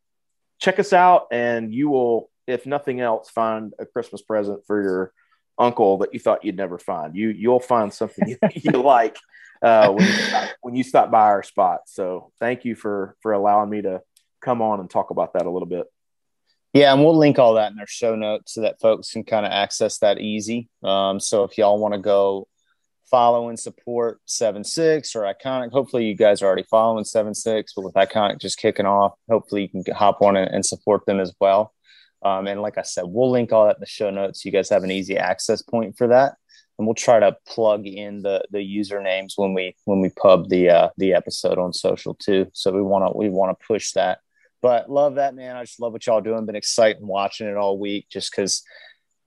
check 0.60 0.80
us 0.80 0.94
out, 0.94 1.28
and 1.32 1.74
you 1.74 1.90
will, 1.90 2.30
if 2.48 2.66
nothing 2.66 3.02
else, 3.02 3.30
find 3.30 3.74
a 3.80 3.86
Christmas 3.86 4.22
present 4.22 4.62
for 4.68 4.82
your 4.82 5.14
uncle 5.58 5.98
that 6.00 6.14
you 6.14 6.20
thought 6.20 6.46
you'd 6.46 6.56
never 6.56 6.78
find. 6.78 7.16
You 7.16 7.30
you'll 7.30 7.60
find 7.60 7.92
something 7.92 8.28
you, 8.30 8.38
you 8.54 8.82
like 8.82 9.18
uh, 9.62 9.90
when 9.92 10.06
you 10.06 10.14
stop, 10.14 10.50
when 10.62 10.76
you 10.76 10.84
stop 10.84 11.12
by 11.12 11.26
our 11.26 11.44
spot. 11.44 11.82
So 11.88 12.32
thank 12.40 12.64
you 12.64 12.76
for 12.76 13.18
for 13.22 13.34
allowing 13.34 13.70
me 13.70 13.82
to 13.82 14.02
come 14.42 14.62
on 14.62 14.80
and 14.80 14.90
talk 14.90 15.10
about 15.10 15.34
that 15.34 15.46
a 15.46 15.50
little 15.50 15.68
bit. 15.68 15.88
Yeah, 16.74 16.94
and 16.94 17.04
we'll 17.04 17.18
link 17.18 17.40
all 17.40 17.54
that 17.54 17.72
in 17.72 17.80
our 17.80 17.88
show 17.88 18.16
notes 18.16 18.54
so 18.54 18.62
that 18.62 18.82
folks 18.82 19.12
can 19.12 19.24
kind 19.24 19.46
of 19.46 19.52
access 19.54 20.00
that 20.00 20.20
easy. 20.20 20.68
Um, 20.84 21.22
so 21.22 21.46
if 21.46 21.58
y'all 21.58 21.80
want 21.80 21.94
to 21.94 22.00
go 22.02 22.50
follow 23.10 23.49
and 23.49 23.60
support 23.60 24.19
seven 24.26 24.64
six 24.64 25.15
or 25.15 25.22
Eikonic. 25.22 25.72
Hopefully 25.72 26.06
you 26.06 26.15
guys 26.15 26.41
are 26.41 26.45
already 26.45 26.64
following 26.64 27.06
seven 27.06 27.34
six 27.34 27.73
but 27.73 27.84
with 27.84 27.94
Eikonic 27.94 28.40
just 28.40 28.57
kicking 28.57 28.86
off 28.86 29.14
hopefully 29.30 29.69
you 29.73 29.84
can 29.84 29.94
hop 29.94 30.22
on 30.22 30.36
and, 30.36 30.65
support 30.65 31.06
them 31.06 31.19
as 31.19 31.34
well. 31.40 31.73
Um, 32.23 32.48
and 32.48 32.61
like 32.61 32.77
i 32.77 32.82
said 32.82 33.03
we'll 33.06 33.30
link 33.30 33.52
all 33.52 33.65
that 33.68 33.77
in 33.77 33.82
the 33.82 33.86
show 33.86 34.10
notes. 34.10 34.41
So 34.41 34.48
you 34.48 34.53
guys 34.53 34.69
have 34.69 34.84
an 34.84 34.91
easy 34.91 35.18
access 35.18 35.61
point 35.61 35.98
for 35.98 36.07
that. 36.07 36.36
And 36.77 36.86
we'll 36.86 36.95
try 36.95 37.19
to 37.19 37.38
plug 37.48 37.86
in 37.86 38.22
the 38.22 38.44
the 38.52 38.60
usernames 38.60 39.34
when 39.38 39.53
we 39.53 39.76
when 39.86 40.02
we 40.02 40.10
pub 40.10 40.49
the 40.49 40.69
uh 40.69 40.90
the 40.98 41.14
episode 41.14 41.57
on 41.57 41.73
social 41.73 42.15
too. 42.15 42.48
So 42.53 42.72
we 42.72 42.82
want 42.82 43.06
to 43.06 43.18
we 43.18 43.30
want 43.30 43.57
to 43.57 43.65
push 43.65 43.91
that. 43.94 44.19
But 44.61 44.90
love 44.90 45.15
that 45.15 45.36
man. 45.36 45.56
I 45.56 45.64
just 45.64 45.80
love 45.80 45.94
what 45.94 46.06
y'all 46.07 46.22
doing. 46.22 46.45
Been 46.45 46.56
excited 46.56 47.02
watching 47.02 47.48
it 47.48 47.56
all 47.56 47.77
week 47.77 48.07
just 48.10 48.32
because 48.32 48.64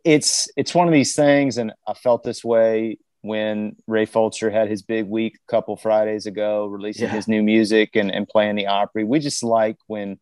it's 0.05 0.49
it's 0.57 0.75
one 0.75 0.89
of 0.89 0.95
these 0.95 1.15
things 1.15 1.59
and 1.59 1.73
i 1.87 1.93
felt 1.93 2.23
this 2.23 2.45
way 2.45 2.97
when 3.23 3.77
Ray 3.87 4.07
Fulcher 4.07 4.51
had 4.51 4.69
his 4.69 4.83
big 4.83 5.07
week 5.07 5.37
a 5.37 5.51
couple 5.51 5.77
Fridays 5.77 6.27
ago, 6.27 6.67
releasing 6.67 7.09
Yeah. 7.09 7.15
his 7.15 7.29
new 7.29 7.43
music 7.43 7.97
and, 7.97 8.11
and 8.15 8.29
playing 8.29 8.57
the 8.57 8.67
Opry. 8.69 9.05
We 9.05 9.19
just 9.19 9.43
like 9.43 9.77
when 9.87 10.19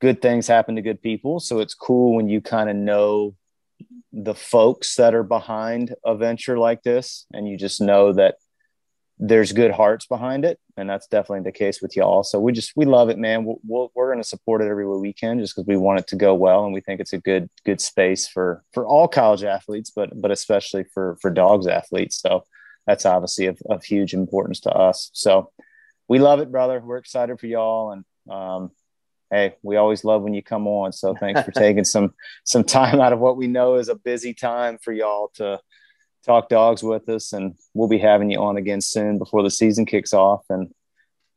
good 0.00 0.20
things 0.20 0.46
happen 0.46 0.76
to 0.76 0.82
good 0.82 1.00
people. 1.00 1.40
So 1.40 1.60
it's 1.60 1.74
cool 1.74 2.14
when 2.16 2.28
you 2.28 2.40
kind 2.40 2.68
of 2.68 2.76
know 2.76 3.36
the 4.12 4.34
folks 4.34 4.96
that 4.96 5.14
are 5.14 5.22
behind 5.22 5.94
a 6.04 6.14
venture 6.16 6.58
like 6.58 6.82
this, 6.82 7.26
and 7.32 7.48
you 7.48 7.56
just 7.56 7.80
know 7.80 8.12
that 8.12 8.36
there's 9.18 9.52
good 9.52 9.70
hearts 9.70 10.06
behind 10.06 10.44
it, 10.44 10.58
and 10.76 10.90
that's 10.90 11.06
definitely 11.06 11.44
the 11.44 11.56
case 11.56 11.80
with 11.80 11.96
y'all. 11.96 12.24
So 12.24 12.40
we 12.40 12.52
just 12.52 12.72
we 12.74 12.84
love 12.84 13.10
it, 13.10 13.18
man. 13.18 13.44
We'll, 13.44 13.60
we'll, 13.66 13.92
we're 13.94 14.08
going 14.08 14.22
to 14.22 14.28
support 14.28 14.60
it 14.60 14.68
every 14.68 14.86
way 14.86 14.98
we 14.98 15.12
can, 15.12 15.38
just 15.38 15.54
because 15.54 15.68
we 15.68 15.76
want 15.76 16.00
it 16.00 16.06
to 16.08 16.16
go 16.16 16.34
well, 16.34 16.64
and 16.64 16.74
we 16.74 16.80
think 16.80 17.00
it's 17.00 17.12
a 17.12 17.18
good 17.18 17.48
good 17.64 17.80
space 17.80 18.26
for 18.26 18.64
for 18.72 18.86
all 18.86 19.06
college 19.06 19.44
athletes, 19.44 19.92
but 19.94 20.10
but 20.20 20.30
especially 20.30 20.84
for 20.92 21.16
for 21.22 21.30
dogs 21.30 21.66
athletes. 21.66 22.20
So 22.20 22.44
that's 22.86 23.06
obviously 23.06 23.46
of, 23.46 23.60
of 23.70 23.84
huge 23.84 24.14
importance 24.14 24.60
to 24.60 24.70
us. 24.70 25.10
So 25.14 25.50
we 26.08 26.18
love 26.18 26.40
it, 26.40 26.50
brother. 26.50 26.80
We're 26.84 26.98
excited 26.98 27.38
for 27.38 27.46
y'all, 27.46 27.92
and 27.92 28.04
um, 28.28 28.72
hey, 29.30 29.56
we 29.62 29.76
always 29.76 30.04
love 30.04 30.22
when 30.22 30.34
you 30.34 30.42
come 30.42 30.66
on. 30.66 30.92
So 30.92 31.14
thanks 31.14 31.42
for 31.42 31.50
taking 31.52 31.84
some 31.84 32.14
some 32.42 32.64
time 32.64 33.00
out 33.00 33.12
of 33.12 33.20
what 33.20 33.36
we 33.36 33.46
know 33.46 33.76
is 33.76 33.88
a 33.88 33.94
busy 33.94 34.34
time 34.34 34.78
for 34.82 34.92
y'all 34.92 35.30
to 35.34 35.60
talk 36.24 36.48
dogs 36.48 36.82
with 36.82 37.08
us 37.08 37.32
and 37.32 37.54
we'll 37.74 37.88
be 37.88 37.98
having 37.98 38.30
you 38.30 38.40
on 38.40 38.56
again 38.56 38.80
soon 38.80 39.18
before 39.18 39.42
the 39.42 39.50
season 39.50 39.84
kicks 39.84 40.12
off 40.12 40.44
and 40.48 40.72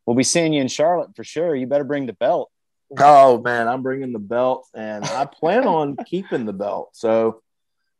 we'll 0.06 0.16
be 0.16 0.24
seeing 0.24 0.54
you 0.54 0.62
in 0.62 0.68
charlotte 0.68 1.16
for 1.16 1.24
sure 1.24 1.56
you 1.56 1.68
better 1.68 1.84
bring 1.84 2.06
the 2.06 2.14
belt 2.14 2.50
Oh 2.98 3.42
man, 3.42 3.68
I'm 3.68 3.84
bringing 3.84 4.14
the 4.14 4.20
belt, 4.20 4.68
and 4.74 5.04
I 5.04 5.26
plan 5.26 5.68
on 5.68 5.98
keeping 6.06 6.46
the 6.46 6.54
belt. 6.54 6.90
So, 6.94 7.42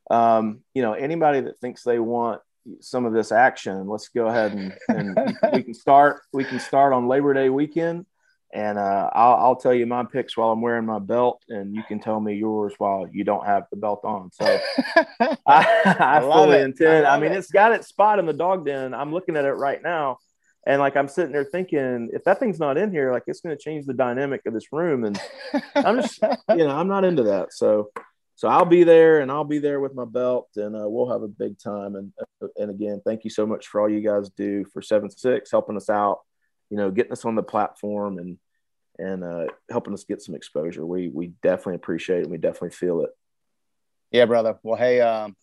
um, 0.10 0.62
you 0.74 0.82
know, 0.82 0.94
anybody 0.94 1.42
that 1.42 1.60
thinks 1.60 1.84
they 1.84 2.00
want 2.00 2.42
some 2.80 3.06
of 3.06 3.14
this 3.14 3.32
action, 3.32 3.88
let's 3.88 4.10
go 4.10 4.28
ahead 4.28 4.54
and, 4.54 4.74
and 4.88 5.38
we 5.54 5.64
can 5.64 5.74
start. 5.74 6.22
We 6.32 6.44
can 6.44 6.60
start 6.60 6.94
on 6.94 7.08
Labor 7.08 7.34
Day 7.34 7.50
weekend, 7.50 8.06
and 8.54 8.78
uh, 8.78 9.10
I'll, 9.14 9.36
I'll 9.36 9.56
tell 9.56 9.74
you 9.74 9.86
my 9.86 10.06
picks 10.06 10.38
while 10.38 10.52
I'm 10.52 10.62
wearing 10.62 10.86
my 10.86 11.00
belt, 11.00 11.44
and 11.50 11.76
you 11.76 11.84
can 11.84 12.00
tell 12.00 12.20
me 12.20 12.36
yours 12.36 12.74
while 12.78 13.08
you 13.12 13.24
don't 13.24 13.46
have 13.46 13.64
the 13.72 13.78
belt 13.78 14.02
on. 14.04 14.32
So, 14.32 14.46
I, 15.46 15.96
I, 16.00 16.20
love 16.20 16.46
fully 16.46 16.60
it. 16.60 16.64
intend. 16.64 17.06
I 17.06 17.16
I, 17.16 17.20
mean, 17.20 17.32
it. 17.32 17.38
it's 17.38 17.52
got 17.52 17.74
its 17.74 17.88
spot 17.88 18.20
in 18.20 18.26
the 18.26 18.34
dog 18.34 18.66
den. 18.66 18.94
I'm 18.94 19.12
looking 19.12 19.36
at 19.36 19.46
it 19.46 19.54
right 19.54 19.82
now, 19.84 20.20
and 20.66 20.80
like 20.80 20.96
I'm 20.96 21.08
sitting 21.10 21.34
there 21.34 21.44
thinking, 21.44 22.10
if 22.14 22.24
that 22.24 22.40
thing's 22.40 22.60
not 22.60 22.78
in 22.78 22.92
here, 22.92 23.12
like 23.12 23.24
it's 23.28 23.42
going 23.42 23.56
to 23.56 23.62
change 23.62 23.86
the 23.86 23.94
dynamic 23.94 24.42
of 24.46 24.54
this 24.54 24.72
room. 24.72 25.04
And 25.04 25.20
I'm 25.76 26.02
just, 26.02 26.22
you 26.50 26.58
know, 26.58 26.76
I'm 26.78 26.88
not 26.88 27.04
into 27.04 27.24
that. 27.24 27.54
So, 27.54 27.90
so 28.36 28.48
I'll 28.48 28.66
be 28.66 28.84
there, 28.84 29.20
and 29.20 29.32
I'll 29.32 29.44
be 29.44 29.60
there 29.60 29.80
with 29.80 29.94
my 29.94 30.06
belt, 30.06 30.50
and 30.56 30.76
uh, 30.76 30.88
we'll 30.88 31.12
have 31.12 31.24
a 31.24 31.28
big 31.28 31.60
time. 31.60 31.96
And 31.96 32.14
uh, 32.42 32.48
and 32.56 32.72
again, 32.72 33.02
thank 33.06 33.26
you 33.26 33.30
so 33.30 33.46
much 33.46 33.68
for 33.68 33.82
all 33.82 33.90
you 33.90 34.00
guys 34.02 34.30
do 34.30 34.64
for 34.72 34.82
seven 34.82 35.10
six, 35.10 35.52
helping 35.52 35.76
us 35.76 35.90
out, 35.90 36.20
you 36.70 36.78
know, 36.78 36.92
getting 36.92 37.12
us 37.12 37.26
on 37.26 37.36
the 37.36 37.44
platform 37.44 38.18
and 38.18 38.38
and 39.00 39.24
uh, 39.24 39.46
helping 39.70 39.94
us 39.94 40.04
get 40.06 40.22
some 40.22 40.36
exposure. 40.36 40.86
We 40.86 41.10
we 41.10 41.28
definitely 41.44 41.76
appreciate 41.76 42.20
it. 42.20 42.24
and 42.24 42.32
We 42.32 42.38
definitely 42.38 42.72
feel 42.72 43.02
it. 43.02 43.12
yeah 44.12 44.26
brother 44.26 44.58
well 44.64 44.78
hey 44.78 45.02
um 45.02 45.36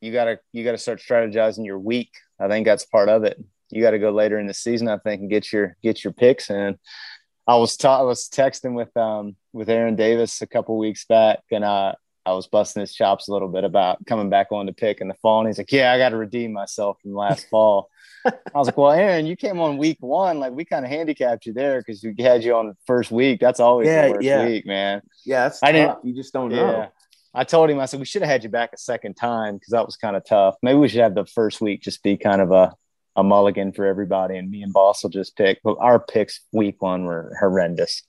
you 0.00 0.12
gotta 0.12 0.38
you 0.52 0.64
gotta 0.64 0.78
start 0.78 0.98
strategizing 1.00 1.64
your 1.64 1.78
week 1.78 2.10
i 2.40 2.48
think 2.48 2.66
that's 2.66 2.84
part 2.86 3.08
of 3.08 3.22
it 3.24 3.36
you 3.70 3.80
got 3.82 3.92
to 3.92 3.98
go 3.98 4.10
later 4.10 4.38
in 4.40 4.46
the 4.48 4.54
season 4.54 4.88
i 4.88 4.98
think 4.98 5.20
and 5.20 5.30
get 5.30 5.52
your 5.52 5.76
get 5.82 6.02
your 6.02 6.12
picks 6.12 6.50
in 6.50 6.76
i 7.46 7.54
was 7.56 7.76
ta- 7.76 8.00
i 8.00 8.02
was 8.02 8.28
texting 8.28 8.74
with 8.74 8.94
um 8.96 9.36
with 9.52 9.68
aaron 9.70 9.94
davis 9.94 10.42
a 10.42 10.46
couple 10.46 10.76
weeks 10.78 11.04
back 11.04 11.40
and 11.52 11.64
uh 11.64 11.92
I 12.26 12.32
was 12.34 12.46
busting 12.48 12.80
his 12.80 12.94
chops 12.94 13.28
a 13.28 13.32
little 13.32 13.48
bit 13.48 13.64
about 13.64 14.04
coming 14.06 14.28
back 14.28 14.48
on 14.52 14.66
to 14.66 14.74
pick 14.74 15.00
in 15.00 15.08
the 15.08 15.14
fall. 15.22 15.40
And 15.40 15.48
he's 15.48 15.56
like, 15.56 15.72
Yeah, 15.72 15.90
I 15.90 15.96
got 15.96 16.10
to 16.10 16.18
redeem 16.18 16.52
myself 16.52 16.98
from 17.00 17.14
last 17.14 17.48
fall. 17.50 17.88
I 18.26 18.32
was 18.58 18.66
like, 18.68 18.76
Well, 18.76 18.90
Aaron, 18.92 19.26
you 19.26 19.36
came 19.36 19.60
on 19.60 19.78
week 19.78 19.98
one. 20.00 20.38
Like, 20.38 20.52
we 20.52 20.64
kind 20.64 20.84
of 20.84 20.90
handicapped 20.90 21.46
you 21.46 21.52
there 21.52 21.80
because 21.80 22.02
we 22.04 22.14
had 22.22 22.44
you 22.44 22.54
on 22.54 22.68
the 22.68 22.76
first 22.86 23.10
week. 23.10 23.40
That's 23.40 23.60
always 23.60 23.86
Yeah, 23.86 24.06
the 24.08 24.12
worst 24.12 24.24
yeah. 24.24 24.46
week, 24.46 24.66
man. 24.66 25.02
Yeah, 25.24 25.46
it's 25.46 25.62
I 25.62 25.72
tough. 25.72 25.96
didn't- 26.02 26.04
You 26.04 26.20
just 26.22 26.32
don't 26.32 26.50
Yeah. 26.50 26.56
know. 26.56 26.86
I 27.32 27.44
told 27.44 27.70
him, 27.70 27.78
I 27.78 27.86
said, 27.86 28.00
we 28.00 28.06
should 28.06 28.22
have 28.22 28.30
had 28.30 28.42
you 28.42 28.50
back 28.50 28.70
a 28.74 28.76
second 28.76 29.14
time 29.14 29.54
because 29.54 29.70
that 29.70 29.86
was 29.86 29.96
kind 29.96 30.16
of 30.16 30.24
tough. 30.24 30.56
Maybe 30.62 30.78
we 30.78 30.88
should 30.88 31.00
have 31.00 31.14
the 31.14 31.26
first 31.26 31.60
week 31.60 31.80
just 31.80 32.02
be 32.02 32.16
kind 32.16 32.40
of 32.40 32.50
a, 32.50 32.74
a 33.14 33.22
mulligan 33.22 33.72
for 33.72 33.86
everybody. 33.86 34.36
And 34.36 34.50
me 34.50 34.62
and 34.62 34.72
Boss 34.72 35.02
will 35.04 35.10
just 35.10 35.36
pick. 35.36 35.60
But 35.62 35.76
our 35.78 36.00
picks 36.00 36.40
week 36.52 36.82
one 36.82 37.04
were 37.04 37.36
horrendous. 37.38 38.02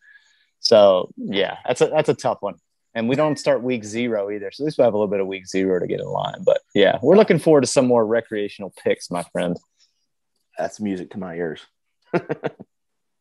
So, 0.59 1.11
yeah, 1.17 1.57
that's 1.67 1.81
a, 1.81 1.87
that's 1.87 2.09
a 2.09 2.13
tough 2.15 2.37
one. 2.41 2.55
And 2.93 3.07
we 3.07 3.15
don't 3.15 3.39
start 3.39 3.63
week 3.63 3.83
zero 3.85 4.29
either. 4.31 4.51
So 4.51 4.63
at 4.63 4.65
least 4.65 4.77
we 4.77 4.83
have 4.83 4.93
a 4.93 4.97
little 4.97 5.07
bit 5.07 5.21
of 5.21 5.27
week 5.27 5.47
zero 5.47 5.79
to 5.79 5.87
get 5.87 5.99
in 6.01 6.07
line. 6.07 6.43
But 6.43 6.59
yeah, 6.75 6.97
we're 7.01 7.15
looking 7.15 7.39
forward 7.39 7.61
to 7.61 7.67
some 7.67 7.87
more 7.87 8.05
recreational 8.05 8.73
picks, 8.83 9.09
my 9.09 9.23
friend. 9.31 9.55
That's 10.57 10.79
music 10.79 11.11
to 11.11 11.19
my 11.19 11.35
ears. 11.35 11.61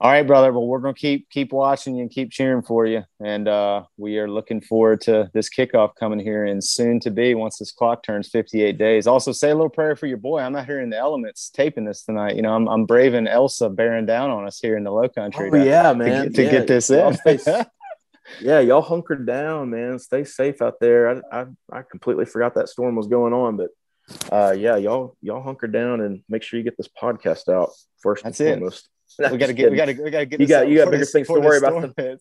All 0.03 0.11
right, 0.11 0.27
brother. 0.27 0.51
Well, 0.51 0.67
we're 0.67 0.79
gonna 0.81 0.95
keep 0.95 1.29
keep 1.29 1.53
watching 1.53 1.95
you 1.95 2.01
and 2.01 2.11
keep 2.11 2.31
cheering 2.31 2.63
for 2.63 2.87
you, 2.87 3.05
and 3.23 3.47
uh, 3.47 3.83
we 3.99 4.17
are 4.17 4.31
looking 4.31 4.63
forward 4.63 5.03
to 5.03 5.31
this 5.35 5.51
kickoff 5.51 5.95
coming 5.95 6.19
here 6.19 6.47
and 6.47 6.65
soon 6.65 7.01
to 7.01 7.11
be 7.11 7.35
once 7.35 7.59
this 7.59 7.71
clock 7.71 8.03
turns 8.03 8.29
58 8.31 8.79
days. 8.79 9.07
Also, 9.07 9.31
say 9.31 9.51
a 9.51 9.55
little 9.55 9.69
prayer 9.69 9.97
for 9.97 10.07
your 10.07 10.17
boy. 10.17 10.41
I'm 10.41 10.57
out 10.57 10.65
here 10.65 10.81
in 10.81 10.89
the 10.89 10.97
elements 10.97 11.51
taping 11.51 11.85
this 11.85 12.03
tonight. 12.05 12.35
You 12.35 12.41
know, 12.41 12.55
I'm 12.55 12.67
I'm 12.67 12.87
braving 12.87 13.27
Elsa 13.27 13.69
bearing 13.69 14.07
down 14.07 14.31
on 14.31 14.47
us 14.47 14.59
here 14.59 14.79
in 14.79 14.85
the 14.85 14.91
Low 14.91 15.07
Country. 15.11 15.49
Oh, 15.49 15.59
to- 15.59 15.65
yeah, 15.67 15.93
to 15.93 15.95
man. 15.99 16.25
get- 16.25 16.35
to 16.35 16.43
Yeah. 16.45 16.51
get 16.51 16.67
this 16.67 16.89
in. 16.89 17.17
stay- 17.19 17.65
yeah, 18.41 18.61
y'all 18.61 18.81
hunker 18.81 19.17
down, 19.17 19.69
man. 19.69 19.99
Stay 19.99 20.25
safe 20.25 20.63
out 20.63 20.81
there. 20.81 21.23
I, 21.31 21.41
I 21.43 21.47
I 21.71 21.83
completely 21.83 22.25
forgot 22.25 22.55
that 22.55 22.71
storm 22.71 22.97
was 22.97 23.07
going 23.07 23.35
on, 23.35 23.59
but 23.59 23.69
uh, 24.33 24.55
yeah, 24.57 24.77
y'all 24.77 25.17
y'all 25.23 25.43
hunker 25.43 25.67
down 25.67 26.01
and 26.01 26.23
make 26.29 26.43
sure 26.43 26.59
you 26.59 26.65
get 26.65 26.77
this 26.77 26.89
podcast 27.01 27.49
out 27.49 27.71
first 28.01 28.25
That's 28.25 28.41
and 28.41 28.49
it. 28.49 28.53
foremost. 28.59 28.89
we 29.33 29.39
got 29.39 29.47
to 29.49 29.53
get 29.53 29.71
we 29.71 29.77
got 29.77 29.87
to 29.87 30.03
we 30.03 30.11
got 30.11 30.19
to 30.21 30.27
get 30.27 30.41
You 30.41 30.47
got- 30.47 30.69
you 30.69 30.79
got 30.79 30.87
bigger 30.87 30.99
this- 30.99 31.13
things 31.13 31.27
to 31.27 31.35
worry 31.41 31.59
about 31.59 31.73
storm. 31.95 31.95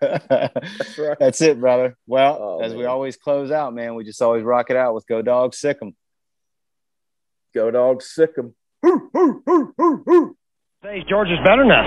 That's 0.00 0.98
right. 0.98 1.16
That's 1.18 1.40
it, 1.40 1.58
brother. 1.58 1.96
Well, 2.06 2.38
Oh, 2.40 2.60
as 2.60 2.74
we 2.74 2.84
always 2.84 3.16
close 3.16 3.50
out, 3.50 3.74
man, 3.74 3.94
we 3.94 4.04
just 4.04 4.20
always 4.22 4.44
rock 4.44 4.70
it 4.70 4.76
out 4.76 4.94
with 4.94 5.06
"Go 5.06 5.22
Dogs, 5.22 5.58
Sick 5.58 5.78
'em." 5.82 5.96
Go 7.54 7.70
dogs, 7.70 8.04
sick 8.10 8.32
'em. 8.36 8.54
Say 10.84 11.02
George 11.08 11.28
is 11.30 11.38
better 11.44 11.64
now. 11.64 11.86